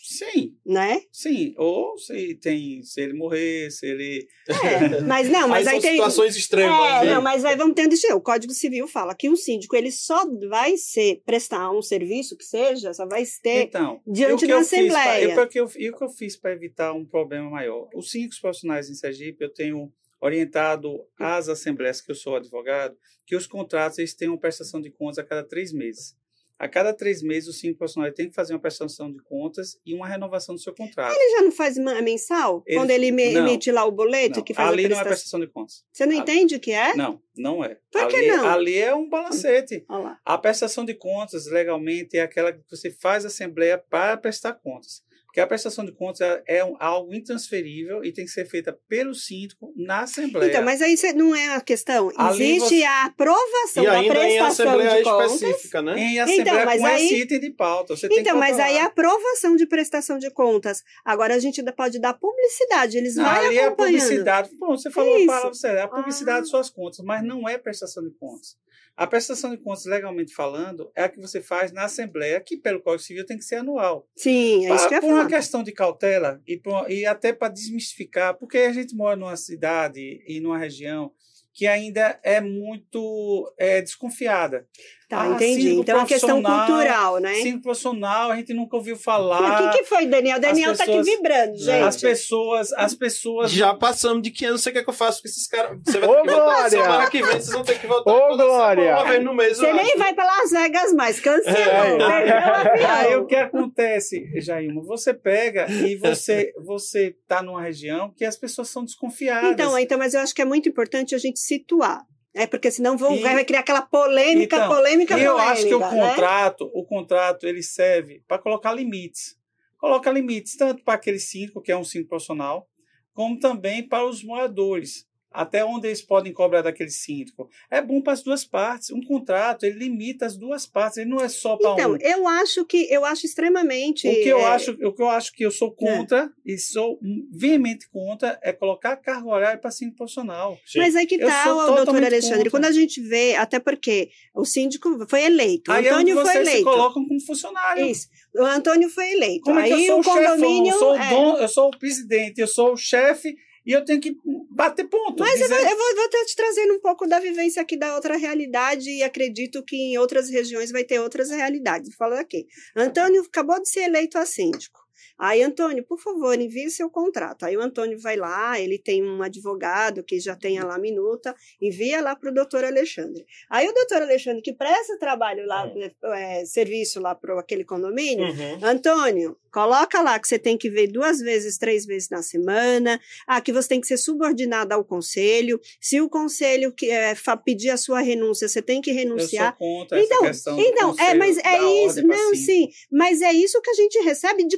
Sim, 0.06 0.58
né? 0.66 1.02
sim. 1.12 1.54
Ou 1.58 1.98
se 1.98 2.36
tem, 2.36 2.84
se 2.84 3.00
ele 3.00 3.14
morrer, 3.14 3.72
se 3.72 3.86
ele. 3.86 4.28
É, 4.50 5.00
mas 5.02 5.30
não, 5.30 5.48
mas 5.48 5.66
aí 5.66 5.76
aí 5.76 5.82
tem. 5.82 5.92
situações 5.92 6.36
extremas. 6.36 6.78
É, 6.78 7.06
né? 7.06 7.14
não, 7.14 7.22
mas 7.22 7.46
aí 7.46 7.56
vamos 7.56 7.74
ter 7.74 7.86
um 7.86 7.90
destino. 7.90 8.16
O 8.18 8.22
Código 8.22 8.52
Civil 8.54 8.86
fala 8.88 9.16
que 9.16 9.30
um 9.30 9.36
síndico 9.38 9.76
ele 9.78 9.92
só 9.92 10.26
vai 10.50 10.76
ser 10.76 11.22
prestar 11.26 11.72
um 11.72 11.82
serviço 11.82 12.36
que 12.36 12.44
seja, 12.44 12.94
só 12.94 13.06
vai 13.08 13.24
ter 13.42 13.64
Então, 13.68 14.02
diante 14.06 14.34
o 14.34 14.38
que 14.40 14.48
da 14.48 14.54
eu 14.56 14.60
fiz 14.60 14.70
pra- 14.70 15.02
Assembleia. 15.02 15.24
e 15.24 15.40
o 15.40 15.48
que 15.48 15.60
eu- 15.60 15.72
E 15.78 15.90
o 15.90 15.98
que 15.98 16.04
eu 16.04 16.10
fiz 16.10 16.36
para 16.36 16.52
evitar 16.52 16.92
um 16.94 17.06
problema 17.06 17.50
maior? 17.50 17.88
Os 17.96 18.12
síndicos 18.12 18.40
profissionais 18.40 18.90
em 18.90 18.94
Sergipe, 18.96 19.42
eu 19.44 19.54
tenho 19.54 19.90
orientado 20.24 21.06
às 21.20 21.50
assembleias 21.50 22.00
que 22.00 22.10
eu 22.10 22.16
sou 22.16 22.38
advogado, 22.38 22.96
que 23.26 23.36
os 23.36 23.46
contratos 23.46 24.00
eles 24.00 24.14
têm 24.14 24.30
uma 24.30 24.40
prestação 24.40 24.80
de 24.80 24.90
contas 24.90 25.18
a 25.18 25.24
cada 25.24 25.44
três 25.44 25.74
meses. 25.74 26.16
A 26.58 26.70
cada 26.70 26.94
três 26.94 27.22
meses, 27.22 27.50
o 27.50 27.52
síndico 27.52 27.80
profissional 27.80 28.10
tem 28.14 28.30
que 28.30 28.34
fazer 28.34 28.54
uma 28.54 28.60
prestação 28.60 29.12
de 29.12 29.22
contas 29.24 29.78
e 29.86 29.94
uma 29.94 30.08
renovação 30.08 30.56
do 30.56 30.62
seu 30.62 30.74
contrato. 30.74 31.14
Ele 31.14 31.32
já 31.32 31.42
não 31.42 31.52
faz 31.52 31.78
mensal? 31.78 32.64
Ele, 32.66 32.78
quando 32.78 32.92
ele 32.92 33.08
emite 33.08 33.70
lá 33.70 33.84
o 33.84 33.92
boleto 33.92 34.38
não, 34.38 34.44
que 34.46 34.54
faz 34.54 34.70
ali 34.70 34.86
a 34.86 34.90
não 34.90 35.02
é 35.02 35.04
prestação 35.04 35.42
de 35.42 35.48
contas. 35.48 35.84
Você 35.92 36.06
não 36.06 36.14
entende 36.14 36.56
o 36.56 36.60
que 36.60 36.72
é? 36.72 36.96
Não, 36.96 37.22
não 37.36 37.66
é. 37.66 37.78
Por 37.92 38.08
que 38.08 38.16
ali, 38.16 38.28
não? 38.28 38.48
Ali 38.48 38.78
é 38.78 38.96
um 38.96 39.10
balancete. 39.10 39.86
A 40.24 40.38
prestação 40.38 40.86
de 40.86 40.94
contas, 40.94 41.48
legalmente, 41.48 42.18
é 42.18 42.22
aquela 42.22 42.54
que 42.54 42.62
você 42.70 42.90
faz 42.90 43.26
a 43.26 43.28
assembleia 43.28 43.78
para 43.78 44.16
prestar 44.16 44.54
contas. 44.54 45.04
Porque 45.34 45.42
a 45.42 45.48
prestação 45.48 45.84
de 45.84 45.92
contas 45.92 46.22
é, 46.22 46.44
é 46.48 46.60
algo 46.78 47.12
intransferível 47.12 48.06
e 48.06 48.14
tem 48.14 48.24
que 48.24 48.30
ser 48.30 48.46
feita 48.46 48.78
pelo 48.88 49.16
síndico 49.16 49.74
na 49.76 50.02
Assembleia. 50.02 50.52
Então, 50.52 50.64
mas 50.64 50.80
aí 50.80 50.96
não 51.16 51.36
é 51.36 51.56
a 51.56 51.60
questão. 51.60 52.12
Existe 52.30 52.78
você... 52.78 52.84
a 52.84 53.06
aprovação 53.06 53.84
e 53.84 53.88
da 53.88 53.94
ainda 53.94 54.14
prestação 54.14 54.66
em 54.66 54.70
Assembleia 54.70 54.98
de 54.98 55.04
contas. 55.04 55.32
específica, 55.32 55.82
né? 55.82 56.00
Em 56.00 56.20
Assembleia 56.20 56.42
então, 56.42 56.66
mas 56.66 56.82
com 56.82 56.86
aí... 56.86 57.06
esse 57.06 57.16
item 57.16 57.40
de 57.40 57.50
pauta. 57.50 57.96
Você 57.96 58.08
então, 58.12 58.38
mas 58.38 58.60
aí 58.60 58.78
a 58.78 58.86
aprovação 58.86 59.56
de 59.56 59.66
prestação 59.66 60.20
de 60.20 60.30
contas. 60.30 60.84
Agora 61.04 61.34
a 61.34 61.40
gente 61.40 61.64
pode 61.72 62.00
dar 62.00 62.14
publicidade. 62.14 63.00
Eles 63.00 63.16
não, 63.16 63.24
vão 63.24 63.34
ali 63.34 63.58
acompanhando. 63.58 63.60
é 63.60 63.66
a 63.66 63.72
publicidade. 63.72 64.50
Bom, 64.60 64.78
você 64.78 64.92
falou 64.92 65.18
Isso. 65.18 65.32
a 65.32 65.34
palavra 65.34 65.54
séria. 65.56 65.80
É 65.80 65.82
a 65.82 65.88
publicidade 65.88 66.38
Ah. 66.38 66.42
de 66.42 66.50
suas 66.50 66.70
contas, 66.70 67.00
mas 67.04 67.24
não 67.24 67.50
é 67.50 67.58
prestação 67.58 68.04
de 68.04 68.12
contas. 68.20 68.56
A 68.96 69.08
prestação 69.08 69.50
de 69.50 69.58
contas, 69.58 69.86
legalmente 69.86 70.34
falando, 70.36 70.92
é 70.96 71.04
a 71.04 71.10
que 71.10 71.20
você 71.20 71.42
faz 71.42 71.72
na 71.72 71.86
Assembleia, 71.86 72.40
que 72.40 72.58
pelo 72.58 72.80
Código 72.82 73.04
Civil 73.04 73.26
tem 73.26 73.38
que 73.38 73.44
ser 73.44 73.56
anual. 73.56 74.08
Sim, 74.16 74.66
é 74.68 74.76
isso 74.76 74.84
Pa- 74.84 74.88
que 74.90 74.94
ia 74.96 75.02
por 75.02 75.10
uma 75.10 75.28
questão 75.28 75.64
de 75.64 75.72
cautela 75.72 76.42
e, 76.48 76.58
por- 76.58 76.90
e 76.92 77.06
até 77.06 77.34
para 77.34 77.52
desmistificar, 77.52 78.36
porque 78.38 78.60
a 78.60 78.72
gente 78.74 78.96
mora 78.96 79.16
numa 79.16 79.36
cidade 79.36 80.24
e 80.28 80.40
numa 80.40 80.58
região 80.60 81.12
que 81.56 81.68
ainda 81.68 82.20
é 82.24 82.42
muito 82.42 83.52
é, 83.58 83.82
desconfiada. 83.82 84.68
Tá, 85.14 85.22
Ah, 85.24 85.28
entendi. 85.30 85.74
Então 85.76 85.96
é 85.96 86.00
uma 86.00 86.08
questão 86.08 86.42
cultural, 86.42 87.18
né? 87.20 87.34
Síndico 87.36 87.64
profissional, 87.64 88.32
a 88.32 88.36
gente 88.36 88.54
nunca 88.54 88.76
ouviu 88.76 88.96
Mas 88.96 89.04
falar. 89.04 89.68
O 89.70 89.72
que, 89.72 89.78
que 89.80 89.84
foi, 89.86 90.06
Daniel? 90.06 90.40
Daniel 90.40 90.72
as 90.72 90.78
tá 90.78 90.84
aqui 90.86 90.94
pessoas- 90.98 91.16
vibrando, 91.16 91.58
gente. 91.58 91.84
As 91.84 91.98
pessoas, 92.02 92.74
as 92.74 92.94
pessoas 92.96 93.52
Já 93.52 93.74
passamos 93.74 94.22
de 94.24 94.32
500, 94.32 94.62
você 94.62 94.72
quer 94.72 94.84
que 94.84 94.90
eu 94.90 94.94
faça 94.94 95.22
com 95.22 95.28
esses 95.28 95.48
caras? 95.48 95.78
Você 95.86 96.00
vai 96.00 96.10
Ô, 96.10 96.14
ter 96.16 96.22
que 96.24 96.28
voltar 96.30 96.46
Glória! 96.46 96.70
semana 96.70 97.10
que 97.10 97.22
vem, 97.22 97.32
vocês 97.32 97.50
vão 97.52 97.64
ter 97.64 97.80
que 97.80 97.88
voltar 97.88 98.12
Ô, 98.12 98.38
Glória! 98.38 98.96
uma 98.96 99.06
vez 99.06 99.24
no 99.24 99.34
mês. 99.34 99.58
Você 99.58 99.72
nem 99.74 99.86
acho. 99.86 99.98
vai 99.98 100.14
para 100.14 100.26
Las 100.26 100.52
Vegas 100.52 100.94
mais, 100.94 101.20
cancelou, 101.20 101.58
É. 101.58 101.98
perdeu 101.98 102.84
o. 102.84 102.88
Aí 102.98 103.16
o 103.18 103.26
que 103.26 103.36
acontece, 103.36 104.24
Jailma? 104.42 104.82
Você 104.84 105.14
pega 105.14 105.68
e 105.70 105.96
você 105.96 106.52
você 106.64 107.16
tá 107.28 107.42
numa 107.42 107.62
região 107.62 108.12
que 108.16 108.26
as 108.26 108.36
pessoas 108.36 108.70
são 108.70 108.84
desconfiadas. 108.84 109.52
Então, 109.52 109.78
então, 109.78 109.98
mas 109.98 110.14
eu 110.14 110.22
acho 110.22 110.34
que 110.34 110.42
é 110.42 110.46
muito 110.46 110.68
importante 110.70 111.14
a 111.16 111.18
gente 111.18 111.40
situar. 111.40 112.02
É 112.34 112.48
porque 112.48 112.72
senão 112.72 112.98
vão, 112.98 113.16
E- 113.16 113.22
vai 113.22 113.46
criar 113.46 113.60
aquela 113.60 113.82
polêmica, 113.84 114.56
Então, 114.58 114.68
polêmica, 114.70 115.14
eu 115.18 115.34
polêmica. 115.34 115.52
acho 115.54 115.68
que 115.68 115.76
o 115.76 115.80
né? 115.80 115.90
contrato, 115.90 116.72
o 116.74 116.84
contrato 116.86 117.46
ele 117.48 117.62
serve 117.62 118.24
para 118.28 118.40
colocar 118.40 118.74
limites. 118.74 119.38
Coloca 119.78 120.10
limites 120.12 120.56
tanto 120.56 120.84
para 120.84 120.96
aquele 120.96 121.20
síndico, 121.20 121.62
que 121.62 121.72
é 121.72 121.78
um 121.78 121.84
síndico 121.84 122.10
profissional, 122.10 122.68
como 123.14 123.38
também 123.38 123.88
para 123.88 124.06
os 124.06 124.24
moradores. 124.24 125.06
Até 125.34 125.66
onde 125.66 125.88
eles 125.88 126.02
podem 126.02 126.32
cobrar 126.32 126.62
daquele 126.62 126.90
síndico. 126.92 127.50
É 127.72 127.82
bom 127.82 128.02
para 128.02 128.14
as 128.14 128.22
duas 128.22 128.46
partes. 128.46 128.92
Um 128.92 129.02
contrato, 129.02 129.66
ele 129.66 129.80
limita 129.80 130.26
as 130.26 130.38
duas 130.38 130.66
partes, 130.68 130.98
ele 130.98 131.10
não 131.10 131.20
é 131.20 131.28
só 131.28 131.58
para 131.58 131.72
Então, 131.74 131.94
um. 131.94 131.98
eu 132.00 132.28
acho 132.28 132.64
que 132.66 132.88
eu 132.92 133.04
acho 133.04 133.26
extremamente. 133.26 134.08
O 134.08 134.12
que 134.12 134.30
eu 134.30 134.40
é, 134.40 134.46
acho, 134.46 134.72
o 134.72 134.94
que 134.94 135.02
eu 135.02 135.10
acho 135.10 135.34
que 135.34 135.44
eu 135.46 135.52
sou 135.52 135.72
contra 135.72 136.32
e 136.46 136.58
sou 136.58 137.00
veemente 137.32 137.90
contra 137.90 138.40
é 138.44 138.54
colocar 138.54 138.96
carga 138.98 139.28
horária 139.28 139.58
para 139.58 139.72
síndico 139.72 139.98
profissional. 139.98 140.58
Sim. 140.66 140.80
Mas 140.80 140.96
aí 140.96 141.06
que 141.06 141.16
Eu 141.16 141.28
tá, 141.28 141.46
doutor 141.46 142.04
Alexandre, 142.04 142.38
contra. 142.38 142.52
quando 142.52 142.66
a 142.66 142.72
gente 142.72 143.02
vê, 143.02 143.36
até 143.36 143.60
porque 143.60 144.10
o 144.36 144.46
síndico 144.46 145.06
foi 145.08 145.24
eleito, 145.24 145.72
o 145.72 145.74
Aí 145.74 145.88
é 145.88 145.94
onde 145.96 146.12
Antônio 146.12 146.16
foi 146.16 146.24
vocês 146.26 146.46
se 146.46 146.52
eleito. 146.52 146.70
colocam 146.70 147.08
como 147.08 147.20
funcionário. 147.22 147.86
Isso. 147.86 148.08
O 148.36 148.44
Antônio 148.44 148.90
foi 148.90 149.12
eleito. 149.14 149.42
Como 149.46 149.60
é 149.60 149.68
que 149.68 149.74
aí 149.74 149.86
eu 149.88 149.88
sou 149.88 149.98
o 149.98 150.00
o 150.00 150.04
chefão? 150.04 150.36
condomínio. 150.36 150.74
Eu 150.74 150.80
sou, 150.80 150.92
o 150.94 150.96
é. 150.98 151.10
dono, 151.10 151.38
eu 151.38 151.48
sou 151.48 151.68
o 151.68 151.78
presidente, 151.78 152.40
eu 152.42 152.48
sou 152.48 152.74
o 152.74 152.78
chefe 152.78 153.36
e 153.66 153.72
eu 153.72 153.84
tenho 153.86 154.00
que 154.02 154.18
bater 154.50 154.88
ponto. 154.88 155.20
Mas 155.20 155.40
eu 155.40 155.48
dizer- 155.48 155.56
vou, 155.62 155.70
eu 155.72 155.78
vou, 155.78 155.96
vou 155.96 156.06
estar 156.06 156.26
te 156.26 156.36
trazendo 156.36 156.74
um 156.74 156.80
pouco 156.80 157.08
da 157.08 157.20
vivência 157.20 157.62
aqui 157.62 157.78
da 157.78 157.96
outra 157.96 158.18
realidade 158.18 158.90
e 158.90 159.04
acredito 159.04 159.64
que 159.64 159.76
em 159.76 159.98
outras 159.98 160.30
regiões 160.30 160.72
vai 160.72 160.84
ter 160.84 161.00
outras 161.00 161.30
realidades. 161.30 161.96
Fala 161.96 162.20
aqui. 162.20 162.46
Antônio 162.76 163.22
acabou 163.24 163.62
de 163.62 163.70
ser 163.70 163.82
eleito 163.84 164.18
a 164.18 164.26
síndico. 164.26 164.83
Aí, 165.18 165.42
Antônio, 165.42 165.84
por 165.84 166.00
favor, 166.00 166.40
envie 166.40 166.70
seu 166.70 166.90
contrato. 166.90 167.44
Aí 167.46 167.56
o 167.56 167.62
Antônio 167.62 168.00
vai 168.00 168.16
lá, 168.16 168.60
ele 168.60 168.78
tem 168.78 169.04
um 169.04 169.22
advogado 169.22 170.04
que 170.04 170.20
já 170.20 170.36
tem 170.36 170.60
lá 170.60 170.76
a 170.76 170.80
minuta, 170.80 171.36
envia 171.62 172.02
lá 172.02 172.16
para 172.16 172.30
o 172.30 172.34
doutor 172.34 172.64
Alexandre. 172.64 173.26
Aí 173.50 173.68
o 173.68 173.74
doutor 173.74 174.02
Alexandre, 174.02 174.42
que 174.42 174.54
presta 174.54 174.98
trabalho 174.98 175.46
lá, 175.46 175.72
é, 176.16 176.46
serviço 176.46 177.00
lá 177.00 177.14
para 177.16 177.40
aquele 177.40 177.64
condomínio, 177.64 178.24
Uhum. 178.26 178.60
Antônio, 178.64 179.38
coloca 179.52 180.02
lá 180.02 180.18
que 180.20 180.28
você 180.28 180.40
tem 180.40 180.58
que 180.58 180.70
ver 180.70 180.88
duas 180.88 181.20
vezes, 181.20 181.58
três 181.58 181.86
vezes 181.86 182.10
na 182.10 182.22
semana. 182.24 183.00
Ah, 183.28 183.40
que 183.40 183.54
você 183.54 183.70
tem 183.70 183.82
que 183.82 183.88
ser 183.88 183.98
subordinado 183.98 184.74
ao 184.74 184.84
conselho. 184.84 185.60
Se 185.80 186.02
o 186.02 186.10
conselho 186.10 186.72
que, 186.72 186.90
é, 186.90 187.14
pedir 187.46 187.70
a 187.70 187.78
sua 187.78 188.02
renúncia, 188.02 188.48
você 188.48 188.62
tem 188.62 188.82
que 188.82 188.92
renunciar. 188.92 189.56
Então, 190.04 190.20
Então, 190.60 190.96
é, 191.00 191.14
mas 191.14 191.38
é 191.38 191.58
isso. 191.86 192.06
Não, 192.06 192.36
sim. 192.36 192.70
Mas 192.92 193.22
é 193.22 193.32
isso 193.32 193.62
que 193.62 193.70
a 193.70 193.76
gente 193.76 194.00
recebe 194.00 194.48
de 194.48 194.58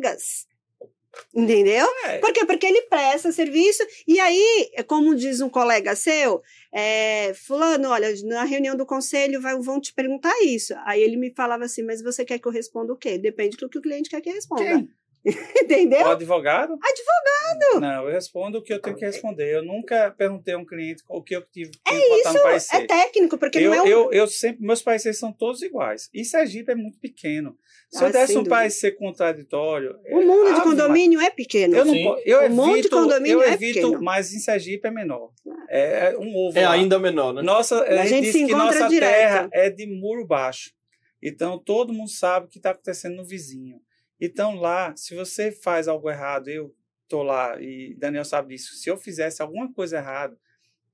colegas. 0.00 0.48
Entendeu? 1.34 1.86
É, 2.04 2.18
Por 2.18 2.32
quê? 2.32 2.46
Porque 2.46 2.64
ele 2.64 2.82
presta 2.82 3.32
serviço, 3.32 3.82
e 4.06 4.20
aí, 4.20 4.70
como 4.86 5.14
diz 5.14 5.40
um 5.40 5.48
colega 5.48 5.96
seu, 5.96 6.40
é, 6.72 7.34
fulano, 7.34 7.88
olha, 7.88 8.08
na 8.24 8.44
reunião 8.44 8.76
do 8.76 8.86
conselho 8.86 9.40
vai, 9.40 9.58
vão 9.58 9.80
te 9.80 9.92
perguntar 9.92 10.32
isso. 10.44 10.72
Aí 10.84 11.02
ele 11.02 11.16
me 11.16 11.32
falava 11.34 11.64
assim, 11.64 11.82
mas 11.82 12.00
você 12.00 12.24
quer 12.24 12.38
que 12.38 12.46
eu 12.46 12.52
responda 12.52 12.92
o 12.92 12.96
quê? 12.96 13.18
Depende 13.18 13.56
do 13.56 13.68
que 13.68 13.78
o 13.78 13.82
cliente 13.82 14.08
quer 14.08 14.20
que 14.20 14.30
eu 14.30 14.34
responda. 14.34 14.62
Quem? 14.62 14.88
Entendeu? 15.62 16.00
O 16.06 16.10
advogado? 16.10 16.72
Advogado! 16.82 17.80
Não, 17.80 18.06
eu 18.08 18.12
respondo 18.12 18.58
o 18.58 18.62
que 18.62 18.72
eu 18.72 18.80
tenho 18.80 18.96
que 18.96 19.04
responder. 19.04 19.54
Eu 19.54 19.62
nunca 19.64 20.10
perguntei 20.16 20.54
a 20.54 20.58
um 20.58 20.64
cliente 20.64 21.02
o 21.08 21.22
que 21.22 21.34
eu 21.36 21.42
tive 21.42 21.70
que 21.72 21.80
É 21.86 22.08
botar 22.08 22.30
no 22.32 22.36
isso, 22.36 22.42
parecer. 22.42 22.76
é 22.76 22.86
técnico, 22.86 23.38
porque 23.38 23.58
eu, 23.58 23.70
não 23.70 23.74
é 23.76 23.82
um... 23.82 23.86
eu, 23.86 24.12
eu 24.12 24.26
sempre, 24.26 24.64
meus 24.64 24.80
pareceres 24.82 25.18
são 25.18 25.32
todos 25.32 25.60
iguais. 25.62 26.08
E 26.14 26.24
Sergipe 26.24 26.72
é 26.72 26.74
muito 26.74 26.98
pequeno. 26.98 27.56
Se 27.90 28.04
Ah, 28.04 28.06
eu 28.08 28.12
desse 28.12 28.32
um 28.32 28.36
dúvida. 28.36 28.54
parecer 28.56 28.92
contraditório. 28.92 29.96
O 30.12 30.20
mundo 30.22 30.44
de 30.46 30.52
Ave 30.52 30.62
condomínio 30.62 31.20
é 31.20 31.28
pequeno. 31.30 31.76
Eu 31.76 31.84
não 31.84 31.92
Sim. 31.92 32.14
eu 32.24 32.46
O 32.46 32.50
mundo 32.50 32.72
de 32.74 32.78
evito, 32.80 32.96
condomínio 32.96 33.38
eu 33.38 33.42
é 33.42 33.52
evito, 33.52 33.80
pequeno. 33.80 34.02
mas 34.02 34.32
em 34.32 34.38
Sergipe 34.38 34.86
é 34.88 34.90
menor. 34.90 35.32
É 35.68 36.16
um 36.16 36.34
ovo. 36.36 36.56
É 36.58 36.64
lá. 36.66 36.72
ainda 36.72 36.98
menor, 36.98 37.32
né? 37.34 37.42
Nossa, 37.42 37.80
A 37.84 38.02
a 38.02 38.06
gente 38.06 38.08
gente 38.08 38.26
se 38.26 38.38
diz 38.38 38.46
que 38.46 38.52
encontra 38.52 38.64
nossa 38.80 38.88
direto. 38.88 39.10
terra 39.12 39.48
é 39.52 39.68
de 39.70 39.86
muro 39.86 40.24
baixo. 40.26 40.70
Então 41.22 41.58
todo 41.58 41.92
mundo 41.92 42.10
sabe 42.10 42.46
o 42.46 42.48
que 42.48 42.58
está 42.58 42.70
acontecendo 42.70 43.16
no 43.16 43.24
vizinho. 43.26 43.80
Então 44.20 44.54
lá, 44.54 44.94
se 44.96 45.14
você 45.14 45.50
faz 45.50 45.88
algo 45.88 46.10
errado, 46.10 46.48
eu 46.48 46.74
tô 47.08 47.22
lá 47.22 47.60
e 47.60 47.94
Daniel 47.98 48.24
sabe 48.24 48.54
disso. 48.54 48.74
Se 48.74 48.90
eu 48.90 48.96
fizesse 48.96 49.40
alguma 49.42 49.72
coisa 49.72 49.98
errada, 49.98 50.36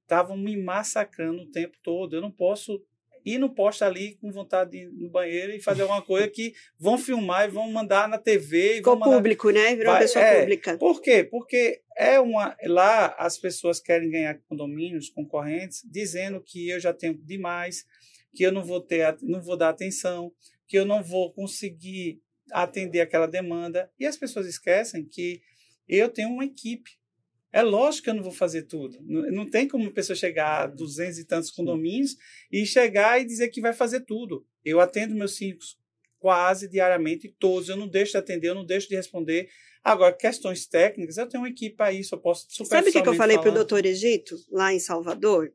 estavam 0.02 0.36
me 0.36 0.56
massacrando 0.56 1.42
o 1.42 1.50
tempo 1.50 1.76
todo. 1.82 2.14
Eu 2.14 2.20
não 2.22 2.30
posso 2.30 2.82
ir 3.24 3.38
no 3.38 3.52
posto 3.52 3.84
ali 3.84 4.14
com 4.20 4.30
vontade 4.30 4.70
de 4.70 4.76
ir 4.84 4.88
no 4.92 5.10
banheiro 5.10 5.52
e 5.52 5.60
fazer 5.60 5.82
alguma 5.82 6.00
coisa 6.00 6.28
que 6.28 6.54
vão 6.78 6.96
filmar 6.96 7.48
e 7.48 7.50
vão 7.50 7.68
mandar 7.72 8.08
na 8.08 8.18
TV. 8.18 8.74
E 8.74 8.76
Ficou 8.76 8.96
mandar... 8.96 9.16
público, 9.16 9.50
né? 9.50 9.74
Virou 9.74 9.90
uma 9.92 9.98
Vai- 9.98 10.02
pessoa 10.02 10.24
é. 10.24 10.40
pública. 10.40 10.78
Por 10.78 11.02
quê? 11.02 11.24
Porque 11.24 11.82
é 11.96 12.20
uma 12.20 12.56
lá 12.64 13.16
as 13.18 13.36
pessoas 13.36 13.80
querem 13.80 14.08
ganhar 14.08 14.38
condomínios 14.48 15.10
concorrentes, 15.10 15.82
dizendo 15.90 16.40
que 16.40 16.68
eu 16.68 16.78
já 16.78 16.94
tenho 16.94 17.14
demais, 17.14 17.84
que 18.32 18.44
eu 18.44 18.52
não 18.52 18.62
vou 18.62 18.80
ter, 18.80 19.16
não 19.22 19.42
vou 19.42 19.56
dar 19.56 19.70
atenção, 19.70 20.32
que 20.68 20.78
eu 20.78 20.84
não 20.84 21.02
vou 21.02 21.32
conseguir 21.32 22.20
atender 22.52 23.00
aquela 23.00 23.26
demanda. 23.26 23.90
E 23.98 24.06
as 24.06 24.16
pessoas 24.16 24.46
esquecem 24.46 25.04
que 25.04 25.40
eu 25.88 26.08
tenho 26.08 26.28
uma 26.28 26.44
equipe. 26.44 26.90
É 27.52 27.62
lógico 27.62 28.04
que 28.04 28.10
eu 28.10 28.14
não 28.14 28.22
vou 28.22 28.32
fazer 28.32 28.62
tudo. 28.64 28.98
Não, 29.00 29.48
tem 29.48 29.66
como 29.66 29.84
uma 29.84 29.92
pessoa 29.92 30.16
chegar 30.16 30.62
a 30.62 30.66
duzentos 30.66 31.18
e 31.18 31.24
tantos 31.24 31.50
condomínios 31.50 32.16
e 32.52 32.66
chegar 32.66 33.20
e 33.20 33.24
dizer 33.24 33.48
que 33.48 33.60
vai 33.60 33.72
fazer 33.72 34.00
tudo. 34.00 34.46
Eu 34.64 34.80
atendo 34.80 35.14
meus 35.14 35.36
síndicos 35.36 35.78
quase 36.18 36.68
diariamente, 36.68 37.34
todos. 37.38 37.68
Eu 37.68 37.76
não 37.76 37.88
deixo 37.88 38.12
de 38.12 38.18
atender, 38.18 38.48
eu 38.48 38.54
não 38.54 38.64
deixo 38.66 38.88
de 38.88 38.96
responder. 38.96 39.48
Agora, 39.82 40.12
questões 40.12 40.66
técnicas, 40.66 41.16
eu 41.16 41.28
tenho 41.28 41.44
uma 41.44 41.48
equipe 41.48 41.76
para 41.76 41.92
isso, 41.92 42.14
eu 42.14 42.18
posso 42.18 42.46
Sabe 42.64 42.90
o 42.90 42.92
que, 42.92 43.00
que 43.00 43.08
eu 43.08 43.14
falei 43.14 43.38
para 43.38 43.50
o 43.50 43.54
doutor 43.54 43.86
Egito, 43.86 44.36
lá 44.50 44.74
em 44.74 44.80
Salvador? 44.80 45.52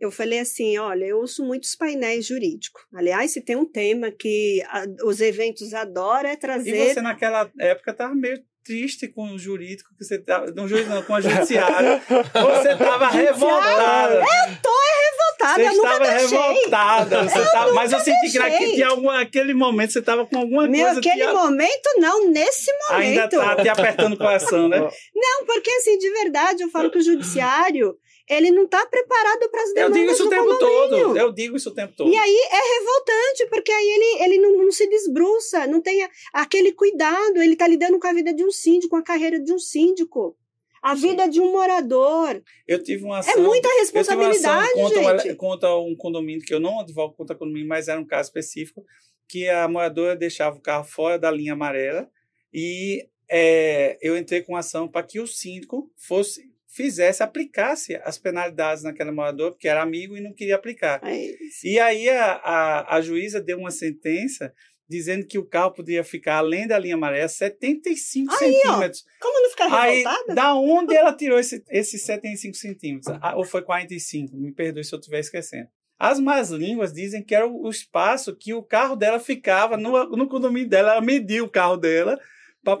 Eu 0.00 0.10
falei 0.10 0.38
assim: 0.40 0.78
olha, 0.78 1.04
eu 1.04 1.18
ouço 1.18 1.44
muitos 1.44 1.74
painéis 1.76 2.26
jurídicos. 2.26 2.82
Aliás, 2.94 3.32
se 3.32 3.40
tem 3.44 3.54
um 3.56 3.66
tema 3.70 4.10
que 4.10 4.62
a- 4.68 4.86
os 5.04 5.20
eventos 5.20 5.74
adoram 5.74 6.30
é 6.30 6.32
E 6.32 6.36
trazer. 6.38 6.94
você 6.94 7.00
naquela 7.02 7.50
época 7.60 7.90
estava 7.90 8.14
meio 8.14 8.40
triste 8.64 9.08
com 9.08 9.32
o 9.32 9.38
jurídico 9.38 9.90
que 9.98 10.04
você 10.04 10.16
estava. 10.16 10.46
Não, 10.52 10.66
jurídico 10.68 10.94
não, 10.94 11.02
com 11.02 11.14
a 11.14 11.20
judiciária. 11.20 12.00
você 12.08 12.72
estava 12.72 13.08
revoltada. 13.12 14.24
revoltada, 14.24 15.62
Você 15.62 15.68
eu 15.68 15.76
nunca 15.76 15.92
estava 15.92 16.10
revoltada. 16.18 17.22
Você 17.24 17.50
tava, 17.50 17.72
mas 17.74 17.92
eu 17.92 18.00
senti 18.00 18.30
que 18.32 18.38
naquele, 18.38 18.74
tinha 18.74 18.88
algum, 18.88 19.10
naquele 19.10 19.54
momento 19.54 19.92
você 19.92 19.98
estava 20.00 20.26
com 20.26 20.38
alguma 20.38 20.66
Meu, 20.68 20.84
coisa 20.84 21.00
aquele 21.00 21.14
que 21.16 21.22
a- 21.22 21.32
momento, 21.34 21.88
não, 21.98 22.30
nesse 22.30 22.70
ainda 22.90 23.22
momento. 23.22 23.36
tá 23.56 23.56
te 23.62 23.68
apertando 23.68 24.12
o 24.14 24.18
coração, 24.18 24.68
né? 24.68 24.78
Não, 25.14 25.46
porque 25.46 25.70
assim, 25.70 25.98
de 25.98 26.10
verdade, 26.10 26.62
eu 26.62 26.70
falo 26.70 26.90
que 26.90 26.98
o 26.98 27.02
judiciário 27.02 27.96
ele 28.30 28.50
não 28.52 28.64
está 28.64 28.86
preparado 28.86 29.50
para 29.50 29.62
as 29.62 29.68
Eu 29.70 29.74
demandas 29.74 29.98
digo 29.98 30.10
isso 30.12 30.26
o 30.26 30.30
tempo 30.30 30.44
condomínio. 30.46 30.88
todo. 31.08 31.18
Eu 31.18 31.32
digo 31.32 31.56
isso 31.56 31.68
o 31.70 31.74
tempo 31.74 31.92
todo. 31.96 32.10
E 32.10 32.16
aí 32.16 32.36
é 32.50 32.78
revoltante, 32.78 33.46
porque 33.50 33.72
aí 33.72 33.86
ele, 33.90 34.24
ele 34.24 34.38
não, 34.42 34.64
não 34.64 34.70
se 34.72 34.86
desbruça, 34.88 35.66
não 35.66 35.80
tem 35.82 36.02
a- 36.04 36.10
aquele 36.34 36.72
cuidado, 36.72 37.42
ele 37.42 37.54
está 37.54 37.66
lidando 37.66 37.98
com 37.98 38.06
a 38.06 38.12
vida 38.12 38.32
de 38.32 38.44
um 38.44 38.50
síndico, 38.50 38.90
com 38.90 38.96
a 38.96 39.02
carreira 39.02 39.40
de 39.40 39.52
um 39.52 39.58
síndico, 39.58 40.36
a 40.82 40.94
vida 40.94 41.28
de 41.28 41.40
um 41.40 41.50
morador. 41.52 42.40
Eu 42.66 42.82
tive 42.82 43.04
uma 43.04 43.16
É 43.16 43.18
ação. 43.20 43.42
muita 43.42 43.68
eu 43.68 43.84
tive 43.84 43.92
uma 43.92 44.00
ação 44.30 44.60
responsabilidade, 44.60 44.72
contra, 44.74 45.36
contra 45.36 45.76
um 45.78 45.94
condomínio, 45.96 46.42
que 46.44 46.54
eu 46.54 46.60
não 46.60 46.80
advogo 46.80 47.14
contra 47.14 47.36
condomínio, 47.36 47.68
mas 47.68 47.88
era 47.88 48.00
um 48.00 48.06
caso 48.06 48.28
específico, 48.28 48.84
que 49.28 49.48
a 49.48 49.68
moradora 49.68 50.16
deixava 50.16 50.56
o 50.56 50.60
carro 50.62 50.84
fora 50.84 51.18
da 51.18 51.30
linha 51.30 51.52
amarela 51.52 52.08
e 52.52 53.06
é, 53.30 53.96
eu 54.02 54.16
entrei 54.16 54.42
com 54.42 54.56
ação 54.56 54.88
para 54.88 55.04
que 55.04 55.20
o 55.20 55.26
síndico 55.26 55.88
fosse 55.96 56.49
fizesse, 56.72 57.22
aplicasse 57.22 57.96
as 58.04 58.16
penalidades 58.16 58.84
naquela 58.84 59.12
moradora, 59.12 59.50
porque 59.52 59.68
era 59.68 59.82
amigo 59.82 60.16
e 60.16 60.20
não 60.20 60.32
queria 60.32 60.54
aplicar. 60.54 61.00
É. 61.04 61.30
E 61.64 61.78
aí 61.80 62.08
a, 62.08 62.32
a, 62.34 62.96
a 62.96 63.00
juíza 63.00 63.40
deu 63.40 63.58
uma 63.58 63.70
sentença 63.70 64.52
dizendo 64.88 65.24
que 65.26 65.38
o 65.38 65.44
carro 65.46 65.72
poderia 65.72 66.02
ficar 66.02 66.36
além 66.38 66.66
da 66.66 66.76
linha 66.78 66.94
amarela 66.96 67.28
75 67.28 68.32
Aí, 68.32 68.36
ó. 68.36 68.38
centímetros. 68.70 69.04
Como 69.20 69.42
não 69.42 69.50
ficar 69.50 69.72
Aí, 69.80 69.98
revoltada? 69.98 70.34
da 70.34 70.54
onde 70.54 70.94
ela 70.96 71.12
tirou 71.12 71.38
esse, 71.38 71.62
esses 71.70 72.02
75 72.02 72.56
centímetros? 72.56 73.16
Ah, 73.22 73.36
ou 73.36 73.44
foi 73.44 73.62
45? 73.62 74.36
Me 74.36 74.52
perdoe 74.52 74.82
se 74.84 74.92
eu 74.94 74.98
estiver 74.98 75.20
esquecendo. 75.20 75.68
As 75.98 76.18
más 76.18 76.50
línguas 76.50 76.92
dizem 76.92 77.22
que 77.22 77.34
era 77.34 77.46
o 77.46 77.68
espaço 77.68 78.34
que 78.34 78.54
o 78.54 78.62
carro 78.62 78.96
dela 78.96 79.20
ficava 79.20 79.76
no, 79.76 79.92
no 80.16 80.28
condomínio 80.28 80.68
dela. 80.68 80.92
Ela 80.92 81.00
mediu 81.00 81.44
o 81.44 81.50
carro 81.50 81.76
dela. 81.76 82.18
pra 82.64 82.76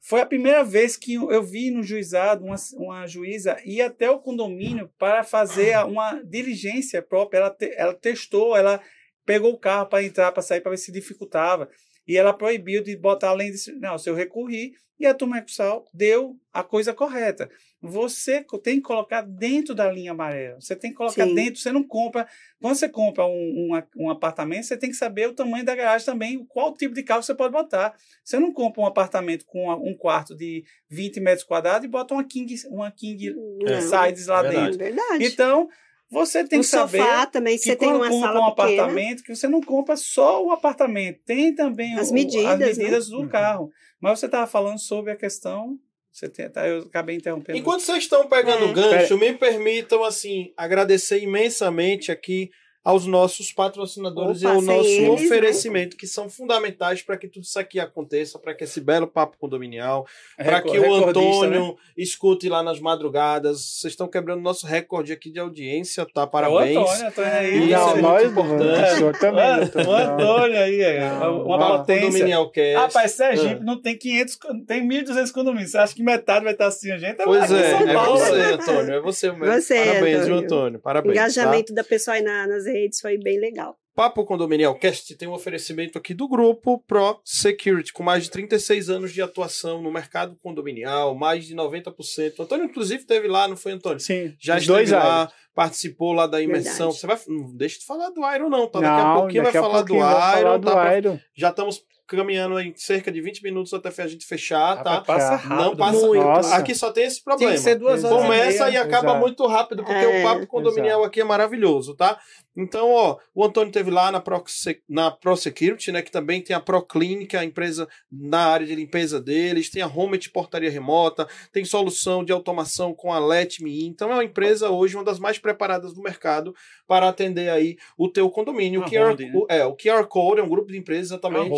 Foi 0.00 0.20
a 0.20 0.26
primeira 0.26 0.64
vez 0.64 0.96
que 0.96 1.14
eu 1.14 1.42
vi 1.42 1.70
no 1.70 1.82
juizado 1.82 2.44
uma, 2.44 2.56
uma 2.74 3.06
juíza 3.06 3.58
ir 3.64 3.82
até 3.82 4.10
o 4.10 4.18
condomínio 4.18 4.90
para 4.98 5.22
fazer 5.24 5.76
uma 5.84 6.22
diligência 6.22 7.02
própria. 7.02 7.38
Ela, 7.38 7.50
te- 7.50 7.74
ela 7.76 7.94
testou, 7.94 8.56
ela 8.56 8.80
pegou 9.26 9.52
o 9.52 9.58
carro 9.58 9.86
para 9.86 10.02
entrar, 10.02 10.32
para 10.32 10.42
sair, 10.42 10.60
para 10.60 10.70
ver 10.70 10.78
se 10.78 10.90
dificultava. 10.92 11.68
E 12.08 12.16
ela 12.16 12.32
proibiu 12.32 12.82
de 12.82 12.96
botar 12.96 13.28
além 13.28 13.50
disso. 13.52 13.70
Não, 13.78 13.98
se 13.98 14.08
eu 14.08 14.14
recorri, 14.14 14.72
e 14.98 15.06
a 15.06 15.14
turma 15.14 15.38
Ecossal 15.38 15.84
deu 15.94 16.34
a 16.52 16.64
coisa 16.64 16.92
correta. 16.92 17.48
Você 17.80 18.44
tem 18.64 18.76
que 18.76 18.82
colocar 18.82 19.20
dentro 19.22 19.72
da 19.72 19.88
linha 19.92 20.10
amarela. 20.10 20.60
Você 20.60 20.74
tem 20.74 20.90
que 20.90 20.96
colocar 20.96 21.24
Sim. 21.24 21.34
dentro. 21.36 21.60
Você 21.60 21.70
não 21.70 21.84
compra. 21.84 22.26
Quando 22.60 22.74
você 22.74 22.88
compra 22.88 23.24
um, 23.24 23.30
um, 23.30 23.82
um 24.06 24.10
apartamento, 24.10 24.64
você 24.64 24.76
tem 24.76 24.90
que 24.90 24.96
saber 24.96 25.28
o 25.28 25.32
tamanho 25.34 25.64
da 25.64 25.76
garagem 25.76 26.04
também, 26.04 26.44
qual 26.46 26.74
tipo 26.74 26.94
de 26.94 27.04
carro 27.04 27.22
você 27.22 27.32
pode 27.32 27.52
botar. 27.52 27.94
Você 28.24 28.40
não 28.40 28.52
compra 28.52 28.80
um 28.82 28.86
apartamento 28.86 29.44
com 29.46 29.64
uma- 29.64 29.76
um 29.76 29.94
quarto 29.96 30.34
de 30.34 30.64
20 30.90 31.20
metros 31.20 31.44
quadrados 31.46 31.84
e 31.84 31.88
bota 31.88 32.14
uma 32.14 32.24
King, 32.24 32.52
uma 32.68 32.90
king 32.90 33.32
Não, 33.32 33.80
sides 33.82 34.26
lá 34.26 34.42
verdade. 34.42 34.70
dentro. 34.78 34.82
é 34.82 34.90
verdade. 34.90 35.24
Então, 35.24 35.68
você 36.10 36.42
tem 36.44 36.58
o 36.58 36.62
que 36.62 36.68
saber 36.68 36.98
sofá 36.98 37.26
também, 37.26 37.56
que 37.56 37.64
você 37.64 37.76
tem 37.76 37.88
quando 37.88 37.96
uma 38.02 38.08
compra 38.10 38.28
sala 38.28 38.40
um 38.40 38.50
pequena. 38.54 38.82
apartamento, 38.82 39.22
que 39.22 39.34
você 39.36 39.48
não 39.48 39.60
compra 39.60 39.96
só 39.96 40.44
o 40.44 40.50
apartamento, 40.52 41.20
tem 41.24 41.54
também 41.54 41.94
As 41.98 42.10
o- 42.10 42.14
medidas, 42.14 42.44
as 42.70 42.76
né? 42.78 42.84
medidas 42.84 43.08
do 43.08 43.20
Uhum. 43.20 43.28
carro. 43.28 43.70
Mas 44.00 44.18
você 44.20 44.26
estava 44.26 44.46
falando 44.46 44.78
sobre 44.78 45.12
a 45.12 45.16
questão. 45.16 45.76
Você 46.10 46.28
tem, 46.28 46.48
tá, 46.50 46.66
eu 46.66 46.80
acabei 46.82 47.16
interrompendo. 47.16 47.58
Enquanto 47.58 47.80
vocês 47.82 47.98
estão 47.98 48.26
pegando 48.28 48.64
É. 48.64 48.70
o 48.70 48.72
gancho, 48.72 49.16
me 49.18 49.32
permitam, 49.34 50.02
assim, 50.02 50.52
agradecer 50.56 51.20
imensamente 51.22 52.10
aqui 52.10 52.50
aos 52.84 53.04
nossos 53.06 53.52
patrocinadores 53.52 54.42
Opa, 54.42 54.52
e 54.52 54.56
ao 54.56 54.62
nosso 54.62 54.88
eles, 54.88 55.02
né? 55.02 55.08
oferecimento, 55.10 55.96
que 55.96 56.06
são 56.06 56.30
fundamentais 56.30 57.02
para 57.02 57.18
que 57.18 57.28
tudo 57.28 57.42
isso 57.42 57.58
aqui 57.58 57.78
aconteça, 57.78 58.38
para 58.38 58.54
que 58.54 58.64
esse 58.64 58.80
belo 58.80 59.06
papo 59.06 59.36
condominial, 59.38 60.06
para 60.36 60.56
Recor- 60.56 60.72
que 60.72 60.78
o 60.78 60.82
recordista, 60.82 61.08
Antônio 61.20 61.66
né? 61.68 61.74
escute 61.96 62.48
lá 62.48 62.62
nas 62.62 62.80
madrugadas. 62.80 63.60
Vocês 63.60 63.92
estão 63.92 64.08
quebrando 64.08 64.40
nosso 64.40 64.66
recorde 64.66 65.12
aqui 65.12 65.30
de 65.30 65.38
audiência, 65.38 66.06
tá? 66.14 66.22
É 66.22 66.24
o 66.24 66.28
Parabéns. 66.28 66.76
Antônio, 66.78 67.06
Antônio 67.08 67.30
aí. 67.32 67.58
Isso 67.58 67.68
não, 67.78 67.90
é 67.96 68.00
nós 68.00 68.30
importante. 68.30 69.18
Também. 69.20 69.44
O 69.44 69.84
não. 69.84 69.94
Antônio 70.14 70.58
aí, 70.58 70.80
é 70.80 71.04
uma 71.12 71.58
não. 71.58 71.78
potência. 71.78 72.06
Condominial 72.06 72.50
Cast. 72.50 72.74
Rapaz, 72.76 73.10
Sergipe 73.12 73.54
Ah. 73.60 73.64
não 73.64 73.80
tem 73.82 73.98
500, 73.98 74.36
con- 74.36 74.64
tem 74.64 74.86
1.200 74.88 75.30
condomínios. 75.32 75.72
Você 75.72 75.78
acha 75.78 75.94
que 75.94 76.02
metade 76.02 76.44
vai 76.44 76.52
estar 76.54 76.68
assim, 76.68 76.90
a 76.90 76.96
gente? 76.98 77.16
Pois 77.22 77.50
é, 77.50 77.70
São 77.70 77.88
é 77.88 77.92
Paulo. 77.94 78.18
você, 78.18 78.32
Antônio. 78.52 78.94
É 78.94 79.00
você 79.00 79.32
mesmo. 79.32 79.46
Você, 79.60 79.84
Parabéns, 79.84 80.16
Antônio. 80.20 80.38
Antônio? 80.38 80.78
O 80.78 80.82
Parabéns. 80.82 81.14
tá? 81.14 81.20
engajamento 81.20 81.74
da 81.74 81.84
pessoa 81.84 82.14
aí 82.14 82.22
na- 82.22 82.46
nas 82.46 82.66
redes 82.68 83.00
foi 83.00 83.18
bem 83.18 83.38
legal. 83.40 83.76
Papo 83.96 84.24
Condominial 84.24 84.78
Cast 84.78 85.16
tem 85.16 85.26
um 85.26 85.32
oferecimento 85.32 85.98
aqui 85.98 86.14
do 86.14 86.28
grupo 86.28 86.78
Pro 86.86 87.20
Security, 87.24 87.92
com 87.92 88.04
mais 88.04 88.22
de 88.22 88.30
36 88.30 88.88
anos 88.90 89.12
de 89.12 89.20
atuação 89.20 89.82
no 89.82 89.90
mercado 89.90 90.36
condominial, 90.40 91.16
mais 91.16 91.46
de 91.46 91.54
90%. 91.56 92.38
Antônio, 92.38 92.66
inclusive, 92.66 93.00
esteve 93.00 93.26
lá, 93.26 93.48
não 93.48 93.56
foi, 93.56 93.72
Antônio? 93.72 93.98
Sim, 93.98 94.36
Já 94.40 94.56
esteve 94.56 94.66
dois 94.78 94.90
lá, 94.92 95.22
anos. 95.22 95.34
participou 95.52 96.12
lá 96.12 96.28
da 96.28 96.40
imersão. 96.40 96.92
Verdade. 96.92 97.00
Você 97.00 97.06
vai. 97.08 97.18
Não 97.26 97.56
deixa 97.56 97.80
de 97.80 97.86
falar 97.86 98.10
do 98.10 98.20
Iron, 98.34 98.48
não, 98.48 98.68
tá? 98.68 98.78
Daqui 98.78 99.00
a 99.00 99.04
Não, 99.04 99.20
pouquinho 99.20 99.42
vai 99.42 99.52
daqui 99.52 99.58
a 99.58 99.62
falar 99.62 99.82
do 99.82 99.86
pouquinho 99.88 100.00
vai 100.06 100.12
Iron. 100.14 100.42
falar 100.42 100.50
tá? 100.52 100.56
do 100.58 100.70
Pra- 100.70 100.96
Iron. 100.98 101.20
Já 101.36 101.50
estamos 101.50 101.82
caminhando 102.08 102.58
em 102.58 102.72
cerca 102.74 103.12
de 103.12 103.20
20 103.20 103.42
minutos 103.42 103.72
até 103.74 103.90
a 104.02 104.06
gente 104.06 104.26
fechar, 104.26 104.82
tá? 104.82 104.94
Rapaz, 104.94 105.06
passa 105.06 105.30
Não 105.48 105.56
rápido. 105.56 105.64
não 105.70 105.76
passa 105.76 106.06
muito. 106.06 106.22
Nossa. 106.24 106.56
Aqui 106.56 106.74
só 106.74 106.90
tem 106.90 107.04
esse 107.04 107.22
problema. 107.22 107.52
Tem 107.52 107.58
que 107.58 107.64
ser 107.64 107.74
duas 107.76 108.02
horas 108.02 108.22
Começa 108.22 108.70
e 108.70 108.74
e 108.74 108.76
acaba 108.76 109.08
Exato. 109.08 109.20
muito 109.20 109.46
rápido, 109.46 109.84
porque 109.84 109.98
É, 110.04 110.20
o 110.20 110.22
papo 110.22 110.46
condominial 110.46 111.04
aqui 111.04 111.20
é 111.20 111.24
maravilhoso, 111.24 111.94
tá? 111.94 112.18
Então, 112.56 112.90
ó, 112.90 113.18
o 113.34 113.44
Antônio 113.44 113.70
teve 113.72 113.88
lá 113.90 114.10
na, 114.10 114.18
Pro, 114.20 114.42
na 114.88 115.12
ProSecurity, 115.12 115.92
né? 115.92 116.02
Que 116.02 116.10
também 116.10 116.42
tem 116.42 116.56
a 116.56 116.60
ProClinic, 116.60 117.36
a 117.36 117.44
empresa 117.44 117.86
na 118.10 118.46
área 118.46 118.66
de 118.66 118.74
limpeza 118.74 119.20
deles, 119.20 119.70
tem 119.70 119.80
a 119.82 119.86
Home 119.86 120.18
portaria 120.32 120.70
remota, 120.70 121.28
tem 121.52 121.64
solução 121.64 122.24
de 122.24 122.32
automação 122.32 122.92
com 122.92 123.12
a 123.12 123.18
Let 123.20 123.60
Me 123.60 123.84
In. 123.84 123.88
Então 123.88 124.10
é 124.10 124.14
uma 124.14 124.24
empresa 124.24 124.70
hoje 124.70 124.96
uma 124.96 125.04
das 125.04 125.18
mais 125.20 125.38
preparadas 125.38 125.94
do 125.94 126.02
mercado 126.02 126.52
para 126.86 127.08
atender 127.08 127.48
aí 127.50 127.76
o 127.96 128.08
teu 128.08 128.28
condomínio. 128.30 128.80
O 128.80 128.82
Uma 128.82 128.90
QR, 128.90 129.06
holding, 129.08 129.26
né? 129.26 129.32
o- 129.34 129.46
é, 129.48 129.64
o 129.64 129.76
QR 129.76 130.04
Code 130.06 130.40
é 130.40 130.44
um 130.44 130.48
grupo 130.48 130.72
de 130.72 130.78
empresas 130.78 131.12
Ah, 131.12 131.14
exatamente. 131.14 131.50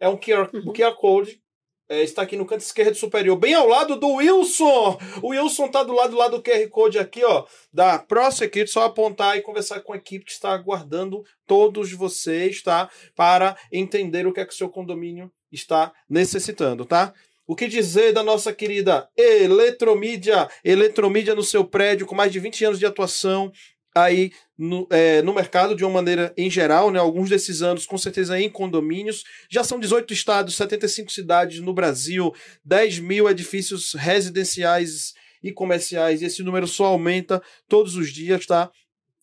É 0.00 0.08
um 0.08 0.16
QR, 0.16 0.48
Uhum. 0.52 0.72
QR 0.72 0.94
Code 0.94 1.40
é, 1.88 2.02
está 2.02 2.22
aqui 2.22 2.36
no 2.36 2.44
canto 2.44 2.60
esquerdo 2.60 2.94
superior, 2.94 3.36
bem 3.36 3.54
ao 3.54 3.66
lado 3.66 3.96
do 3.96 4.08
Wilson. 4.16 4.98
O 5.22 5.28
Wilson 5.28 5.68
tá 5.68 5.82
do 5.82 5.94
lado 5.94 6.14
lá 6.16 6.28
do 6.28 6.42
QR 6.42 6.68
Code 6.68 6.98
aqui, 6.98 7.24
ó, 7.24 7.46
da 7.72 7.98
ProSecurity, 7.98 8.70
só 8.70 8.84
apontar 8.84 9.38
e 9.38 9.42
conversar 9.42 9.80
com 9.80 9.94
a 9.94 9.96
equipe 9.96 10.26
que 10.26 10.32
está 10.32 10.52
aguardando 10.52 11.24
todos 11.46 11.90
vocês, 11.92 12.62
tá? 12.62 12.90
Para 13.16 13.56
entender 13.72 14.26
o 14.26 14.32
que 14.32 14.40
é 14.40 14.44
que 14.44 14.52
o 14.52 14.56
seu 14.56 14.68
condomínio 14.68 15.32
está 15.50 15.92
necessitando, 16.08 16.84
tá? 16.84 17.14
O 17.46 17.56
que 17.56 17.66
dizer 17.66 18.12
da 18.12 18.22
nossa 18.22 18.52
querida 18.52 19.08
Eletromídia? 19.16 20.46
Eletromídia 20.62 21.34
no 21.34 21.42
seu 21.42 21.64
prédio, 21.64 22.06
com 22.06 22.14
mais 22.14 22.30
de 22.30 22.38
20 22.38 22.66
anos 22.66 22.78
de 22.78 22.84
atuação 22.84 23.50
aí 23.94 24.32
no, 24.56 24.86
é, 24.90 25.22
no 25.22 25.34
mercado 25.34 25.74
de 25.74 25.84
uma 25.84 25.94
maneira 25.94 26.32
em 26.36 26.50
geral, 26.50 26.90
né? 26.90 26.98
Alguns 26.98 27.28
desses 27.28 27.62
anos, 27.62 27.86
com 27.86 27.98
certeza, 27.98 28.38
em 28.38 28.50
condomínios. 28.50 29.24
Já 29.50 29.62
são 29.62 29.78
18 29.78 30.12
estados, 30.12 30.56
75 30.56 31.12
cidades 31.12 31.60
no 31.60 31.72
Brasil, 31.72 32.32
10 32.64 32.98
mil 33.00 33.28
edifícios 33.28 33.94
residenciais 33.94 35.14
e 35.42 35.52
comerciais, 35.52 36.20
e 36.20 36.24
esse 36.24 36.42
número 36.42 36.66
só 36.66 36.86
aumenta 36.86 37.42
todos 37.68 37.94
os 37.96 38.12
dias, 38.12 38.44
tá? 38.46 38.70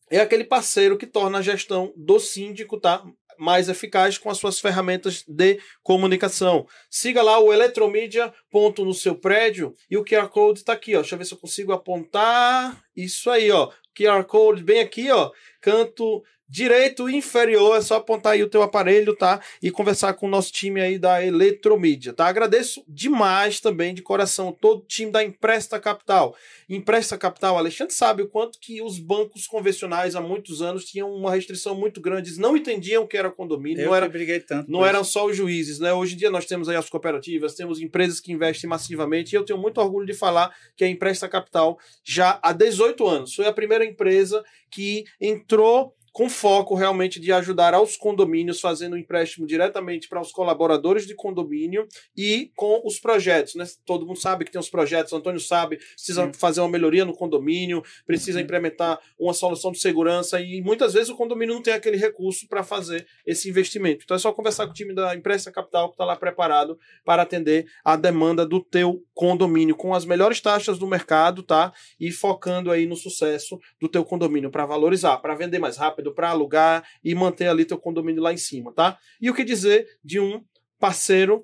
É 0.10 0.20
aquele 0.20 0.44
parceiro 0.44 0.98
que 0.98 1.08
torna 1.08 1.40
a 1.40 1.42
gestão 1.42 1.92
do 1.96 2.20
síndico, 2.20 2.80
tá? 2.80 3.04
Mais 3.38 3.68
eficaz 3.68 4.18
com 4.18 4.30
as 4.30 4.38
suas 4.38 4.60
ferramentas 4.60 5.24
de 5.28 5.60
comunicação. 5.84 6.66
Siga 6.90 7.22
lá 7.22 7.38
o 7.40 7.52
eletromídia 7.52 8.34
ponto 8.50 8.86
no 8.86 8.94
seu 8.94 9.16
prédio 9.16 9.74
e 9.90 9.98
o 9.98 10.06
QR 10.06 10.30
Code 10.30 10.60
está 10.60 10.74
aqui, 10.74 10.96
ó. 10.96 11.02
Deixa 11.02 11.16
eu 11.16 11.20
ver 11.20 11.26
se 11.26 11.34
eu 11.34 11.38
consigo 11.38 11.74
apontar. 11.74 12.82
Isso 12.96 13.30
aí, 13.30 13.52
ó. 13.52 13.72
QR 13.98 14.24
Code 14.26 14.64
bem 14.64 14.82
aqui, 14.82 15.10
ó. 15.12 15.32
Canto 15.62 16.24
direito 16.48 17.10
inferior, 17.10 17.76
é 17.78 17.82
só 17.82 17.96
apontar 17.96 18.34
aí 18.34 18.44
o 18.44 18.50
teu 18.50 18.62
aparelho, 18.62 19.16
tá? 19.16 19.42
E 19.62 19.72
conversar 19.72 20.14
com 20.14 20.28
o 20.28 20.30
nosso 20.30 20.52
time 20.52 20.80
aí 20.80 21.00
da 21.00 21.24
Eletromídia, 21.26 22.14
tá? 22.14 22.28
Agradeço 22.28 22.84
demais 22.88 23.60
também 23.60 23.94
de 23.94 24.02
coração 24.02 24.52
todo 24.52 24.80
o 24.80 24.86
time 24.86 25.12
da 25.12 25.24
Empresta 25.24 25.80
Capital. 25.80 26.36
Empresta 26.70 27.18
Capital, 27.18 27.58
Alexandre 27.58 27.94
sabe 27.94 28.24
o 28.24 28.28
quanto 28.28 28.60
que 28.60 28.82
os 28.82 29.00
bancos 29.00 29.48
convencionais 29.48 30.16
há 30.16 30.22
muitos 30.22 30.62
anos 30.62 30.86
tinham 30.86 31.12
uma 31.14 31.34
restrição 31.34 31.76
muito 31.76 32.00
grande, 32.00 32.30
eles 32.30 32.38
não 32.38 32.56
entendiam 32.56 33.04
o 33.04 33.08
que 33.08 33.18
era 33.18 33.32
condomínio, 33.32 33.82
Eu 33.82 33.88
não 33.88 33.96
era 33.96 34.08
briguei 34.10 34.40
tanto. 34.40 34.70
não 34.72 34.86
eram 34.86 35.04
só 35.04 35.26
os 35.26 35.36
juízes, 35.36 35.80
né? 35.80 35.94
Hoje 35.94 36.14
em 36.16 36.18
dia 36.18 36.30
nós 36.32 36.46
temos 36.46 36.70
aí 36.70 36.76
as 36.76 36.90
cooperativas, 36.90 37.56
temos 37.56 37.80
empresas 37.82 38.20
que 38.20 38.32
investem 38.32 38.70
massivamente 38.70 39.34
e 39.34 39.36
eu 39.36 39.44
tenho 39.44 39.60
muito 39.60 39.80
orgulho 39.80 40.06
de 40.06 40.14
falar 40.14 40.56
que 40.76 40.84
a 40.84 40.88
Empresta 40.88 41.28
Capital 41.28 41.78
já 42.04 42.40
há 42.42 42.52
18 42.52 43.08
anos 43.08 43.34
foi 43.34 43.48
a 43.48 43.54
primeira 43.54 43.86
empresa 43.86 44.44
que 44.70 45.06
entrou 45.20 45.94
com 46.16 46.30
foco 46.30 46.76
realmente 46.76 47.20
de 47.20 47.30
ajudar 47.34 47.74
aos 47.74 47.98
condomínios, 47.98 48.62
fazendo 48.62 48.94
um 48.94 48.98
empréstimo 48.98 49.46
diretamente 49.46 50.08
para 50.08 50.22
os 50.22 50.32
colaboradores 50.32 51.06
de 51.06 51.14
condomínio 51.14 51.86
e 52.16 52.54
com 52.56 52.82
os 52.86 52.98
projetos. 53.02 53.54
Né? 53.54 53.66
Todo 53.86 54.06
mundo 54.06 54.18
sabe 54.18 54.46
que 54.46 54.52
tem 54.52 54.58
os 54.58 54.70
projetos, 54.70 55.12
o 55.12 55.18
Antônio 55.18 55.42
sabe, 55.42 55.76
precisa 55.76 56.32
fazer 56.32 56.62
uma 56.62 56.70
melhoria 56.70 57.04
no 57.04 57.14
condomínio, 57.14 57.84
precisa 58.08 58.40
uhum. 58.40 58.46
implementar 58.46 58.98
uma 59.20 59.34
solução 59.34 59.74
de 59.74 59.80
segurança 59.80 60.40
e 60.40 60.62
muitas 60.62 60.94
vezes 60.94 61.10
o 61.10 61.18
condomínio 61.18 61.54
não 61.54 61.62
tem 61.62 61.74
aquele 61.74 61.98
recurso 61.98 62.48
para 62.48 62.64
fazer 62.64 63.06
esse 63.26 63.50
investimento. 63.50 64.06
Então 64.06 64.16
é 64.16 64.20
só 64.20 64.32
conversar 64.32 64.68
com 64.68 64.72
o 64.72 64.74
time 64.74 64.96
da 64.96 65.14
Empresa 65.14 65.52
Capital 65.52 65.90
que 65.90 65.96
está 65.96 66.06
lá 66.06 66.16
preparado 66.16 66.80
para 67.04 67.24
atender 67.24 67.66
a 67.84 67.98
demanda 67.98 68.46
do 68.46 68.64
teu 68.64 69.04
condomínio 69.14 69.76
com 69.76 69.94
as 69.94 70.06
melhores 70.06 70.40
taxas 70.40 70.80
do 70.80 70.88
mercado, 70.88 71.44
tá? 71.44 71.74
E 72.00 72.10
focando 72.10 72.72
aí 72.72 72.86
no 72.86 72.96
sucesso 72.96 73.60
do 73.82 73.90
teu 73.90 74.06
condomínio 74.06 74.50
para 74.50 74.66
valorizar, 74.66 75.18
para 75.18 75.36
vender 75.36 75.60
mais 75.60 75.76
rápido, 76.06 76.14
para 76.14 76.30
alugar 76.30 76.84
e 77.04 77.16
manter 77.16 77.48
ali 77.48 77.66
teu 77.66 77.78
condomínio 77.78 78.22
lá 78.22 78.34
em 78.34 78.38
cima, 78.38 78.72
tá? 78.72 78.98
E 79.20 79.30
o 79.30 79.34
que 79.34 79.44
dizer 79.44 79.88
de 80.04 80.20
um 80.20 80.44
parceiro 80.80 81.44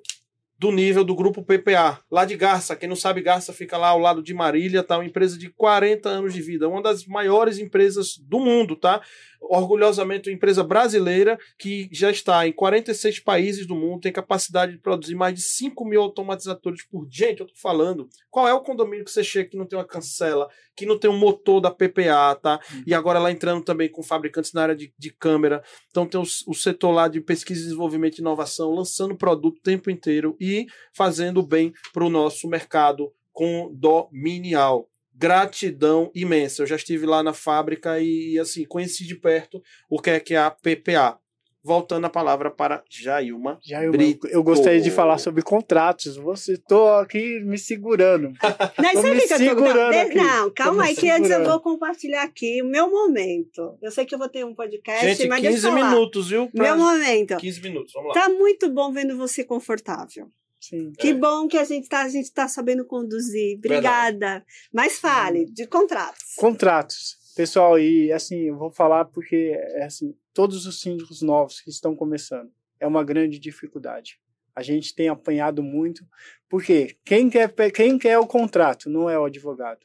do 0.58 0.70
nível 0.70 1.02
do 1.02 1.16
grupo 1.16 1.42
PPA, 1.42 2.00
lá 2.08 2.24
de 2.24 2.36
Garça. 2.36 2.76
Quem 2.76 2.88
não 2.88 2.94
sabe, 2.94 3.20
Garça 3.20 3.52
fica 3.52 3.76
lá 3.76 3.88
ao 3.88 3.98
lado 3.98 4.22
de 4.22 4.32
Marília, 4.32 4.84
tá? 4.84 4.96
Uma 4.96 5.04
empresa 5.04 5.36
de 5.36 5.50
40 5.50 6.08
anos 6.08 6.32
de 6.32 6.40
vida, 6.40 6.68
uma 6.68 6.80
das 6.80 7.04
maiores 7.04 7.58
empresas 7.58 8.16
do 8.16 8.38
mundo, 8.38 8.76
tá? 8.76 9.02
orgulhosamente 9.42 10.28
uma 10.28 10.34
empresa 10.34 10.62
brasileira 10.62 11.38
que 11.58 11.88
já 11.92 12.10
está 12.10 12.46
em 12.46 12.52
46 12.52 13.20
países 13.20 13.66
do 13.66 13.74
mundo, 13.74 14.02
tem 14.02 14.12
capacidade 14.12 14.72
de 14.72 14.78
produzir 14.78 15.14
mais 15.14 15.34
de 15.34 15.42
5 15.42 15.84
mil 15.84 16.00
automatizadores 16.00 16.86
por 16.86 17.06
dia. 17.06 17.28
Gente, 17.28 17.40
eu 17.40 17.46
tô 17.46 17.54
falando. 17.54 18.08
Qual 18.30 18.48
é 18.48 18.54
o 18.54 18.60
condomínio 18.60 19.04
que 19.04 19.10
você 19.10 19.22
chega 19.22 19.50
que 19.50 19.56
não 19.56 19.66
tem 19.66 19.78
uma 19.78 19.84
cancela, 19.84 20.48
que 20.76 20.86
não 20.86 20.98
tem 20.98 21.10
um 21.10 21.18
motor 21.18 21.60
da 21.60 21.70
PPA, 21.70 22.34
tá? 22.40 22.60
Uhum. 22.72 22.82
E 22.86 22.94
agora 22.94 23.18
lá 23.18 23.30
entrando 23.30 23.62
também 23.62 23.90
com 23.90 24.02
fabricantes 24.02 24.52
na 24.52 24.62
área 24.62 24.76
de, 24.76 24.92
de 24.98 25.10
câmera. 25.10 25.62
Então 25.90 26.06
tem 26.06 26.20
o, 26.20 26.24
o 26.46 26.54
setor 26.54 26.90
lá 26.90 27.08
de 27.08 27.20
pesquisa, 27.20 27.62
desenvolvimento 27.62 28.18
e 28.18 28.20
inovação, 28.20 28.74
lançando 28.74 29.16
produto 29.16 29.58
o 29.58 29.62
tempo 29.62 29.90
inteiro 29.90 30.36
e 30.40 30.66
fazendo 30.94 31.42
bem 31.42 31.72
para 31.92 32.04
o 32.04 32.10
nosso 32.10 32.48
mercado 32.48 33.12
condominial 33.32 34.88
gratidão 35.14 36.10
imensa. 36.14 36.62
Eu 36.62 36.66
já 36.66 36.76
estive 36.76 37.06
lá 37.06 37.22
na 37.22 37.32
fábrica 37.32 38.00
e, 38.00 38.38
assim, 38.38 38.64
conheci 38.64 39.06
de 39.06 39.14
perto 39.14 39.62
o 39.88 40.00
que 40.00 40.10
é 40.10 40.20
que 40.20 40.34
é 40.34 40.38
a 40.38 40.50
PPA. 40.50 41.18
Voltando 41.64 42.04
a 42.06 42.10
palavra 42.10 42.50
para 42.50 42.82
Jailma. 42.90 43.58
Jailma, 43.62 43.92
Brito. 43.92 44.26
eu 44.26 44.42
gostaria 44.42 44.80
de 44.80 44.90
falar 44.90 45.18
sobre 45.18 45.42
contratos. 45.42 46.16
Você 46.16 46.56
tô 46.56 46.88
aqui 46.88 47.40
me 47.40 47.56
segurando. 47.56 48.32
Não, 48.82 49.02
sabe 49.02 49.20
que 49.20 49.36
segurando 49.36 49.94
eu 49.94 50.10
tô... 50.10 50.16
Não, 50.16 50.50
calma 50.50 50.84
aí, 50.84 50.96
que 50.96 51.08
antes 51.08 51.30
eu 51.30 51.44
vou 51.44 51.60
compartilhar 51.60 52.24
aqui 52.24 52.60
o 52.62 52.66
meu 52.66 52.90
momento. 52.90 53.78
Eu 53.80 53.92
sei 53.92 54.04
que 54.04 54.14
eu 54.14 54.18
vou 54.18 54.28
ter 54.28 54.44
um 54.44 54.54
podcast, 54.54 55.06
Gente, 55.06 55.28
mas 55.28 55.40
15 55.40 55.70
minutos, 55.70 56.28
viu? 56.30 56.50
Meu 56.52 56.76
momento. 56.76 57.36
15 57.36 57.62
minutos, 57.62 57.92
vamos 57.92 58.08
lá. 58.08 58.14
Tá 58.20 58.28
muito 58.28 58.68
bom 58.68 58.92
vendo 58.92 59.16
você 59.16 59.44
confortável. 59.44 60.28
Sim. 60.62 60.92
Que 60.96 61.08
é. 61.08 61.14
bom 61.14 61.48
que 61.48 61.58
a 61.58 61.64
gente 61.64 61.84
está 61.84 62.02
a 62.02 62.08
gente 62.08 62.32
tá 62.32 62.46
sabendo 62.46 62.84
conduzir. 62.84 63.58
Obrigada. 63.58 64.18
Verdade. 64.18 64.44
Mas 64.72 64.98
fale 64.98 65.46
de 65.46 65.66
contratos. 65.66 66.34
Contratos. 66.36 67.21
Pessoal, 67.34 67.78
e 67.78 68.12
assim, 68.12 68.42
eu 68.42 68.56
vou 68.56 68.70
falar 68.70 69.06
porque 69.06 69.54
é 69.56 69.84
assim, 69.84 70.14
todos 70.34 70.66
os 70.66 70.80
síndicos 70.80 71.22
novos 71.22 71.60
que 71.60 71.70
estão 71.70 71.96
começando, 71.96 72.50
é 72.78 72.86
uma 72.86 73.02
grande 73.02 73.38
dificuldade. 73.38 74.20
A 74.54 74.62
gente 74.62 74.94
tem 74.94 75.08
apanhado 75.08 75.62
muito, 75.62 76.04
porque 76.48 76.96
quem 77.04 77.30
quer, 77.30 77.52
quem 77.72 77.98
quer 77.98 78.18
o 78.18 78.26
contrato 78.26 78.90
não 78.90 79.08
é 79.08 79.18
o 79.18 79.24
advogado. 79.24 79.80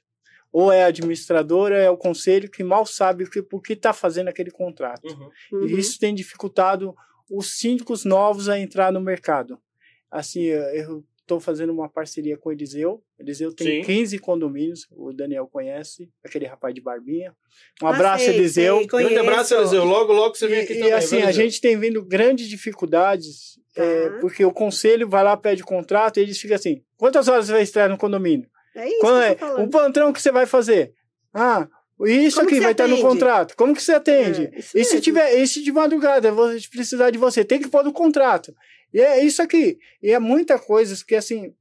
Ou 0.52 0.72
é 0.72 0.84
a 0.84 0.88
administradora, 0.88 1.78
é 1.78 1.90
o 1.90 1.98
conselho 1.98 2.50
que 2.50 2.64
mal 2.64 2.86
sabe 2.86 3.24
o 3.24 3.30
que, 3.30 3.42
por 3.42 3.62
que 3.62 3.74
está 3.74 3.94
fazendo 3.94 4.28
aquele 4.28 4.52
contrato. 4.52 5.08
Uhum. 5.08 5.68
E 5.68 5.74
uhum. 5.74 5.78
isso 5.78 6.00
tem 6.00 6.14
dificultado 6.14 6.96
os 7.30 7.60
síndicos 7.60 8.04
novos 8.04 8.50
a 8.50 8.60
entrar 8.60 8.92
no 8.92 9.00
mercado 9.00 9.60
assim, 10.12 10.44
eu 10.44 11.04
estou 11.28 11.42
fazendo 11.42 11.74
uma 11.74 11.90
parceria 11.90 12.38
com 12.38 12.48
o 12.48 12.52
Eliseu. 12.54 13.04
Eliseu 13.20 13.54
tem 13.54 13.84
Sim. 13.84 13.86
15 13.86 14.18
condomínios, 14.20 14.88
o 14.92 15.12
Daniel 15.12 15.46
conhece, 15.46 16.10
aquele 16.24 16.46
rapaz 16.46 16.74
de 16.74 16.80
barbinha. 16.80 17.36
Um 17.84 17.88
ah, 17.88 17.94
abraço, 17.94 18.24
sei, 18.24 18.34
Eliseu. 18.34 18.78
Sei, 18.78 18.88
Grande 18.88 19.18
abraço, 19.18 19.54
Eliseu. 19.54 19.84
Logo, 19.84 20.14
logo 20.14 20.36
você 20.36 20.48
vem 20.48 20.62
aqui 20.62 20.74
e, 20.74 20.76
também. 20.78 20.92
E 20.92 20.94
assim, 20.94 21.22
a 21.22 21.32
gente 21.32 21.60
tem 21.60 21.78
vindo 21.78 22.04
grandes 22.04 22.48
dificuldades, 22.48 23.60
é, 23.76 24.10
tá. 24.10 24.16
é, 24.16 24.20
porque 24.22 24.44
o 24.46 24.54
conselho 24.54 25.08
vai 25.08 25.24
lá, 25.24 25.36
pede 25.36 25.64
contrato, 25.64 26.18
e 26.18 26.22
eles 26.22 26.40
ficam 26.40 26.56
assim, 26.56 26.82
quantas 26.96 27.28
horas 27.28 27.48
você 27.48 27.52
vai 27.52 27.62
estar 27.62 27.90
no 27.90 27.98
condomínio? 27.98 28.50
É 28.74 28.88
isso 28.88 29.00
Quando 29.02 29.22
é? 29.22 29.38
O 29.62 29.70
patrão 29.70 30.14
que 30.14 30.22
você 30.22 30.32
vai 30.32 30.46
fazer? 30.46 30.94
Ah, 31.34 31.68
isso 32.06 32.38
Como 32.38 32.48
aqui 32.48 32.60
vai 32.60 32.72
atende? 32.72 32.94
estar 32.94 33.04
no 33.04 33.10
contrato. 33.10 33.56
Como 33.58 33.76
que 33.76 33.82
você 33.82 33.94
atende? 33.94 34.50
É, 34.54 34.60
e 34.76 34.86
se 34.86 35.02
tiver, 35.02 35.34
e 35.34 35.48
se 35.48 35.64
de 35.64 35.72
madrugada 35.72 36.32
você 36.32 36.68
precisar 36.70 37.10
de 37.10 37.18
você, 37.18 37.44
tem 37.44 37.60
que 37.60 37.68
pôr 37.68 37.84
no 37.84 37.92
contrato. 37.92 38.54
E 38.94 39.02
é 39.02 39.24
isso 39.24 39.42
aqui. 39.42 39.78
E 40.02 40.12
é 40.12 40.20
muita 40.20 40.58
coisa 40.58 40.96
que, 41.06 41.16
assim, 41.16 41.54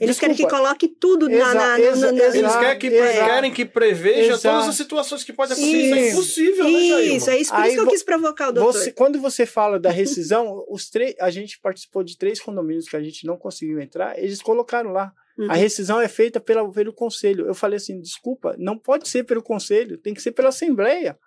eles 0.00 0.16
Desculpa. 0.16 0.34
querem 0.34 0.36
que 0.36 0.50
coloque 0.50 0.88
tudo 0.88 1.28
na, 1.28 1.36
exa, 1.36 1.54
na, 1.54 1.80
exa, 1.80 2.12
na, 2.12 2.24
Eles 2.24 2.56
querem 2.56 2.78
que, 2.78 2.90
querem 2.90 3.52
que 3.52 3.64
preveja 3.64 4.32
Exato. 4.32 4.42
todas 4.42 4.68
as 4.68 4.74
situações 4.76 5.24
que 5.24 5.32
podem 5.32 5.52
acontecer. 5.56 5.76
Isso 5.76 5.94
é 5.94 6.10
impossível, 6.10 6.68
isso, 6.68 6.96
né, 6.96 7.02
Isso, 7.02 7.30
é 7.30 7.38
isso. 7.38 7.50
Por 7.52 7.60
Aí, 7.60 7.68
isso 7.68 7.76
que 7.76 7.86
eu 7.86 7.90
quis 7.90 8.02
provocar 8.02 8.48
o 8.48 8.52
doutor. 8.52 8.72
Você, 8.72 8.92
quando 8.92 9.20
você 9.20 9.46
fala 9.46 9.78
da 9.78 9.90
rescisão, 9.90 10.64
os 10.68 10.88
três, 10.90 11.14
a 11.20 11.30
gente 11.30 11.60
participou 11.60 12.02
de 12.02 12.16
três 12.16 12.40
condomínios 12.40 12.88
que 12.88 12.96
a 12.96 13.02
gente 13.02 13.26
não 13.26 13.36
conseguiu 13.36 13.80
entrar, 13.80 14.18
eles 14.18 14.42
colocaram 14.42 14.90
lá. 14.90 15.12
Uhum. 15.38 15.50
A 15.50 15.54
rescisão 15.54 16.00
é 16.00 16.08
feita 16.08 16.40
pela, 16.40 16.68
pelo 16.70 16.92
conselho. 16.92 17.46
Eu 17.46 17.54
falei 17.54 17.76
assim, 17.76 18.00
desculpa, 18.00 18.54
não 18.58 18.78
pode 18.78 19.08
ser 19.08 19.24
pelo 19.24 19.42
conselho, 19.42 19.98
tem 19.98 20.14
que 20.14 20.22
ser 20.22 20.32
pela 20.32 20.48
assembleia. 20.48 21.18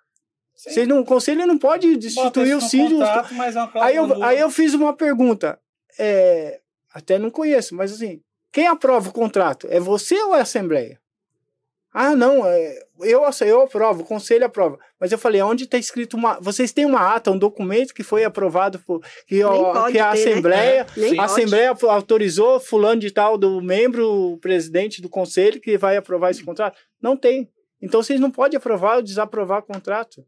Vocês 0.58 0.88
não, 0.88 0.98
o 1.00 1.04
conselho 1.04 1.46
não 1.46 1.56
pode 1.56 1.96
destituir 1.96 2.56
o 2.56 2.60
síndico. 2.60 3.00
É 3.00 3.80
aí, 3.80 3.94
eu, 3.94 4.24
aí 4.24 4.40
eu 4.40 4.50
fiz 4.50 4.74
uma 4.74 4.92
pergunta 4.92 5.56
é, 5.96 6.60
até 6.92 7.16
não 7.16 7.30
conheço, 7.30 7.76
mas 7.76 7.92
assim, 7.92 8.20
quem 8.50 8.66
aprova 8.66 9.08
o 9.08 9.12
contrato? 9.12 9.68
É 9.70 9.78
você 9.78 10.20
ou 10.22 10.34
é 10.34 10.40
a 10.40 10.42
Assembleia? 10.42 11.00
Ah, 11.92 12.14
não, 12.14 12.44
é, 12.44 12.78
eu, 13.00 13.22
eu 13.40 13.62
aprovo, 13.62 14.02
o 14.02 14.06
conselho 14.06 14.44
aprova. 14.44 14.78
Mas 15.00 15.10
eu 15.10 15.18
falei, 15.18 15.40
onde 15.42 15.64
está 15.64 15.78
escrito 15.78 16.16
uma. 16.16 16.38
Vocês 16.40 16.70
têm 16.70 16.84
uma 16.84 17.14
ata, 17.14 17.30
um 17.30 17.38
documento 17.38 17.94
que 17.94 18.02
foi 18.02 18.24
aprovado 18.24 18.78
por. 18.80 19.02
Que, 19.26 19.42
ó, 19.42 19.90
que 19.90 19.98
a 19.98 20.12
ter, 20.12 20.24
né? 20.24 20.30
Assembleia. 20.30 20.86
Né? 20.96 21.18
A 21.18 21.24
Assembleia 21.24 21.76
autorizou 21.88 22.60
fulano 22.60 23.00
de 23.00 23.10
tal, 23.10 23.38
do 23.38 23.60
membro, 23.62 24.32
o 24.32 24.38
presidente 24.38 25.00
do 25.00 25.08
conselho, 25.08 25.60
que 25.60 25.78
vai 25.78 25.96
aprovar 25.96 26.30
esse 26.30 26.44
contrato? 26.44 26.78
Não 27.00 27.16
tem. 27.16 27.48
Então 27.80 28.02
vocês 28.02 28.20
não 28.20 28.30
podem 28.30 28.56
aprovar 28.56 28.96
ou 28.96 29.02
desaprovar 29.02 29.60
o 29.60 29.66
contrato. 29.66 30.26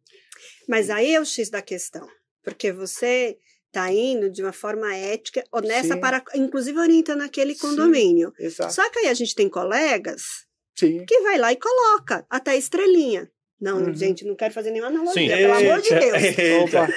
Mas 0.69 0.91
aí 0.91 1.15
é 1.15 1.21
o 1.21 1.25
X 1.25 1.51
da 1.51 1.61
questão. 1.61 2.07
Porque 2.43 2.73
você 2.73 3.39
está 3.67 3.93
indo 3.93 4.31
de 4.31 4.43
uma 4.43 4.53
forma 4.53 4.95
ética, 4.95 5.45
honesta, 5.53 5.95
Sim. 5.95 6.01
para 6.01 6.23
inclusive 6.35 6.79
orientando 6.79 7.23
aquele 7.23 7.55
condomínio. 7.55 8.33
Sim, 8.37 8.45
exato. 8.45 8.75
Só 8.75 8.89
que 8.91 9.01
aí 9.01 9.09
a 9.09 9.15
gente 9.15 9.35
tem 9.35 9.49
colegas 9.49 10.47
Sim. 10.77 11.05
que 11.05 11.21
vai 11.21 11.39
lá 11.39 11.53
e 11.53 11.57
coloca 11.57 12.27
até 12.29 12.57
estrelinha. 12.57 13.31
Não, 13.61 13.79
uhum. 13.79 13.95
gente, 13.95 14.25
não 14.25 14.35
quero 14.35 14.55
fazer 14.55 14.71
nenhuma 14.71 14.89
analogia, 14.89 15.37
Sim. 15.37 15.43
pelo 15.43 15.55
Eita. 15.55 15.71
amor 15.71 15.83
de 15.83 15.91
Deus. 15.91 16.65
Opa. 16.65 16.89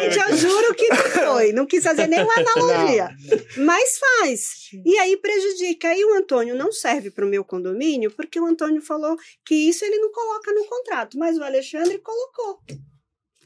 gente, 0.00 0.18
eu 0.18 0.36
juro 0.36 0.74
que 0.74 0.88
não 0.88 0.96
foi. 0.96 1.52
Não 1.52 1.66
quis 1.66 1.82
fazer 1.82 2.06
nenhuma 2.06 2.32
analogia. 2.36 3.08
Não. 3.56 3.64
Mas 3.64 3.98
faz. 3.98 4.70
E 4.84 4.96
aí 4.98 5.16
prejudica. 5.16 5.88
Aí 5.88 6.04
o 6.04 6.14
Antônio 6.14 6.54
não 6.54 6.70
serve 6.70 7.10
para 7.10 7.24
o 7.24 7.28
meu 7.28 7.44
condomínio, 7.44 8.10
porque 8.12 8.38
o 8.38 8.46
Antônio 8.46 8.80
falou 8.80 9.16
que 9.44 9.54
isso 9.54 9.84
ele 9.84 9.98
não 9.98 10.12
coloca 10.12 10.52
no 10.52 10.64
contrato, 10.64 11.18
mas 11.18 11.36
o 11.36 11.42
Alexandre 11.42 11.98
colocou. 11.98 12.60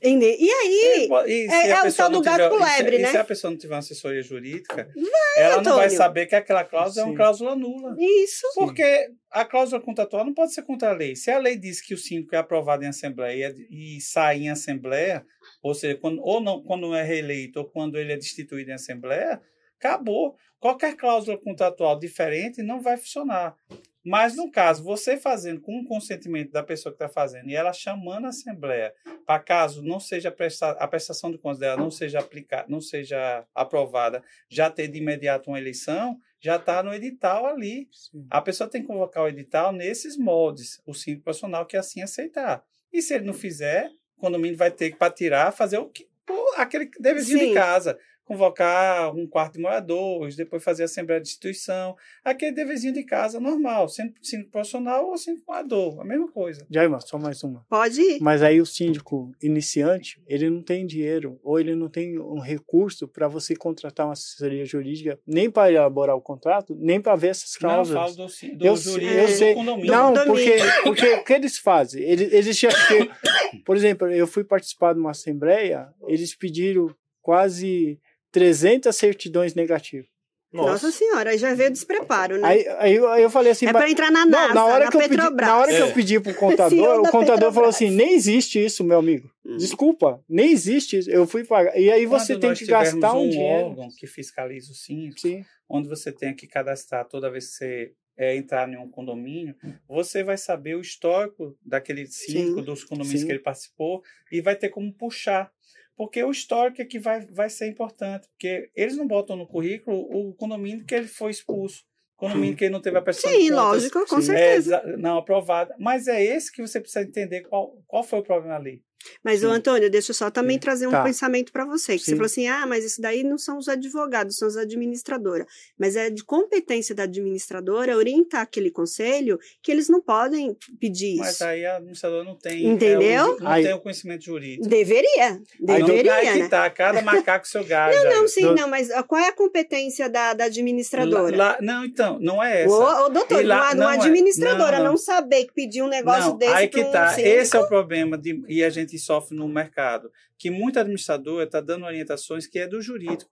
E 0.02 0.50
aí, 0.50 1.08
e 1.26 1.46
é, 1.50 1.70
é 1.70 1.82
o 1.82 1.92
tal 1.92 2.10
do 2.10 2.20
gato 2.20 2.50
tiver, 2.50 2.64
lebre, 2.64 2.96
e 2.96 3.02
né? 3.02 3.08
E 3.08 3.10
se 3.10 3.16
a 3.16 3.24
pessoa 3.24 3.50
não 3.50 3.58
tiver 3.58 3.74
uma 3.74 3.80
assessoria 3.80 4.22
jurídica, 4.22 4.88
vai, 4.94 5.44
ela 5.44 5.54
Antônio. 5.54 5.70
não 5.70 5.76
vai 5.76 5.90
saber 5.90 6.26
que 6.26 6.34
aquela 6.34 6.64
cláusula 6.64 6.94
Sim. 6.94 7.00
é 7.00 7.04
uma 7.04 7.16
cláusula 7.16 7.56
nula. 7.56 7.96
Isso. 7.98 8.46
Porque 8.54 9.06
Sim. 9.06 9.16
a 9.30 9.44
cláusula 9.44 9.80
contratual 9.80 10.24
não 10.24 10.34
pode 10.34 10.54
ser 10.54 10.62
contra 10.62 10.90
a 10.90 10.92
lei. 10.92 11.16
Se 11.16 11.30
a 11.30 11.38
lei 11.38 11.56
diz 11.56 11.80
que 11.80 11.94
o 11.94 11.98
síndico 11.98 12.34
é 12.34 12.38
aprovado 12.38 12.84
em 12.84 12.88
assembleia 12.88 13.54
e 13.70 14.00
sai 14.00 14.38
em 14.38 14.50
assembleia, 14.50 15.24
ou 15.62 15.74
seja, 15.74 15.96
quando, 15.96 16.20
ou 16.22 16.40
não, 16.40 16.62
quando 16.62 16.82
não 16.82 16.94
é 16.94 17.02
reeleito 17.02 17.58
ou 17.58 17.64
quando 17.64 17.98
ele 17.98 18.12
é 18.12 18.16
destituído 18.16 18.70
em 18.70 18.74
assembleia, 18.74 19.40
acabou. 19.78 20.36
Qualquer 20.60 20.96
cláusula 20.96 21.38
contratual 21.38 21.98
diferente 21.98 22.62
não 22.62 22.80
vai 22.80 22.96
funcionar. 22.96 23.56
Mas, 24.04 24.36
no 24.36 24.50
caso, 24.50 24.82
você 24.84 25.16
fazendo 25.16 25.60
com 25.60 25.80
o 25.80 25.84
consentimento 25.84 26.52
da 26.52 26.62
pessoa 26.62 26.92
que 26.92 26.96
está 27.02 27.08
fazendo 27.08 27.48
e 27.48 27.54
ela 27.54 27.72
chamando 27.72 28.26
a 28.26 28.28
Assembleia 28.28 28.94
para 29.26 29.42
caso 29.42 29.82
não 29.82 30.00
seja 30.00 30.30
presta, 30.30 30.70
a 30.70 30.88
prestação 30.88 31.30
de 31.30 31.38
contas 31.38 31.58
dela 31.58 31.76
não 31.76 31.90
seja 31.90 32.18
aplicada, 32.18 32.66
não 32.68 32.80
seja 32.80 33.44
aprovada, 33.54 34.22
já 34.48 34.70
ter 34.70 34.88
de 34.88 34.98
imediato 34.98 35.50
uma 35.50 35.58
eleição, 35.58 36.18
já 36.40 36.56
está 36.56 36.82
no 36.82 36.94
edital 36.94 37.46
ali. 37.46 37.88
Sim. 37.92 38.26
A 38.30 38.40
pessoa 38.40 38.70
tem 38.70 38.80
que 38.80 38.86
convocar 38.86 39.24
o 39.24 39.28
edital 39.28 39.72
nesses 39.72 40.16
moldes, 40.16 40.80
o 40.86 40.94
síndico 40.94 41.24
profissional 41.24 41.66
que 41.66 41.76
assim 41.76 42.00
aceitar. 42.00 42.64
E 42.92 43.02
se 43.02 43.14
ele 43.14 43.26
não 43.26 43.34
fizer, 43.34 43.90
o 44.16 44.20
condomínio 44.20 44.56
vai 44.56 44.70
ter 44.70 44.90
que, 44.90 44.96
para 44.96 45.12
tirar, 45.12 45.52
fazer 45.52 45.78
o 45.78 45.88
que 45.88 46.08
aquele 46.56 46.90
devezinho 46.98 47.48
de 47.48 47.54
casa 47.54 47.98
convocar 48.28 49.14
um 49.16 49.26
quarto 49.26 49.55
de 49.55 49.60
moradores, 49.60 50.36
depois 50.36 50.62
fazer 50.62 50.82
a 50.82 50.84
assembleia 50.84 51.20
de 51.20 51.28
instituição, 51.28 51.96
aquele 52.22 52.52
deverzinho 52.52 52.92
de 52.92 53.02
casa 53.02 53.40
normal, 53.40 53.88
sendo 53.88 54.12
síndico 54.22 54.50
profissional 54.50 55.06
ou 55.09 55.16
síndico 55.16 55.46
morador, 55.48 56.00
a 56.00 56.05
mesma 56.05 56.30
coisa. 56.30 56.66
Jaima, 56.70 57.00
só 57.00 57.18
mais 57.18 57.42
uma. 57.42 57.64
Pode 57.68 58.00
ir. 58.00 58.18
Mas 58.20 58.42
aí 58.42 58.60
o 58.60 58.66
síndico 58.66 59.32
iniciante, 59.42 60.22
ele 60.26 60.50
não 60.50 60.62
tem 60.62 60.86
dinheiro 60.86 61.40
ou 61.42 61.59
ele 61.59 61.74
não 61.74 61.88
tem 61.88 62.18
um 62.18 62.38
recurso 62.38 63.09
para 63.09 63.26
você 63.26 63.56
contratar 63.56 64.06
uma 64.06 64.12
assessoria 64.12 64.64
jurídica, 64.64 65.18
nem 65.26 65.50
para 65.50 65.72
elaborar 65.72 66.14
o 66.14 66.20
contrato, 66.20 66.76
nem 66.78 67.00
para 67.00 67.16
ver 67.16 67.28
essas 67.28 67.56
Não, 67.60 67.70
eu 67.70 67.74
cláusulas. 67.74 68.16
falo 68.16 68.28
do, 68.28 68.56
do 68.59 68.66
Eu, 68.66 68.76
jurídico 68.76 69.18
eu 69.18 69.28
sei. 69.28 69.55
condomínio. 69.55 69.90
Não, 69.92 70.12
porque, 70.26 70.56
porque 70.84 71.06
o 71.14 71.24
que 71.24 71.32
eles 71.32 71.59
fazem? 71.59 72.02
Eles, 72.02 72.32
eles 72.32 72.59
tinham 72.59 72.72
que, 72.72 73.59
por 73.64 73.74
exemplo, 73.76 74.06
eu 74.10 74.26
fui 74.26 74.44
participar 74.44 74.92
de 74.92 75.00
uma 75.00 75.10
assembleia, 75.12 75.88
eles 76.06 76.34
pediram 76.34 76.94
quase 77.22 77.98
300 78.32 78.94
certidões 78.94 79.55
negativas. 79.55 80.06
Nossa, 80.50 80.90
senhora, 80.90 81.28
aí 81.30 81.36
já 81.36 81.52
veio 81.52 81.70
despreparo, 81.70 82.38
né? 82.38 82.48
Aí, 82.48 82.66
aí, 82.78 82.94
eu- 82.94 83.09
aí 83.10 83.22
eu 83.22 83.28
falei 83.28 83.52
assim, 83.52 83.66
é 83.66 83.72
para 83.72 83.90
entrar 83.90 84.10
na 84.10 84.24
não, 84.24 84.30
NASA, 84.30 84.55
na 84.55 84.64
hora 84.64 84.84
na 84.86 84.90
que 84.90 84.96
eu 84.96 85.00
pedi, 85.02 85.16
Petrobras. 85.16 85.46
na 85.48 85.59
hora 85.59 85.68
que 85.70 85.76
É. 85.76 85.82
eu 85.82 85.92
pedi 85.92 86.20
pro 86.20 86.34
contador, 86.96 87.00
o 87.00 87.10
contador 87.10 87.52
falou 87.52 87.52
Petrobras. 87.52 87.74
assim, 87.74 87.90
nem 87.90 88.14
existe 88.14 88.64
isso, 88.64 88.82
meu 88.82 88.98
amigo. 88.98 89.30
Hum. 89.44 89.59
Desculpa, 89.59 90.24
nem 90.26 90.50
existe 90.50 90.96
isso. 91.00 91.10
Eu 91.10 91.26
fui 91.26 91.44
pagar. 91.44 91.78
E 91.78 91.90
aí 91.92 92.06
você 92.06 92.32
Quando 92.32 92.40
tem 92.40 92.50
nós 92.50 92.59
que 92.60 92.64
gastar 92.64 92.94
tivermos 92.94 93.22
um 93.26 93.28
dinheiro. 93.28 93.66
órgão 93.66 93.88
que 93.98 94.06
fiscaliza 94.06 94.72
o 94.72 94.74
síndico, 94.74 95.20
Sim. 95.20 95.44
onde 95.68 95.86
você 95.86 96.10
tem 96.10 96.34
que 96.34 96.46
cadastrar 96.46 97.06
toda 97.06 97.30
vez 97.30 97.48
que 97.48 97.52
você 97.56 97.92
é, 98.20 98.34
entrar 98.34 98.68
em 98.68 98.76
um 98.78 98.88
condomínio, 98.90 99.55
você 99.86 100.24
vai 100.24 100.36
saber 100.36 100.74
o 100.76 100.80
histórico 100.80 101.56
daquele 101.64 102.05
síndico, 102.06 102.59
Sim. 102.60 102.64
dos 102.64 102.82
condomínios 102.84 103.20
Sim. 103.20 103.26
que 103.26 103.32
ele 103.32 103.38
participou, 103.38 104.02
e 104.32 104.40
vai 104.40 104.56
ter 104.56 104.70
como 104.70 104.92
puxar. 104.92 105.52
Porque 105.98 106.22
o 106.22 106.30
histórico 106.30 106.80
é 106.80 106.84
que 106.84 106.98
vai, 106.98 107.26
vai 107.26 107.50
ser 107.50 107.66
importante. 107.68 108.28
Porque 108.28 108.70
eles 108.76 108.96
não 108.96 109.06
botam 109.06 109.36
no 109.36 109.48
currículo 109.48 109.98
o 109.98 110.32
condomínio 110.32 110.84
que 110.86 110.94
ele 110.94 111.08
foi 111.08 111.32
expulso. 111.32 111.82
Condomínio 112.16 112.56
que 112.56 112.64
ele 112.64 112.72
não 112.72 112.80
teve 112.80 112.96
a 112.98 113.02
prestação 113.02 113.30
de 113.32 113.36
Sim, 113.44 113.50
contas, 113.50 113.64
lógico, 113.64 114.06
com 114.06 114.18
é, 114.18 114.22
certeza. 114.22 114.76
exa- 114.84 114.96
não 114.96 115.18
aprovada. 115.18 115.74
Mas 115.78 116.06
é 116.06 116.22
esse 116.22 116.52
que 116.52 116.62
você 116.62 116.80
precisa 116.80 117.02
entender 117.02 117.42
qual, 117.42 117.76
qual 117.86 118.02
foi 118.04 118.20
o 118.20 118.22
problema 118.22 118.54
ali. 118.56 118.82
Mas, 119.22 119.42
o. 119.44 119.48
Antônio, 119.48 119.90
deixa 119.90 120.10
eu 120.10 120.14
só 120.14 120.30
também 120.30 120.56
Sim. 120.56 120.60
trazer 120.60 120.86
um 120.86 120.90
Tá. 120.90 121.02
pensamento 121.02 121.50
para 121.52 121.64
você. 121.64 121.96
Que 121.98 122.04
você 122.04 122.12
falou 122.12 122.26
assim: 122.26 122.46
ah, 122.48 122.66
mas 122.66 122.84
isso 122.84 123.00
daí 123.00 123.22
não 123.24 123.38
são 123.38 123.58
os 123.58 123.68
advogados, 123.68 124.36
são 124.36 124.46
os 124.48 124.56
administradores. 124.56 125.46
Mas 125.78 125.96
é 125.96 126.10
de 126.10 126.24
competência 126.24 126.94
da 126.94 127.04
administradora 127.04 127.96
orientar 127.96 128.42
aquele 128.42 128.70
conselho 128.70 129.38
que 129.62 129.70
eles 129.72 129.88
não 129.88 130.00
podem 130.00 130.56
pedir 130.80 131.16
Mas 131.16 131.34
isso. 131.34 131.44
aí 131.44 131.64
a 131.64 131.76
administradora 131.76 132.24
não 132.24 132.36
tem, 132.36 132.66
Entendeu? 132.66 133.02
é, 133.02 133.24
o- 133.24 133.38
não 133.40 133.48
Aí- 133.50 133.64
tem 133.64 133.72
o 133.72 133.80
conhecimento 133.80 134.24
jurídico. 134.24 134.68
Deveria, 134.68 135.40
não- 135.60 135.76
deveria, 135.86 136.14
aí 136.14 136.32
que 136.32 136.38
né? 136.40 136.48
tá, 136.48 136.68
cada 136.70 137.02
macaco 137.02 137.46
seu 137.48 137.64
galho. 137.64 137.96
Não, 137.96 138.08
aí. 138.10 138.14
não, 138.16 138.28
sim, 138.28 138.42
Do- 138.42 138.54
não, 138.54 138.68
mas 138.68 138.88
qual 139.06 139.20
é 139.20 139.28
a 139.28 139.32
competência 139.32 140.08
da, 140.08 140.34
da 140.34 140.44
administradora? 140.44 141.36
Lá- 141.36 141.48
lá- 141.52 141.58
não, 141.60 141.84
então, 141.84 142.18
não 142.20 142.42
é 142.42 142.62
essa. 142.64 142.74
Ô, 142.74 143.06
ô, 143.06 143.08
doutor, 143.08 143.44
lá- 143.44 143.56
uma, 143.56 143.64
uma 143.66 143.74
não 143.74 143.90
é- 143.90 143.94
administradora 143.96 144.76
não, 144.78 144.84
não, 144.84 144.90
não. 144.92 144.96
saber 144.98 145.44
que 145.46 145.52
pedir 145.54 145.82
um 145.82 145.88
negócio 145.88 146.30
não, 146.30 146.38
desse 146.38 146.52
aí 146.52 146.68
que 146.68 146.80
um 146.80 146.90
tá. 146.92 147.08
síndico, 147.10 147.28
Esse 147.28 147.56
é 147.56 147.60
o 147.60 147.66
problema 147.68 148.16
de, 148.18 148.42
e 148.48 148.62
a 148.64 148.70
gente 148.70 148.88
sofre 148.97 149.36
no 149.36 149.48
mercado, 149.48 150.12
que 150.39 150.48
muita 150.51 150.82
administradora 150.82 151.44
está 151.47 151.60
dando 151.60 151.85
orientações 151.85 152.47
que 152.47 152.60
é 152.60 152.69
do 152.69 152.81
jurídico. 152.81 153.28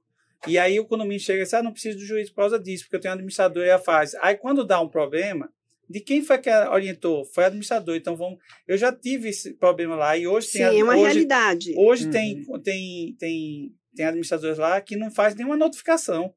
E 0.48 0.58
aí 0.58 0.80
o 0.80 0.84
condomínio 0.84 1.20
chega 1.20 1.40
e 1.40 1.44
diz, 1.44 1.54
ah, 1.54 1.62
não 1.62 1.72
preciso 1.72 1.98
do 1.98 2.04
jurídico 2.04 2.34
por 2.34 2.42
causa 2.42 2.58
disso, 2.58 2.84
porque 2.84 2.96
eu 2.96 3.00
tenho 3.00 3.12
um 3.12 3.14
administrador 3.14 3.64
e 3.64 3.68
ela 3.68 3.78
faz. 3.78 4.16
Aí 4.16 4.34
quando 4.36 4.64
dá 4.64 4.80
um 4.80 4.88
problema, 4.88 5.48
de 5.88 6.00
quem 6.00 6.20
foi 6.20 6.38
que 6.38 6.50
orientou? 6.50 7.24
Foi 7.24 7.44
o 7.44 7.46
administrador. 7.46 7.94
Então 7.94 8.16
vamos. 8.16 8.40
Eu 8.66 8.76
já 8.76 8.92
tive 8.92 9.28
esse 9.28 9.54
problema 9.54 9.94
lá 9.94 10.16
e 10.16 10.26
hoje 10.26 10.48
Sim, 10.48 10.58
tem. 10.58 10.66
a- 10.66 10.74
é 10.74 10.82
uma 10.82 10.94
hoje, 10.94 11.02
realidade. 11.04 11.74
Hoje 11.76 12.04
Uhum. 12.06 12.10
tem, 12.10 12.44
tem, 12.64 13.16
tem, 13.18 13.74
tem 13.94 14.04
administradores 14.06 14.58
lá 14.58 14.80
que 14.80 14.96
não 14.96 15.10
faz 15.12 15.36
nenhuma 15.36 15.56
notificação. 15.56 16.34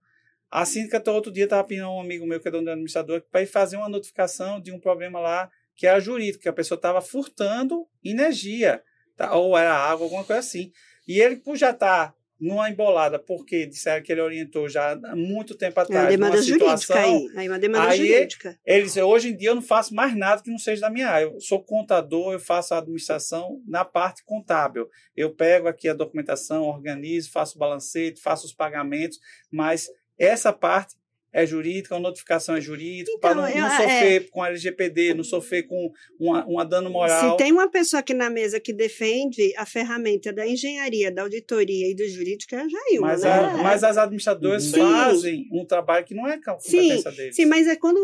A 0.52 0.66
síndica, 0.66 0.98
até 0.98 1.12
outro 1.12 1.32
dia, 1.32 1.44
estava 1.44 1.64
pedindo 1.64 1.86
a 1.86 1.96
um 1.96 2.02
amigo 2.02 2.26
meu 2.26 2.40
que 2.40 2.48
é 2.48 2.52
dono 2.52 2.66
da 2.66 2.72
administradora 2.72 3.24
para 3.32 3.41
ir 3.44 3.48
fazer 3.48 3.78
uma 3.78 3.90
notificação 3.90 4.60
de 4.60 4.72
um 4.72 4.80
problema 4.80 5.20
lá 5.20 5.52
que 5.76 5.86
era 5.88 6.00
jurídico, 6.00 6.41
que 6.44 6.50
a 6.50 6.54
pessoa 6.54 6.76
estava 6.76 7.02
furtando 7.02 7.86
energia, 8.04 8.82
tá? 9.28 9.36
ou 9.36 9.58
era 9.58 9.74
água, 9.74 10.06
alguma 10.06 10.24
coisa 10.24 10.40
assim. 10.40 10.72
E 11.08 11.20
ele, 11.20 11.36
por 11.38 11.56
já 11.58 11.72
estar 11.72 12.14
numa 12.40 12.70
embolada, 12.70 13.20
porque 13.20 13.66
disseram 13.66 14.02
que 14.02 14.10
ele 14.14 14.22
orientou 14.22 14.70
já 14.70 14.94
há 14.94 15.14
muito 15.16 15.56
tempo 15.56 15.78
É 15.78 15.84
atrás, 15.84 16.04
uma 16.06 16.10
demanda 16.10 16.41
jurídica 16.41 16.78
situação, 16.78 17.04
aí. 17.04 17.30
Aí 17.36 17.50
uma 17.50 17.60
demanda 17.60 17.90
aí- 17.90 17.98
jurídica. 17.98 18.58
ele 18.66 18.84
disse, 18.84 19.02
hoje 19.02 19.28
em 19.30 19.36
dia 19.36 19.50
eu 19.50 19.56
não 19.56 19.62
faço 19.62 19.94
mais 19.94 20.16
nada 20.16 20.41
que 20.41 20.50
não 20.50 20.58
seja 20.58 20.80
da 20.82 20.90
minha 20.90 21.10
área. 21.10 21.26
Eu 21.26 21.41
sou 21.41 21.62
contador, 21.62 22.32
eu 22.32 22.40
faço 22.40 22.74
a 22.74 22.78
administração 22.78 23.62
na 23.68 23.84
parte 23.84 24.24
contábil. 24.24 24.88
Eu 25.18 25.36
pego 25.36 25.68
aqui 25.68 25.90
a 25.90 25.94
documentação, 25.94 26.64
organizo, 26.64 27.30
faço 27.30 27.58
o 27.58 27.60
balancete, 27.60 28.22
faço 28.22 28.46
os 28.46 28.54
pagamentos, 28.54 29.20
mas 29.52 29.90
essa 30.18 30.54
parte 30.54 30.96
é 31.31 31.45
jurídica, 31.45 31.95
a 31.95 31.99
notificação 31.99 32.56
é 32.56 32.61
jurídica, 32.61 33.11
Então, 33.11 33.19
para 33.19 33.35
não, 33.35 33.47
eu- 33.49 33.57
não 33.57 33.69
sofrer 33.69 34.30
com 34.30 34.41
a 34.43 34.47
LGPD, 34.49 35.14
não 35.14 35.23
sofrer 35.23 35.64
com 35.64 35.91
uma, 36.19 36.45
uma 36.45 36.65
dano 36.65 36.89
moral. 36.89 37.31
Se 37.31 37.38
tem 37.38 37.51
uma 37.51 37.69
pessoa 37.69 37.99
aqui 37.99 38.14
na 38.14 38.30
mesa 38.30 38.60
que 38.60 38.73
defende 38.73 39.53
a 39.57 39.65
ferramenta 39.65 40.34
da 40.34 40.47
engenharia, 40.47 41.11
da 41.11 41.22
auditoria 41.22 41.89
e 41.91 41.95
do 41.95 42.07
jurídico, 42.07 42.56
é 42.56 42.60
a 42.60 42.68
Jailma, 42.68 43.07
mas, 43.07 43.22
né? 43.23 43.30
a- 43.31 43.57
mas 43.57 43.84
as 43.84 43.97
administradoras 43.97 44.64
Sim. 44.64 44.72
fazem 44.81 45.47
um 45.51 45.65
trabalho 45.65 46.06
que 46.06 46.15
não 46.15 46.27
é 46.27 46.38
competência 46.41 47.11
deles. 47.11 47.35
Sim, 47.35 47.45
mas 47.45 47.68
é 47.68 47.76
quando, 47.76 47.99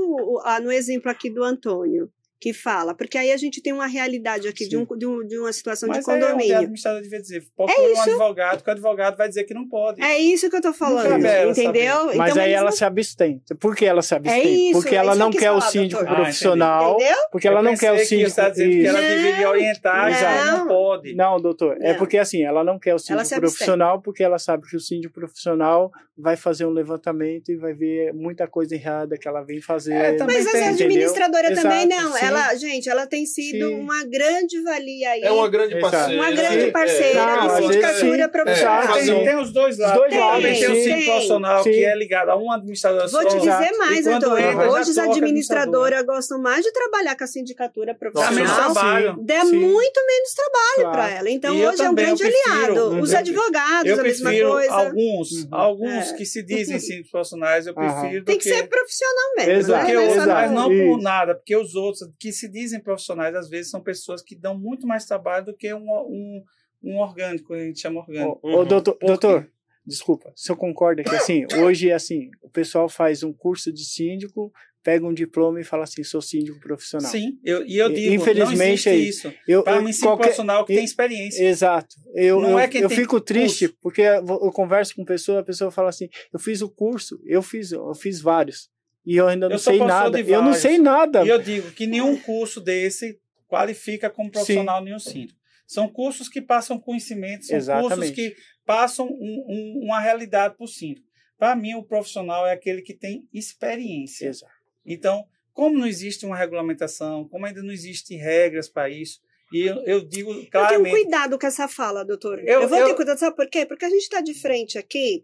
no 0.63 0.71
exemplo 0.71 1.09
aqui 1.09 1.29
do 1.29 1.43
Antônio, 1.43 2.09
que 2.39 2.53
fala, 2.53 2.93
porque 2.93 3.17
aí 3.17 3.31
a 3.31 3.37
gente 3.37 3.61
tem 3.61 3.71
uma 3.73 3.87
realidade 3.87 4.47
aqui 4.47 4.67
de, 4.67 4.75
um, 4.77 4.85
de, 4.97 5.05
um- 5.05 5.25
de 5.25 5.39
uma 5.39 5.51
situação 5.53 5.87
Mas 5.89 6.03
de 6.03 6.11
é 6.11 6.13
onde 6.13 6.23
a 6.23 6.27
condomínio. 6.27 6.57
administradora 6.57 7.01
devia 7.01 7.21
dizer, 7.21 7.43
procura 7.55 7.93
um 7.93 8.01
advogado, 8.01 8.63
que 8.63 8.69
o 8.69 8.73
advogado 8.73 9.17
vai 9.17 9.27
dizer 9.29 9.45
que 9.45 9.53
não 9.53 9.67
pode. 9.67 10.01
É 10.03 10.17
isso 10.19 10.49
que 10.49 10.55
eu 10.55 10.61
tô 10.61 10.73
falando, 10.73 11.25
a 11.25 11.47
entendeu? 11.49 12.05
Mas 12.15 12.31
Então, 12.31 12.43
aí 12.43 12.49
eles 12.49 12.57
ela 12.57 12.69
não- 12.69 12.71
se 12.77 12.83
abstém. 12.85 13.41
Por 13.59 13.75
que 13.75 13.85
ela 13.85 14.01
se 14.01 14.13
abstém? 14.13 14.41
É 14.41 14.43
isso, 14.43 14.81
porque 14.81 14.95
é 14.95 14.97
ela 14.99 15.11
isso 15.11 15.19
não 15.19 15.31
que 15.31 15.37
quer 15.37 15.51
o 15.51 15.61
síndico 15.61 16.01
doutor. 16.01 16.15
profissional. 16.21 16.95
Entendeu? 16.95 17.17
Porque 17.31 17.47
ela 17.47 17.59
Eu 17.59 17.63
não 17.63 17.75
quer 17.75 17.91
o 17.93 17.95
que 17.97 18.05
síndico. 18.05 18.29
você 18.29 18.41
está 18.41 18.49
dizendo 18.49 18.71
que 18.71 18.85
ela 18.85 19.01
Não, 19.01 19.07
deveria 19.07 19.49
orientar, 19.49 20.11
já 20.19 20.45
não. 20.45 20.57
não 20.59 20.67
pode. 20.67 21.15
Não, 21.15 21.39
doutor, 21.39 21.77
é 21.81 21.91
Não. 21.93 21.97
porque 21.97 22.17
assim, 22.17 22.43
ela 22.43 22.63
não 22.63 22.77
quer 22.77 22.93
o 22.93 22.99
síndico 22.99 23.39
profissional 23.39 24.01
porque 24.01 24.23
ela 24.23 24.37
sabe 24.37 24.67
que 24.67 24.75
o 24.75 24.79
síndico 24.79 25.13
profissional 25.13 25.91
vai 26.17 26.35
fazer 26.37 26.65
um 26.65 26.69
levantamento 26.71 27.49
e 27.51 27.55
vai 27.57 27.73
ver 27.73 28.13
muita 28.13 28.47
coisa 28.47 28.73
errada 28.75 29.17
que 29.17 29.27
ela 29.27 29.41
vem 29.41 29.61
fazer. 29.61 29.93
É, 29.93 30.17
Mas 30.23 30.49
tem, 30.51 30.61
entendeu? 30.63 30.69
administradoras 30.85 31.61
também 31.61 31.85
não. 31.87 32.15
Sim. 32.27 32.33
Ela, 32.35 32.55
gente, 32.55 32.89
ela 32.89 33.07
tem 33.07 33.25
sido 33.25 33.67
Sim. 33.67 33.75
uma 33.79 34.03
grande 34.05 34.61
valia 34.61 35.09
aí. 35.11 35.21
É 35.23 35.31
uma 35.31 35.47
grande 35.49 35.79
parceira. 35.79 36.21
Uma 36.21 36.31
grande 36.31 36.65
É, 36.65 36.71
parceira 36.71 37.19
é, 37.19 37.25
Não, 37.25 37.47
de 37.47 37.61
sindicatura 37.63 38.29
profissional. 38.29 38.81
É, 38.97 39.03
tem, 39.03 39.23
tem 39.25 39.35
os 39.41 39.51
dois 39.51 39.77
lados. 39.77 39.93
Os 39.95 39.99
dois 39.99 40.11
Tem, 40.11 40.19
lados, 40.19 40.35
Também 40.43 40.59
tem 40.59 40.69
o 40.71 40.75
sim. 40.75 40.83
síndico 40.83 41.05
profissional 41.11 41.63
Sim. 41.63 41.71
que 41.71 41.85
é 41.85 41.95
ligado 41.95 42.29
a 42.29 42.35
uma 42.35 42.55
administradora 42.55 43.07
Vou 43.07 43.25
te 43.27 43.37
dizer 43.39 43.71
mais, 43.77 44.07
Antônio. 44.07 44.71
Hoje 44.71 44.91
as 44.91 44.97
administradoras 44.97 46.03
gostam 46.05 46.39
mais 46.41 46.63
de 46.63 46.71
trabalhar 46.71 47.15
com 47.17 47.23
a 47.23 47.27
sindicatura 47.27 47.93
profissional. 47.95 48.73
Dá 49.19 49.45
muito 49.45 50.01
menos 50.07 50.33
trabalho 50.35 50.65
Claro. 50.75 50.91
para 50.91 51.09
ela. 51.11 51.29
Então, 51.29 51.55
E 51.55 51.65
hoje 51.65 51.81
é 51.81 51.89
um 51.89 51.95
grande 51.95 52.23
aliado. 52.23 52.99
Os 52.99 53.11
eu- 53.11 53.19
advogados, 53.19 53.99
a 53.99 54.03
mesma 54.03 54.31
coisa. 54.31 54.73
alguns, 54.73 55.31
Uhum. 55.31 55.47
alguns 55.51 56.11
É. 56.11 56.13
que 56.15 56.25
se 56.25 56.43
dizem 56.43 56.79
síndicos 56.79 57.11
profissionais, 57.11 57.67
eu 57.67 57.73
prefiro 57.73 58.23
Tem 58.25 58.37
que 58.37 58.43
ser 58.43 58.67
profissional 58.67 59.35
mesmo. 59.37 59.51
Exato, 59.53 59.87
né? 59.87 60.25
Mas 60.25 60.51
não 60.51 60.71
Isso. 60.71 60.85
por 60.85 61.01
nada, 61.01 61.35
porque 61.35 61.55
os 61.55 61.75
outros 61.75 62.01
que 62.19 62.31
se 62.31 62.47
dizem 62.49 62.79
profissionais, 62.79 63.35
às 63.35 63.49
vezes, 63.49 63.71
são 63.71 63.81
pessoas 63.81 64.21
que 64.21 64.35
dão 64.35 64.57
muito 64.57 64.85
mais 64.87 65.05
trabalho 65.05 65.45
do 65.45 65.55
que 65.55 65.73
um, 65.73 65.85
um, 65.89 66.43
um 66.83 66.97
orgânico, 66.99 67.53
a 67.53 67.59
gente 67.59 67.79
chama 67.79 67.99
orgânico. 68.01 68.39
Ô, 68.43 68.59
Uhum. 68.59 68.65
doutor, 68.65 68.97
doutor, 69.01 69.51
desculpa, 69.85 70.29
o 70.29 70.39
senhor 70.39 70.57
concorda 70.57 71.03
que 71.03 71.15
assim, 71.15 71.45
hoje 71.59 71.91
assim, 71.91 72.29
o 72.41 72.49
pessoal 72.49 72.87
faz 72.89 73.23
um 73.23 73.31
curso 73.33 73.71
de 73.71 73.83
síndico, 73.85 74.51
pega 74.83 75.03
um 75.03 75.13
diploma 75.13 75.59
e 75.59 75.63
fala 75.63 75.83
assim, 75.83 76.03
sou 76.03 76.21
síndico 76.21 76.59
profissional. 76.59 77.09
Sim, 77.09 77.39
eu, 77.43 77.65
e 77.65 77.75
eu 77.77 77.89
digo, 77.89 78.13
infelizmente 78.13 78.55
não 78.57 78.65
existe 78.71 78.89
é 78.89 78.95
isso. 78.95 79.33
Eu, 79.47 79.63
Para 79.63 79.77
eu- 79.77 79.81
mim, 79.81 79.91
sim, 79.91 80.01
qualquer- 80.03 80.23
profissional 80.25 80.63
que 80.63 80.73
e- 80.73 80.75
tem 80.75 80.85
experiência. 80.85 81.43
Exato. 81.43 81.95
Eu, 82.13 82.39
Não 82.39 82.51
eu, 82.51 82.59
é 82.59 82.67
quem 82.67 82.81
eu 82.81 82.89
fico 82.91 83.19
triste 83.19 83.67
curso. 83.67 83.79
porque 83.81 84.01
eu, 84.01 84.23
eu 84.27 84.51
converso 84.51 84.95
com 84.95 85.03
pessoa, 85.03 85.39
a 85.39 85.43
pessoa 85.43 85.71
fala 85.71 85.89
assim: 85.89 86.07
eu 86.31 86.39
fiz 86.39 86.61
o 86.61 86.69
curso, 86.69 87.19
eu 87.25 87.41
fiz, 87.41 87.71
eu 87.71 87.95
fiz 87.95 88.21
vários. 88.21 88.69
E 89.05 89.15
eu 89.15 89.27
ainda 89.27 89.47
não 89.47 89.55
Eu 89.55 89.59
sei 89.59 89.77
nada. 89.79 90.19
Eu 90.19 90.41
não 90.41 90.53
sei 90.53 90.77
nada. 90.77 91.23
E 91.23 91.29
eu 91.29 91.39
digo 91.39 91.71
que 91.71 91.85
nenhum 91.85 92.17
curso 92.19 92.59
desse 92.59 93.19
qualifica 93.47 94.09
como 94.09 94.31
profissional 94.31 94.83
nenhum 94.83 94.99
síndico. 94.99 95.39
São 95.67 95.87
cursos 95.87 96.27
que 96.29 96.41
passam 96.41 96.79
conhecimentos, 96.79 97.47
são 97.47 97.57
cursos 97.57 97.69
Exatamente. 97.69 98.13
que 98.13 98.35
passam 98.65 99.07
um- 99.07 99.45
um- 99.47 99.81
uma 99.85 99.99
realidade 99.99 100.55
para 100.55 100.63
o 100.63 100.67
síndico. 100.67 101.07
Para 101.37 101.55
mim, 101.55 101.73
o 101.75 101.83
profissional 101.83 102.45
é 102.47 102.53
aquele 102.53 102.81
que 102.81 102.93
tem 102.93 103.27
experiência. 103.33 104.27
Exato. 104.27 104.51
Então, 104.85 105.25
como 105.53 105.77
não 105.77 105.87
existe 105.87 106.25
uma 106.25 106.35
regulamentação, 106.35 107.27
como 107.27 107.45
ainda 107.45 107.61
não 107.63 107.71
existem 107.71 108.17
regras 108.17 108.67
para 108.69 108.89
isso, 108.89 109.19
e 109.53 109.61
eu, 109.61 109.83
eu 109.85 110.05
digo 110.07 110.31
Eu 110.31 110.35
tenho 110.37 110.49
claramente. 110.51 110.91
cuidado 110.91 111.37
com 111.39 111.47
essa 111.47 111.67
fala, 111.67 112.03
doutor. 112.03 112.39
Eu- 112.39 112.61
Eu, 112.63 112.67
vou 112.67 112.77
eu- 112.77 112.87
ter 112.87 112.95
cuidado, 112.95 113.17
sabe 113.19 113.35
por 113.35 113.47
quê? 113.49 113.65
Porque 113.65 113.85
a 113.85 113.89
gente 113.89 114.01
está 114.01 114.21
de 114.21 114.33
frente 114.33 114.77
aqui 114.77 115.23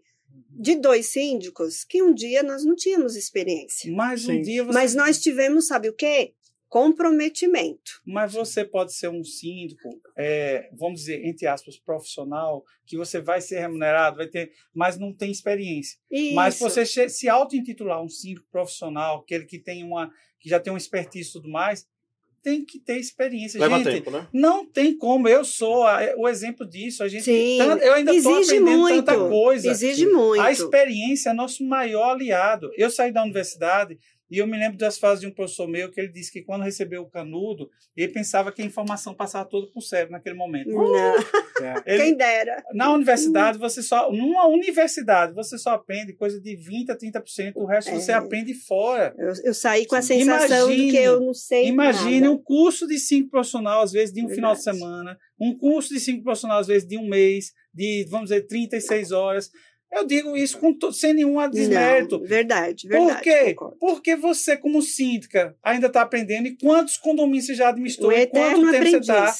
de 0.50 0.76
dois 0.76 1.06
síndicos 1.06 1.84
que 1.84 2.02
um 2.02 2.14
dia 2.14 2.42
nós 2.42 2.64
não 2.64 2.74
tínhamos 2.74 3.16
experiência. 3.16 3.92
Mais 3.92 4.24
um 4.28 4.34
Sim. 4.34 4.42
dia 4.42 4.64
você. 4.64 4.72
Mas 4.72 4.94
nós 4.94 5.20
tivemos, 5.20 5.66
sabe 5.66 5.88
o 5.88 5.94
quê? 5.94 6.34
comprometimento. 6.72 8.00
Mas 8.06 8.32
você 8.32 8.64
pode 8.64 8.94
ser 8.94 9.08
um 9.08 9.22
síndico, 9.22 9.90
é, 10.16 10.70
vamos 10.72 11.00
dizer, 11.00 11.22
entre 11.26 11.46
aspas, 11.46 11.78
profissional, 11.78 12.64
que 12.86 12.96
você 12.96 13.20
vai 13.20 13.42
ser 13.42 13.60
remunerado, 13.60 14.16
vai 14.16 14.26
ter, 14.26 14.50
mas 14.74 14.98
não 14.98 15.12
tem 15.14 15.30
experiência. 15.30 15.98
Isso. 16.10 16.34
Mas 16.34 16.58
você 16.58 16.86
se 16.86 17.28
auto-intitular 17.28 18.02
um 18.02 18.08
síndico 18.08 18.48
profissional, 18.50 19.18
aquele 19.18 19.44
que 19.44 19.58
tem 19.58 19.84
uma, 19.84 20.10
que 20.40 20.48
já 20.48 20.58
tem 20.58 20.72
uma 20.72 20.78
expertise 20.78 21.28
e 21.28 21.32
tudo 21.32 21.50
mais, 21.50 21.86
tem 22.42 22.64
que 22.64 22.78
ter 22.78 22.98
experiência. 22.98 23.60
Leva 23.60 23.78
gente, 23.78 23.90
tempo, 23.90 24.10
né? 24.10 24.26
não 24.32 24.66
tem 24.66 24.96
como. 24.96 25.28
Eu 25.28 25.44
sou 25.44 25.84
a, 25.84 26.00
o 26.16 26.28
exemplo 26.28 26.66
disso. 26.66 27.02
A 27.02 27.08
gente, 27.08 27.24
Sim, 27.24 27.58
tanto- 27.58 27.82
eu 27.84 27.94
ainda 27.94 28.12
estou 28.12 28.34
aprendendo 28.34 28.78
muito. 28.78 29.04
tanta 29.04 29.28
coisa. 29.28 29.70
Exige 29.70 30.06
muito. 30.06 30.40
A 30.42 30.50
experiência 30.50 31.30
é 31.30 31.32
nosso 31.32 31.64
maior 31.64 32.10
aliado. 32.10 32.70
Eu 32.76 32.90
saí 32.90 33.12
da 33.12 33.22
universidade 33.22 33.98
e 34.32 34.38
eu 34.38 34.46
me 34.46 34.58
lembro 34.58 34.78
das 34.78 34.98
fases 34.98 35.20
de 35.20 35.26
um 35.26 35.30
professor 35.30 35.68
meu 35.68 35.90
que 35.90 36.00
ele 36.00 36.10
disse 36.12 36.32
que 36.32 36.42
quando 36.42 36.62
recebeu 36.62 37.02
o 37.02 37.10
canudo, 37.10 37.68
ele 37.96 38.12
pensava 38.12 38.50
que 38.50 38.62
a 38.62 38.64
informação 38.64 39.14
passava 39.14 39.48
toda 39.48 39.70
por 39.72 39.82
cérebro 39.82 40.12
naquele 40.12 40.34
momento. 40.36 40.70
Não, 40.70 40.82
É. 41.62 41.74
Ele- 41.94 42.02
quem 42.02 42.16
dera. 42.16 42.62
na 42.74 42.92
universidade, 42.92 43.58
você 43.58 43.82
só. 43.82 44.10
Numa 44.10 44.48
universidade, 44.48 45.32
você 45.34 45.56
só 45.58 45.70
aprende 45.74 46.12
coisa 46.14 46.40
de 46.40 46.56
20% 46.56 46.90
a 46.90 46.96
30%, 46.96 47.52
o 47.56 47.66
resto 47.66 47.90
É. 47.90 47.94
você 47.94 48.10
aprende 48.10 48.54
fora. 48.54 49.14
Eu, 49.18 49.32
eu 49.44 49.54
saí 49.54 49.86
com 49.86 49.94
a 49.94 50.02
sensação 50.02 50.68
de 50.70 50.76
que 50.76 50.82
Imagine- 50.82 51.04
eu 51.04 51.20
não 51.20 51.34
sei 51.34 51.66
Imagine 51.68 52.20
nada. 52.22 52.32
um 52.32 52.38
curso 52.42 52.86
de 52.88 52.98
cinco 52.98 53.30
profissional, 53.30 53.82
às 53.82 53.92
vezes 53.92 54.12
de 54.12 54.24
um 54.24 54.28
final 54.30 54.54
de 54.54 54.62
Verdade. 54.62 54.78
semana, 54.78 55.18
um 55.40 55.56
curso 55.56 55.92
de 55.94 56.00
cinco 56.00 56.22
profissional, 56.24 56.58
às 56.58 56.66
vezes 56.66 56.88
de 56.88 56.96
um 56.98 57.06
mês, 57.06 57.52
de, 57.72 58.06
vamos 58.10 58.30
dizer, 58.30 58.46
36 58.46 59.12
horas. 59.12 59.50
Eu 59.92 60.06
digo 60.06 60.34
isso 60.36 60.58
com 60.58 60.72
to- 60.72 60.92
sem 60.92 61.12
nenhum 61.12 61.36
desmérito. 61.50 62.18
Não, 62.18 62.26
verdade, 62.26 62.88
verdade. 62.88 63.14
Por 63.14 63.22
quê? 63.22 63.54
concordo. 63.54 63.76
Porque 63.78 64.16
você, 64.16 64.56
como 64.56 64.80
síndica, 64.80 65.54
ainda 65.62 65.86
está 65.88 66.00
aprendendo. 66.02 66.46
E 66.48 66.56
quantos 66.56 66.96
condomínios 66.96 67.46
você 67.46 67.54
já 67.54 67.68
administrou? 67.68 68.08
O 68.10 68.12
e 68.12 68.26
quanto 68.26 68.54
tempo 68.54 68.68
aprendiz. 68.68 68.90
você 68.90 68.96
está? 68.98 69.34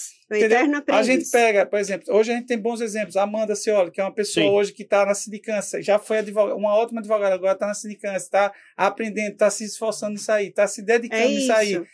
A 0.88 1.02
gente 1.02 1.30
pega, 1.30 1.66
por 1.66 1.78
exemplo, 1.78 2.14
hoje 2.14 2.32
a 2.32 2.34
gente 2.36 2.46
tem 2.46 2.56
bons 2.58 2.80
exemplos. 2.80 3.16
A 3.16 3.22
Amanda 3.22 3.54
Cioli, 3.54 3.90
que 3.90 4.00
é 4.00 4.04
uma 4.04 4.14
pessoa 4.14 4.46
Sim. 4.46 4.50
hoje 4.52 4.72
que 4.72 4.82
está 4.82 5.04
na 5.04 5.14
sindicância, 5.14 5.82
já 5.82 5.98
foi 5.98 6.18
advogada, 6.18 6.54
uma 6.56 6.74
ótima 6.74 7.00
advogada, 7.00 7.34
agora 7.34 7.52
está 7.52 7.66
na 7.66 7.74
sindicância, 7.74 8.16
está 8.16 8.52
aprendendo, 8.76 9.32
está 9.32 9.50
se 9.50 9.64
esforçando 9.64 10.12
nisso 10.12 10.32
aí, 10.32 10.48
está 10.48 10.66
se 10.66 10.80
dedicando 10.82 11.22
É 11.22 11.28
nisso 11.28 11.52
aí. 11.52 11.72
isso. 11.72 11.86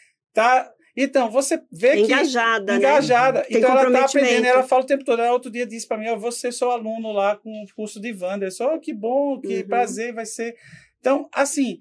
Então, 1.00 1.30
você 1.30 1.62
vê 1.70 1.92
que. 1.92 2.00
Engajada, 2.00 2.72
né? 2.72 2.78
Engajada. 2.78 3.42
Tem 3.42 3.58
então 3.58 3.70
ela 3.70 3.86
está 3.86 4.04
aprendendo, 4.04 4.46
ela 4.46 4.62
fala 4.64 4.82
o 4.82 4.86
tempo 4.86 5.04
todo. 5.04 5.22
Ela 5.22 5.32
outro 5.32 5.48
dia 5.48 5.64
disse 5.64 5.86
para 5.86 5.96
mim: 5.96 6.08
"Ó, 6.08 6.16
você 6.16 6.50
sou 6.50 6.72
aluno 6.72 7.12
lá 7.12 7.36
com 7.36 7.50
o 7.50 7.66
curso 7.76 8.00
de 8.00 8.12
Wander. 8.12 8.46
Eu 8.46 8.50
disse, 8.50 8.62
"Oh, 8.64 8.80
que 8.80 8.92
bom, 8.92 9.40
que 9.40 9.58
Uhum. 9.58 9.68
prazer 9.68 10.12
vai 10.12 10.26
ser. 10.26 10.56
Então, 10.98 11.28
assim, 11.32 11.78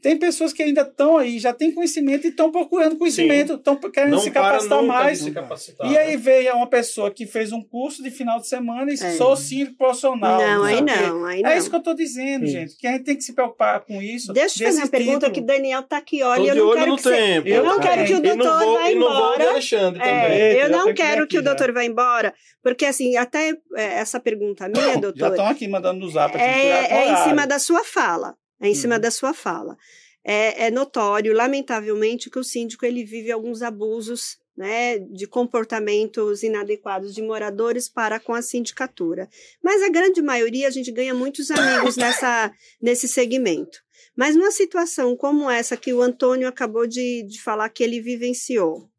tem 0.00 0.16
pessoas 0.16 0.52
que 0.52 0.62
ainda 0.62 0.82
estão 0.82 1.16
aí, 1.18 1.38
já 1.38 1.52
têm 1.52 1.72
conhecimento 1.72 2.26
e 2.26 2.30
estão 2.30 2.50
procurando 2.50 2.96
conhecimento, 2.96 3.54
estão 3.54 3.76
querendo 3.76 4.12
Não 4.12 4.18
se 4.20 4.30
capacitar 4.30 4.82
mais. 4.82 5.18
se 5.20 5.30
capacitar. 5.30 5.90
E 5.90 5.96
aí 5.98 6.16
veio 6.16 6.54
uma 6.54 6.66
pessoa 6.68 7.10
que 7.10 7.26
fez 7.26 7.52
um 7.52 7.62
curso 7.62 8.02
de 8.02 8.10
final 8.10 8.40
de 8.40 8.48
semana 8.48 8.90
e 8.90 8.94
É. 8.94 8.96
sou 9.12 9.36
síndico 9.36 9.76
profissional. 9.76 10.40
Não, 10.40 10.64
aí 10.64 10.80
não, 10.80 11.24
aí 11.26 11.42
não. 11.42 11.50
É 11.50 11.58
isso 11.58 11.68
que 11.68 11.76
eu 11.76 11.80
estou 11.80 11.94
dizendo, 11.94 12.46
Sim. 12.46 12.52
gente. 12.52 12.76
Que 12.76 12.86
a 12.86 12.92
gente 12.92 13.04
tem 13.04 13.16
que 13.16 13.22
se 13.24 13.32
preocupar 13.32 13.80
com 13.80 14.00
isso. 14.00 14.32
Deixa 14.32 14.62
eu 14.62 14.68
fazer 14.68 14.82
uma 14.82 14.88
pergunta 14.88 15.26
que 15.30 15.40
título. 15.40 15.46
Daniel 15.46 15.82
tá 15.82 15.96
aqui, 15.98 16.22
olha, 16.22 16.50
eu 16.50 16.54
não 16.54 16.74
quero 16.74 16.96
que 16.96 17.02
você... 17.02 17.42
Eu 17.44 17.64
não 17.64 17.80
quero 17.80 18.04
que 18.04 18.14
o 18.14 18.20
doutor 18.22 18.58
vou- 18.64 18.78
vá 18.78 18.90
embora. 18.90 19.44
É, 19.44 20.54
eu 20.56 20.60
já 20.60 20.68
não 20.68 20.86
que 20.86 20.94
quero 20.94 21.26
que 21.26 21.38
o 21.38 21.42
já. 21.42 21.44
doutor 21.54 21.72
vá 21.72 21.84
embora, 21.84 22.34
porque 22.62 22.84
assim, 22.84 23.16
até 23.16 23.50
é, 23.76 23.84
essa 23.98 24.20
pergunta 24.20 24.68
minha, 24.68 24.78
Já 24.94 25.00
doutor, 25.00 25.30
estão 25.30 25.46
aqui 25.46 25.68
mandando 25.68 26.00
no 26.00 26.08
zap. 26.10 26.34
aqui, 26.34 26.42
é, 26.44 26.92
é 27.08 27.12
em 27.12 27.16
cima 27.28 27.46
da 27.46 27.58
sua 27.58 27.84
fala. 27.84 28.34
É 28.60 28.68
em 28.68 28.74
cima 28.74 28.96
Uhum. 28.96 29.00
da 29.00 29.10
sua 29.10 29.32
fala. 29.32 29.76
É, 30.24 30.66
é 30.66 30.70
notório, 30.70 31.32
lamentavelmente, 31.32 32.28
que 32.30 32.38
o 32.38 32.44
síndico 32.44 32.84
ele 32.84 33.04
vive 33.04 33.30
alguns 33.30 33.62
abusos 33.62 34.36
né, 34.56 34.98
de 34.98 35.26
comportamentos 35.26 36.42
inadequados 36.42 37.14
de 37.14 37.22
moradores 37.22 37.88
para 37.88 38.18
com 38.18 38.34
a 38.34 38.42
sindicatura. 38.42 39.28
Mas 39.62 39.82
a 39.82 39.88
grande 39.88 40.20
maioria 40.20 40.66
a 40.66 40.70
gente 40.70 40.90
ganha 40.90 41.14
muitos 41.14 41.50
amigos 41.50 41.94
nessa, 41.96 42.52
nesse 42.82 43.06
segmento. 43.06 43.78
Mas 44.16 44.34
numa 44.34 44.50
situação 44.50 45.16
como 45.16 45.48
essa 45.48 45.76
que 45.76 45.92
o 45.92 46.02
Antônio 46.02 46.48
acabou 46.48 46.88
de, 46.88 47.22
de 47.22 47.40
falar 47.40 47.68
que 47.68 47.84
ele 47.84 48.00
vivenciou, 48.00 48.90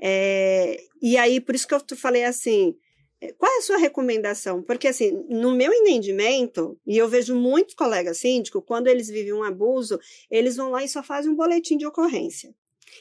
é, 0.00 0.80
e 1.02 1.18
aí 1.18 1.38
por 1.38 1.54
isso 1.54 1.68
que 1.68 1.74
eu 1.74 1.82
falei 1.96 2.24
assim, 2.24 2.74
qual 3.32 3.52
é 3.52 3.58
a 3.58 3.62
sua 3.62 3.76
recomendação? 3.76 4.62
Porque, 4.62 4.88
assim, 4.88 5.12
no 5.28 5.54
meu 5.54 5.72
entendimento, 5.72 6.78
e 6.86 6.96
eu 6.96 7.08
vejo 7.08 7.34
muitos 7.34 7.74
colegas 7.74 8.18
síndicos, 8.18 8.62
quando 8.66 8.88
eles 8.88 9.08
vivem 9.08 9.32
um 9.32 9.42
abuso, 9.42 9.98
eles 10.30 10.56
vão 10.56 10.70
lá 10.70 10.84
e 10.84 10.88
só 10.88 11.02
fazem 11.02 11.30
um 11.30 11.36
boletim 11.36 11.76
de 11.76 11.86
ocorrência. 11.86 12.54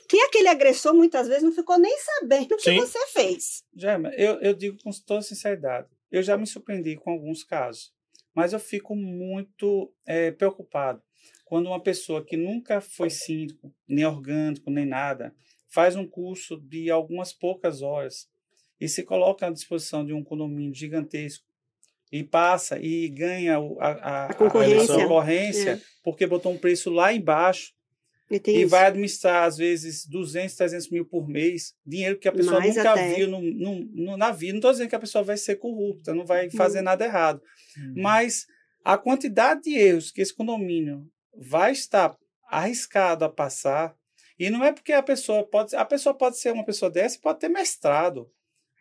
Que 0.07 0.19
aquele 0.21 0.47
agressor, 0.47 0.93
muitas 0.93 1.27
vezes, 1.27 1.43
não 1.43 1.51
ficou 1.51 1.77
nem 1.77 1.95
sabendo 1.99 2.53
o 2.53 2.57
que 2.57 2.75
você 2.75 2.99
fez. 3.07 3.63
Gema, 3.75 4.09
eu, 4.15 4.39
eu 4.41 4.53
digo 4.53 4.77
com 4.83 4.91
toda 5.05 5.21
sinceridade, 5.21 5.87
eu 6.11 6.23
já 6.23 6.37
me 6.37 6.47
surpreendi 6.47 6.95
com 6.95 7.11
alguns 7.11 7.43
casos, 7.43 7.93
mas 8.33 8.53
eu 8.53 8.59
fico 8.59 8.95
muito 8.95 9.93
eh, 10.05 10.31
preocupado 10.31 11.01
quando 11.53 11.67
uma 11.67 11.79
pessoa 11.79 12.25
que 12.25 12.35
nunca 12.35 12.81
foi 12.81 13.11
síndico, 13.11 13.71
nem 13.87 14.05
orgânico, 14.05 14.71
nem 14.71 14.87
nada, 14.87 15.35
faz 15.67 15.95
um 15.95 16.07
curso 16.07 16.57
de 16.57 16.89
algumas 16.89 17.31
poucas 17.31 17.83
horas 17.83 18.27
e 18.79 18.87
se 18.87 19.03
coloca 19.03 19.47
à 19.47 19.49
disposição 19.51 20.05
de 20.05 20.13
um 20.13 20.23
condomínio 20.23 20.73
gigantesco 20.73 21.45
e 22.11 22.23
passa 22.23 22.79
e 22.79 23.07
ganha 23.09 23.57
a, 23.79 23.87
a, 23.87 24.25
A 24.27 24.33
concorrência. 24.33 24.95
a 24.95 24.97
concorrência 25.01 25.81
porque 26.03 26.27
botou 26.27 26.51
um 26.51 26.57
preço 26.57 26.89
lá 26.91 27.11
embaixo 27.13 27.71
E, 28.29 28.39
tem 28.39 28.57
e 28.57 28.65
vai 28.65 28.85
administrar, 28.85 29.43
às 29.45 29.57
vezes, 29.57 30.05
200, 30.07 30.55
300 30.55 30.89
mil 30.89 31.05
por 31.05 31.27
mês, 31.27 31.73
dinheiro 31.85 32.17
que 32.19 32.27
a 32.27 32.31
pessoa 32.31 32.59
Mais 32.59 32.75
nunca 32.75 32.91
até. 32.91 33.13
viu 33.15 33.27
no, 33.29 33.41
no, 33.41 33.79
no- 33.93 34.17
na 34.17 34.31
vida. 34.31 34.53
Não 34.53 34.59
estou 34.59 34.71
dizendo 34.71 34.89
que 34.89 34.95
a 34.95 34.99
pessoa 34.99 35.23
vai 35.23 35.37
ser 35.37 35.55
corrupta, 35.57 36.13
não 36.13 36.25
vai 36.25 36.49
fazer 36.49 36.79
Hum. 36.81 36.83
nada 36.83 37.05
errado. 37.05 37.41
Hum. 37.77 37.93
Mas 37.97 38.45
a 38.83 38.97
quantidade 38.97 39.61
de 39.61 39.75
erros 39.75 40.11
que 40.11 40.21
esse 40.21 40.33
condomínio 40.35 41.07
vai 41.35 41.71
estar 41.71 42.15
arriscado 42.49 43.25
a 43.25 43.29
passar, 43.29 43.95
e 44.37 44.49
não 44.49 44.63
é 44.63 44.71
porque 44.71 44.93
a 44.93 45.01
pessoa 45.03 45.43
pode. 45.47 45.75
A 45.75 45.85
pessoa 45.85 46.13
pode 46.15 46.37
ser 46.37 46.51
uma 46.51 46.65
pessoa 46.65 46.91
dessa, 46.91 47.17
e 47.17 47.21
pode 47.21 47.39
ter 47.39 47.49
mestrado, 47.49 48.29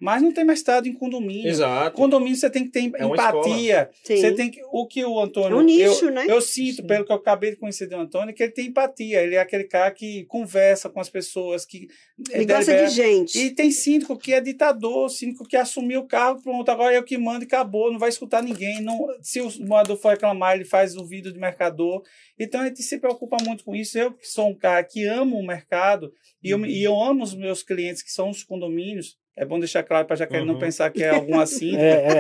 mas 0.03 0.21
não 0.21 0.33
tem 0.33 0.45
mestrado 0.45 0.89
em 0.89 0.93
condomínio. 0.93 1.49
Exato. 1.49 1.97
Condomínio 1.97 2.35
você 2.35 2.51
tem 2.51 2.65
que 2.65 2.71
ter 2.71 2.91
É 2.97 3.05
empatia. 3.05 3.89
Sim. 4.03 4.17
Você 4.17 4.33
tem 4.33 4.51
que. 4.51 4.61
O 4.73 4.85
que 4.85 5.05
o 5.05 5.21
Antônio. 5.21 5.57
É 5.57 5.61
um 5.61 5.63
nicho, 5.63 6.07
eu, 6.07 6.11
né? 6.11 6.25
Eu 6.29 6.41
sinto, 6.41 6.83
Sim. 6.83 6.87
pelo 6.89 7.05
que 7.05 7.13
eu 7.13 7.17
acabei 7.17 7.53
de 7.53 7.57
conhecer 7.57 7.87
do 7.87 7.95
Antônio, 7.95 8.35
que 8.35 8.43
ele 8.43 8.51
tem 8.51 8.67
empatia. 8.67 9.23
Ele 9.23 9.37
é 9.37 9.39
aquele 9.39 9.63
cara 9.63 9.93
que 9.93 10.25
conversa 10.25 10.91
com 10.91 10.99
as 10.99 11.09
pessoas, 11.09 11.65
que. 11.65 11.87
Ele 12.33 12.45
gosta 12.45 12.65
delibera. 12.65 12.89
de 12.89 12.95
gente. 12.97 13.39
E 13.39 13.51
tem 13.53 13.71
síndico 13.71 14.19
que 14.19 14.33
é 14.33 14.41
ditador, 14.41 15.09
síndico 15.09 15.47
que 15.47 15.57
assumiu 15.57 16.01
o 16.01 16.09
cargo, 16.09 16.43
pronto, 16.43 16.69
agora 16.69 16.93
é 16.93 16.99
eu 16.99 17.05
que 17.05 17.17
mando 17.17 17.45
e 17.45 17.47
acabou, 17.47 17.93
não 17.93 17.99
vai 18.01 18.09
escutar 18.09 18.43
ninguém. 18.43 18.83
Não, 18.83 19.07
se 19.21 19.41
o 19.41 19.49
morador 19.61 19.97
for 19.97 20.09
reclamar, 20.09 20.57
ele 20.57 20.65
faz 20.65 20.97
o 20.97 21.07
vídeo 21.07 21.33
de 21.33 21.39
mercador. 21.39 22.03
Então 22.37 22.61
a 22.61 22.67
gente 22.67 22.83
se 22.83 22.99
preocupa 22.99 23.37
muito 23.45 23.63
com 23.63 23.73
isso. 23.73 23.97
Eu 23.97 24.13
que 24.13 24.27
sou 24.27 24.49
um 24.49 24.55
cara 24.55 24.83
que 24.83 25.05
amo 25.05 25.39
o 25.39 25.47
mercado 25.47 26.13
e, 26.43 26.51
eu, 26.51 26.67
e 26.67 26.83
eu 26.83 27.01
amo 27.01 27.23
os 27.23 27.35
meus 27.35 27.63
clientes, 27.63 28.03
que 28.03 28.11
são 28.11 28.31
os 28.31 28.43
condomínios. 28.43 29.22
É 29.37 29.45
bom 29.47 29.59
deixar 29.59 29.83
claro 29.83 30.07
para 30.07 30.15
a 30.15 30.19
Jaqueline 30.19 30.47
não 30.47 30.55
Uhum. 30.55 30.61
pensar 30.61 30.91
que 30.91 31.03
é 31.03 31.09
algum 31.11 31.41
assim. 31.41 31.75
É, 31.79 31.89
é, 31.89 32.13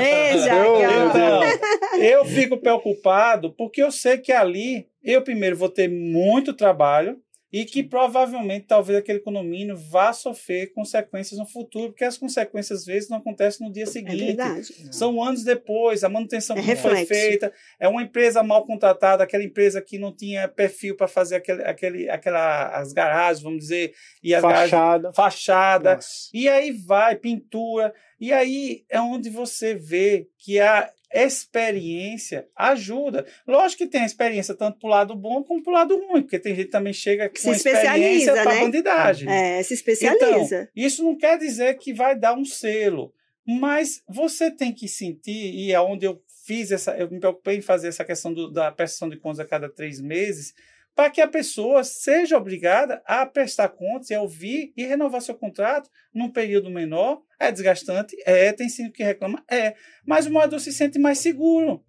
é, 0.00 0.02
é. 0.02 0.32
Ei, 0.34 0.40
ó. 0.50 1.08
Então, 1.10 2.00
eu 2.00 2.24
fico 2.24 2.56
preocupado 2.56 3.52
porque 3.52 3.82
eu 3.82 3.90
sei 3.90 4.18
que 4.18 4.32
ali 4.32 4.86
eu 5.04 5.22
primeiro 5.22 5.56
vou 5.56 5.68
ter 5.68 5.88
muito 5.88 6.52
trabalho 6.54 7.18
e 7.52 7.64
que 7.64 7.82
provavelmente 7.82 8.66
talvez 8.66 8.98
aquele 8.98 9.20
condomínio 9.20 9.76
vá 9.76 10.12
sofrer 10.12 10.72
consequências 10.72 11.38
no 11.38 11.46
futuro, 11.46 11.90
porque 11.92 12.04
as 12.04 12.18
consequências 12.18 12.80
às 12.80 12.84
vezes 12.86 13.08
não 13.08 13.18
acontecem 13.18 13.66
no 13.66 13.72
dia 13.72 13.84
É 13.84 13.86
seguinte. 13.86 14.26
verdade. 14.26 14.62
São 14.94 15.22
anos 15.22 15.44
depois, 15.44 16.02
a 16.02 16.08
manutenção 16.08 16.56
É 16.56 16.60
que 16.60 16.66
não 16.68 16.76
foi 16.76 17.06
feita, 17.06 17.52
é 17.78 17.86
uma 17.88 18.02
empresa 18.02 18.42
mal 18.42 18.66
contratada, 18.66 19.22
aquela 19.22 19.44
empresa 19.44 19.80
que 19.80 19.98
não 19.98 20.12
tinha 20.14 20.48
perfil 20.48 20.96
para 20.96 21.06
fazer 21.08 21.36
aquele, 21.36 21.62
aquele, 21.62 22.10
aquela, 22.10 22.68
as 22.78 22.92
garagens, 22.92 23.42
vamos 23.42 23.60
dizer, 23.60 23.92
e 24.22 24.34
as 24.34 24.42
garagens- 24.42 24.70
Fachada. 24.70 25.12
fachada, 25.12 25.94
Nossa. 25.96 26.28
e 26.34 26.48
aí 26.48 26.72
vai, 26.72 27.14
pintura. 27.16 27.94
E 28.20 28.32
aí 28.32 28.84
é 28.88 29.00
onde 29.00 29.28
você 29.30 29.74
vê 29.74 30.28
que 30.38 30.58
a 30.60 30.90
experiência 31.14 32.46
ajuda. 32.56 33.26
Lógico 33.46 33.84
que 33.84 33.90
tem 33.90 34.02
a 34.02 34.06
experiência 34.06 34.54
tanto 34.54 34.78
pro 34.78 34.88
lado 34.88 35.14
bom 35.14 35.42
como 35.42 35.62
pro 35.62 35.72
lado 35.72 35.96
ruim, 36.06 36.22
porque 36.22 36.38
tem 36.38 36.54
gente 36.54 36.66
que 36.66 36.70
também 36.72 36.92
chega 36.92 37.28
com 37.28 37.36
Se 37.36 37.50
experiência 37.50 38.32
para 38.34 38.54
né? 38.54 38.60
bandidagem. 38.60 39.28
É, 39.30 39.62
se 39.62 39.74
especializa. 39.74 40.68
Isso 40.74 41.02
não 41.04 41.16
quer 41.16 41.38
dizer 41.38 41.76
que 41.78 41.92
vai 41.94 42.18
dar 42.18 42.34
um 42.36 42.44
selo, 42.44 43.12
mas 43.46 44.02
você 44.08 44.50
tem 44.50 44.72
que 44.72 44.88
sentir, 44.88 45.54
e 45.54 45.72
é 45.72 45.80
onde 45.80 46.06
eu 46.06 46.20
fiz 46.44 46.70
essa, 46.70 46.96
eu 46.96 47.10
me 47.10 47.18
preocupei 47.20 47.56
em 47.56 47.62
fazer 47.62 47.88
essa 47.88 48.04
questão 48.04 48.32
do- 48.32 48.50
da 48.50 48.70
prestação 48.70 49.08
de 49.08 49.16
contas 49.16 49.40
a 49.40 49.44
cada 49.44 49.68
três 49.68 50.00
meses, 50.00 50.54
para 50.94 51.10
que 51.10 51.20
a 51.20 51.28
pessoa 51.28 51.84
seja 51.84 52.36
obrigada 52.38 53.02
a 53.04 53.26
prestar 53.26 53.68
contas 53.68 54.10
e 54.10 54.14
a 54.14 54.22
ouvir 54.22 54.72
e 54.76 54.84
renovar 54.86 55.20
seu 55.20 55.34
contrato 55.34 55.90
num 56.14 56.30
período 56.30 56.70
menor. 56.70 57.20
É 57.38 57.52
desgastante? 57.52 58.16
É. 58.24 58.52
Tem 58.52 58.68
sim 58.68 58.90
que 58.90 59.02
reclama? 59.04 59.42
É. 59.50 59.74
Mas 60.06 60.26
o 60.26 60.30
morador 60.32 60.60
se 60.60 60.72
sente 60.72 60.98
mais 60.98 61.18
seguro. 61.18 61.82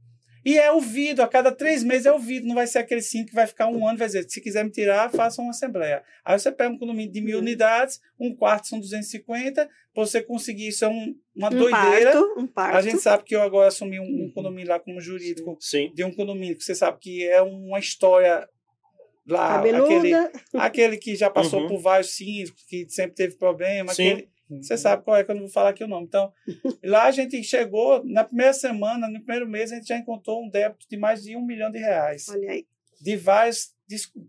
E 0.45 0.57
é 0.57 0.71
ouvido, 0.71 1.21
a 1.21 1.27
cada 1.27 1.51
três 1.51 1.83
meses 1.83 2.05
é 2.05 2.11
ouvido, 2.11 2.47
não 2.47 2.55
vai 2.55 2.65
ser 2.67 2.77
aquele 2.79 3.01
síndico 3.01 3.31
que 3.31 3.35
vai 3.35 3.45
ficar 3.47 3.67
um 3.67 3.85
ano, 3.85 3.97
vai 3.97 4.07
dizer, 4.07 4.25
se 4.29 4.39
quiser 4.39 4.63
me 4.63 4.71
tirar, 4.71 5.11
faça 5.11 5.41
uma 5.41 5.49
assembleia. 5.51 6.01
Aí 6.23 6.39
você 6.39 6.49
pega 6.53 6.69
um 6.73 6.77
condomínio 6.77 7.11
de 7.11 7.19
mil 7.19 7.39
unidades, 7.39 7.99
um 8.17 8.33
quarto 8.33 8.65
são 8.67 8.79
250, 8.79 9.65
para 9.93 10.05
você 10.05 10.21
conseguir 10.21 10.69
isso 10.69 10.85
é 10.85 10.87
um, 10.87 11.13
uma 11.35 11.47
Um 11.49 11.57
doideira. 11.57 12.13
parto, 12.13 12.39
um 12.39 12.47
parto. 12.47 12.77
A 12.77 12.81
gente 12.81 12.99
sabe 12.99 13.23
que 13.25 13.35
eu 13.35 13.41
agora 13.41 13.67
assumi 13.67 13.99
um, 13.99 14.03
um 14.25 14.31
condomínio 14.33 14.69
lá 14.69 14.79
como 14.79 15.01
jurídico 15.01 15.57
Sim. 15.59 15.91
de 15.93 16.05
um 16.05 16.13
condomínio 16.13 16.55
que 16.55 16.63
você 16.63 16.75
sabe 16.75 16.97
que 17.01 17.27
é 17.27 17.41
uma 17.41 17.79
história 17.79 18.47
lá, 19.27 19.59
aquele, 19.59 20.13
aquele 20.53 20.97
que 20.97 21.13
já 21.17 21.29
passou 21.29 21.61
Uhum. 21.63 21.67
por 21.67 21.81
vários 21.81 22.15
síndicos, 22.15 22.63
que 22.69 22.85
sempre 22.89 23.15
teve 23.15 23.35
problema, 23.35 23.93
Sim. 23.93 24.11
aquele, 24.11 24.29
você 24.49 24.77
sabe 24.77 25.03
qual 25.03 25.17
é, 25.17 25.23
que 25.23 25.31
eu 25.31 25.35
não 25.35 25.43
vou 25.43 25.51
falar 25.51 25.69
aqui 25.69 25.83
o 25.83 25.87
nome. 25.87 26.05
Então, 26.07 26.31
lá 26.83 27.05
a 27.05 27.11
gente 27.11 27.43
chegou, 27.43 28.03
na 28.05 28.23
primeira 28.23 28.53
semana, 28.53 29.09
no 29.09 29.19
primeiro 29.19 29.47
mês, 29.47 29.71
a 29.71 29.75
gente 29.75 29.87
já 29.87 29.97
encontrou 29.97 30.43
um 30.43 30.49
débito 30.49 30.85
de 30.89 30.97
mais 30.97 31.23
de 31.23 31.35
um 31.35 31.45
milhão 31.45 31.71
de 31.71 31.79
reais. 31.79 32.27
Olha 32.29 32.51
aí. 32.51 32.65
De 32.99 33.15
vários 33.15 33.75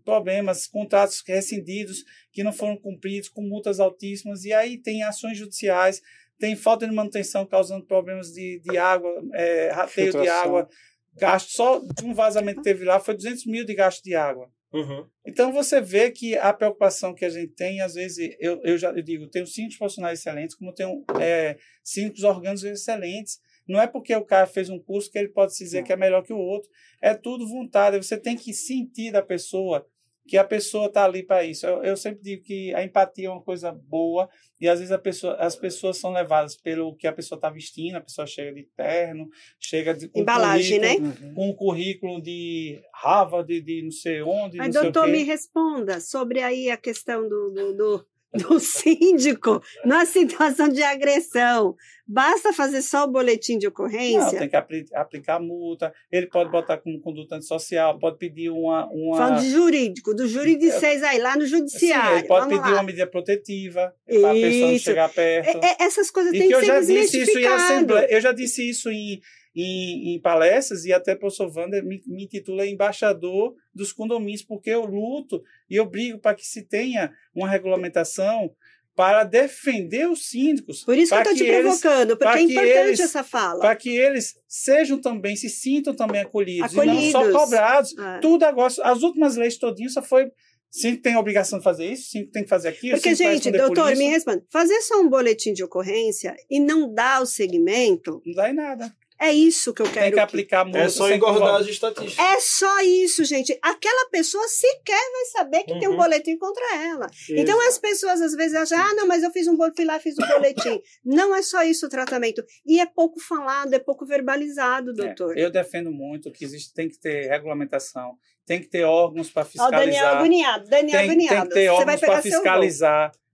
problemas, 0.05 0.67
contratos 0.67 1.23
rescindidos 1.25 2.03
que 2.31 2.43
não 2.43 2.51
foram 2.51 2.77
cumpridos, 2.77 3.29
com 3.29 3.41
multas 3.41 3.79
altíssimas. 3.79 4.43
E 4.43 4.53
aí 4.53 4.77
tem 4.77 5.03
ações 5.03 5.37
judiciais, 5.37 6.01
tem 6.37 6.55
falta 6.55 6.87
de 6.87 6.93
manutenção 6.93 7.45
causando 7.45 7.85
problemas 7.85 8.31
de, 8.31 8.59
de 8.59 8.77
água, 8.77 9.11
é, 9.33 9.69
rateio 9.71 10.11
de 10.11 10.17
Filtração. 10.17 10.43
água. 10.43 10.69
Gasto 11.15 11.51
só 11.51 11.79
de 11.79 12.05
um 12.05 12.13
vazamento 12.13 12.57
que 12.57 12.63
teve 12.63 12.85
lá 12.85 12.99
foi 12.99 13.15
200 13.15 13.45
mil 13.45 13.65
de 13.65 13.73
gasto 13.73 14.03
de 14.03 14.15
água. 14.15 14.49
Uhum. 14.71 15.07
Então 15.25 15.51
você 15.51 15.81
vê 15.81 16.11
que 16.11 16.37
a 16.37 16.53
preocupação 16.53 17.13
que 17.13 17.25
a 17.25 17.29
gente 17.29 17.53
tem, 17.53 17.81
às 17.81 17.95
vezes, 17.95 18.35
eu, 18.39 18.61
eu 18.63 18.77
já 18.77 18.91
eu 18.91 19.01
digo, 19.01 19.27
tenho 19.27 19.47
síndicos 19.47 19.77
profissionais 19.77 20.19
excelentes, 20.19 20.55
como 20.55 20.73
tenho 20.73 21.03
é, 21.19 21.57
síndicos 21.83 22.23
orgânicos 22.23 22.63
excelentes. 22.63 23.39
Não 23.67 23.79
é 23.79 23.87
porque 23.87 24.15
o 24.15 24.25
cara 24.25 24.47
fez 24.47 24.69
um 24.69 24.79
curso 24.79 25.11
que 25.11 25.17
ele 25.17 25.29
pode 25.29 25.55
se 25.55 25.63
dizer 25.63 25.83
que 25.83 25.93
é 25.93 25.95
melhor 25.95 26.23
que 26.23 26.33
o 26.33 26.37
outro. 26.37 26.69
É 27.01 27.13
tudo 27.13 27.47
vontade. 27.47 27.97
Você 27.97 28.17
tem 28.17 28.35
que 28.35 28.53
sentir 28.53 29.11
da 29.11 29.21
pessoa 29.21 29.85
que 30.29 30.37
a 30.37 30.43
pessoa 30.43 30.85
está 30.85 31.05
ali 31.05 31.23
para 31.23 31.43
isso. 31.43 31.65
Eu, 31.65 31.83
eu 31.83 31.97
sempre 31.97 32.21
digo 32.21 32.43
que 32.43 32.71
a 32.75 32.83
empatia 32.83 33.27
é 33.27 33.31
uma 33.31 33.41
coisa 33.41 33.71
boa 33.71 34.29
e 34.61 34.69
às 34.69 34.79
vezes 34.79 34.95
pessoa, 34.97 35.33
as 35.35 35.55
pessoas 35.55 35.97
são 35.97 36.11
levadas 36.13 36.55
pelo 36.55 36.95
que 36.95 37.07
a 37.07 37.11
pessoa 37.11 37.35
está 37.35 37.49
vestindo. 37.49 37.95
A 37.95 38.01
pessoa 38.01 38.27
chega 38.27 38.53
de 38.53 38.63
terno, 38.77 39.27
chega 39.59 39.91
de 39.91 40.07
com 40.07 40.19
Embalagem, 40.19 40.77
né? 40.77 40.97
com 41.33 41.49
um 41.49 41.53
currículo 41.53 42.21
de 42.21 42.79
Harvard, 42.93 43.47
de, 43.47 43.59
de 43.59 43.81
não 43.81 43.91
sei 43.91 44.21
onde, 44.21 44.57
Mas, 44.57 44.67
não 44.67 44.81
sei 44.81 44.89
o 44.89 44.93
doutor, 44.93 45.09
me 45.09 45.23
responda 45.23 45.99
sobre 45.99 46.43
aí 46.43 46.69
a 46.69 46.77
questão 46.77 47.27
do, 47.27 47.49
do, 47.49 47.75
do, 47.75 48.05
do 48.47 48.59
síndico 48.59 49.61
na 49.85 50.05
situação 50.05 50.69
de 50.69 50.83
agressão. 50.83 51.75
Basta 52.07 52.51
fazer 52.53 52.81
só 52.81 53.03
o 53.05 53.07
boletim 53.11 53.57
de 53.57 53.65
Não, 53.67 53.71
ocorrência? 53.71 54.39
tem 54.39 54.49
que 54.49 54.55
apli- 54.55 54.85
aplicar 54.93 55.39
multa, 55.39 55.93
ele 56.11 56.25
pode 56.27 56.49
botar 56.49 56.77
como 56.77 56.99
conduta 56.99 57.35
antissocial, 57.35 57.99
pode 57.99 58.17
pedir 58.17 58.49
uma. 58.49 58.87
uma 58.91 59.17
Falando 59.17 59.41
de 59.41 59.49
jurídico, 59.51 60.13
do 60.15 60.27
jurídico 60.27 60.79
seis 60.79 61.03
aí, 61.03 61.19
lá 61.19 61.35
no 61.35 61.43
Sim, 61.43 61.47
judiciário. 61.47 62.17
ele 62.19 62.27
pode 62.27 62.45
Vamos 62.47 62.57
pedir 62.59 62.71
lá. 62.71 62.77
uma 62.77 62.83
medida 62.83 63.07
protetiva 63.07 63.93
para 64.07 64.31
a 64.31 64.33
pessoa 64.33 64.71
não 64.71 64.79
chegar 64.79 65.09
perto. 65.09 65.63
É- 65.63 65.67
é- 65.69 65.75
essas 65.85 66.09
coisas 66.09 66.31
têm 66.31 66.47
que 66.47 66.53
eu 66.55 66.63
já 66.63 66.81
ser 66.83 66.95
disse 66.95 67.21
isso 67.21 67.37
em 67.39 67.45
assembleia, 67.45 67.47
desmistificadas. 67.47 68.11
eu 68.11 68.21
já 68.21 68.31
disse 68.31 68.69
isso 68.69 68.89
em, 68.91 69.21
em, 69.61 70.15
em 70.15 70.21
palestras 70.21 70.85
e 70.85 70.93
até 70.93 71.13
o 71.13 71.19
professor 71.19 71.51
Wander 71.55 71.83
me, 71.85 72.01
me 72.07 72.23
intitula 72.25 72.65
embaixador 72.65 73.53
dos 73.73 73.91
condomínios, 73.91 74.43
porque 74.43 74.69
eu 74.69 74.85
luto 74.85 75.41
e 75.69 75.75
eu 75.75 75.85
brigo 75.85 76.19
para 76.19 76.35
que 76.35 76.45
se 76.45 76.63
tenha 76.63 77.11
uma 77.33 77.49
regulamentação 77.49 78.51
para 78.95 79.23
defender 79.23 80.09
os 80.09 80.27
síndicos. 80.27 80.83
Por 80.83 80.97
isso 80.97 81.09
que 81.13 81.15
eu 81.15 81.21
estou 81.31 81.35
te 81.35 81.45
provocando, 81.45 82.17
porque 82.17 82.37
é 82.37 82.41
importante 82.41 82.87
eles- 82.87 82.99
essa 82.99 83.23
fala. 83.23 83.59
para 83.61 83.75
que 83.75 83.89
eles 83.89 84.35
sejam 84.45 84.99
também, 84.99 85.35
se 85.37 85.49
sintam 85.49 85.95
também 85.95 86.19
acolhidos, 86.21 86.73
e 86.73 86.75
não 86.75 86.83
Acolhidos. 86.83 87.11
só 87.11 87.31
cobrados. 87.31 87.97
É. 87.97 88.19
Tudo 88.19 88.43
agora, 88.43 88.73
as 88.83 89.01
últimas 89.01 89.37
leis 89.37 89.57
todinhas 89.57 89.93
só 89.93 90.01
foi 90.01 90.29
Cinco 90.71 91.01
tem 91.01 91.15
a 91.15 91.19
obrigação 91.19 91.57
de 91.57 91.63
fazer 91.63 91.91
isso, 91.91 92.11
cinco 92.11 92.31
tem 92.31 92.43
que 92.43 92.49
fazer 92.49 92.67
aquilo. 92.67 92.93
Porque, 92.93 93.15
gente, 93.15 93.49
doutor, 93.49 93.95
me 93.95 94.07
responda. 94.07 94.45
Fazer 94.51 94.79
só 94.81 95.01
um 95.01 95.09
boletim 95.09 95.51
de 95.51 95.63
ocorrência 95.63 96.35
e 96.47 96.59
não 96.59 96.93
dar 96.93 97.23
o 97.23 97.25
segmento, 97.25 98.21
Não 98.23 98.33
dá 98.35 98.49
em 98.51 98.53
nada. 98.53 98.93
É 99.21 99.31
isso 99.33 99.73
que 99.73 99.81
eu 99.81 99.85
Tem 99.85 99.93
quero. 99.93 100.05
que 100.07 100.13
que- 100.13 100.19
aplicar 100.19 100.63
multa. 100.63 100.79
É 100.79 100.89
só 100.89 101.09
engordar 101.11 101.55
as 101.55 101.67
estatísticas. 101.67 102.17
É 102.25 102.39
só 102.39 102.79
isso, 102.81 103.23
gente. 103.25 103.57
Aquela 103.61 104.09
pessoa 104.09 104.47
sequer 104.47 105.11
vai 105.11 105.25
saber 105.31 105.63
que 105.63 105.77
tem 105.79 105.87
um 105.87 105.91
Uhum. 105.91 105.97
boletim 105.97 106.37
contra 106.37 106.63
ela. 106.75 107.07
Então 107.29 107.59
as 107.67 107.77
pessoas 107.77 108.21
às 108.21 108.33
vezes 108.33 108.55
acham, 108.55 108.79
ah, 108.79 108.93
não, 108.95 109.05
mas 109.07 109.21
eu 109.23 109.31
fiz 109.31 109.47
um 109.47 109.55
boletim, 109.57 109.83
lá, 109.83 109.99
fiz 109.99 110.15
um 110.17 110.25
boletim. 110.27 110.81
não 111.03 111.35
é 111.35 111.41
só 111.41 111.63
isso 111.63 111.85
o 111.85 111.89
tratamento. 111.89 112.43
E 112.65 112.79
é 112.79 112.85
pouco 112.85 113.19
falado, 113.19 113.73
é 113.73 113.79
pouco 113.79 114.05
verbalizado, 114.05 114.93
doutor. 114.93 115.37
É, 115.37 115.43
eu 115.43 115.51
defendo 115.51 115.91
muito 115.91 116.31
que 116.31 116.45
existe, 116.45 116.73
tem 116.73 116.87
que 116.89 116.99
ter 116.99 117.27
regulamentação, 117.27 118.13
tem 118.45 118.59
que 118.61 118.67
ter 118.69 118.83
órgãos 118.83 119.29
para 119.29 119.43
Ó, 119.43 119.67
o 119.67 119.71
Daniel 119.71 119.85
fiscalizar. 119.87 120.17
agoniado, 120.17 120.69
Daniel 120.69 120.99
tem, 120.99 121.07
tem 121.09 121.09
agoniado. 121.27 121.47
que 121.49 121.53
ter 121.53 121.59
Você 121.61 121.65
vai 121.65 121.79
órgãos 121.95 121.99
pegar 121.99 122.13
para 122.13 122.21
seu 122.21 122.31
voo. 122.31 122.43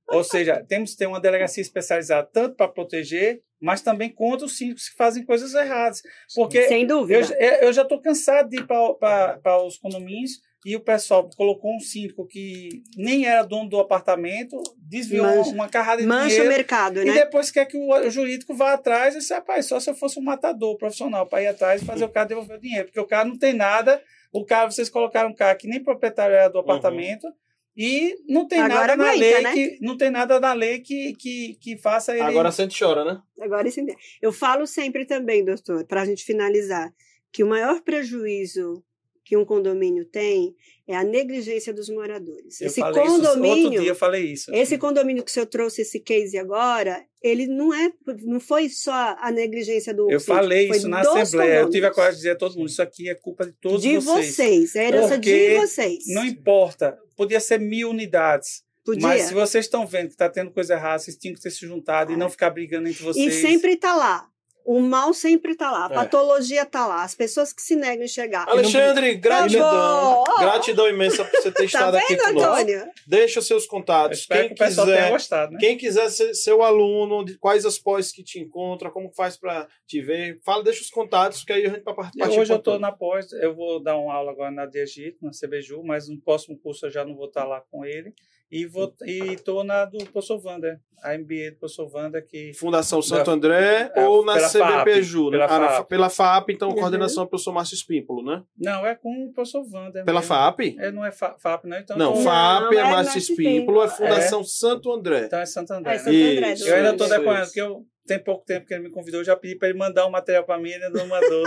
Ou 0.09 0.23
seja, 0.23 0.63
temos 0.67 0.91
que 0.91 0.97
ter 0.97 1.07
uma 1.07 1.19
delegacia 1.19 1.61
especializada 1.61 2.27
tanto 2.31 2.55
para 2.55 2.67
proteger, 2.67 3.41
mas 3.59 3.81
também 3.81 4.09
contra 4.13 4.45
os 4.45 4.55
síndicos 4.57 4.89
que 4.89 4.95
fazem 4.95 5.25
coisas 5.25 5.53
erradas. 5.55 6.01
Porque 6.35 6.67
Sem 6.67 6.83
eu, 6.83 6.87
dúvida. 6.87 7.35
eu 7.61 7.73
já 7.73 7.81
estou 7.81 7.99
cansado 7.99 8.49
de 8.49 8.57
ir 8.57 8.67
para 8.67 9.63
os 9.65 9.77
condomínios 9.77 10.33
e 10.63 10.75
o 10.75 10.79
pessoal 10.79 11.27
colocou 11.35 11.75
um 11.75 11.79
síndico 11.79 12.25
que 12.27 12.69
nem 12.97 13.25
era 13.27 13.43
dono 13.43 13.69
do 13.69 13.79
apartamento, 13.79 14.57
desviou 14.77 15.25
Mancha- 15.25 15.51
uma, 15.51 15.69
carrada 15.69 16.01
de 16.01 16.07
Mancha 16.07 16.25
o 16.25 16.29
dinheiro. 16.29 16.49
mercado, 16.49 17.01
E 17.01 17.05
né? 17.05 17.13
depois 17.13 17.51
quer 17.51 17.65
que 17.65 17.77
o, 17.77 17.89
o 17.91 18.09
jurídico 18.09 18.53
vá 18.55 18.73
atrás 18.73 19.15
e 19.15 19.19
disse, 19.19 19.33
rapaz, 19.33 19.67
só 19.67 19.79
se 19.79 19.89
eu 19.89 19.95
fosse 19.95 20.19
um 20.19 20.23
matador 20.23 20.75
profissional 20.77 21.27
para 21.27 21.43
ir 21.43 21.47
atrás 21.47 21.81
e 21.81 21.85
fazer 21.85 22.05
o 22.05 22.09
cara 22.09 22.27
devolver 22.27 22.57
o 22.57 22.61
dinheiro. 22.61 22.85
Porque 22.85 22.99
o 22.99 23.05
cara 23.07 23.25
não 23.25 23.37
tem 23.37 23.53
nada, 23.53 24.01
o 24.33 24.43
cara, 24.43 24.69
vocês 24.69 24.89
colocaram 24.89 25.29
um 25.29 25.35
cara 25.35 25.55
que 25.55 25.67
nem 25.67 25.83
proprietário 25.83 26.35
era 26.35 26.47
do 26.49 26.57
apartamento 26.59 27.27
e 27.77 28.15
não 28.27 28.47
tem 28.47 28.59
Agora 28.59 28.95
nada 28.95 29.03
na 29.03 29.11
lei 29.11 29.41
né? 29.41 29.53
que 29.53 29.77
não 29.81 29.97
tem 29.97 30.09
nada 30.09 30.39
na 30.39 30.53
lei 30.53 30.79
que, 30.79 31.13
que, 31.15 31.57
que 31.59 31.77
faça 31.77 32.13
ele. 32.13 32.21
Agora 32.21 32.51
sente 32.51 32.77
chora, 32.77 33.03
né? 33.03 33.21
Agora 33.41 33.69
sim. 33.69 33.85
Eu 34.21 34.31
falo 34.31 34.65
sempre 34.65 35.05
também, 35.05 35.43
doutor, 35.43 35.85
para 35.85 36.01
a 36.01 36.05
gente 36.05 36.23
finalizar, 36.23 36.93
que 37.33 37.43
o 37.43 37.47
maior 37.47 37.81
prejuízo 37.81 38.81
que 39.25 39.35
um 39.35 39.43
condomínio 39.43 40.05
tem 40.05 40.55
é 40.87 40.95
a 40.95 41.03
negligência 41.03 41.73
dos 41.73 41.89
moradores. 41.89 42.61
eu 42.61 42.67
esse 42.67 42.79
falei 42.79 43.03
isso 43.03 43.13
outro 43.13 43.27
condomínio, 43.31 43.81
dia, 43.81 43.89
eu 43.89 43.95
falei 43.95 44.23
isso. 44.23 44.53
esse 44.53 44.77
condomínio 44.77 45.23
que 45.23 45.31
o 45.31 45.33
senhor 45.33 45.47
trouxe 45.47 45.81
esse 45.81 45.99
case 45.99 46.37
agora, 46.37 47.03
ele 47.23 47.47
não 47.47 47.73
é, 47.73 47.91
não 48.21 48.39
foi 48.39 48.69
só 48.69 49.15
a 49.19 49.31
negligência 49.31 49.95
do 49.95 50.03
Eu 50.11 50.19
síndico, 50.19 50.37
falei 50.37 50.69
isso 50.69 50.87
na 50.87 50.99
Assembleia. 50.99 51.61
Eu 51.61 51.69
tive 51.71 51.87
a 51.87 51.91
coragem 51.91 52.13
de 52.13 52.17
dizer 52.17 52.31
a 52.31 52.35
todo 52.35 52.55
mundo: 52.55 52.69
isso 52.69 52.83
aqui 52.83 53.09
é 53.09 53.15
culpa 53.15 53.47
de 53.47 53.53
todos 53.53 53.81
de 53.81 53.97
vocês. 53.97 54.35
vocês, 54.35 54.75
é 54.75 54.87
herança 54.89 55.17
de 55.17 55.55
vocês. 55.55 56.03
Não 56.09 56.23
importa, 56.23 56.95
podia 57.17 57.39
ser 57.39 57.59
mil 57.59 57.89
unidades. 57.89 58.63
Podia. 58.85 59.07
Mas 59.07 59.23
se 59.23 59.33
vocês 59.33 59.65
estão 59.65 59.87
vendo 59.87 60.09
que 60.09 60.13
está 60.13 60.29
tendo 60.29 60.51
coisa 60.51 60.75
errada, 60.75 60.99
vocês 60.99 61.17
tinham 61.17 61.33
que 61.33 61.41
ter 61.41 61.49
se 61.49 61.65
juntado 61.65 62.11
e 62.11 62.15
não 62.15 62.29
ficar 62.29 62.51
brigando 62.51 62.87
entre 62.87 63.01
E 63.01 63.05
vocês. 63.05 63.33
sempre 63.41 63.71
está 63.71 63.95
lá. 63.95 64.29
O 64.65 64.79
mal 64.79 65.13
sempre 65.13 65.51
está 65.51 65.69
lá, 65.71 65.83
a 65.87 65.91
É. 65.91 65.93
patologia 65.93 66.63
está 66.63 66.87
lá. 66.87 67.03
As 67.03 67.13
pessoas 67.13 67.53
que 67.53 67.61
se 67.61 67.75
negam 67.75 68.01
a 68.01 68.05
enxergar. 68.05 68.49
Alexandre, 68.49 69.13
gratidão. 69.15 70.23
Acabou. 70.23 70.39
Gratidão 70.39 70.89
imensa 70.89 71.23
por 71.23 71.31
você 71.39 71.51
ter 71.51 71.59
Tá 71.71 71.79
estado 71.79 71.97
aqui 71.97 72.15
vendo, 72.15 72.23
conosco. 72.23 72.49
Antônio? 72.51 72.85
Deixa 73.05 73.41
seus 73.41 73.63
Eu 73.63 73.69
contatos. 73.69 74.25
Quem 74.25 74.47
que 74.47 74.53
o 74.53 74.57
pessoal 74.57 74.87
tenha 74.87 74.97
quiser, 74.99 75.11
gostado, 75.11 75.51
né? 75.53 75.57
quem 75.59 75.77
quiser 75.77 76.09
ser 76.09 76.33
seu 76.33 76.63
aluno, 76.63 77.23
de 77.23 77.37
quais 77.37 77.63
as 77.65 77.77
pós 77.77 78.11
que 78.11 78.23
te 78.23 78.39
encontra, 78.39 78.89
como 78.89 79.11
faz 79.13 79.37
pra 79.37 79.67
te 79.85 80.01
ver, 80.01 80.39
fala, 80.43 80.63
deixa 80.63 80.81
os 80.81 80.89
contatos, 80.89 81.43
que 81.43 81.53
aí 81.53 81.65
a 81.65 81.69
gente 81.69 81.83
vai 81.83 81.93
partir. 81.93 82.19
Eu, 82.19 82.39
hoje 82.39 82.51
eu 82.51 82.57
estou 82.57 82.79
na 82.79 82.91
pós, 82.91 83.31
eu 83.33 83.53
vou 83.55 83.79
dar 83.83 83.95
uma 83.97 84.13
aula 84.13 84.31
agora 84.31 84.49
na 84.49 84.65
Diegito, 84.65 85.23
na 85.23 85.29
CBJU, 85.31 85.83
mas 85.83 86.09
no 86.09 86.19
próximo 86.19 86.57
curso 86.57 86.87
eu 86.87 86.89
já 86.91 87.05
não 87.05 87.15
vou 87.15 87.27
estar 87.27 87.43
lá 87.45 87.61
com 87.71 87.85
ele. 87.85 88.13
E 88.57 88.65
vou 88.65 88.93
e 89.05 89.33
estou 89.33 89.63
na 89.63 89.83
do 89.85 89.97
professor 90.05 90.39
Wander, 90.45 90.79
a 91.03 91.17
MBA 91.17 91.51
do 91.51 91.57
professor 91.59 91.89
Wander, 91.93 92.25
que 92.25 92.53
Fundação 92.53 93.01
Santo 93.01 93.25
Da- 93.25 93.31
André 93.33 93.91
é, 93.93 94.05
ou 94.05 94.23
na 94.23 94.35
pela 94.35 94.47
CBPJU, 94.49 95.29
né? 95.29 95.39
pela 95.39 95.45
Ah, 95.45 95.69
FAAP. 95.69 95.87
pela 95.89 96.09
FAP, 96.09 96.49
então 96.53 96.69
Uhum. 96.69 96.75
coordenação 96.75 97.23
é 97.23 97.25
o 97.25 97.29
professor 97.29 97.51
Márcio 97.51 97.75
Espímpolo, 97.75 98.23
né? 98.23 98.43
não 98.57 98.85
é 98.87 98.95
com 98.95 99.25
o 99.25 99.33
professor 99.33 99.65
Wander. 99.69 100.05
Pela 100.05 100.21
mesmo. 100.21 100.33
FAP? 100.35 100.75
É, 100.79 100.91
não 100.91 101.03
é 101.05 101.11
Fa- 101.11 101.35
FAP, 101.37 101.65
não. 101.65 101.77
Então, 101.77 101.97
Não, 101.97 102.15
FAP 102.23 102.73
é 102.73 102.77
é 102.77 102.83
Márcio 102.83 103.17
Espímpolo, 103.17 103.81
é 103.81 103.85
Espímpolo. 103.87 103.89
Fundação 103.89 104.43
Santo 104.43 104.91
André. 104.93 105.25
Então 105.25 105.39
é 105.39 105.45
Santo 105.45 105.73
André. 105.73 105.95
É 105.95 105.97
Santo 105.99 106.11
né? 106.13 106.31
André. 106.37 106.53
Isso, 106.53 106.67
Eu 106.69 106.75
ainda 106.75 106.91
estou 106.91 107.09
decorando, 107.09 107.45
porque 107.45 107.61
eu 107.61 107.85
tem 108.07 108.19
pouco 108.23 108.45
tempo 108.45 108.67
que 108.67 108.73
ele 108.73 108.83
me 108.83 108.89
convidou, 108.91 109.19
eu 109.21 109.25
já 109.25 109.35
pedi 109.35 109.55
para 109.57 109.67
ele 109.67 109.77
mandar 109.77 110.05
um 110.05 110.11
material 110.11 110.43
para 110.45 110.57
mim, 110.59 110.69
ele 110.69 110.89
não 110.89 111.07
mandou. 111.07 111.43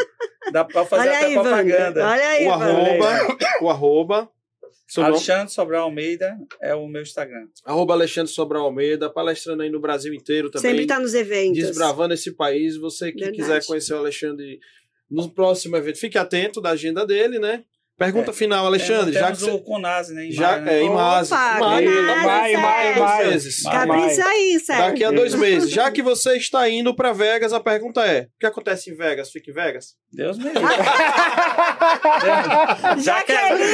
Dá 0.52 0.64
para 0.64 0.84
fazer 0.84 1.08
Olha 1.08 1.16
até 1.16 1.26
aí, 1.26 1.36
Wander. 1.36 1.52
propaganda. 1.52 2.06
Olha 2.08 2.28
aí, 2.28 2.46
O 2.46 2.50
arroba, 2.52 3.36
o 3.62 3.70
arroba, 3.70 4.30
nome? 4.96 5.08
Alexandre 5.08 5.52
Sobral 5.52 5.82
Almeida 5.84 6.38
é 6.60 6.74
o 6.74 6.86
meu 6.88 7.02
Instagram. 7.02 7.46
arroba 7.64 7.94
Alexandre 7.94 8.32
Sobral 8.32 8.64
Almeida, 8.64 9.10
palestrando 9.10 9.62
aí 9.62 9.70
no 9.70 9.80
Brasil 9.80 10.14
inteiro 10.14 10.50
também. 10.50 10.70
Sempre 10.70 10.84
está 10.84 10.98
nos 10.98 11.14
eventos. 11.14 11.58
desbravando 11.58 12.14
esse 12.14 12.32
país. 12.32 12.76
Você 12.76 13.12
que 13.12 13.18
Verdade. 13.18 13.36
quiser 13.36 13.66
conhecer 13.66 13.94
o 13.94 13.98
Alexandre 13.98 14.58
no 15.10 15.30
próximo 15.30 15.76
evento, 15.76 15.98
fique 15.98 16.18
atento 16.18 16.60
da 16.60 16.70
agenda 16.70 17.06
dele, 17.06 17.38
né? 17.38 17.64
Pergunta 17.98 18.30
É. 18.30 18.34
final, 18.34 18.64
Alexandre. 18.64 19.16
É, 19.16 19.20
já 19.20 19.32
que 19.32 19.38
você... 19.38 19.50
o 19.50 19.58
Conase, 19.58 20.14
né? 20.14 20.26
em 20.26 20.32
Já, 20.32 20.52
maio, 20.52 20.62
né? 20.62 20.72
é, 20.78 20.82
em 20.82 20.90
Maio, 20.90 21.24
Opa, 21.26 21.58
Maio, 21.58 21.90
Maio, 22.06 22.60
Maio, 22.60 22.94
dois 22.94 23.26
meses. 23.26 23.62
Maio. 23.64 23.78
Capricha 23.88 24.24
aí, 24.24 24.60
Sérgio. 24.60 24.84
Daqui 24.86 25.04
a 25.04 25.10
dois 25.10 25.34
meses. 25.34 25.68
Já 25.70 25.90
que 25.90 26.00
você 26.00 26.36
está 26.36 26.68
indo 26.68 26.94
para 26.94 27.12
Vegas, 27.12 27.52
a 27.52 27.58
pergunta 27.58 28.06
é: 28.06 28.20
o 28.22 28.26
que 28.38 28.46
acontece 28.46 28.90
em 28.90 28.94
Vegas? 28.96 29.30
Fica 29.30 29.50
em 29.50 29.54
Vegas? 29.54 29.96
Deus 30.12 30.38
me 30.38 30.44
livre. 30.48 30.62
Já 32.98 33.22
que 33.22 33.32
já 33.32 33.50
ele- 33.50 33.64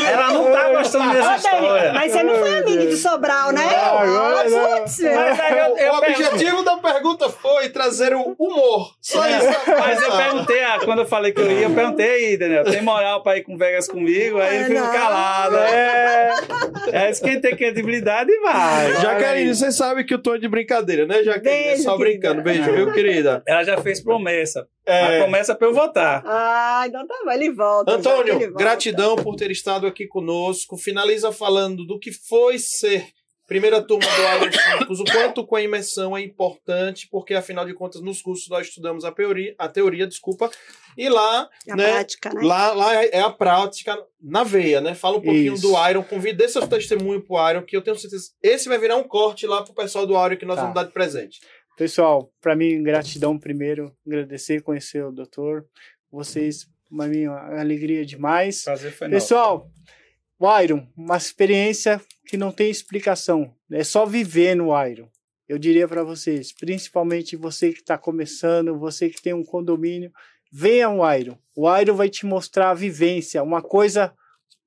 que 0.00 0.06
ela 0.06 0.32
não 0.32 0.52
tá 0.52 0.68
gostando 0.70 1.12
dessa 1.12 1.36
história. 1.36 1.92
Mas 1.92 2.12
você 2.12 2.22
não 2.22 2.34
foi 2.34 2.58
amigo 2.58 2.86
de 2.86 2.96
Sobral, 2.96 3.52
né? 3.52 3.62
Não. 3.62 4.78
Putz, 4.80 4.98
Mas 5.00 5.40
aí 5.40 5.58
eu, 5.58 5.76
eu 5.76 5.92
o 5.92 5.98
objetivo 5.98 6.62
da 6.62 6.76
pergunta 6.78 7.28
foi 7.28 7.68
trazer 7.70 8.14
o 8.14 8.34
humor. 8.38 8.92
Só 9.00 9.26
isso. 9.28 9.46
Mas 9.78 10.02
eu 10.02 10.16
perguntei, 10.16 10.62
ah, 10.64 10.78
quando 10.84 11.00
eu 11.00 11.06
falei 11.06 11.32
que 11.32 11.40
eu 11.40 11.50
ia, 11.50 11.62
eu 11.66 11.70
perguntei 11.74 12.07
aí, 12.08 12.36
Daniel, 12.36 12.64
tem 12.64 12.82
moral 12.82 13.22
pra 13.22 13.36
ir 13.38 13.42
com 13.42 13.56
Vegas 13.56 13.86
comigo? 13.88 14.38
Aí 14.38 14.56
ele 14.56 14.64
ficou 14.66 14.80
Não. 14.84 14.92
calado. 14.92 15.56
É, 15.56 16.30
é 16.92 17.10
isso 17.10 17.22
quem 17.22 17.40
tem 17.40 17.56
credibilidade 17.56 18.30
vai. 18.40 18.94
Jaqueline, 19.00 19.54
você 19.54 19.70
sabe 19.72 20.04
que 20.04 20.14
eu 20.14 20.18
tô 20.22 20.36
de 20.36 20.48
brincadeira, 20.48 21.06
né, 21.06 21.22
Jaqueline? 21.22 21.64
Beijo, 21.64 21.80
é 21.80 21.84
só 21.84 21.96
querida. 21.96 22.18
brincando. 22.20 22.42
Beijo, 22.42 22.72
viu, 22.72 22.92
querida? 22.92 23.42
Ela 23.46 23.64
já 23.64 23.78
fez 23.78 24.02
promessa. 24.02 24.66
É. 24.86 25.18
A 25.18 25.22
promessa 25.22 25.52
é 25.52 25.54
pra 25.54 25.68
eu 25.68 25.74
votar. 25.74 26.22
Ah, 26.26 26.84
então 26.86 27.06
tá 27.06 27.14
bom, 27.24 27.30
ele 27.30 27.52
volta. 27.52 27.84
que 27.92 27.98
ele 27.98 28.08
Antônio, 28.08 28.38
volta. 28.38 28.54
gratidão 28.58 29.16
por 29.16 29.36
ter 29.36 29.50
estado 29.50 29.86
aqui 29.86 30.06
conosco. 30.06 30.76
Finaliza 30.76 31.30
falando 31.30 31.84
do 31.84 31.98
que 31.98 32.10
foi 32.10 32.58
ser 32.58 33.06
primeira 33.48 33.82
turma 33.82 34.04
do 34.06 34.44
Iron 34.44 34.52
Chicos, 34.52 35.00
o 35.00 35.04
quanto 35.04 35.44
com 35.44 35.56
a 35.56 35.62
imersão 35.62 36.14
é 36.14 36.20
importante, 36.20 37.08
porque 37.10 37.32
afinal 37.34 37.64
de 37.64 37.72
contas 37.72 38.02
nos 38.02 38.20
cursos 38.20 38.46
nós 38.48 38.68
estudamos 38.68 39.04
a 39.06 39.10
teoria, 39.10 39.54
a 39.58 39.66
teoria, 39.68 40.06
desculpa, 40.06 40.50
e 40.96 41.08
lá, 41.08 41.48
A 41.68 41.74
né, 41.76 41.92
prática, 41.92 42.32
né? 42.34 42.42
lá, 42.42 42.72
lá 42.74 42.94
é 43.04 43.20
a 43.20 43.30
prática 43.30 43.98
na 44.20 44.44
veia, 44.44 44.80
né? 44.82 44.94
Fala 44.94 45.16
um 45.16 45.22
pouquinho 45.22 45.54
Isso. 45.54 45.62
do 45.62 45.88
Iron, 45.88 46.02
convide 46.04 46.36
dê 46.36 46.48
seu 46.48 46.68
testemunho 46.68 47.22
pro 47.22 47.50
Iron, 47.50 47.62
que 47.62 47.76
eu 47.76 47.82
tenho 47.82 47.98
certeza, 47.98 48.30
esse 48.42 48.68
vai 48.68 48.78
virar 48.78 48.96
um 48.96 49.04
corte 49.04 49.46
lá 49.46 49.62
pro 49.62 49.72
pessoal 49.74 50.06
do 50.06 50.12
Iron 50.26 50.36
que 50.36 50.44
nós 50.44 50.56
Tá. 50.56 50.62
vamos 50.62 50.74
dar 50.74 50.84
de 50.84 50.92
presente. 50.92 51.40
Pessoal, 51.76 52.30
para 52.42 52.54
mim, 52.54 52.82
gratidão 52.82 53.38
primeiro, 53.38 53.96
agradecer, 54.06 54.60
conhecer 54.60 55.02
o 55.04 55.10
doutor, 55.12 55.64
vocês, 56.12 56.68
para 56.94 57.06
mim, 57.06 57.28
uma 57.28 57.60
alegria 57.60 58.04
demais. 58.04 58.64
Prazer 58.64 58.92
foi 58.92 59.08
nosso. 59.08 59.22
Pessoal, 59.26 59.70
o 60.38 60.60
Iron, 60.60 60.86
uma 60.96 61.16
experiência 61.16 62.00
que 62.28 62.36
não 62.36 62.52
tem 62.52 62.70
explicação, 62.70 63.54
é 63.72 63.82
só 63.82 64.04
viver 64.04 64.54
no 64.54 64.68
Iron. 64.86 65.08
Eu 65.48 65.58
diria 65.58 65.88
para 65.88 66.04
vocês, 66.04 66.52
principalmente 66.52 67.36
você 67.36 67.72
que 67.72 67.80
está 67.80 67.96
começando, 67.96 68.78
você 68.78 69.08
que 69.08 69.22
tem 69.22 69.32
um 69.32 69.42
condomínio, 69.42 70.12
venha 70.52 70.88
ao 70.88 71.18
Iron. 71.18 71.38
O 71.56 71.74
Iron 71.74 71.96
vai 71.96 72.10
te 72.10 72.26
mostrar 72.26 72.68
a 72.68 72.74
vivência, 72.74 73.42
uma 73.42 73.62
coisa, 73.62 74.14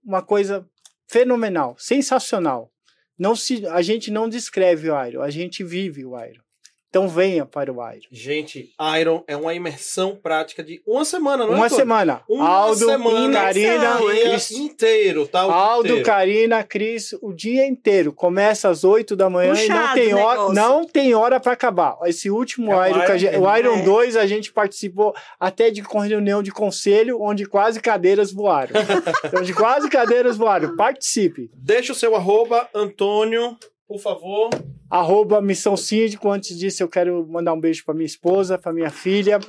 uma 0.04 0.24
coisa 0.24 0.68
fenomenal, 1.08 1.76
sensacional. 1.78 2.72
Não 3.16 3.36
se, 3.36 3.64
a 3.68 3.84
gente 3.84 4.10
não 4.10 4.28
descreve 4.28 4.90
o 4.90 5.06
Iron, 5.06 5.22
a 5.22 5.30
gente 5.30 5.64
vive 5.64 6.04
o 6.04 6.20
Iron. 6.20 6.42
Então 6.92 7.08
venha 7.08 7.46
para 7.46 7.72
o 7.72 7.76
Iron. 7.90 8.02
Gente, 8.12 8.74
Iron 9.00 9.24
é 9.26 9.38
uma 9.38 9.54
imersão 9.54 10.14
prática 10.22 10.62
de 10.62 10.82
uma 10.86 11.06
semana, 11.06 11.46
não 11.46 11.54
é? 11.54 11.56
Uma 11.56 11.70
semana. 11.70 12.22
Uma 12.28 12.46
Aldo, 12.50 12.86
semana, 12.86 13.42
Karina, 13.44 13.98
Cris, 13.98 14.52
inteiro, 14.52 15.26
tá? 15.26 15.46
O 15.46 15.48
dia 15.48 15.56
Aldo, 15.56 15.88
inteiro. 15.88 16.06
Karina, 16.06 16.64
Cris, 16.66 17.14
o 17.22 17.32
dia 17.32 17.66
inteiro. 17.66 18.12
Começa 18.12 18.68
às 18.68 18.84
8 18.84 19.16
da 19.16 19.30
manhã 19.30 19.54
e 19.54 19.70
não 19.70 19.78
Puxado 19.78 19.94
tem 19.94 20.14
hora, 20.14 20.54
não 20.54 20.86
tem 20.86 21.16
hora 21.16 21.40
para 21.40 21.54
acabar. 21.54 21.98
Esse 22.04 22.30
último 22.30 22.74
É 22.74 22.90
Iron, 22.90 23.06
que 23.06 23.12
a 23.14 23.18
gente- 23.18 23.36
Iron 23.36 23.46
o 23.48 23.58
Iron 23.58 23.76
é. 23.78 23.84
2, 23.84 24.18
a 24.18 24.28
gente 24.28 24.52
participou 24.52 25.16
até 25.40 25.72
de 25.72 25.82
reunião 25.82 26.44
de 26.44 26.52
conselho, 26.52 27.22
onde 27.22 27.46
quase 27.46 27.80
cadeiras 27.80 28.34
voaram. 28.34 28.74
então, 29.24 29.42
de 29.42 29.54
quase 29.54 29.90
cadeiras 29.90 30.36
voaram. 30.36 30.76
Participe. 30.76 31.50
Deixa 31.56 31.94
o 31.94 31.96
seu 31.96 32.18
arroba, 32.18 32.68
Antônio, 32.76 33.56
por 33.92 34.00
favor. 34.00 34.50
Arroba 34.90 35.42
Missão 35.42 35.76
Síndico. 35.78 36.30
Antes 36.30 36.58
disso, 36.58 36.84
eu 36.84 36.88
quero 36.90 37.26
mandar 37.28 37.54
um 37.54 37.60
beijo 37.60 37.84
para 37.86 37.94
minha 37.94 38.06
esposa, 38.06 38.58
para 38.58 38.74
minha 38.74 38.90
filha. 38.90 39.40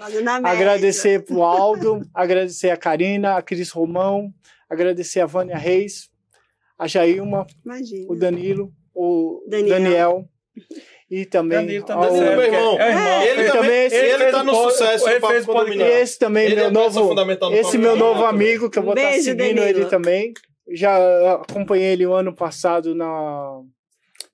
Agradecer 0.45 1.25
pro 1.25 1.43
Aldo, 1.43 2.03
agradecer 2.15 2.71
a 2.71 2.77
Karina, 2.77 3.37
a 3.37 3.43
Cris 3.43 3.71
Romão, 3.71 4.33
agradecer 4.69 5.21
a 5.21 5.27
Vânia 5.27 5.57
Reis, 5.57 6.09
a 6.79 6.87
Jailma, 6.87 7.47
Imagina. 7.65 8.07
o 8.09 8.15
Danilo, 8.17 8.73
o 8.95 9.45
Daniel. 9.49 9.69
Daniel, 9.79 10.29
e 11.11 11.25
também 11.27 11.59
Danilo 11.59 11.85
ao- 11.89 12.01
também 12.01 12.21
Danilo, 12.21 12.37
meu 12.37 12.51
que 12.51 12.55
é- 12.55 12.59
irmão. 12.59 12.79
É, 12.81 12.89
irmão. 12.89 13.23
Ele, 13.23 13.31
ele 13.41 13.51
também, 13.51 13.63
também- 13.63 13.85
ele, 13.87 13.97
ele 14.23 14.31
tá 14.33 14.33
fez 14.33 14.45
no 14.47 14.53
o- 14.53 14.71
sucesso 14.71 15.09
ele 15.09 15.21
fez 15.27 15.47
o 15.47 15.51
e 15.51 15.55
Condominial. 15.55 15.89
esse 15.89 16.19
também 16.19 16.45
Ele 16.47 16.55
é 16.55 16.71
meu 16.71 16.83
peça 16.85 17.01
novo, 17.01 17.55
esse 17.55 17.79
meu 17.79 17.97
novo 17.97 18.25
amigo 18.25 18.71
que 18.71 18.79
eu 18.79 18.83
vou 18.83 18.95
estar 18.95 19.09
Beijo, 19.09 19.25
seguindo 19.25 19.57
Danilo. 19.57 19.65
ele 19.81 19.85
também. 19.87 20.33
Já 20.75 21.33
acompanhei 21.35 21.93
ele 21.93 22.07
o 22.07 22.15
ano 22.15 22.33
passado 22.35 22.95
na 22.95 23.61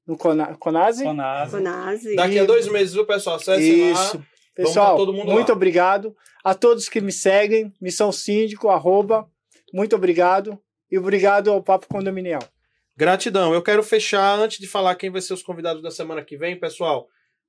no 0.08 0.16
Cona- 0.16 0.56
Conase. 0.56 1.04
Conase. 1.04 1.50
Conase. 1.52 2.16
Daqui 2.16 2.38
a 2.38 2.44
dois 2.44 2.66
meses, 2.66 2.94
viu, 2.94 3.04
pessoal? 3.06 3.36
Acesse 3.36 3.90
Isso. 3.90 4.16
lá. 4.16 4.24
Pessoal, 4.56 4.96
todo 4.96 5.12
mundo 5.12 5.30
muito 5.30 5.50
lá. 5.50 5.54
obrigado 5.54 6.16
a 6.42 6.52
todos 6.54 6.88
que 6.88 7.00
me 7.00 7.12
seguem, 7.12 7.72
Missão 7.80 8.10
Síndico, 8.10 8.68
arroba, 8.68 9.28
muito 9.72 9.94
obrigado 9.94 10.58
e 10.90 10.98
obrigado 10.98 11.50
ao 11.52 11.62
Papo 11.62 11.86
Condominial. 11.86 12.42
Gratidão. 12.96 13.54
Eu 13.54 13.62
quero 13.62 13.82
fechar 13.84 14.36
antes 14.36 14.58
de 14.58 14.66
falar 14.66 14.96
quem 14.96 15.10
vai 15.10 15.20
ser 15.20 15.34
os 15.34 15.42
convidados 15.44 15.80
da 15.82 15.90
semana 15.92 16.24
que 16.24 16.36
vem, 16.36 16.58
pessoal. 16.58 17.06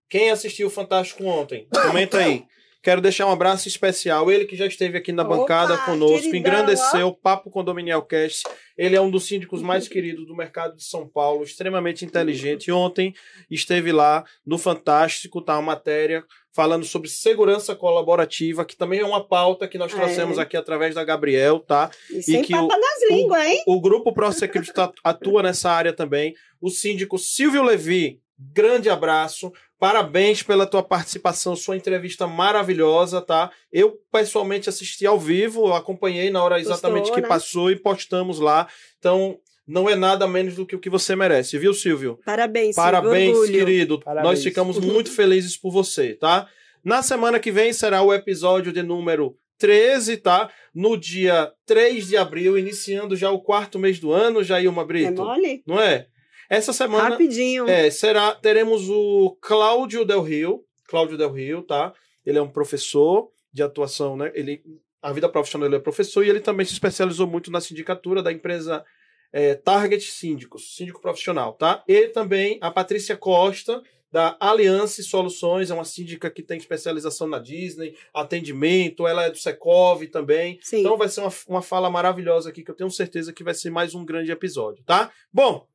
Quem 0.07 0.29
assistiu 0.29 0.67
o 0.67 0.69
Fantástico 0.69 1.23
ontem? 1.23 1.67
Comenta 1.87 2.19
aí. 2.19 2.43
Quero 2.81 3.01
deixar 3.01 3.25
um 3.27 3.31
abraço 3.31 3.67
especial. 3.67 4.31
Ele 4.31 4.45
que 4.45 4.55
já 4.55 4.65
esteve 4.65 4.97
aqui 4.97 5.11
na 5.11 5.23
Opa, 5.23 5.35
bancada 5.37 5.77
conosco, 5.79 6.17
queridão, 6.31 6.39
engrandeceu 6.39 7.07
o 7.07 7.13
Papo 7.15 7.49
Condominial 7.51 8.01
Cast. 8.05 8.43
Ele 8.77 8.95
é 8.95 9.01
um 9.01 9.11
dos 9.11 9.25
síndicos 9.27 9.61
mais 9.61 9.87
queridos 9.89 10.25
do 10.25 10.33
mercado 10.35 10.75
de 10.77 10.83
São 10.85 11.05
Paulo, 11.07 11.43
extremamente 11.43 12.05
inteligente. 12.05 12.71
Ontem 12.71 13.13
esteve 13.51 13.91
lá 13.91 14.23
no 14.45 14.57
Fantástico, 14.57 15.41
tá 15.41 15.55
uma 15.55 15.61
matéria 15.73 16.23
falando 16.55 16.85
sobre 16.85 17.09
segurança 17.09 17.75
colaborativa, 17.75 18.63
que 18.65 18.75
também 18.77 18.99
é 19.01 19.05
uma 19.05 19.25
pauta 19.27 19.67
que 19.67 19.77
nós 19.77 19.91
É. 19.93 19.95
trouxemos 19.95 20.39
aqui 20.39 20.55
através 20.57 20.95
da 20.95 21.03
Gabriel, 21.03 21.59
tá? 21.59 21.91
E 22.09 22.23
sem 22.23 22.41
que 22.41 22.53
papa 22.53 22.63
o- 22.75 22.79
nas 22.79 23.09
línguas, 23.11 23.45
hein? 23.45 23.63
O 23.67 23.79
grupo 23.81 24.13
ProSecurity 24.13 24.73
tá- 24.73 24.91
atua 25.03 25.43
nessa 25.43 25.69
área 25.69 25.91
também. 25.93 26.33
O 26.61 26.69
síndico 26.69 27.17
Silvio 27.19 27.61
Levi, 27.63 28.19
grande 28.37 28.89
abraço. 28.89 29.51
Parabéns 29.79 30.43
pela 30.43 30.65
tua 30.65 30.83
participação, 30.83 31.55
sua 31.55 31.77
entrevista 31.77 32.27
maravilhosa, 32.27 33.21
tá? 33.21 33.49
Eu 33.71 33.97
pessoalmente 34.11 34.67
assisti 34.67 35.05
ao 35.05 35.17
vivo, 35.17 35.73
acompanhei 35.73 36.29
na 36.29 36.43
hora 36.43 36.59
exatamente 36.59 37.03
Gostou, 37.03 37.15
que 37.15 37.21
né? 37.21 37.27
passou 37.27 37.71
e 37.71 37.77
postamos 37.77 38.39
lá. 38.39 38.67
Então, 38.99 39.39
não 39.65 39.89
é 39.89 39.95
nada 39.95 40.27
menos 40.27 40.55
do 40.55 40.65
que 40.65 40.75
o 40.75 40.79
que 40.79 40.89
você 40.89 41.15
merece, 41.15 41.57
viu, 41.57 41.73
Silvio? 41.73 42.19
Parabéns, 42.25 42.75
Parabéns, 42.75 43.37
Silvio, 43.37 43.53
querido. 43.53 43.99
Parabéns. 44.01 44.29
Nós 44.29 44.43
ficamos 44.43 44.77
muito 44.83 45.11
felizes 45.11 45.55
por 45.55 45.71
você, 45.71 46.13
tá? 46.13 46.47
Na 46.83 47.01
semana 47.01 47.39
que 47.39 47.51
vem 47.51 47.71
será 47.71 48.01
o 48.01 48.13
episódio 48.13 48.73
de 48.73 48.83
número 48.83 49.37
13, 49.59 50.17
tá? 50.17 50.49
No 50.73 50.97
dia 50.97 51.51
3 51.65 52.07
de 52.07 52.17
abril, 52.17 52.57
iniciando 52.57 53.15
já 53.15 53.29
o 53.31 53.39
quarto 53.41 53.77
mês 53.77 53.99
do 53.99 54.11
ano, 54.11 54.43
Jailma 54.43 54.81
É 54.81 54.85
Brito. 54.85 55.23
mole? 55.23 55.63
não 55.67 55.79
é? 55.79 56.07
Essa 56.49 56.73
semana 56.73 57.09
Rapidinho. 57.09 57.69
é, 57.69 57.91
será, 57.91 58.33
teremos 58.33 58.89
o 58.89 59.37
Cláudio 59.39 60.03
Del 60.03 60.21
Rio, 60.21 60.65
Cláudio 60.87 61.17
Del 61.17 61.31
Rio, 61.31 61.61
tá? 61.61 61.93
Ele 62.25 62.39
é 62.39 62.41
um 62.41 62.49
professor 62.49 63.31
de 63.53 63.61
atuação, 63.61 64.17
né? 64.17 64.31
Ele, 64.33 64.63
a 65.01 65.13
vida 65.13 65.29
profissional 65.29 65.67
ele 65.67 65.75
é 65.75 65.79
professor 65.79 66.25
e 66.25 66.29
ele 66.29 66.39
também 66.39 66.65
se 66.65 66.73
especializou 66.73 67.27
muito 67.27 67.51
na 67.51 67.61
sindicatura 67.61 68.23
da 68.23 68.31
empresa 68.31 68.83
é, 69.31 69.53
Target 69.53 70.03
Síndicos, 70.11 70.75
síndico 70.75 71.01
profissional, 71.01 71.53
tá? 71.53 71.83
E 71.87 72.07
também 72.07 72.57
a 72.61 72.71
Patrícia 72.71 73.15
Costa, 73.15 73.83
da 74.11 74.35
Aliança 74.39 75.03
Soluções, 75.03 75.69
é 75.69 75.73
uma 75.73 75.85
síndica 75.85 76.31
que 76.31 76.41
tem 76.41 76.57
especialização 76.57 77.27
na 77.27 77.37
Disney, 77.37 77.95
atendimento, 78.11 79.07
ela 79.07 79.25
é 79.25 79.29
do 79.29 79.37
Secov 79.37 80.03
também. 80.07 80.57
Sim. 80.63 80.79
Então 80.79 80.97
vai 80.97 81.07
ser 81.09 81.21
uma, 81.21 81.31
uma 81.47 81.61
fala 81.61 81.89
maravilhosa 81.91 82.49
aqui 82.49 82.63
que 82.63 82.71
eu 82.71 82.75
tenho 82.75 82.89
certeza 82.89 83.31
que 83.31 83.43
vai 83.43 83.53
ser 83.53 83.69
mais 83.69 83.93
um 83.93 84.03
grande 84.03 84.31
episódio, 84.31 84.83
tá? 84.83 85.11
Bom, 85.31 85.67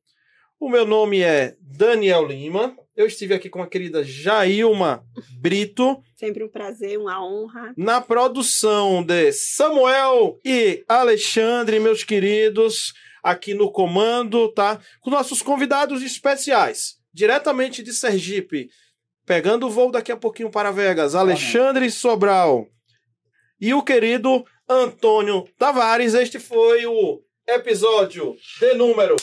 o 0.59 0.69
meu 0.69 0.85
nome 0.85 1.21
é 1.21 1.55
Daniel 1.59 2.25
Lima. 2.25 2.75
Eu 2.95 3.05
estive 3.05 3.33
aqui 3.33 3.49
com 3.49 3.61
a 3.61 3.67
querida 3.67 4.03
Jailma 4.03 5.03
Brito 5.37 6.01
Sempre 6.15 6.43
um 6.43 6.49
prazer, 6.49 6.97
uma 6.97 7.21
honra. 7.23 7.73
na 7.75 7.99
produção 7.99 9.03
de 9.03 9.33
Samuel 9.33 10.39
e 10.45 10.83
Alexandre, 10.87 11.79
meus 11.79 12.05
queridos, 12.05 12.93
aqui 13.21 13.53
no 13.53 13.69
comando, 13.69 14.49
tá? 14.53 14.79
Com 15.01 15.09
nossos 15.09 15.41
convidados 15.41 16.01
especiais, 16.01 16.95
diretamente 17.13 17.83
de 17.83 17.91
Sergipe, 17.93 18.69
pegando 19.25 19.67
o 19.67 19.69
voo 19.69 19.91
daqui 19.91 20.11
a 20.11 20.17
pouquinho 20.17 20.49
para 20.49 20.71
Vegas, 20.71 21.15
Alexandre 21.15 21.91
Sobral 21.91 22.65
e 23.59 23.73
o 23.73 23.83
querido 23.83 24.45
Antônio 24.69 25.45
Tavares. 25.57 26.13
Este 26.13 26.39
foi 26.39 26.85
o 26.85 27.21
episódio 27.45 28.35
de 28.59 28.73
número 28.75 29.15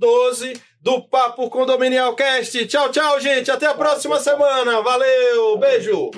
12 0.00 0.58
do 0.80 1.02
Papo 1.02 1.50
Condominial 1.50 2.14
Cast. 2.14 2.66
Tchau, 2.66 2.90
tchau, 2.90 3.20
gente. 3.20 3.50
Até 3.50 3.66
a 3.66 3.74
próxima 3.74 4.18
semana. 4.18 4.80
Valeu, 4.80 5.58
beijo. 5.58 6.10